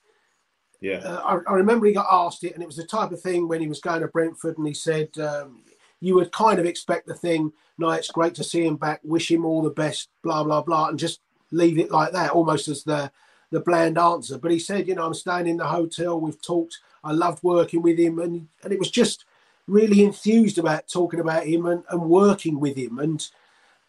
Yeah, 0.80 0.98
uh, 0.98 1.40
I, 1.46 1.52
I, 1.52 1.54
remember 1.54 1.86
he 1.86 1.92
got 1.92 2.06
asked 2.10 2.44
it, 2.44 2.54
and 2.54 2.62
it 2.62 2.66
was 2.66 2.76
the 2.76 2.86
type 2.86 3.12
of 3.12 3.20
thing 3.20 3.48
when 3.48 3.60
he 3.60 3.68
was 3.68 3.80
going 3.80 4.00
to 4.00 4.08
Brentford, 4.08 4.56
and 4.56 4.66
he 4.66 4.72
said 4.72 5.10
um, 5.18 5.62
you 6.00 6.14
would 6.14 6.32
kind 6.32 6.58
of 6.58 6.66
expect 6.66 7.06
the 7.06 7.14
thing. 7.14 7.52
No, 7.76 7.90
it's 7.90 8.10
great 8.10 8.34
to 8.36 8.44
see 8.44 8.64
him 8.64 8.76
back. 8.76 9.00
Wish 9.02 9.30
him 9.30 9.44
all 9.44 9.62
the 9.62 9.70
best. 9.70 10.08
Blah 10.22 10.44
blah 10.44 10.62
blah, 10.62 10.88
and 10.88 10.98
just 10.98 11.20
leave 11.50 11.78
it 11.78 11.90
like 11.90 12.12
that, 12.12 12.30
almost 12.30 12.68
as 12.68 12.84
the 12.84 13.10
the 13.50 13.60
bland 13.60 13.98
answer. 13.98 14.38
But 14.38 14.52
he 14.52 14.58
said, 14.58 14.88
you 14.88 14.94
know, 14.94 15.06
I'm 15.06 15.14
staying 15.14 15.48
in 15.48 15.56
the 15.58 15.66
hotel. 15.66 16.20
We've 16.20 16.40
talked. 16.40 16.78
I 17.02 17.12
loved 17.12 17.42
working 17.42 17.82
with 17.82 17.98
him, 17.98 18.18
and 18.18 18.48
and 18.62 18.72
it 18.72 18.78
was 18.78 18.90
just 18.90 19.24
really 19.66 20.02
enthused 20.04 20.58
about 20.58 20.88
talking 20.88 21.20
about 21.20 21.46
him 21.46 21.66
and, 21.66 21.84
and 21.90 22.02
working 22.02 22.60
with 22.60 22.76
him. 22.76 22.98
And 22.98 23.26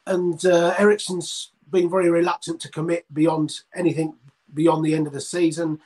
and 0.06 0.44
uh, 0.46 0.74
Eriksen's 0.78 1.52
been 1.70 1.90
very 1.90 2.10
reluctant 2.10 2.60
to 2.62 2.70
commit 2.70 3.06
beyond 3.14 3.62
anything 3.76 4.16
beyond 4.54 4.84
the 4.84 4.96
end 4.96 5.08
of 5.08 5.14
the 5.14 5.22
season. 5.22 5.80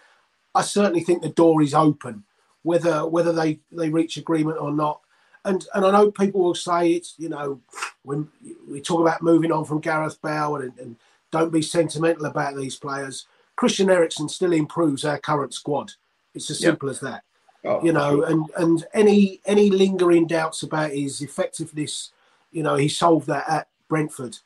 I 0.53 0.61
certainly 0.61 1.01
think 1.01 1.21
the 1.21 1.29
door 1.29 1.61
is 1.61 1.73
open, 1.73 2.23
whether 2.63 3.05
whether 3.07 3.31
they 3.31 3.59
they 3.71 3.89
reach 3.89 4.17
agreement 4.17 4.57
or 4.59 4.71
not. 4.71 5.01
And 5.43 5.65
and 5.73 5.85
I 5.85 5.91
know 5.91 6.11
people 6.11 6.41
will 6.41 6.55
say 6.55 6.91
it's 6.91 7.13
you 7.17 7.29
know 7.29 7.61
when 8.03 8.29
we 8.69 8.81
talk 8.81 9.01
about 9.01 9.21
moving 9.21 9.51
on 9.51 9.65
from 9.65 9.79
Gareth 9.79 10.21
Bale 10.21 10.57
and, 10.57 10.77
and 10.79 10.95
don't 11.31 11.51
be 11.51 11.61
sentimental 11.61 12.25
about 12.25 12.55
these 12.55 12.75
players. 12.77 13.27
Christian 13.55 13.89
Eriksen 13.89 14.29
still 14.29 14.53
improves 14.53 15.05
our 15.05 15.17
current 15.17 15.53
squad. 15.53 15.91
It's 16.33 16.49
as 16.49 16.59
simple 16.59 16.89
as 16.89 16.99
that. 16.99 17.23
Oh, 17.65 17.83
you 17.83 17.91
know, 17.91 18.23
and 18.23 18.45
and 18.57 18.85
any 18.93 19.41
any 19.45 19.69
lingering 19.69 20.27
doubts 20.27 20.63
about 20.63 20.91
his 20.91 21.21
effectiveness, 21.21 22.11
you 22.51 22.63
know, 22.63 22.75
he 22.75 22.87
solved 22.87 23.27
that 23.27 23.49
at 23.49 23.67
Brentford. 23.87 24.37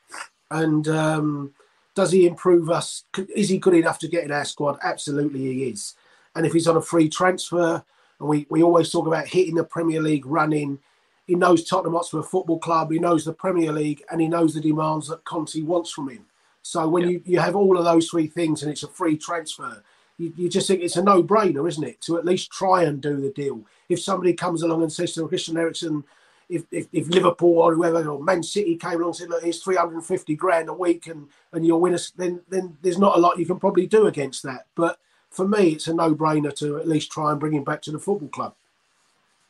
And 0.50 0.88
um, 0.88 1.54
does 1.94 2.12
he 2.12 2.26
improve 2.26 2.70
us? 2.70 3.04
Is 3.34 3.48
he 3.48 3.58
good 3.58 3.74
enough 3.74 3.98
to 4.00 4.08
get 4.08 4.24
in 4.24 4.32
our 4.32 4.44
squad? 4.44 4.78
Absolutely, 4.82 5.40
he 5.40 5.64
is. 5.64 5.94
And 6.34 6.46
if 6.46 6.52
he's 6.52 6.68
on 6.68 6.76
a 6.76 6.82
free 6.82 7.08
transfer, 7.08 7.84
and 8.18 8.28
we, 8.28 8.46
we 8.50 8.62
always 8.62 8.90
talk 8.90 9.06
about 9.06 9.26
hitting 9.26 9.54
the 9.54 9.64
Premier 9.64 10.00
League 10.00 10.26
running, 10.26 10.78
he 11.26 11.34
knows 11.34 11.64
Tottenham 11.64 11.94
Hotspur 11.94 12.22
Football 12.22 12.58
Club, 12.58 12.90
he 12.90 12.98
knows 12.98 13.24
the 13.24 13.32
Premier 13.32 13.72
League, 13.72 14.02
and 14.10 14.20
he 14.20 14.28
knows 14.28 14.54
the 14.54 14.60
demands 14.60 15.08
that 15.08 15.24
Conte 15.24 15.60
wants 15.62 15.90
from 15.90 16.08
him. 16.08 16.26
So 16.62 16.88
when 16.88 17.04
yeah. 17.04 17.10
you, 17.10 17.22
you 17.24 17.38
have 17.40 17.56
all 17.56 17.78
of 17.78 17.84
those 17.84 18.08
three 18.08 18.26
things 18.26 18.62
and 18.62 18.70
it's 18.70 18.82
a 18.82 18.88
free 18.88 19.16
transfer, 19.16 19.82
you, 20.20 20.32
you 20.36 20.48
just 20.50 20.66
think 20.68 20.82
it's 20.82 20.96
a 20.96 21.02
no 21.02 21.22
brainer, 21.22 21.66
isn't 21.66 21.82
it? 21.82 22.00
To 22.02 22.18
at 22.18 22.26
least 22.26 22.52
try 22.52 22.84
and 22.84 23.00
do 23.00 23.18
the 23.20 23.30
deal. 23.30 23.64
If 23.88 24.02
somebody 24.02 24.34
comes 24.34 24.62
along 24.62 24.82
and 24.82 24.92
says 24.92 25.14
to 25.14 25.26
Christian 25.26 25.56
Eriksen, 25.56 26.04
if, 26.50 26.64
if, 26.70 26.88
if, 26.92 27.08
Liverpool 27.08 27.58
or 27.58 27.74
whoever 27.74 28.06
or 28.06 28.22
Man 28.22 28.42
City 28.42 28.76
came 28.76 28.94
along 28.94 29.06
and 29.06 29.16
said, 29.16 29.30
look, 29.30 29.42
here's 29.42 29.62
350 29.62 30.34
grand 30.36 30.68
a 30.68 30.74
week 30.74 31.06
and, 31.06 31.28
and 31.52 31.64
you'll 31.64 31.80
win 31.80 31.94
us, 31.94 32.10
then, 32.10 32.40
then 32.50 32.76
there's 32.82 32.98
not 32.98 33.16
a 33.16 33.20
lot 33.20 33.38
you 33.38 33.46
can 33.46 33.58
probably 33.58 33.86
do 33.86 34.06
against 34.06 34.42
that. 34.42 34.66
But 34.74 34.98
for 35.30 35.48
me, 35.48 35.70
it's 35.70 35.86
a 35.86 35.94
no 35.94 36.14
brainer 36.14 36.54
to 36.56 36.76
at 36.76 36.88
least 36.88 37.10
try 37.10 37.30
and 37.30 37.40
bring 37.40 37.54
him 37.54 37.64
back 37.64 37.80
to 37.82 37.92
the 37.92 37.98
football 37.98 38.28
club. 38.28 38.54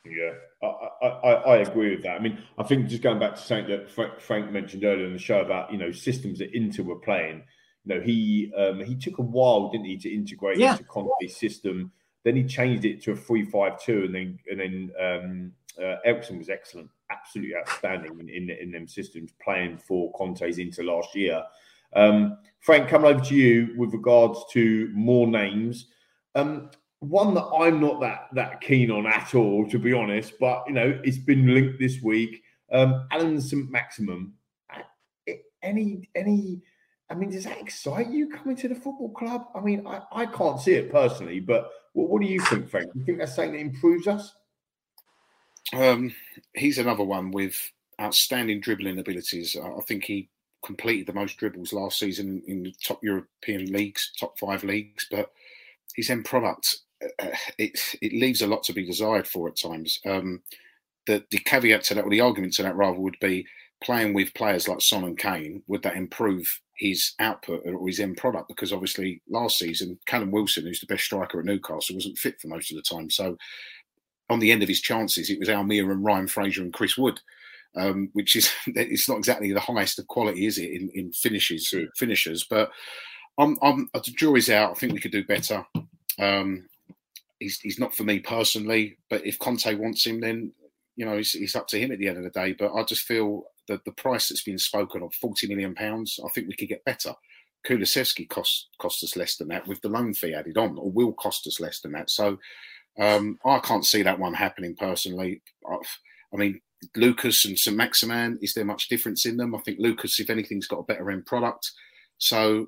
Yeah, 0.05 0.35
I, 0.63 1.07
I, 1.07 1.33
I, 1.33 1.57
agree 1.59 1.95
with 1.95 2.03
that. 2.05 2.17
I 2.17 2.19
mean, 2.21 2.39
I 2.59 2.63
think 2.63 2.89
just 2.89 3.03
going 3.03 3.19
back 3.19 3.35
to 3.35 3.41
something 3.41 3.69
that 3.69 3.91
Frank 4.21 4.51
mentioned 4.51 4.85
earlier 4.85 5.07
in 5.07 5.13
the 5.13 5.19
show 5.19 5.41
about 5.41 5.71
you 5.71 5.77
know 5.77 5.93
systems 5.93 6.39
that 6.39 6.57
Inter 6.57 6.85
were 6.85 6.97
playing. 6.97 7.43
You 7.85 7.95
know, 7.95 8.01
he 8.01 8.53
um, 8.57 8.85
he 8.85 8.95
took 8.95 9.19
a 9.19 9.23
while, 9.23 9.71
didn't 9.71 9.87
he, 9.87 9.97
to 9.99 10.15
integrate 10.15 10.59
yeah. 10.59 10.73
Inter 10.73 10.85
Conte's 10.85 11.37
system. 11.37 11.93
Then 12.25 12.37
he 12.37 12.45
changed 12.45 12.85
it 12.85 13.03
to 13.05 13.13
a 13.13 13.17
three-five-two, 13.17 14.05
and 14.05 14.15
then 14.15 14.39
and 14.51 14.61
then 14.61 14.93
um, 15.01 15.53
uh, 15.83 15.97
Eriksen 16.05 16.39
was 16.39 16.51
excellent, 16.51 16.91
absolutely 17.11 17.57
outstanding 17.57 18.19
in, 18.21 18.29
in 18.29 18.51
in 18.51 18.71
them 18.71 18.87
systems, 18.87 19.33
playing 19.43 19.79
for 19.79 20.13
Conte's 20.13 20.59
into 20.59 20.83
last 20.83 21.15
year. 21.15 21.43
Um, 21.97 22.39
Frank, 22.61 22.89
coming 22.89 23.11
over 23.11 23.25
to 23.25 23.35
you 23.35 23.75
with 23.77 23.93
regards 23.93 24.41
to 24.53 24.91
more 24.93 25.27
names. 25.27 25.87
Um, 26.35 26.71
one 27.01 27.33
that 27.35 27.47
I'm 27.47 27.81
not 27.81 28.01
that 28.01 28.29
that 28.35 28.61
keen 28.61 28.91
on 28.91 29.07
at 29.07 29.35
all, 29.35 29.67
to 29.71 29.79
be 29.79 29.93
honest. 29.93 30.35
But 30.39 30.65
you 30.67 30.75
know, 30.75 31.01
it's 31.03 31.19
been 31.19 31.55
linked 31.55 31.79
this 31.79 32.03
week. 32.03 32.43
Um, 32.71 33.07
Allan 33.11 33.41
Saint-Maximin. 33.41 34.33
Any 35.63 36.09
any? 36.15 36.61
I 37.11 37.15
mean, 37.15 37.31
does 37.31 37.45
that 37.45 37.61
excite 37.61 38.09
you 38.09 38.29
coming 38.29 38.57
to 38.57 38.69
the 38.69 38.75
football 38.75 39.11
club? 39.11 39.47
I 39.55 39.61
mean, 39.61 39.87
I, 39.87 40.03
I 40.13 40.27
can't 40.27 40.61
see 40.61 40.75
it 40.75 40.93
personally, 40.93 41.41
but 41.41 41.71
what, 41.93 42.09
what 42.09 42.23
do 42.23 42.29
you 42.29 42.41
think, 42.41 42.69
Frank? 42.71 42.93
Do 42.93 43.01
you 43.01 43.05
think 43.05 43.19
that's 43.19 43.35
something 43.35 43.53
that 43.53 43.59
improves 43.59 44.07
us? 44.07 44.35
Um, 45.73 46.15
he's 46.55 46.79
another 46.79 47.05
one 47.05 47.31
with 47.31 47.57
outstanding 48.01 48.61
dribbling 48.61 48.99
abilities. 48.99 49.57
I 49.57 49.81
think 49.83 50.05
he 50.05 50.29
completed 50.65 51.07
the 51.07 51.13
most 51.13 51.37
dribbles 51.37 51.73
last 51.73 51.99
season 51.99 52.43
in 52.47 52.63
the 52.63 52.75
top 52.83 53.03
European 53.03 53.73
leagues, 53.73 54.13
top 54.19 54.39
five 54.39 54.63
leagues. 54.63 55.07
But 55.11 55.31
his 55.97 56.11
end 56.11 56.25
product 56.25 56.77
uh, 57.03 57.29
it 57.59 57.79
it 58.01 58.13
leaves 58.13 58.43
a 58.43 58.47
lot 58.47 58.63
to 58.65 58.73
be 58.73 58.85
desired 58.85 59.27
for 59.27 59.49
at 59.49 59.57
times. 59.57 59.99
Um, 60.07 60.43
the, 61.07 61.25
the 61.31 61.39
caveat 61.39 61.85
to 61.85 61.95
that, 61.95 62.05
or 62.05 62.11
the 62.11 62.21
argument 62.21 62.55
to 62.55 62.63
that 62.63 62.77
rather, 62.77 62.99
would 62.99 63.19
be 63.21 63.47
playing 63.83 64.13
with 64.13 64.35
players 64.35 64.69
like 64.69 64.83
Son 64.83 65.05
and 65.05 65.19
Kane, 65.19 65.63
would 65.67 65.83
that 65.83 65.97
improve 65.97 66.61
his 66.81 67.13
output 67.21 67.63
or 67.65 67.87
his 67.87 68.01
end 68.01 68.17
product? 68.17 68.49
Because 68.49 68.73
obviously 68.73 69.23
last 69.29 69.59
season, 69.59 69.99
Callum 70.07 70.33
Wilson, 70.33 70.65
who's 70.65 70.81
the 70.81 70.87
best 70.87 71.05
striker 71.05 71.39
at 71.39 71.45
Newcastle, 71.45 71.95
wasn't 71.95 72.19
fit 72.19 72.41
for 72.41 72.49
most 72.49 72.73
of 72.73 72.77
the 72.77 72.83
time. 72.83 73.11
So 73.11 73.37
on 74.29 74.41
the 74.41 74.51
end 74.51 74.63
of 74.63 74.69
his 74.69 74.81
chances, 74.81 75.31
it 75.31 75.39
was 75.39 75.49
Almir 75.49 75.91
and 75.91 76.05
Ryan 76.05 76.27
Fraser 76.27 76.63
and 76.63 76.73
Chris 76.73 76.97
Wood. 76.97 77.21
Um, 77.77 78.11
which 78.15 78.35
is 78.35 78.51
it's 78.67 79.09
not 79.09 79.19
exactly 79.19 79.53
the 79.53 79.61
highest 79.61 80.01
of 80.01 80.09
quality, 80.09 80.47
is 80.47 80.59
it, 80.59 80.73
in, 80.73 80.91
in 80.93 81.13
finishes 81.13 81.73
finishers? 81.95 82.45
But 82.51 82.73
I'm, 83.39 83.57
I'm 83.63 83.89
the 83.95 84.01
jury's 84.01 84.51
out. 84.51 84.73
I 84.73 84.75
think 84.75 84.93
we 84.93 85.01
could 85.01 85.13
do 85.13 85.25
better. 85.25 85.65
Um, 86.19 86.69
he's, 87.39 87.61
he's 87.61 87.79
not 87.79 87.95
for 87.95 88.05
me 88.05 88.19
personally, 88.19 88.99
but 89.09 89.27
if 89.27 89.39
Conte 89.39 89.75
wants 89.75 90.07
him, 90.07 90.21
then 90.21 90.53
you 90.97 91.07
know 91.07 91.17
it's, 91.17 91.35
it's 91.35 91.57
up 91.57 91.67
to 91.69 91.79
him 91.79 91.91
at 91.91 91.99
the 91.99 92.09
end 92.09 92.19
of 92.19 92.25
the 92.25 92.31
day. 92.31 92.53
But 92.53 92.75
I 92.75 92.83
just 92.85 93.03
feel 93.03 93.45
that 93.71 93.85
the 93.85 93.93
price 93.93 94.29
that's 94.29 94.43
been 94.43 94.59
spoken 94.59 95.03
of, 95.03 95.15
forty 95.15 95.47
million 95.49 95.75
pounds, 95.75 96.21
I 96.25 96.29
think 96.31 96.47
we 96.47 96.57
could 96.57 96.69
get 96.69 96.85
better. 96.85 97.15
Kulusevski 97.67 98.29
cost 98.29 98.69
cost 98.79 99.05
us 99.05 99.17
less 99.17 99.37
than 99.37 99.49
that 99.49 99.67
with 99.67 99.81
the 99.81 99.89
loan 99.89 100.15
fee 100.15 100.35
added 100.35 100.59
on, 100.59 100.79
or 100.79 100.91
will 100.91 101.13
cost 101.13 101.47
us 101.47 101.61
less 101.61 101.81
than 101.81 101.93
that. 101.93 102.11
So 102.11 102.39
um, 102.99 103.39
I 103.45 103.59
can't 103.59 103.87
see 103.87 104.03
that 104.03 104.19
one 104.19 104.35
happening 104.35 104.75
personally. 104.77 105.43
I, 105.71 105.77
I 106.33 106.37
mean, 106.37 106.61
Lucas 106.97 107.45
and 107.45 107.59
St 107.59 107.77
Maximin, 107.77 108.39
is 108.43 108.55
there 108.55 108.65
much 108.65 108.89
difference 108.89 109.27
in 109.27 109.37
them? 109.37 109.55
I 109.55 109.59
think 109.59 109.79
Lucas, 109.79 110.21
if 110.21 110.31
anything's 110.31 110.67
got 110.67 110.81
a 110.81 110.85
better 110.85 111.11
end 111.11 111.27
product. 111.27 111.71
So 112.19 112.67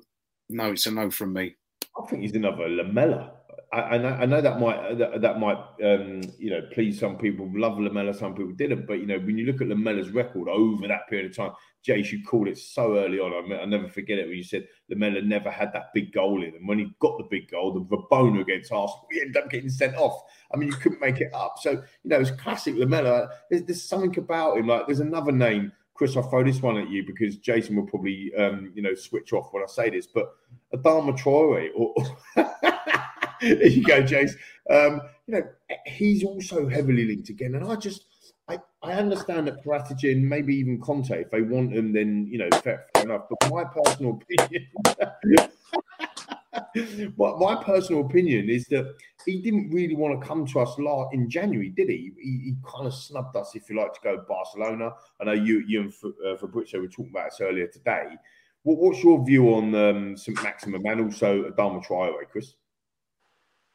no, 0.49 0.71
it's 0.71 0.85
a 0.85 0.91
no 0.91 1.09
from 1.09 1.33
me. 1.33 1.55
I 1.99 2.05
think 2.07 2.21
he's 2.21 2.35
another 2.35 2.67
Lamela. 2.69 3.31
I, 3.73 3.95
I, 3.95 3.97
know, 3.97 4.09
I 4.09 4.25
know 4.25 4.41
that 4.41 4.59
might 4.59 4.97
that, 4.99 5.21
that 5.21 5.39
might 5.39 5.57
um, 5.83 6.21
you 6.37 6.51
know 6.51 6.61
please 6.71 6.99
some 6.99 7.17
people. 7.17 7.49
Love 7.53 7.79
Lamela, 7.79 8.13
some 8.13 8.35
people 8.35 8.53
didn't. 8.53 8.85
But 8.85 8.99
you 8.99 9.07
know 9.07 9.17
when 9.17 9.37
you 9.37 9.45
look 9.45 9.61
at 9.61 9.67
Lamela's 9.67 10.09
record 10.09 10.47
over 10.47 10.87
that 10.87 11.09
period 11.09 11.31
of 11.31 11.35
time, 11.35 11.51
Jace, 11.85 12.11
you 12.11 12.23
called 12.23 12.47
it 12.47 12.59
so 12.59 12.97
early 12.97 13.19
on. 13.19 13.33
I 13.33 13.59
will 13.59 13.67
never 13.67 13.87
forget 13.87 14.19
it 14.19 14.27
when 14.27 14.37
you 14.37 14.43
said 14.43 14.67
Lamela 14.89 15.21
never 15.21 15.49
had 15.49 15.73
that 15.73 15.91
big 15.93 16.13
goal 16.13 16.43
in, 16.43 16.55
and 16.55 16.67
when 16.67 16.77
he 16.79 16.93
got 16.99 17.17
the 17.17 17.25
big 17.29 17.49
goal, 17.49 17.73
the 17.73 17.81
Rabona 17.81 18.41
against 18.41 18.71
Arsenal, 18.71 19.07
he 19.11 19.21
ended 19.21 19.37
up 19.37 19.49
getting 19.49 19.69
sent 19.69 19.95
off. 19.95 20.21
I 20.53 20.57
mean, 20.57 20.69
you 20.69 20.75
couldn't 20.75 21.01
make 21.01 21.19
it 21.19 21.33
up. 21.33 21.55
So 21.59 21.71
you 21.71 21.81
know 22.05 22.19
it's 22.19 22.31
classic 22.31 22.75
Lamela. 22.75 23.29
There's, 23.49 23.63
there's 23.63 23.83
something 23.83 24.15
about 24.19 24.57
him. 24.57 24.67
Like 24.67 24.85
there's 24.85 24.99
another 24.99 25.31
name 25.31 25.71
Chris, 25.95 26.17
I'll 26.17 26.23
throw 26.23 26.43
this 26.43 26.61
one 26.61 26.77
at 26.77 26.89
you 26.89 27.05
because 27.05 27.37
Jason 27.37 27.75
will 27.75 27.85
probably, 27.85 28.31
um, 28.35 28.71
you 28.73 28.81
know, 28.81 28.95
switch 28.95 29.31
off 29.31 29.49
when 29.51 29.61
I 29.61 29.67
say 29.67 29.91
this. 29.91 30.07
But 30.07 30.33
Adama 30.73 31.15
Traore, 31.17 31.69
or 31.75 31.93
there 33.59 33.67
you 33.67 33.83
go, 33.83 34.01
Jace. 34.01 34.35
Um, 34.69 35.01
you 35.27 35.35
know, 35.35 35.43
he's 35.85 36.23
also 36.23 36.69
heavily 36.69 37.05
linked 37.05 37.27
again, 37.27 37.55
and 37.55 37.65
I 37.65 37.75
just, 37.75 38.05
I, 38.47 38.57
I 38.81 38.93
understand 38.93 39.47
that 39.47 39.65
Paratici 39.65 40.21
maybe 40.21 40.55
even 40.55 40.79
Conte, 40.79 41.11
if 41.11 41.29
they 41.29 41.41
want 41.41 41.73
him, 41.73 41.91
then 41.91 42.25
you 42.31 42.37
know, 42.37 42.49
fair, 42.63 42.85
fair 42.93 43.03
enough. 43.03 43.23
But 43.29 43.51
my 43.51 43.65
personal 43.65 44.17
opinion. 44.31 44.67
my 47.17 47.61
personal 47.63 48.05
opinion 48.05 48.49
is 48.49 48.65
that 48.67 48.95
he 49.25 49.41
didn't 49.41 49.71
really 49.71 49.95
want 49.95 50.19
to 50.19 50.25
come 50.25 50.45
to 50.47 50.59
us 50.61 50.77
last 50.79 51.13
in 51.13 51.29
January, 51.29 51.69
did 51.69 51.89
he? 51.89 52.13
he? 52.21 52.29
He, 52.45 52.55
kind 52.65 52.87
of 52.87 52.93
snubbed 52.93 53.35
us, 53.35 53.55
if 53.55 53.69
you 53.69 53.77
like, 53.77 53.93
to 53.93 53.99
go 54.01 54.23
Barcelona. 54.25 54.91
I 55.19 55.25
know 55.25 55.33
you, 55.33 55.63
you 55.67 55.81
and 55.81 55.93
uh, 56.25 56.37
Fabrizio 56.37 56.79
were 56.79 56.87
talking 56.87 57.11
about 57.11 57.31
this 57.31 57.41
earlier 57.41 57.67
today. 57.67 58.15
What, 58.61 58.77
what's 58.77 59.03
your 59.03 59.25
view 59.25 59.53
on 59.53 59.75
um, 59.75 60.15
St. 60.15 60.41
Maximin 60.41 60.87
and 60.87 61.01
also 61.01 61.49
Adama 61.51 61.85
Traore, 61.85 62.29
Chris? 62.31 62.53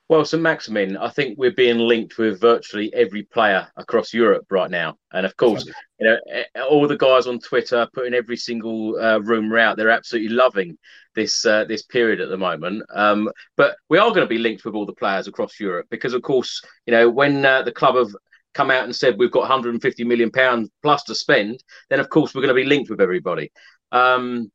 Well, 0.08 0.24
St. 0.24 0.42
Maximin, 0.42 0.96
I 0.96 1.10
think 1.10 1.36
we're 1.36 1.50
being 1.50 1.78
linked 1.78 2.16
with 2.16 2.40
virtually 2.40 2.92
every 2.94 3.24
player 3.24 3.68
across 3.76 4.14
Europe 4.14 4.46
right 4.48 4.70
now. 4.70 4.96
And 5.12 5.26
of 5.26 5.36
course, 5.36 5.66
you 6.00 6.06
know, 6.06 6.62
all 6.66 6.88
the 6.88 6.96
guys 6.96 7.26
on 7.26 7.38
Twitter 7.40 7.86
putting 7.92 8.14
every 8.14 8.38
single 8.38 8.98
uh, 8.98 9.18
rumour 9.18 9.58
out. 9.58 9.76
They're 9.76 9.90
absolutely 9.90 10.34
loving 10.34 10.78
this 11.14 11.44
uh, 11.44 11.64
this 11.64 11.82
period 11.82 12.22
at 12.22 12.30
the 12.30 12.38
moment. 12.38 12.84
Um, 12.88 13.30
but 13.58 13.76
we 13.90 13.98
are 13.98 14.08
going 14.08 14.22
to 14.22 14.26
be 14.26 14.38
linked 14.38 14.64
with 14.64 14.74
all 14.74 14.86
the 14.86 14.94
players 14.94 15.28
across 15.28 15.60
Europe 15.60 15.88
because, 15.90 16.14
of 16.14 16.22
course, 16.22 16.62
you 16.86 16.92
know, 16.92 17.10
when 17.10 17.44
uh, 17.44 17.60
the 17.62 17.72
club 17.72 17.96
have 17.96 18.14
come 18.54 18.70
out 18.70 18.84
and 18.84 18.96
said 18.96 19.18
we've 19.18 19.30
got 19.30 19.40
150 19.40 20.04
million 20.04 20.30
pounds 20.30 20.70
plus 20.82 21.04
to 21.04 21.14
spend, 21.14 21.62
then 21.90 22.00
of 22.00 22.08
course 22.08 22.34
we're 22.34 22.40
going 22.40 22.48
to 22.48 22.54
be 22.54 22.64
linked 22.64 22.88
with 22.88 23.02
everybody. 23.02 23.52
Um, 23.92 24.50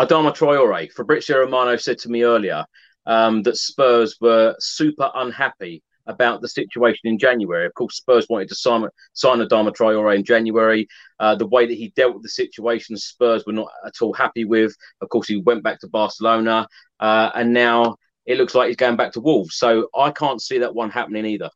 Adama 0.00 0.32
Traore, 0.36 0.92
Fabrizio 0.92 1.40
Romano 1.40 1.76
said 1.76 1.98
to 1.98 2.08
me 2.08 2.22
earlier 2.22 2.64
um, 3.06 3.42
that 3.42 3.56
Spurs 3.56 4.16
were 4.20 4.54
super 4.58 5.10
unhappy 5.14 5.82
about 6.06 6.40
the 6.40 6.48
situation 6.48 7.08
in 7.08 7.18
January. 7.18 7.66
Of 7.66 7.74
course, 7.74 7.96
Spurs 7.96 8.28
wanted 8.28 8.48
to 8.48 8.54
sign, 8.54 8.86
sign 9.12 9.38
Adama 9.38 9.74
Traore 9.74 10.14
in 10.16 10.24
January. 10.24 10.86
Uh, 11.18 11.34
the 11.34 11.46
way 11.46 11.66
that 11.66 11.74
he 11.74 11.92
dealt 11.96 12.14
with 12.14 12.22
the 12.22 12.28
situation, 12.28 12.96
Spurs 12.96 13.44
were 13.46 13.52
not 13.52 13.68
at 13.84 13.94
all 14.00 14.12
happy 14.12 14.44
with. 14.44 14.74
Of 15.00 15.08
course, 15.08 15.28
he 15.28 15.38
went 15.38 15.62
back 15.62 15.80
to 15.80 15.88
Barcelona, 15.88 16.68
uh, 17.00 17.30
and 17.34 17.52
now 17.52 17.96
it 18.24 18.38
looks 18.38 18.54
like 18.54 18.68
he's 18.68 18.76
going 18.76 18.96
back 18.96 19.12
to 19.12 19.20
Wolves. 19.20 19.56
So 19.56 19.88
I 19.96 20.10
can't 20.10 20.40
see 20.40 20.58
that 20.58 20.74
one 20.74 20.90
happening 20.90 21.26
either. 21.26 21.50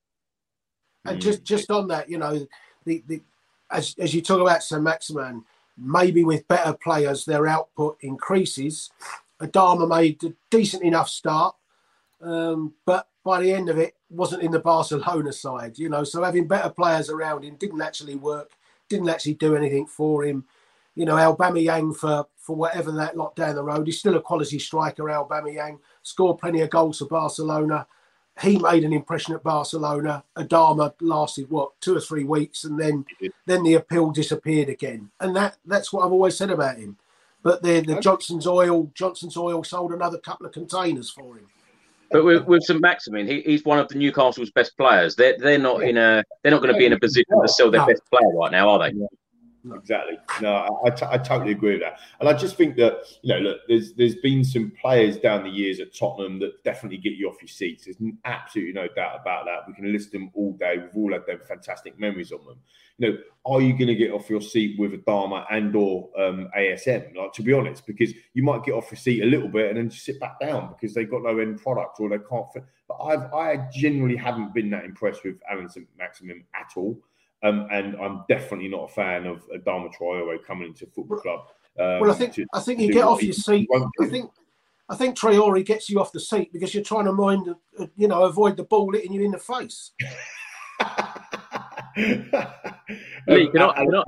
And 1.05 1.21
just 1.21 1.45
just 1.45 1.71
on 1.71 1.89
that, 1.89 2.11
you 2.11 2.19
know, 2.19 2.47
the, 2.85 3.03
the 3.07 3.23
as 3.71 3.95
as 3.99 4.15
you 4.15 4.21
talk 4.21 4.41
about 4.41 4.63
St 4.63 4.83
Maximin, 4.83 5.45
maybe 5.79 6.25
with 6.25 6.47
better 6.49 6.75
players, 6.75 7.25
their 7.25 7.47
output 7.47 7.97
increases. 8.03 8.91
Adama 9.41 9.89
made 9.89 10.23
a 10.25 10.35
decent 10.51 10.83
enough 10.83 11.09
start, 11.09 11.55
um, 12.21 12.75
but 12.85 13.09
by 13.25 13.41
the 13.41 13.53
end 13.53 13.69
of 13.69 13.79
it, 13.79 13.95
wasn't 14.11 14.43
in 14.43 14.51
the 14.51 14.59
Barcelona 14.59 15.33
side, 15.33 15.79
you 15.79 15.89
know. 15.89 16.05
So 16.05 16.23
having 16.23 16.49
better 16.49 16.71
players 16.71 17.11
around 17.11 17.45
him 17.45 17.57
didn't 17.57 17.83
actually 17.83 18.17
work, 18.17 18.53
didn't 18.89 19.09
actually 19.09 19.35
do 19.35 19.57
anything 19.57 19.87
for 19.87 20.25
him. 20.25 20.45
You 20.95 21.05
know, 21.07 21.15
Aubameyang 21.15 21.97
for 21.97 22.27
for 22.37 22.57
whatever 22.57 22.91
that 22.93 23.17
lot 23.17 23.37
down 23.37 23.55
the 23.55 23.63
road, 23.63 23.87
he's 23.87 23.99
still 23.99 24.17
a 24.17 24.21
quality 24.21 24.59
striker. 24.59 25.05
Aubameyang 25.05 25.79
scored 26.03 26.39
plenty 26.39 26.61
of 26.63 26.71
goals 26.71 26.99
for 26.99 27.07
Barcelona. 27.07 27.87
He 28.41 28.59
made 28.59 28.85
an 28.85 28.93
impression 28.93 29.35
at 29.35 29.43
Barcelona. 29.43 30.25
Adama 30.37 30.95
lasted 31.01 31.51
what 31.51 31.79
two 31.81 31.97
or 31.97 32.01
three 32.01 32.25
weeks, 32.25 32.65
and 32.65 32.79
then 32.79 33.05
then 33.47 33.63
the 33.63 33.75
appeal 33.75 34.11
disappeared 34.11 34.69
again. 34.69 35.11
And 35.21 35.37
that 35.37 35.59
that's 35.65 35.93
what 35.93 36.05
I've 36.05 36.13
always 36.13 36.37
said 36.37 36.51
about 36.51 36.79
him. 36.79 36.97
But 37.43 37.63
the 37.63 37.81
the 37.81 38.01
Johnson's 38.01 38.47
Oil 38.47 38.91
Johnson's 38.95 39.37
Oil 39.37 39.65
sold 39.65 39.93
another 39.93 40.19
couple 40.19 40.47
of 40.47 40.53
containers 40.53 41.11
for 41.11 41.37
him. 41.37 41.47
But 42.11 42.25
with, 42.25 42.45
with 42.47 42.65
St 42.65 42.81
Maximin, 42.81 43.29
he, 43.29 43.41
he's 43.43 43.65
one 43.65 43.79
of 43.79 43.87
the 43.89 43.95
Newcastle's 43.95 44.51
best 44.51 44.77
players. 44.77 45.15
They're 45.15 45.37
they're 45.39 45.59
not 45.59 45.83
in 45.83 45.97
a 45.97 46.25
they're 46.43 46.51
not 46.51 46.61
going 46.61 46.73
to 46.73 46.79
be 46.79 46.87
in 46.87 46.93
a 46.93 46.99
position 46.99 47.41
to 47.41 47.49
sell 47.49 47.71
their 47.71 47.87
best 47.87 48.03
player 48.11 48.29
right 48.35 48.51
now, 48.51 48.69
are 48.69 48.79
they? 48.91 48.99
Exactly. 49.75 50.19
No, 50.41 50.81
I, 50.85 50.91
t- 50.91 51.07
I 51.09 51.19
totally 51.19 51.53
agree 51.53 51.73
with 51.73 51.83
that. 51.83 52.01
And 52.19 52.29
I 52.29 52.33
just 52.33 52.57
think 52.57 52.77
that, 52.77 53.05
you 53.23 53.35
know, 53.35 53.41
look, 53.41 53.61
there's 53.69 53.93
there's 53.93 54.15
been 54.17 54.45
some 54.45 54.73
players 54.81 55.19
down 55.19 55.45
the 55.45 55.51
years 55.51 55.81
at 55.81 55.95
Tottenham 55.95 56.39
that 56.41 56.65
definitely 56.65 56.99
get 56.99 57.13
you 57.13 57.29
off 57.29 57.41
your 57.41 57.49
seats. 57.49 57.85
There's 57.85 57.97
absolutely 58.25 58.73
no 58.73 58.89
doubt 58.89 59.21
about 59.21 59.45
that. 59.45 59.67
We 59.67 59.75
can 59.75 59.93
list 59.93 60.13
them 60.13 60.31
all 60.35 60.55
day. 60.55 60.79
We've 60.79 60.97
all 60.97 61.13
had 61.13 61.27
them 61.27 61.41
fantastic 61.47 61.99
memories 61.99 62.33
on 62.33 62.45
them. 62.47 62.59
You 62.99 63.11
know, 63.11 63.19
are 63.45 63.61
you 63.61 63.73
going 63.73 63.89
to 63.89 63.95
get 63.95 64.13
off 64.13 64.31
your 64.31 64.41
seat 64.41 64.79
with 64.79 64.93
Adama 64.93 65.45
and 65.51 65.75
or 65.77 66.09
um, 66.19 66.49
ASM? 66.57 67.15
Like, 67.15 67.33
to 67.35 67.43
be 67.43 67.53
honest, 67.53 67.87
because 67.87 68.13
you 68.35 68.43
might 68.43 68.65
get 68.65 68.73
off 68.73 68.91
your 68.91 68.99
seat 68.99 69.23
a 69.23 69.27
little 69.27 69.49
bit 69.49 69.69
and 69.69 69.79
then 69.79 69.91
just 69.91 70.05
sit 70.05 70.21
back 70.21 70.41
down 70.41 70.69
because 70.69 70.95
they've 70.95 71.11
got 71.11 71.23
no 71.23 71.39
end 71.39 71.61
product 71.61 72.01
or 72.01 72.09
they 72.09 72.19
can't 72.19 72.51
fit. 72.53 72.65
But 72.89 72.97
I've 73.03 73.33
I 73.33 73.69
generally 73.73 74.17
haven't 74.17 74.55
been 74.55 74.71
that 74.71 74.85
impressed 74.85 75.25
with 75.25 75.37
Allan 75.51 75.69
Maximin 75.99 76.45
at 76.55 76.73
all. 76.77 76.99
Um, 77.43 77.69
and 77.71 77.97
I'm 77.97 78.25
definitely 78.29 78.69
not 78.69 78.91
a 78.91 78.93
fan 78.93 79.27
of 79.27 79.43
Adama 79.49 79.91
Traore 79.99 80.45
coming 80.45 80.69
into 80.69 80.87
football 80.87 81.19
club. 81.19 81.41
Um, 81.79 82.01
well, 82.01 82.11
I 82.11 82.15
think 82.15 82.35
to, 82.35 82.47
I 82.53 82.61
think 82.61 82.81
you 82.81 82.93
get 82.93 83.05
off 83.05 83.23
your 83.23 83.33
seat. 83.33 83.69
I 84.01 84.07
think 84.07 84.31
I 84.91 84.97
think 84.97 85.17
Traore 85.17 85.65
gets 85.65 85.89
you 85.89 86.01
off 86.01 86.13
the 86.13 86.21
seat 86.21 86.53
because 86.53 86.75
you're 86.75 86.83
trying 86.83 87.05
to 87.05 87.13
mind, 87.13 87.49
uh, 87.79 87.87
you 87.97 88.09
know, 88.09 88.25
avoid 88.25 88.57
the 88.57 88.65
ball 88.65 88.93
hitting 88.93 89.13
you 89.13 89.23
in 89.23 89.31
the 89.31 89.39
face. 89.39 89.93
Lee, 91.97 93.49
can 93.51 93.63
I, 93.63 93.73
can 93.73 93.95
I, 93.95 94.03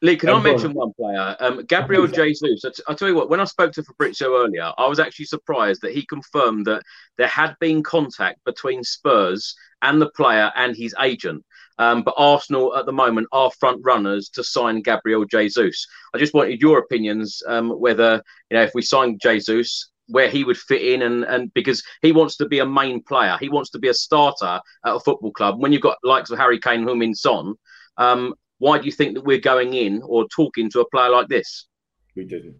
Lee, 0.00 0.16
can 0.16 0.28
I 0.28 0.40
mention 0.40 0.74
one 0.74 0.92
player? 0.92 1.34
Um, 1.40 1.64
Gabriel 1.66 2.06
Jesus. 2.06 2.64
I, 2.64 2.68
t- 2.68 2.82
I 2.86 2.94
tell 2.94 3.08
you 3.08 3.16
what, 3.16 3.30
when 3.30 3.40
I 3.40 3.44
spoke 3.44 3.72
to 3.72 3.82
Fabrizio 3.82 4.36
earlier, 4.36 4.70
I 4.78 4.86
was 4.86 5.00
actually 5.00 5.24
surprised 5.24 5.80
that 5.82 5.92
he 5.92 6.06
confirmed 6.06 6.66
that 6.66 6.82
there 7.18 7.26
had 7.26 7.56
been 7.58 7.82
contact 7.82 8.44
between 8.44 8.84
Spurs 8.84 9.56
and 9.82 10.00
the 10.00 10.10
player 10.10 10.52
and 10.54 10.76
his 10.76 10.94
agent. 11.00 11.44
Um, 11.78 12.02
but 12.02 12.14
Arsenal 12.16 12.76
at 12.76 12.86
the 12.86 12.92
moment 12.92 13.28
are 13.32 13.50
front 13.50 13.80
runners 13.84 14.28
to 14.30 14.44
sign 14.44 14.82
Gabriel 14.82 15.24
Jesus. 15.24 15.86
I 16.14 16.18
just 16.18 16.34
wanted 16.34 16.60
your 16.60 16.78
opinions 16.78 17.42
um, 17.48 17.70
whether 17.70 18.22
you 18.50 18.56
know 18.56 18.62
if 18.62 18.72
we 18.74 18.82
sign 18.82 19.18
Jesus, 19.20 19.90
where 20.06 20.28
he 20.28 20.44
would 20.44 20.56
fit 20.56 20.82
in, 20.82 21.02
and 21.02 21.24
and 21.24 21.52
because 21.54 21.82
he 22.02 22.12
wants 22.12 22.36
to 22.36 22.48
be 22.48 22.60
a 22.60 22.66
main 22.66 23.02
player, 23.02 23.36
he 23.40 23.48
wants 23.48 23.70
to 23.70 23.78
be 23.78 23.88
a 23.88 23.94
starter 23.94 24.60
at 24.86 24.94
a 24.94 25.00
football 25.00 25.32
club. 25.32 25.60
When 25.60 25.72
you've 25.72 25.82
got 25.82 25.98
likes 26.04 26.30
of 26.30 26.38
Harry 26.38 26.60
Kane, 26.60 26.84
Heung-min 26.84 27.14
Son, 27.14 27.54
um, 27.96 28.34
why 28.58 28.78
do 28.78 28.86
you 28.86 28.92
think 28.92 29.14
that 29.14 29.24
we're 29.24 29.38
going 29.38 29.74
in 29.74 30.02
or 30.04 30.26
talking 30.28 30.70
to 30.70 30.80
a 30.80 30.88
player 30.90 31.10
like 31.10 31.28
this? 31.28 31.66
We 32.14 32.24
didn't. 32.24 32.56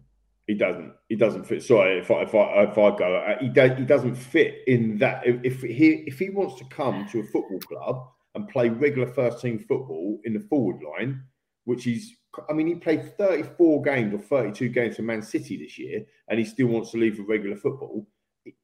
He 0.47 0.53
doesn't. 0.53 0.93
He 1.07 1.15
doesn't 1.15 1.45
fit. 1.45 1.63
Sorry, 1.63 1.99
if 1.99 2.11
I 2.11 2.23
if 2.23 2.35
I, 2.35 2.63
if 2.63 2.77
I 2.77 2.97
go, 2.97 3.15
uh, 3.15 3.39
he. 3.39 3.47
He 3.47 3.85
doesn't 3.85 4.15
fit 4.15 4.57
in 4.67 4.97
that. 4.97 5.25
If, 5.25 5.39
if 5.43 5.61
he 5.61 6.03
if 6.05 6.19
he 6.19 6.29
wants 6.29 6.55
to 6.59 6.65
come 6.65 7.07
to 7.11 7.21
a 7.21 7.23
football 7.23 7.59
club 7.59 8.09
and 8.35 8.47
play 8.49 8.69
regular 8.69 9.07
first 9.11 9.41
team 9.41 9.57
football 9.57 10.19
in 10.25 10.33
the 10.33 10.39
forward 10.39 10.81
line, 10.83 11.23
which 11.63 11.87
is, 11.87 12.13
I 12.49 12.53
mean, 12.53 12.67
he 12.67 12.75
played 12.75 13.17
34 13.17 13.81
games 13.81 14.13
or 14.13 14.19
32 14.19 14.69
games 14.69 14.97
for 14.97 15.01
Man 15.03 15.21
City 15.21 15.57
this 15.57 15.79
year, 15.79 16.05
and 16.27 16.37
he 16.37 16.45
still 16.45 16.67
wants 16.67 16.91
to 16.91 16.97
leave 16.97 17.15
for 17.17 17.23
regular 17.23 17.55
football. 17.55 18.05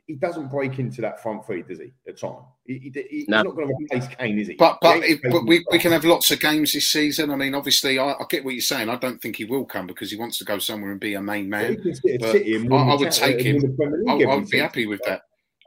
He 0.05 0.13
doesn't 0.15 0.51
break 0.51 0.77
into 0.77 1.01
that 1.01 1.23
front 1.23 1.43
three, 1.45 1.63
does 1.63 1.79
he? 1.79 1.91
At 2.07 2.19
time, 2.19 2.43
he, 2.67 2.91
he, 2.93 3.05
he's 3.09 3.27
No. 3.29 3.41
not 3.41 3.55
going 3.55 3.67
to 3.69 3.73
replace 3.79 4.07
Kane, 4.15 4.37
is 4.37 4.49
he? 4.49 4.53
But 4.55 4.77
but, 4.81 5.03
He 5.03 5.15
but 5.15 5.47
we, 5.47 5.65
we 5.71 5.79
can 5.79 5.91
have 5.91 6.05
lots 6.05 6.29
of 6.29 6.39
games 6.39 6.73
this 6.73 6.89
season. 6.89 7.31
I 7.31 7.35
mean, 7.35 7.55
obviously, 7.55 7.97
I, 7.97 8.11
I 8.11 8.25
get 8.29 8.43
what 8.45 8.53
you're 8.53 8.61
saying. 8.61 8.89
I 8.89 8.97
don't 8.97 9.19
think 9.19 9.37
he 9.37 9.45
will 9.45 9.65
come 9.65 9.87
because 9.87 10.11
he 10.11 10.17
wants 10.17 10.37
to 10.39 10.45
go 10.45 10.59
somewhere 10.59 10.91
and 10.91 10.99
be 10.99 11.15
a 11.15 11.21
main 11.21 11.49
man. 11.49 11.71
he 11.71 11.81
can 11.81 11.95
sit 11.95 12.21
at 12.21 12.69
But 12.69 12.75
I, 12.75 12.91
I 12.91 12.95
would 12.95 13.11
take 13.11 13.41
him. 13.41 13.55
win 13.57 13.71
the 13.71 13.75
Premier 13.75 13.99
League 13.99 14.09
I, 14.09 14.11
I 14.11 14.15
every 14.21 14.35
would 14.41 14.49
be 14.49 14.59
happy 14.59 14.85
with 14.85 15.01
that. 15.05 15.21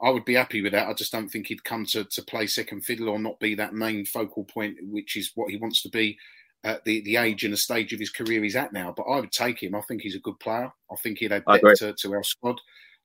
I 0.05 0.11
would 0.11 0.27
be 0.27 0.35
happy 0.35 0.61
with 0.61 0.73
that. 0.73 0.87
I 0.87 0.93
just 0.93 1.13
don't 1.13 1.29
think 1.29 1.47
he'd 1.47 1.65
come 1.65 1.87
to, 1.87 2.05
to 2.05 2.23
play 2.23 2.47
second 2.47 2.83
fiddle 2.83 3.09
or 3.09 3.19
not 3.19 3.41
be 3.41 3.55
that 3.55 3.73
main 3.73 4.05
focal 4.05 4.45
point, 4.45 4.77
which 4.83 5.17
is 5.17 5.33
what 5.35 5.51
he 5.51 5.57
wants 5.57 5.83
to 5.83 5.89
be 5.89 6.19
at 6.63 6.85
the, 6.85 7.01
the 7.03 7.17
age 7.17 7.43
and 7.43 7.53
the 7.53 7.59
stage 7.59 7.93
of 7.93 8.01
his 8.01 8.11
career 8.11 8.43
he's 8.43 8.57
at 8.57 8.73
now. 8.73 8.93
But 8.95 9.05
I 9.05 9.21
would 9.21 9.33
take 9.33 9.63
him. 9.63 9.75
I 9.75 9.81
think 9.83 10.03
he's 10.03 10.15
a 10.15 10.21
good 10.21 10.39
player. 10.41 10.71
I 10.93 10.97
think 11.03 11.19
he'd 11.19 11.33
add 11.33 11.45
I 11.47 11.59
depth 11.59 11.79
to, 11.79 11.95
to 11.95 12.13
our 12.13 12.23
squad. 12.23 12.61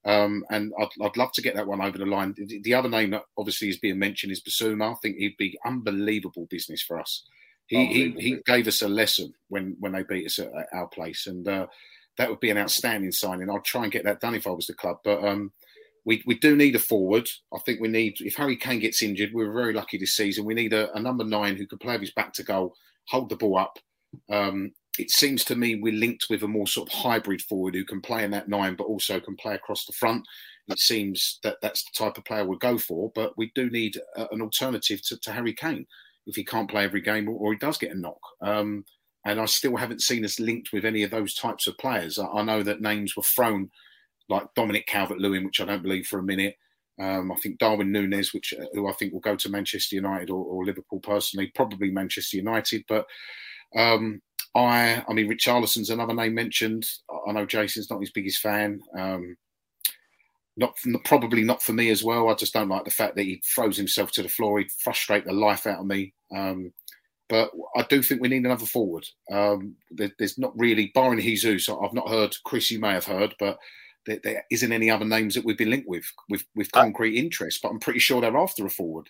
Um, 0.05 0.43
and 0.49 0.73
I'd, 0.79 0.89
I'd 1.01 1.17
love 1.17 1.31
to 1.33 1.41
get 1.41 1.55
that 1.55 1.67
one 1.67 1.81
over 1.81 1.97
the 1.97 2.05
line. 2.05 2.33
The, 2.37 2.59
the 2.61 2.73
other 2.73 2.89
name 2.89 3.11
that 3.11 3.23
obviously 3.37 3.69
is 3.69 3.79
being 3.79 3.99
mentioned 3.99 4.31
is 4.31 4.41
Bissouma. 4.41 4.91
I 4.91 4.95
think 5.01 5.17
he'd 5.17 5.37
be 5.37 5.57
unbelievable 5.65 6.47
business 6.49 6.81
for 6.81 6.99
us. 6.99 7.23
He, 7.67 7.85
he, 7.85 8.11
he 8.17 8.37
gave 8.45 8.67
us 8.67 8.81
a 8.81 8.89
lesson 8.89 9.33
when, 9.47 9.77
when 9.79 9.91
they 9.91 10.03
beat 10.03 10.25
us 10.25 10.39
at, 10.39 10.47
at 10.47 10.67
our 10.73 10.87
place, 10.87 11.27
and 11.27 11.47
uh, 11.47 11.67
that 12.17 12.27
would 12.29 12.39
be 12.39 12.49
an 12.49 12.57
outstanding 12.57 13.11
signing. 13.11 13.49
I'd 13.49 13.63
try 13.63 13.83
and 13.83 13.91
get 13.91 14.05
that 14.05 14.21
done 14.21 14.33
if 14.33 14.47
I 14.47 14.51
was 14.51 14.65
the 14.65 14.73
club. 14.73 14.97
But 15.03 15.23
um, 15.23 15.51
we, 16.05 16.23
we 16.25 16.35
do 16.35 16.55
need 16.55 16.75
a 16.75 16.79
forward. 16.79 17.29
I 17.53 17.59
think 17.59 17.79
we 17.79 17.87
need, 17.87 18.15
if 18.19 18.35
Harry 18.35 18.57
Kane 18.57 18.79
gets 18.79 19.01
injured, 19.01 19.31
we 19.33 19.45
were 19.45 19.53
very 19.53 19.73
lucky 19.73 19.97
this 19.97 20.15
season. 20.15 20.45
We 20.45 20.53
need 20.53 20.73
a, 20.73 20.91
a 20.93 20.99
number 20.99 21.23
nine 21.23 21.55
who 21.55 21.67
can 21.67 21.77
play 21.77 21.93
with 21.93 22.01
his 22.01 22.11
back 22.11 22.33
to 22.33 22.43
goal, 22.43 22.75
hold 23.07 23.29
the 23.29 23.35
ball 23.35 23.57
up. 23.57 23.79
Um, 24.31 24.71
it 24.97 25.11
seems 25.11 25.43
to 25.45 25.55
me 25.55 25.75
we're 25.75 25.93
linked 25.93 26.25
with 26.29 26.43
a 26.43 26.47
more 26.47 26.67
sort 26.67 26.89
of 26.89 26.99
hybrid 26.99 27.41
forward 27.41 27.75
who 27.75 27.85
can 27.85 28.01
play 28.01 28.23
in 28.23 28.31
that 28.31 28.49
nine, 28.49 28.75
but 28.75 28.85
also 28.85 29.19
can 29.19 29.35
play 29.35 29.55
across 29.55 29.85
the 29.85 29.93
front. 29.93 30.23
It 30.67 30.79
seems 30.79 31.39
that 31.43 31.57
that's 31.61 31.83
the 31.83 32.03
type 32.03 32.17
of 32.17 32.25
player 32.25 32.45
we'll 32.45 32.57
go 32.57 32.77
for, 32.77 33.11
but 33.15 33.33
we 33.37 33.51
do 33.55 33.69
need 33.69 33.97
a, 34.15 34.27
an 34.31 34.41
alternative 34.41 35.01
to, 35.07 35.17
to 35.19 35.31
Harry 35.31 35.53
Kane 35.53 35.85
if 36.27 36.35
he 36.35 36.43
can't 36.43 36.69
play 36.69 36.83
every 36.83 37.01
game 37.01 37.27
or, 37.27 37.35
or 37.35 37.53
he 37.53 37.59
does 37.59 37.77
get 37.77 37.91
a 37.91 37.99
knock. 37.99 38.19
Um, 38.41 38.85
and 39.25 39.39
I 39.39 39.45
still 39.45 39.77
haven't 39.77 40.01
seen 40.01 40.23
us 40.23 40.39
linked 40.39 40.71
with 40.71 40.85
any 40.85 41.03
of 41.03 41.11
those 41.11 41.33
types 41.33 41.67
of 41.67 41.77
players. 41.77 42.19
I, 42.19 42.25
I 42.27 42.43
know 42.43 42.63
that 42.63 42.81
names 42.81 43.15
were 43.15 43.23
thrown 43.23 43.71
like 44.29 44.53
Dominic 44.55 44.87
Calvert-Lewin, 44.87 45.43
which 45.43 45.59
I 45.59 45.65
don't 45.65 45.83
believe 45.83 46.07
for 46.07 46.19
a 46.19 46.23
minute. 46.23 46.55
Um, 46.99 47.31
I 47.31 47.35
think 47.35 47.59
Darwin 47.59 47.91
Núñez, 47.91 48.33
which 48.33 48.53
uh, 48.53 48.65
who 48.73 48.87
I 48.89 48.93
think 48.93 49.13
will 49.13 49.21
go 49.21 49.35
to 49.35 49.49
Manchester 49.49 49.95
United 49.95 50.29
or, 50.29 50.43
or 50.43 50.65
Liverpool 50.65 50.99
personally, 50.99 51.51
probably 51.55 51.91
Manchester 51.91 52.37
United. 52.37 52.83
But 52.87 53.05
um, 53.75 54.21
I, 54.55 55.03
I 55.07 55.13
mean, 55.13 55.29
Richarlison's 55.29 55.89
another 55.89 56.13
name 56.13 56.33
mentioned. 56.33 56.85
I 57.27 57.31
know 57.31 57.45
Jason's 57.45 57.89
not 57.89 58.01
his 58.01 58.11
biggest 58.11 58.41
fan. 58.41 58.81
Um, 58.97 59.37
not 60.57 60.75
probably 61.05 61.43
not 61.43 61.63
for 61.63 61.71
me 61.71 61.89
as 61.89 62.03
well. 62.03 62.27
I 62.27 62.33
just 62.33 62.53
don't 62.53 62.67
like 62.67 62.83
the 62.83 62.91
fact 62.91 63.15
that 63.15 63.23
he 63.23 63.41
throws 63.55 63.77
himself 63.77 64.11
to 64.11 64.23
the 64.23 64.27
floor. 64.27 64.59
He'd 64.59 64.71
frustrate 64.71 65.25
the 65.25 65.31
life 65.31 65.65
out 65.65 65.79
of 65.79 65.85
me. 65.85 66.13
Um, 66.35 66.73
but 67.29 67.51
I 67.77 67.83
do 67.83 68.01
think 68.01 68.21
we 68.21 68.27
need 68.27 68.45
another 68.45 68.65
forward. 68.65 69.07
Um, 69.31 69.75
there, 69.91 70.11
there's 70.17 70.37
not 70.37 70.51
really, 70.57 70.91
barring 70.93 71.21
Jesus, 71.21 71.69
I've 71.69 71.93
not 71.93 72.09
heard. 72.09 72.35
Chris, 72.43 72.71
you 72.71 72.79
may 72.79 72.91
have 72.91 73.05
heard, 73.05 73.35
but 73.39 73.57
there, 74.09 74.19
there 74.23 74.45
isn't 74.51 74.71
any 74.71 74.89
other 74.89 75.05
names 75.05 75.35
that 75.35 75.45
we've 75.45 75.57
been 75.57 75.69
linked 75.69 75.87
with 75.87 76.05
with, 76.29 76.43
with 76.55 76.71
concrete 76.71 77.17
interest. 77.17 77.61
But 77.61 77.69
I'm 77.69 77.79
pretty 77.79 77.99
sure 77.99 78.21
they're 78.21 78.37
after 78.37 78.65
a 78.65 78.69
forward. 78.69 79.09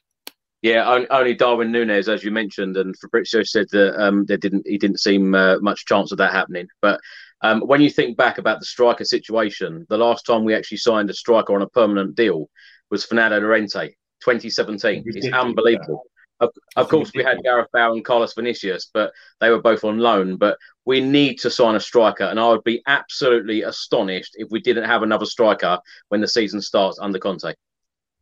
Yeah, 0.62 1.06
only, 1.10 1.36
Darwin 1.36 1.72
Núñez, 1.72 2.14
as 2.14 2.22
you 2.22 2.32
mentioned, 2.32 2.76
and 2.76 2.94
Fabrizio 3.00 3.44
said 3.44 3.68
that 3.72 4.02
um, 4.02 4.26
there 4.26 4.38
didn't 4.38 4.68
he 4.68 4.78
didn't 4.78 5.00
seem 5.00 5.34
uh, 5.34 5.58
much 5.60 5.86
chance 5.86 6.12
of 6.12 6.18
that 6.18 6.34
happening. 6.34 6.68
But 6.82 7.00
um, 7.42 7.62
when 7.62 7.80
you 7.80 7.90
think 7.90 8.18
back 8.18 8.38
about 8.38 8.60
the 8.60 8.66
striker 8.66 9.06
situation, 9.06 9.86
the 9.90 9.98
last 9.98 10.26
time 10.26 10.44
we 10.44 10.54
actually 10.54 10.78
signed 10.78 11.10
a 11.10 11.14
striker 11.14 11.56
on 11.56 11.62
a 11.62 11.70
permanent 11.70 12.16
deal 12.16 12.50
was 12.92 13.06
Fernando 13.06 13.40
Llorente, 13.40 13.96
2017. 14.22 15.04
It's 15.06 15.34
unbelievable. 15.34 16.04
Of, 16.40 16.52
of 16.78 16.88
course, 16.88 17.12
we 17.14 17.24
had 17.24 17.44
Gareth 17.44 17.68
Bale 17.74 17.94
and 17.94 18.06
Carlos 18.06 18.34
Vinicius, 18.34 18.90
but 18.94 19.12
they 19.42 19.50
were 19.50 19.62
both 19.62 19.84
on 19.84 19.98
loan. 19.98 20.38
But 20.38 20.58
we 20.86 21.02
need 21.02 21.36
to 21.40 21.50
sign 21.50 21.76
a 21.76 21.80
striker, 21.80 22.24
and 22.24 22.40
I 22.40 22.50
would 22.50 22.64
be 22.64 22.82
absolutely 22.88 23.64
astonished 23.64 24.36
if 24.36 24.48
we 24.50 24.62
didn't 24.62 24.86
have 24.86 25.04
another 25.04 25.26
striker 25.26 25.80
when 26.08 26.22
the 26.22 26.28
season 26.28 26.62
starts 26.62 26.98
under 27.00 27.20
Conte. 27.20 27.54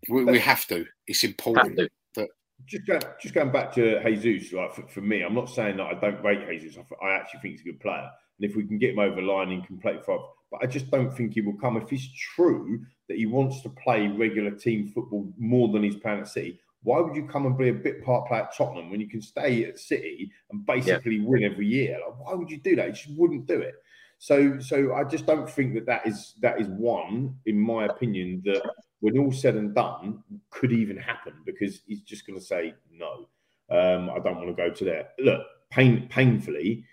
We, 0.10 0.26
we 0.26 0.39
have 0.39 0.65
to. 0.68 0.85
It's 1.06 1.23
important. 1.23 1.77
To. 1.77 1.89
That 2.15 2.30
just 2.65 2.88
going, 2.88 3.02
just 3.22 3.34
going 3.35 3.52
back 3.52 3.73
to 3.76 4.03
Jesus, 4.03 4.53
like 4.53 4.73
for, 4.73 4.88
for 4.88 5.02
me, 5.02 5.22
I'm 5.22 5.35
not 5.35 5.49
saying 5.49 5.77
that 5.77 5.85
I 5.85 5.94
don't 5.94 6.23
rate 6.23 6.48
Jesus. 6.49 6.77
I, 6.77 7.06
I 7.06 7.14
actually 7.14 7.41
think 7.41 7.52
he's 7.53 7.61
a 7.61 7.65
good 7.65 7.80
player, 7.80 8.10
and 8.39 8.49
if 8.49 8.56
we 8.56 8.65
can 8.65 8.77
get 8.77 8.91
him 8.91 8.99
over 8.99 9.15
the 9.15 9.22
line, 9.22 9.52
he 9.52 9.61
can 9.61 9.77
play 9.77 9.99
for. 10.03 10.31
But 10.52 10.64
I 10.64 10.65
just 10.65 10.89
don't 10.89 11.15
think 11.15 11.34
he 11.34 11.41
will 11.41 11.57
come. 11.57 11.77
If 11.77 11.91
it's 11.91 12.10
true 12.35 12.84
that 13.10 13.18
he 13.18 13.26
wants 13.26 13.61
to 13.61 13.69
play 13.69 14.07
regular 14.07 14.52
team 14.52 14.88
football 14.88 15.31
more 15.38 15.68
than 15.69 15.84
he's 15.84 15.98
playing 15.98 16.22
at 16.22 16.27
City, 16.27 16.60
why 16.84 16.99
would 16.99 17.16
you 17.16 17.28
come 17.28 17.45
and 17.45 17.58
be 17.58 17.70
a 17.70 17.74
bit 17.74 18.04
part 18.04 18.28
player 18.28 18.44
at 18.44 18.56
Tottenham 18.56 18.90
when 18.90 19.02
you 19.02 19.10
can 19.10 19.22
stay 19.22 19.66
at 19.66 19.80
City 19.80 20.32
and 20.52 20.66
basically 20.66 21.20
win 21.20 21.44
every 21.44 21.68
year? 21.68 21.98
Like, 22.06 22.20
why 22.20 22.34
would 22.34 22.49
you 22.49 22.60
do 22.60 22.76
that? 22.76 22.88
You 22.88 22.94
just 22.94 23.18
wouldn't 23.18 23.45
do 23.45 23.60
it. 23.60 23.76
So, 24.20 24.60
so 24.60 24.94
I 24.94 25.04
just 25.04 25.26
don't 25.26 25.49
think 25.49 25.76
that 25.76 25.86
that 25.86 26.08
is 26.08 26.34
that 26.41 26.60
is 26.60 26.68
one, 26.68 27.36
in 27.45 27.60
my 27.60 27.86
opinion, 27.86 28.41
that 28.45 28.64
when 28.99 29.18
all 29.18 29.32
said 29.32 29.56
and 29.56 29.76
done, 29.76 30.24
could 30.49 30.72
even 30.72 30.98
happen 30.98 31.34
because 31.45 31.82
he's 31.86 32.02
just 32.02 32.26
going 32.26 32.40
to 32.40 32.44
say 32.44 32.74
no. 32.91 33.28
Um, 33.70 34.10
I 34.10 34.20
don't 34.20 34.38
want 34.38 34.48
to 34.48 34.54
go 34.54 34.70
to 34.72 34.86
there. 34.86 35.10
Look, 35.20 35.41
pain, 35.70 36.08
painfully, 36.10 36.86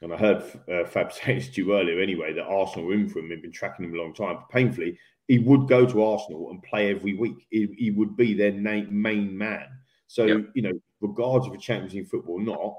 and 0.00 0.12
I 0.12 0.16
heard 0.16 0.42
uh, 0.70 0.84
Fab 0.84 1.12
say 1.12 1.34
this 1.34 1.48
to 1.50 1.64
you 1.64 1.76
earlier 1.76 2.00
anyway 2.00 2.32
that 2.32 2.44
Arsenal 2.44 2.86
were 2.86 2.94
in 2.94 3.08
for 3.08 3.18
him. 3.18 3.28
They've 3.28 3.42
been 3.42 3.52
tracking 3.52 3.84
him 3.84 3.94
a 3.94 3.98
long 3.98 4.14
time. 4.14 4.36
But 4.36 4.48
painfully, 4.48 4.98
he 5.28 5.38
would 5.38 5.68
go 5.68 5.86
to 5.86 6.04
Arsenal 6.04 6.50
and 6.50 6.62
play 6.62 6.90
every 6.90 7.14
week. 7.14 7.46
He, 7.50 7.74
he 7.78 7.90
would 7.90 8.16
be 8.16 8.34
their 8.34 8.52
na- 8.52 8.90
main 8.90 9.36
man. 9.36 9.66
So 10.06 10.44
you 10.54 10.62
know, 10.62 10.72
regardless 11.00 11.48
of 11.48 11.54
a 11.54 11.58
Champions 11.58 11.94
League 11.94 12.08
football 12.08 12.36
or 12.36 12.42
not, 12.42 12.74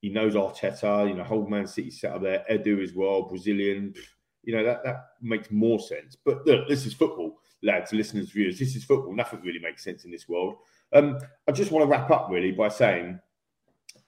he 0.00 0.08
knows 0.08 0.34
Arteta. 0.34 1.08
You 1.08 1.14
know, 1.14 1.24
whole 1.24 1.46
Man 1.46 1.66
City 1.66 1.90
set 1.90 2.12
up 2.12 2.22
there. 2.22 2.44
Edu 2.50 2.82
as 2.82 2.94
well, 2.94 3.22
Brazilian. 3.22 3.94
You 4.42 4.56
know 4.56 4.64
that 4.64 4.84
that 4.84 5.06
makes 5.20 5.50
more 5.50 5.80
sense. 5.80 6.16
But 6.24 6.46
look, 6.46 6.68
this 6.68 6.86
is 6.86 6.94
football, 6.94 7.38
lads, 7.62 7.92
listeners, 7.92 8.30
viewers. 8.30 8.58
This 8.58 8.76
is 8.76 8.84
football. 8.84 9.14
Nothing 9.14 9.42
really 9.42 9.58
makes 9.58 9.84
sense 9.84 10.04
in 10.04 10.10
this 10.10 10.28
world. 10.28 10.56
Um, 10.92 11.18
I 11.46 11.52
just 11.52 11.70
want 11.70 11.84
to 11.84 11.90
wrap 11.90 12.10
up 12.10 12.28
really 12.30 12.52
by 12.52 12.68
saying 12.68 13.20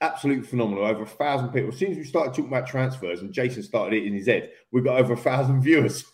absolute 0.00 0.46
phenomenal. 0.46 0.86
Over 0.86 1.02
a 1.02 1.06
thousand 1.06 1.48
people. 1.48 1.68
As 1.68 1.78
soon 1.78 1.92
as 1.92 1.98
we 1.98 2.04
started 2.04 2.30
talking 2.30 2.46
about 2.46 2.66
transfers 2.66 3.20
and 3.20 3.32
Jason 3.32 3.62
started 3.62 3.96
it 3.96 4.06
in 4.06 4.14
his 4.14 4.26
head, 4.26 4.52
we've 4.70 4.84
got 4.84 4.98
over 4.98 5.12
a 5.12 5.16
thousand 5.16 5.60
viewers. 5.62 6.04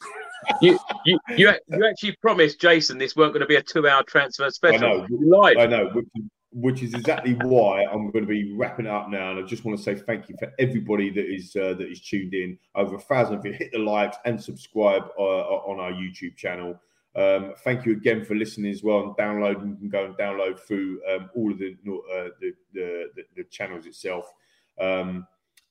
you, 0.62 0.77
you, 1.04 1.18
you, 1.36 1.52
you 1.68 1.86
actually 1.86 2.16
promised 2.20 2.60
Jason 2.60 2.98
this 2.98 3.16
weren't 3.16 3.32
going 3.32 3.40
to 3.40 3.46
be 3.46 3.56
a 3.56 3.62
two-hour 3.62 4.02
transfer 4.04 4.50
special. 4.50 4.84
I 4.84 4.96
know. 4.96 5.06
You 5.08 5.30
lied. 5.30 5.56
I 5.56 5.66
know. 5.66 5.90
Which, 5.94 6.06
which 6.50 6.82
is 6.82 6.94
exactly 6.94 7.34
why 7.34 7.84
I'm 7.84 8.10
going 8.10 8.24
to 8.24 8.28
be 8.28 8.54
wrapping 8.54 8.86
it 8.86 8.90
up 8.90 9.08
now. 9.10 9.32
And 9.32 9.44
I 9.44 9.46
just 9.46 9.64
want 9.64 9.76
to 9.78 9.82
say 9.82 9.94
thank 9.94 10.28
you 10.28 10.36
for 10.38 10.52
everybody 10.58 11.10
that 11.10 11.26
is 11.26 11.54
uh, 11.56 11.74
that 11.74 11.88
is 11.90 12.00
tuned 12.00 12.34
in. 12.34 12.58
Over 12.74 12.96
a 12.96 13.00
thousand 13.00 13.36
of 13.36 13.46
you. 13.46 13.52
Hit 13.52 13.72
the 13.72 13.78
likes 13.78 14.16
and 14.24 14.42
subscribe 14.42 15.04
uh, 15.18 15.22
on 15.22 15.78
our 15.78 15.92
YouTube 15.92 16.36
channel. 16.36 16.80
Um, 17.16 17.54
thank 17.64 17.84
you 17.84 17.92
again 17.92 18.24
for 18.24 18.34
listening 18.34 18.70
as 18.70 18.82
well 18.82 19.00
and 19.04 19.16
downloading. 19.16 19.70
You 19.70 19.76
can 19.76 19.88
go 19.88 20.04
and 20.04 20.14
download 20.16 20.60
through 20.60 21.00
um, 21.10 21.30
all 21.34 21.50
of 21.50 21.58
the, 21.58 21.76
uh, 21.86 22.28
the, 22.40 22.52
the, 22.72 23.10
the 23.16 23.22
the 23.36 23.44
channels 23.44 23.86
itself. 23.86 24.32
Um, 24.80 25.26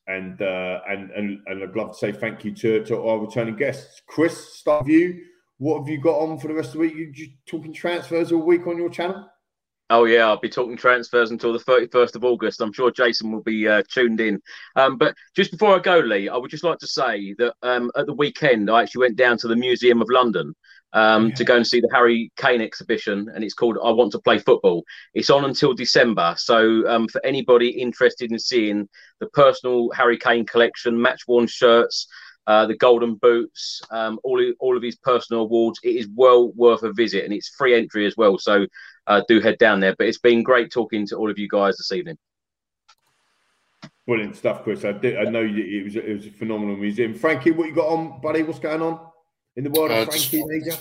and, 0.08 0.42
uh, 0.42 0.80
and 0.88 1.12
and 1.12 1.40
and 1.48 1.64
I'd 1.64 1.76
love 1.76 1.92
to 1.92 1.98
say 1.98 2.12
thank 2.12 2.46
you 2.46 2.54
to, 2.56 2.84
to 2.86 3.08
our 3.08 3.20
returning 3.20 3.56
guests. 3.56 4.02
Chris, 4.08 4.54
start 4.56 4.86
with 4.86 4.94
you. 4.94 5.24
What 5.58 5.80
have 5.80 5.90
you 5.90 6.00
got 6.00 6.20
on 6.20 6.38
for 6.38 6.48
the 6.48 6.54
rest 6.54 6.70
of 6.70 6.74
the 6.74 6.80
week? 6.80 6.96
You, 6.96 7.28
talking 7.46 7.74
transfers 7.74 8.32
all 8.32 8.42
week 8.42 8.68
on 8.68 8.78
your 8.78 8.90
channel? 8.90 9.28
Oh 9.90 10.04
yeah, 10.04 10.28
I'll 10.28 10.40
be 10.40 10.50
talking 10.50 10.76
transfers 10.76 11.32
until 11.32 11.54
the 11.54 11.60
thirty 11.60 11.88
first 11.88 12.16
of 12.16 12.24
August. 12.24 12.62
I'm 12.62 12.74
sure 12.74 12.92
Jason 12.92 13.32
will 13.32 13.44
be 13.44 13.68
uh, 13.68 13.84
tuned 13.90 14.20
in. 14.20 14.42
Um, 14.76 14.98
but 14.98 15.16
just 15.36 15.52
before 15.52 15.76
I 15.76 15.80
go, 15.80 16.00
Lee, 16.00 16.30
I 16.30 16.38
would 16.38 16.52
just 16.52 16.64
like 16.64 16.80
to 16.80 16.88
say 16.88 17.34
that 17.38 17.54
um, 17.62 17.92
at 17.96 18.06
the 18.06 18.14
weekend 18.14 18.70
I 18.70 18.84
actually 18.84 19.02
went 19.02 19.16
down 19.16 19.38
to 19.40 19.48
the 19.48 19.56
Museum 19.56 20.02
of 20.02 20.10
London 20.10 20.54
um, 20.94 21.32
to 21.34 21.44
go 21.44 21.56
and 21.56 21.68
see 21.68 21.82
the 21.82 21.90
Harry 21.92 22.32
Kane 22.38 22.62
exhibition, 22.62 23.30
and 23.34 23.44
it's 23.44 23.54
called 23.54 23.78
"I 23.84 23.92
Want 23.92 24.12
to 24.14 24.20
Play 24.20 24.40
Football." 24.40 24.84
It's 25.14 25.30
on 25.30 25.46
until 25.46 25.74
December, 25.74 26.36
so 26.38 26.88
um, 26.88 27.08
for 27.08 27.24
anybody 27.26 27.70
interested 27.70 28.32
in 28.32 28.40
seeing 28.40 28.88
the 29.20 29.28
personal 29.28 29.92
Harry 29.92 30.18
Kane 30.18 30.46
collection, 30.46 31.02
match 31.02 31.24
worn 31.28 31.48
shirts. 31.48 32.08
Uh, 32.46 32.66
the 32.66 32.78
golden 32.78 33.16
boots, 33.16 33.82
um, 33.92 34.18
all 34.24 34.42
all 34.62 34.78
of 34.78 34.82
his 34.82 34.96
personal 34.96 35.42
awards. 35.42 35.82
It 35.84 35.98
is 35.98 36.08
well 36.16 36.54
worth 36.54 36.82
a 36.84 36.94
visit, 36.94 37.26
and 37.26 37.34
it's 37.34 37.50
free 37.50 37.76
entry 37.76 38.06
as 38.06 38.16
well. 38.16 38.38
So 38.38 38.66
uh, 39.06 39.22
do 39.28 39.42
head 39.42 39.58
down 39.58 39.82
there. 39.82 39.94
But 39.98 40.08
it's 40.08 40.20
been 40.20 40.44
great 40.44 40.72
talking 40.72 41.06
to 41.08 41.18
all 41.18 41.30
of 41.30 41.38
you 41.38 41.50
guys 41.50 41.76
this 41.76 41.92
evening. 41.92 42.18
Brilliant 44.06 44.38
stuff, 44.38 44.64
Chris. 44.64 44.86
I, 44.86 44.94
did, 44.94 45.18
I 45.18 45.30
know 45.30 45.42
it 45.44 45.84
was 45.84 45.98
it 45.98 46.14
was 46.14 46.26
a 46.26 46.32
phenomenal 46.32 46.78
museum. 46.78 47.14
Frankie, 47.14 47.52
what 47.52 47.68
you 47.68 47.76
got 47.76 47.90
on, 47.90 48.22
buddy? 48.22 48.44
What's 48.44 48.60
going 48.60 48.82
on 48.82 48.98
in 49.58 49.64
the 49.66 49.70
world 49.70 49.92
Uh, 49.92 49.96
of 50.04 50.10
Frankie 50.10 50.44
Major? 50.46 50.78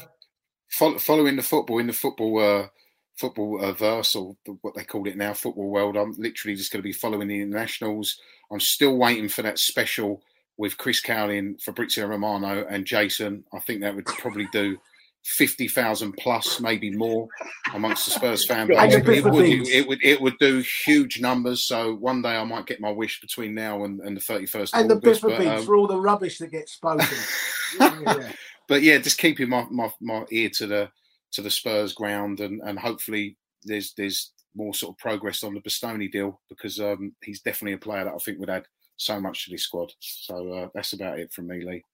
fol- 0.68 0.98
following 0.98 1.36
the 1.36 1.42
football 1.42 1.78
in 1.78 1.86
the 1.88 1.92
football 1.92 2.38
uh, 2.40 2.68
football 3.16 3.60
averse 3.62 4.14
or 4.14 4.36
what 4.60 4.74
they 4.74 4.84
call 4.84 5.06
it 5.08 5.16
now, 5.16 5.32
football 5.32 5.70
world. 5.70 5.96
I'm 5.96 6.12
literally 6.18 6.54
just 6.56 6.70
going 6.70 6.80
to 6.82 6.86
be 6.86 6.92
following 6.92 7.28
the 7.28 7.40
internationals. 7.40 8.20
I'm 8.52 8.60
still 8.60 8.96
waiting 8.96 9.28
for 9.28 9.42
that 9.42 9.58
special 9.58 10.22
with 10.58 10.76
Chris 10.78 11.00
Cowlin, 11.00 11.60
Fabrizio 11.60 12.06
Romano, 12.06 12.66
and 12.68 12.86
Jason. 12.86 13.44
I 13.52 13.58
think 13.60 13.80
that 13.80 13.94
would 13.94 14.06
probably 14.06 14.46
do 14.52 14.76
fifty 15.24 15.66
thousand 15.66 16.12
plus, 16.12 16.60
maybe 16.60 16.90
more, 16.90 17.26
amongst 17.74 18.04
the 18.04 18.12
Spurs 18.12 18.46
fan 18.48 18.68
base. 18.68 18.94
It 18.94 19.24
would, 19.24 19.68
it 19.68 19.88
would 19.88 20.04
it 20.04 20.20
would 20.20 20.38
do 20.38 20.62
huge 20.84 21.20
numbers. 21.20 21.64
So 21.64 21.94
one 21.94 22.22
day 22.22 22.36
I 22.36 22.44
might 22.44 22.66
get 22.66 22.80
my 22.80 22.90
wish 22.90 23.20
between 23.20 23.54
now 23.54 23.84
and, 23.84 24.00
and 24.00 24.16
the 24.16 24.20
thirty 24.20 24.46
first. 24.46 24.74
And 24.74 24.90
the 24.90 25.00
Biffa 25.00 25.38
beats 25.38 25.60
um, 25.60 25.66
for 25.66 25.76
all 25.76 25.86
the 25.86 25.98
rubbish 26.00 26.38
that 26.38 26.52
gets 26.52 26.72
spoken. 26.72 27.06
yeah. 27.80 28.32
But 28.68 28.82
yeah, 28.82 28.98
just 28.98 29.18
keeping 29.18 29.48
my, 29.48 29.66
my, 29.70 29.92
my 30.00 30.24
ear 30.30 30.50
to 30.54 30.66
the 30.66 30.90
to 31.32 31.42
the 31.42 31.50
Spurs 31.50 31.92
ground, 31.92 32.40
and, 32.40 32.60
and 32.62 32.78
hopefully 32.78 33.36
there's 33.64 33.92
there's 33.96 34.32
more 34.54 34.74
sort 34.74 34.94
of 34.94 34.98
progress 34.98 35.44
on 35.44 35.54
the 35.54 35.60
Bastoni 35.60 36.10
deal 36.10 36.40
because 36.48 36.80
um, 36.80 37.14
he's 37.22 37.42
definitely 37.42 37.74
a 37.74 37.78
player 37.78 38.04
that 38.04 38.14
I 38.14 38.18
think 38.18 38.38
would 38.38 38.50
add 38.50 38.64
so 38.96 39.20
much 39.20 39.44
to 39.44 39.50
this 39.50 39.62
squad. 39.62 39.92
So 40.00 40.52
uh, 40.52 40.68
that's 40.74 40.94
about 40.94 41.18
it 41.18 41.32
from 41.32 41.48
me, 41.48 41.64
Lee. 41.64 41.84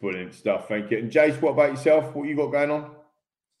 Brilliant 0.00 0.34
stuff, 0.34 0.68
thank 0.68 0.90
you. 0.90 0.98
And 0.98 1.10
Jace, 1.10 1.40
what 1.42 1.52
about 1.52 1.70
yourself? 1.70 2.14
What 2.14 2.28
you 2.28 2.36
got 2.36 2.52
going 2.52 2.70
on? 2.70 2.92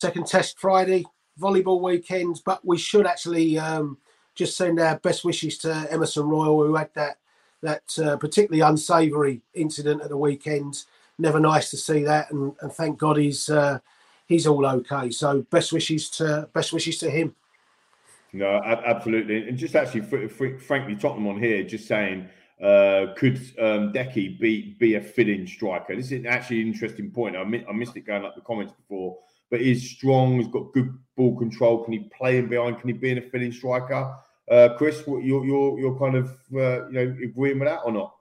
Second 0.00 0.26
test 0.26 0.58
Friday, 0.58 1.04
volleyball 1.38 1.82
weekend, 1.82 2.40
but 2.46 2.64
we 2.64 2.78
should 2.78 3.06
actually 3.06 3.58
um, 3.58 3.98
just 4.34 4.56
send 4.56 4.78
our 4.78 4.98
best 5.00 5.24
wishes 5.24 5.58
to 5.58 5.86
Emerson 5.90 6.28
Royal, 6.28 6.64
who 6.64 6.76
had 6.76 6.90
that 6.94 7.18
that 7.60 7.82
uh, 7.98 8.16
particularly 8.16 8.60
unsavoury 8.60 9.42
incident 9.52 10.00
at 10.00 10.08
the 10.08 10.16
weekend. 10.16 10.84
Never 11.18 11.40
nice 11.40 11.70
to 11.70 11.76
see 11.76 12.04
that, 12.04 12.30
and, 12.30 12.52
and 12.60 12.72
thank 12.72 12.98
God 12.98 13.16
he's 13.16 13.48
uh, 13.48 13.80
he's 14.26 14.46
all 14.46 14.64
okay. 14.64 15.10
So 15.10 15.42
best 15.50 15.72
wishes 15.72 16.10
to 16.10 16.48
best 16.52 16.72
wishes 16.72 16.98
to 16.98 17.10
him. 17.10 17.34
No, 18.32 18.60
absolutely, 18.64 19.48
and 19.48 19.56
just 19.56 19.74
actually, 19.74 20.02
frankly, 20.58 20.94
Tottenham 20.94 21.26
on 21.26 21.42
here 21.42 21.64
just 21.64 21.88
saying, 21.88 22.28
uh, 22.62 23.14
could 23.16 23.36
um, 23.58 23.92
Deki 23.92 24.38
be 24.38 24.76
be 24.78 24.94
a 24.94 25.00
fill-in 25.00 25.46
striker? 25.46 25.96
This 25.96 26.12
is 26.12 26.24
actually 26.26 26.62
an 26.62 26.68
interesting 26.68 27.10
point. 27.10 27.36
I, 27.36 27.44
mi- 27.44 27.64
I 27.68 27.72
missed 27.72 27.96
it 27.96 28.06
going 28.06 28.24
up 28.24 28.34
the 28.34 28.42
comments 28.42 28.72
before, 28.72 29.18
but 29.50 29.60
he's 29.60 29.90
strong. 29.90 30.38
He's 30.38 30.48
got 30.48 30.72
good 30.72 30.92
ball 31.16 31.36
control. 31.36 31.82
Can 31.84 31.94
he 31.94 32.10
play 32.16 32.38
in 32.38 32.48
behind? 32.48 32.78
Can 32.80 32.88
he 32.88 32.92
be 32.92 33.10
in 33.10 33.18
a 33.18 33.22
fill-in 33.22 33.52
striker? 33.52 34.14
Uh, 34.50 34.70
Chris, 34.76 35.06
what 35.06 35.24
you're 35.24 35.44
you're 35.44 35.78
you're 35.80 35.98
kind 35.98 36.16
of 36.16 36.30
uh, 36.54 36.86
you 36.88 36.92
know 36.92 37.16
agreeing 37.24 37.58
with 37.58 37.68
that 37.68 37.80
or 37.84 37.92
not? 37.92 38.14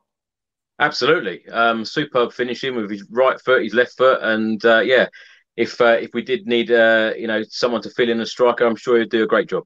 Absolutely, 0.80 1.48
um, 1.48 1.84
superb 1.84 2.32
finishing 2.34 2.76
with 2.76 2.90
his 2.92 3.04
right 3.10 3.40
foot, 3.42 3.64
his 3.64 3.74
left 3.74 3.98
foot, 3.98 4.20
and 4.22 4.64
uh, 4.64 4.80
yeah, 4.80 5.08
if 5.56 5.82
uh, 5.82 5.98
if 6.00 6.12
we 6.14 6.22
did 6.22 6.46
need 6.46 6.72
uh, 6.72 7.14
you 7.18 7.28
know 7.28 7.44
someone 7.50 7.82
to 7.82 7.90
fill 7.90 8.10
in 8.10 8.22
a 8.22 8.26
striker, 8.26 8.66
I'm 8.66 8.76
sure 8.76 9.00
he'd 9.00 9.10
do 9.10 9.24
a 9.24 9.28
great 9.28 9.50
job. 9.50 9.64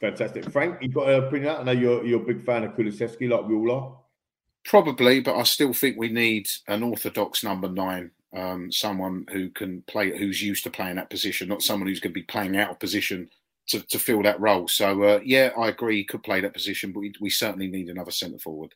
Fantastic, 0.00 0.50
Frank. 0.50 0.78
You've 0.80 0.94
got 0.94 1.08
an 1.08 1.24
opinion? 1.24 1.56
I 1.56 1.62
know 1.64 1.72
you're 1.72 2.04
you're 2.04 2.22
a 2.22 2.24
big 2.24 2.44
fan 2.44 2.64
of 2.64 2.72
Kulusevski, 2.72 3.28
like 3.28 3.46
we 3.46 3.54
all 3.54 3.72
are. 3.72 3.98
Probably, 4.64 5.20
but 5.20 5.36
I 5.36 5.42
still 5.42 5.72
think 5.72 5.96
we 5.96 6.08
need 6.08 6.46
an 6.68 6.84
orthodox 6.84 7.42
number 7.42 7.68
nine, 7.68 8.12
um, 8.36 8.70
someone 8.70 9.26
who 9.32 9.50
can 9.50 9.82
play, 9.88 10.16
who's 10.16 10.40
used 10.40 10.62
to 10.64 10.70
playing 10.70 10.96
that 10.96 11.10
position, 11.10 11.48
not 11.48 11.62
someone 11.62 11.88
who's 11.88 11.98
going 11.98 12.12
to 12.12 12.20
be 12.20 12.22
playing 12.22 12.56
out 12.56 12.70
of 12.70 12.78
position 12.78 13.28
to, 13.68 13.80
to 13.88 13.98
fill 13.98 14.22
that 14.22 14.40
role. 14.40 14.68
So 14.68 15.02
uh, 15.02 15.20
yeah, 15.24 15.50
I 15.58 15.68
agree, 15.68 15.96
he 15.96 16.04
could 16.04 16.22
play 16.22 16.40
that 16.40 16.54
position, 16.54 16.92
but 16.92 17.00
we, 17.00 17.12
we 17.20 17.30
certainly 17.30 17.66
need 17.66 17.88
another 17.88 18.12
centre 18.12 18.38
forward. 18.38 18.74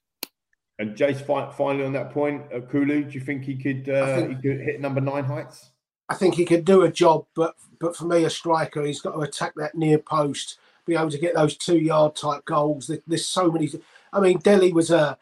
And 0.78 0.94
Jace, 0.94 1.24
finally 1.56 1.84
on 1.84 1.92
that 1.94 2.10
point, 2.10 2.42
uh, 2.52 2.60
Kulu, 2.60 3.04
do 3.04 3.10
you 3.12 3.20
think 3.20 3.44
he 3.44 3.56
could 3.56 3.88
uh, 3.88 4.14
think, 4.14 4.28
he 4.28 4.34
could 4.42 4.60
hit 4.60 4.80
number 4.80 5.00
nine 5.00 5.24
heights? 5.24 5.70
I 6.08 6.14
think 6.14 6.34
he 6.34 6.44
could 6.44 6.64
do 6.64 6.82
a 6.82 6.90
job, 6.90 7.26
but 7.34 7.56
but 7.80 7.96
for 7.96 8.04
me, 8.04 8.24
a 8.24 8.30
striker, 8.30 8.84
he's 8.84 9.00
got 9.00 9.12
to 9.12 9.20
attack 9.20 9.54
that 9.56 9.74
near 9.74 9.98
post, 9.98 10.58
be 10.86 10.94
able 10.94 11.10
to 11.10 11.18
get 11.18 11.34
those 11.34 11.56
two 11.56 11.78
yard 11.78 12.14
type 12.14 12.44
goals. 12.44 12.90
There's 13.06 13.26
so 13.26 13.50
many. 13.50 13.70
I 14.12 14.20
mean, 14.20 14.38
Dele 14.38 14.72
was 14.72 14.90
a 14.90 15.18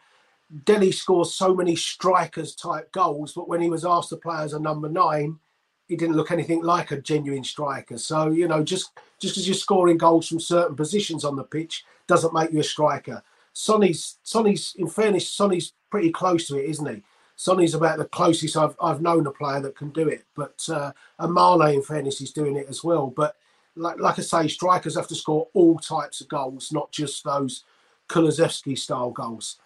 Dele 0.65 0.91
scores 0.91 1.33
so 1.33 1.55
many 1.55 1.75
strikers 1.75 2.53
type 2.55 2.91
goals, 2.91 3.33
but 3.33 3.47
when 3.47 3.61
he 3.61 3.69
was 3.69 3.85
asked 3.85 4.09
to 4.09 4.17
play 4.17 4.43
as 4.43 4.53
a 4.53 4.59
number 4.59 4.89
nine, 4.89 5.39
he 5.87 5.95
didn't 5.95 6.15
look 6.15 6.31
anything 6.31 6.63
like 6.63 6.91
a 6.91 7.01
genuine 7.01 7.43
striker. 7.43 7.97
So 7.97 8.29
you 8.29 8.47
know, 8.47 8.63
just 8.63 8.91
just 9.19 9.35
because 9.35 9.47
you're 9.47 9.55
scoring 9.55 9.97
goals 9.97 10.27
from 10.27 10.39
certain 10.39 10.75
positions 10.75 11.23
on 11.23 11.35
the 11.35 11.43
pitch 11.43 11.85
doesn't 12.07 12.33
make 12.33 12.51
you 12.51 12.59
a 12.59 12.63
striker. 12.63 13.23
Sonny's 13.55 14.17
Sonny's 14.21 14.75
in 14.77 14.87
fairness, 14.87 15.31
Sonny's 15.31 15.73
pretty 15.89 16.11
close 16.11 16.47
to 16.47 16.57
it, 16.57 16.69
isn't 16.69 16.93
he? 16.93 17.03
Sonny's 17.37 17.73
about 17.73 17.97
the 17.97 18.05
closest 18.05 18.57
I've 18.57 18.75
I've 18.81 19.01
known 19.01 19.25
a 19.27 19.31
player 19.31 19.61
that 19.61 19.77
can 19.77 19.89
do 19.89 20.09
it. 20.09 20.25
But 20.35 20.61
uh, 20.69 20.91
and 21.17 21.33
Mane, 21.33 21.75
in 21.75 21.81
fairness, 21.81 22.19
is 22.19 22.31
doing 22.31 22.57
it 22.57 22.67
as 22.69 22.83
well. 22.83 23.07
But 23.07 23.37
like 23.77 23.97
like 23.97 24.19
I 24.19 24.23
say, 24.23 24.47
strikers 24.49 24.97
have 24.97 25.07
to 25.07 25.15
score 25.15 25.47
all 25.53 25.79
types 25.79 26.19
of 26.19 26.27
goals, 26.27 26.73
not 26.73 26.91
just 26.91 27.23
those 27.23 27.63
Kulusevski 28.09 28.77
style 28.77 29.11
goals. 29.11 29.57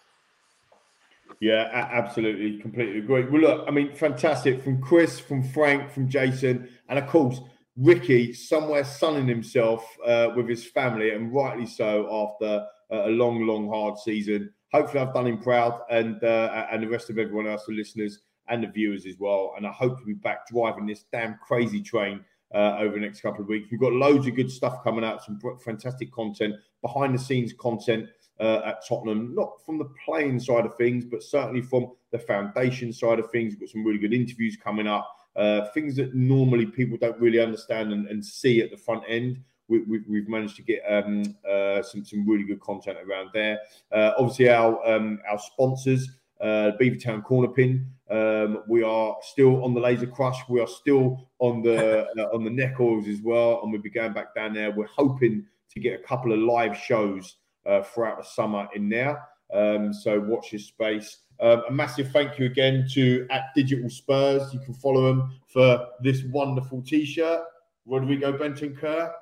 Yeah, 1.40 1.68
absolutely, 1.72 2.58
completely 2.58 2.98
agree. 2.98 3.24
Well, 3.24 3.40
look, 3.40 3.64
I 3.66 3.70
mean, 3.72 3.94
fantastic 3.94 4.62
from 4.62 4.80
Chris, 4.80 5.18
from 5.18 5.42
Frank, 5.42 5.90
from 5.90 6.08
Jason, 6.08 6.68
and 6.88 6.98
of 6.98 7.08
course 7.08 7.40
Ricky, 7.80 8.32
somewhere 8.32 8.84
sunning 8.84 9.26
himself 9.26 9.96
uh, 10.06 10.28
with 10.36 10.48
his 10.48 10.64
family, 10.66 11.10
and 11.10 11.32
rightly 11.32 11.66
so 11.66 12.32
after 12.36 12.66
a 12.90 13.08
long, 13.08 13.46
long, 13.46 13.68
hard 13.68 13.98
season 13.98 14.52
hopefully 14.72 15.00
I've 15.02 15.14
done 15.14 15.26
him 15.26 15.38
proud 15.38 15.80
and 15.90 16.22
uh, 16.22 16.66
and 16.70 16.82
the 16.82 16.88
rest 16.88 17.10
of 17.10 17.18
everyone 17.18 17.46
else, 17.46 17.64
the 17.66 17.74
listeners 17.74 18.20
and 18.48 18.62
the 18.62 18.68
viewers 18.68 19.06
as 19.06 19.16
well. 19.18 19.54
And 19.56 19.66
I 19.66 19.72
hope 19.72 19.98
to 19.98 20.04
be 20.04 20.14
back 20.14 20.48
driving 20.48 20.86
this 20.86 21.04
damn 21.12 21.38
crazy 21.46 21.80
train 21.80 22.24
uh, 22.54 22.76
over 22.78 22.94
the 22.94 23.00
next 23.00 23.20
couple 23.20 23.42
of 23.42 23.48
weeks. 23.48 23.68
We've 23.70 23.80
got 23.80 23.92
loads 23.92 24.26
of 24.26 24.34
good 24.34 24.50
stuff 24.50 24.82
coming 24.82 25.04
out, 25.04 25.24
some 25.24 25.38
fantastic 25.64 26.10
content, 26.10 26.56
behind 26.82 27.14
the 27.14 27.18
scenes 27.18 27.52
content 27.52 28.08
uh, 28.40 28.62
at 28.64 28.86
Tottenham, 28.88 29.34
not 29.36 29.64
from 29.64 29.78
the 29.78 29.88
playing 30.04 30.40
side 30.40 30.66
of 30.66 30.74
things, 30.76 31.04
but 31.04 31.22
certainly 31.22 31.62
from 31.62 31.92
the 32.10 32.18
foundation 32.18 32.92
side 32.92 33.20
of 33.20 33.30
things. 33.30 33.52
We've 33.52 33.60
got 33.60 33.68
some 33.68 33.84
really 33.84 34.00
good 34.00 34.14
interviews 34.14 34.56
coming 34.56 34.88
up, 34.88 35.08
uh, 35.36 35.66
things 35.72 35.96
that 35.96 36.14
normally 36.14 36.66
people 36.66 36.98
don't 36.98 37.18
really 37.20 37.40
understand 37.40 37.92
and, 37.92 38.08
and 38.08 38.24
see 38.24 38.60
at 38.60 38.70
the 38.70 38.76
front 38.76 39.04
end 39.08 39.42
we, 39.70 40.18
have 40.18 40.28
managed 40.28 40.56
to 40.56 40.62
get 40.62 40.82
um, 40.88 41.22
uh, 41.48 41.82
some 41.82 42.04
some 42.04 42.28
really 42.28 42.44
good 42.44 42.60
content 42.60 42.98
around 43.06 43.30
there. 43.32 43.58
Uh, 43.92 44.12
obviously, 44.18 44.48
our 44.48 44.84
um, 44.86 45.20
our 45.30 45.38
sponsors, 45.38 46.10
uh, 46.40 46.72
Beavertown 46.80 47.22
Corner 47.22 47.48
Pin. 47.48 47.86
Um, 48.10 48.64
we 48.66 48.82
are 48.82 49.16
still 49.22 49.64
on 49.64 49.72
the 49.72 49.80
Lazer 49.80 50.10
Crush. 50.10 50.36
We 50.48 50.60
are 50.60 50.66
still 50.66 51.28
on 51.38 51.62
the 51.62 52.06
uh, 52.18 52.34
on 52.34 52.44
the 52.44 52.50
neck 52.50 52.80
oils 52.80 53.06
as 53.06 53.20
well, 53.22 53.60
and 53.62 53.72
we'll 53.72 53.82
be 53.82 53.90
going 53.90 54.12
back 54.12 54.34
down 54.34 54.54
there. 54.54 54.70
We're 54.70 54.86
hoping 54.86 55.46
to 55.72 55.80
get 55.80 56.00
a 56.00 56.02
couple 56.02 56.32
of 56.32 56.40
live 56.40 56.76
shows 56.76 57.36
uh, 57.64 57.82
throughout 57.82 58.18
the 58.18 58.24
summer 58.24 58.68
in 58.74 58.88
there. 58.88 59.22
Um, 59.52 59.92
so 59.92 60.18
watch 60.20 60.50
this 60.50 60.66
space. 60.66 61.18
Um, 61.40 61.62
a 61.68 61.72
massive 61.72 62.10
thank 62.10 62.38
you 62.38 62.46
again 62.46 62.86
to 62.92 63.26
at 63.30 63.54
Digital 63.54 63.88
Spurs. 63.88 64.52
You 64.52 64.60
can 64.60 64.74
follow 64.74 65.06
them 65.06 65.40
for 65.46 65.86
this 66.02 66.22
wonderful 66.24 66.82
T-shirt. 66.82 67.42
Rodrigo 67.86 68.36
Bentancur 68.36 69.12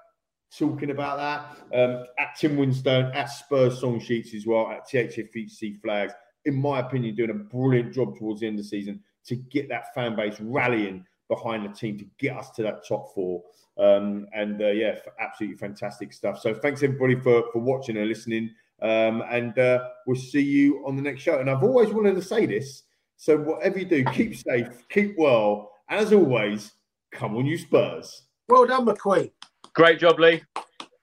talking 0.56 0.90
about 0.90 1.18
that. 1.18 1.78
Um, 1.78 2.04
at 2.18 2.34
Tim 2.36 2.56
Winstone, 2.56 3.14
at 3.14 3.26
Spurs 3.26 3.80
Song 3.80 4.00
Sheets 4.00 4.34
as 4.34 4.46
well, 4.46 4.70
at 4.70 4.88
THFC 4.88 5.80
Flags. 5.80 6.12
In 6.44 6.54
my 6.54 6.80
opinion, 6.80 7.14
doing 7.14 7.30
a 7.30 7.34
brilliant 7.34 7.92
job 7.92 8.16
towards 8.18 8.40
the 8.40 8.46
end 8.46 8.58
of 8.58 8.64
the 8.64 8.68
season 8.68 9.00
to 9.26 9.36
get 9.36 9.68
that 9.68 9.94
fan 9.94 10.16
base 10.16 10.40
rallying 10.40 11.04
behind 11.28 11.64
the 11.64 11.74
team 11.74 11.98
to 11.98 12.06
get 12.18 12.36
us 12.36 12.50
to 12.52 12.62
that 12.62 12.86
top 12.86 13.14
four. 13.14 13.42
Um, 13.78 14.26
and 14.32 14.60
uh, 14.60 14.68
yeah, 14.68 14.96
absolutely 15.20 15.56
fantastic 15.56 16.12
stuff. 16.12 16.40
So 16.40 16.54
thanks 16.54 16.82
everybody 16.82 17.14
for 17.14 17.44
for 17.52 17.60
watching 17.60 17.96
and 17.96 18.08
listening. 18.08 18.50
Um, 18.80 19.22
and 19.30 19.58
uh, 19.58 19.88
we'll 20.06 20.16
see 20.16 20.42
you 20.42 20.84
on 20.86 20.96
the 20.96 21.02
next 21.02 21.22
show. 21.22 21.38
And 21.38 21.50
I've 21.50 21.62
always 21.62 21.90
wanted 21.90 22.14
to 22.14 22.22
say 22.22 22.46
this. 22.46 22.84
So 23.16 23.36
whatever 23.36 23.78
you 23.78 23.84
do, 23.84 24.04
keep 24.04 24.36
safe, 24.36 24.68
keep 24.88 25.16
well, 25.18 25.72
and 25.88 26.00
as 26.00 26.12
always, 26.12 26.72
come 27.10 27.36
on, 27.36 27.46
you 27.46 27.58
Spurs. 27.58 28.22
Well 28.48 28.66
done, 28.66 28.86
McQueen. 28.86 29.32
Great 29.74 29.98
job, 29.98 30.20
Lee. 30.20 30.42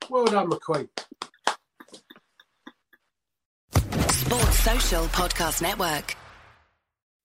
Well 0.10 0.26
done, 0.26 0.50
McQueen. 0.50 0.88
Sports 4.10 4.60
Social 4.60 5.06
Podcast 5.08 5.62
Network. 5.62 6.16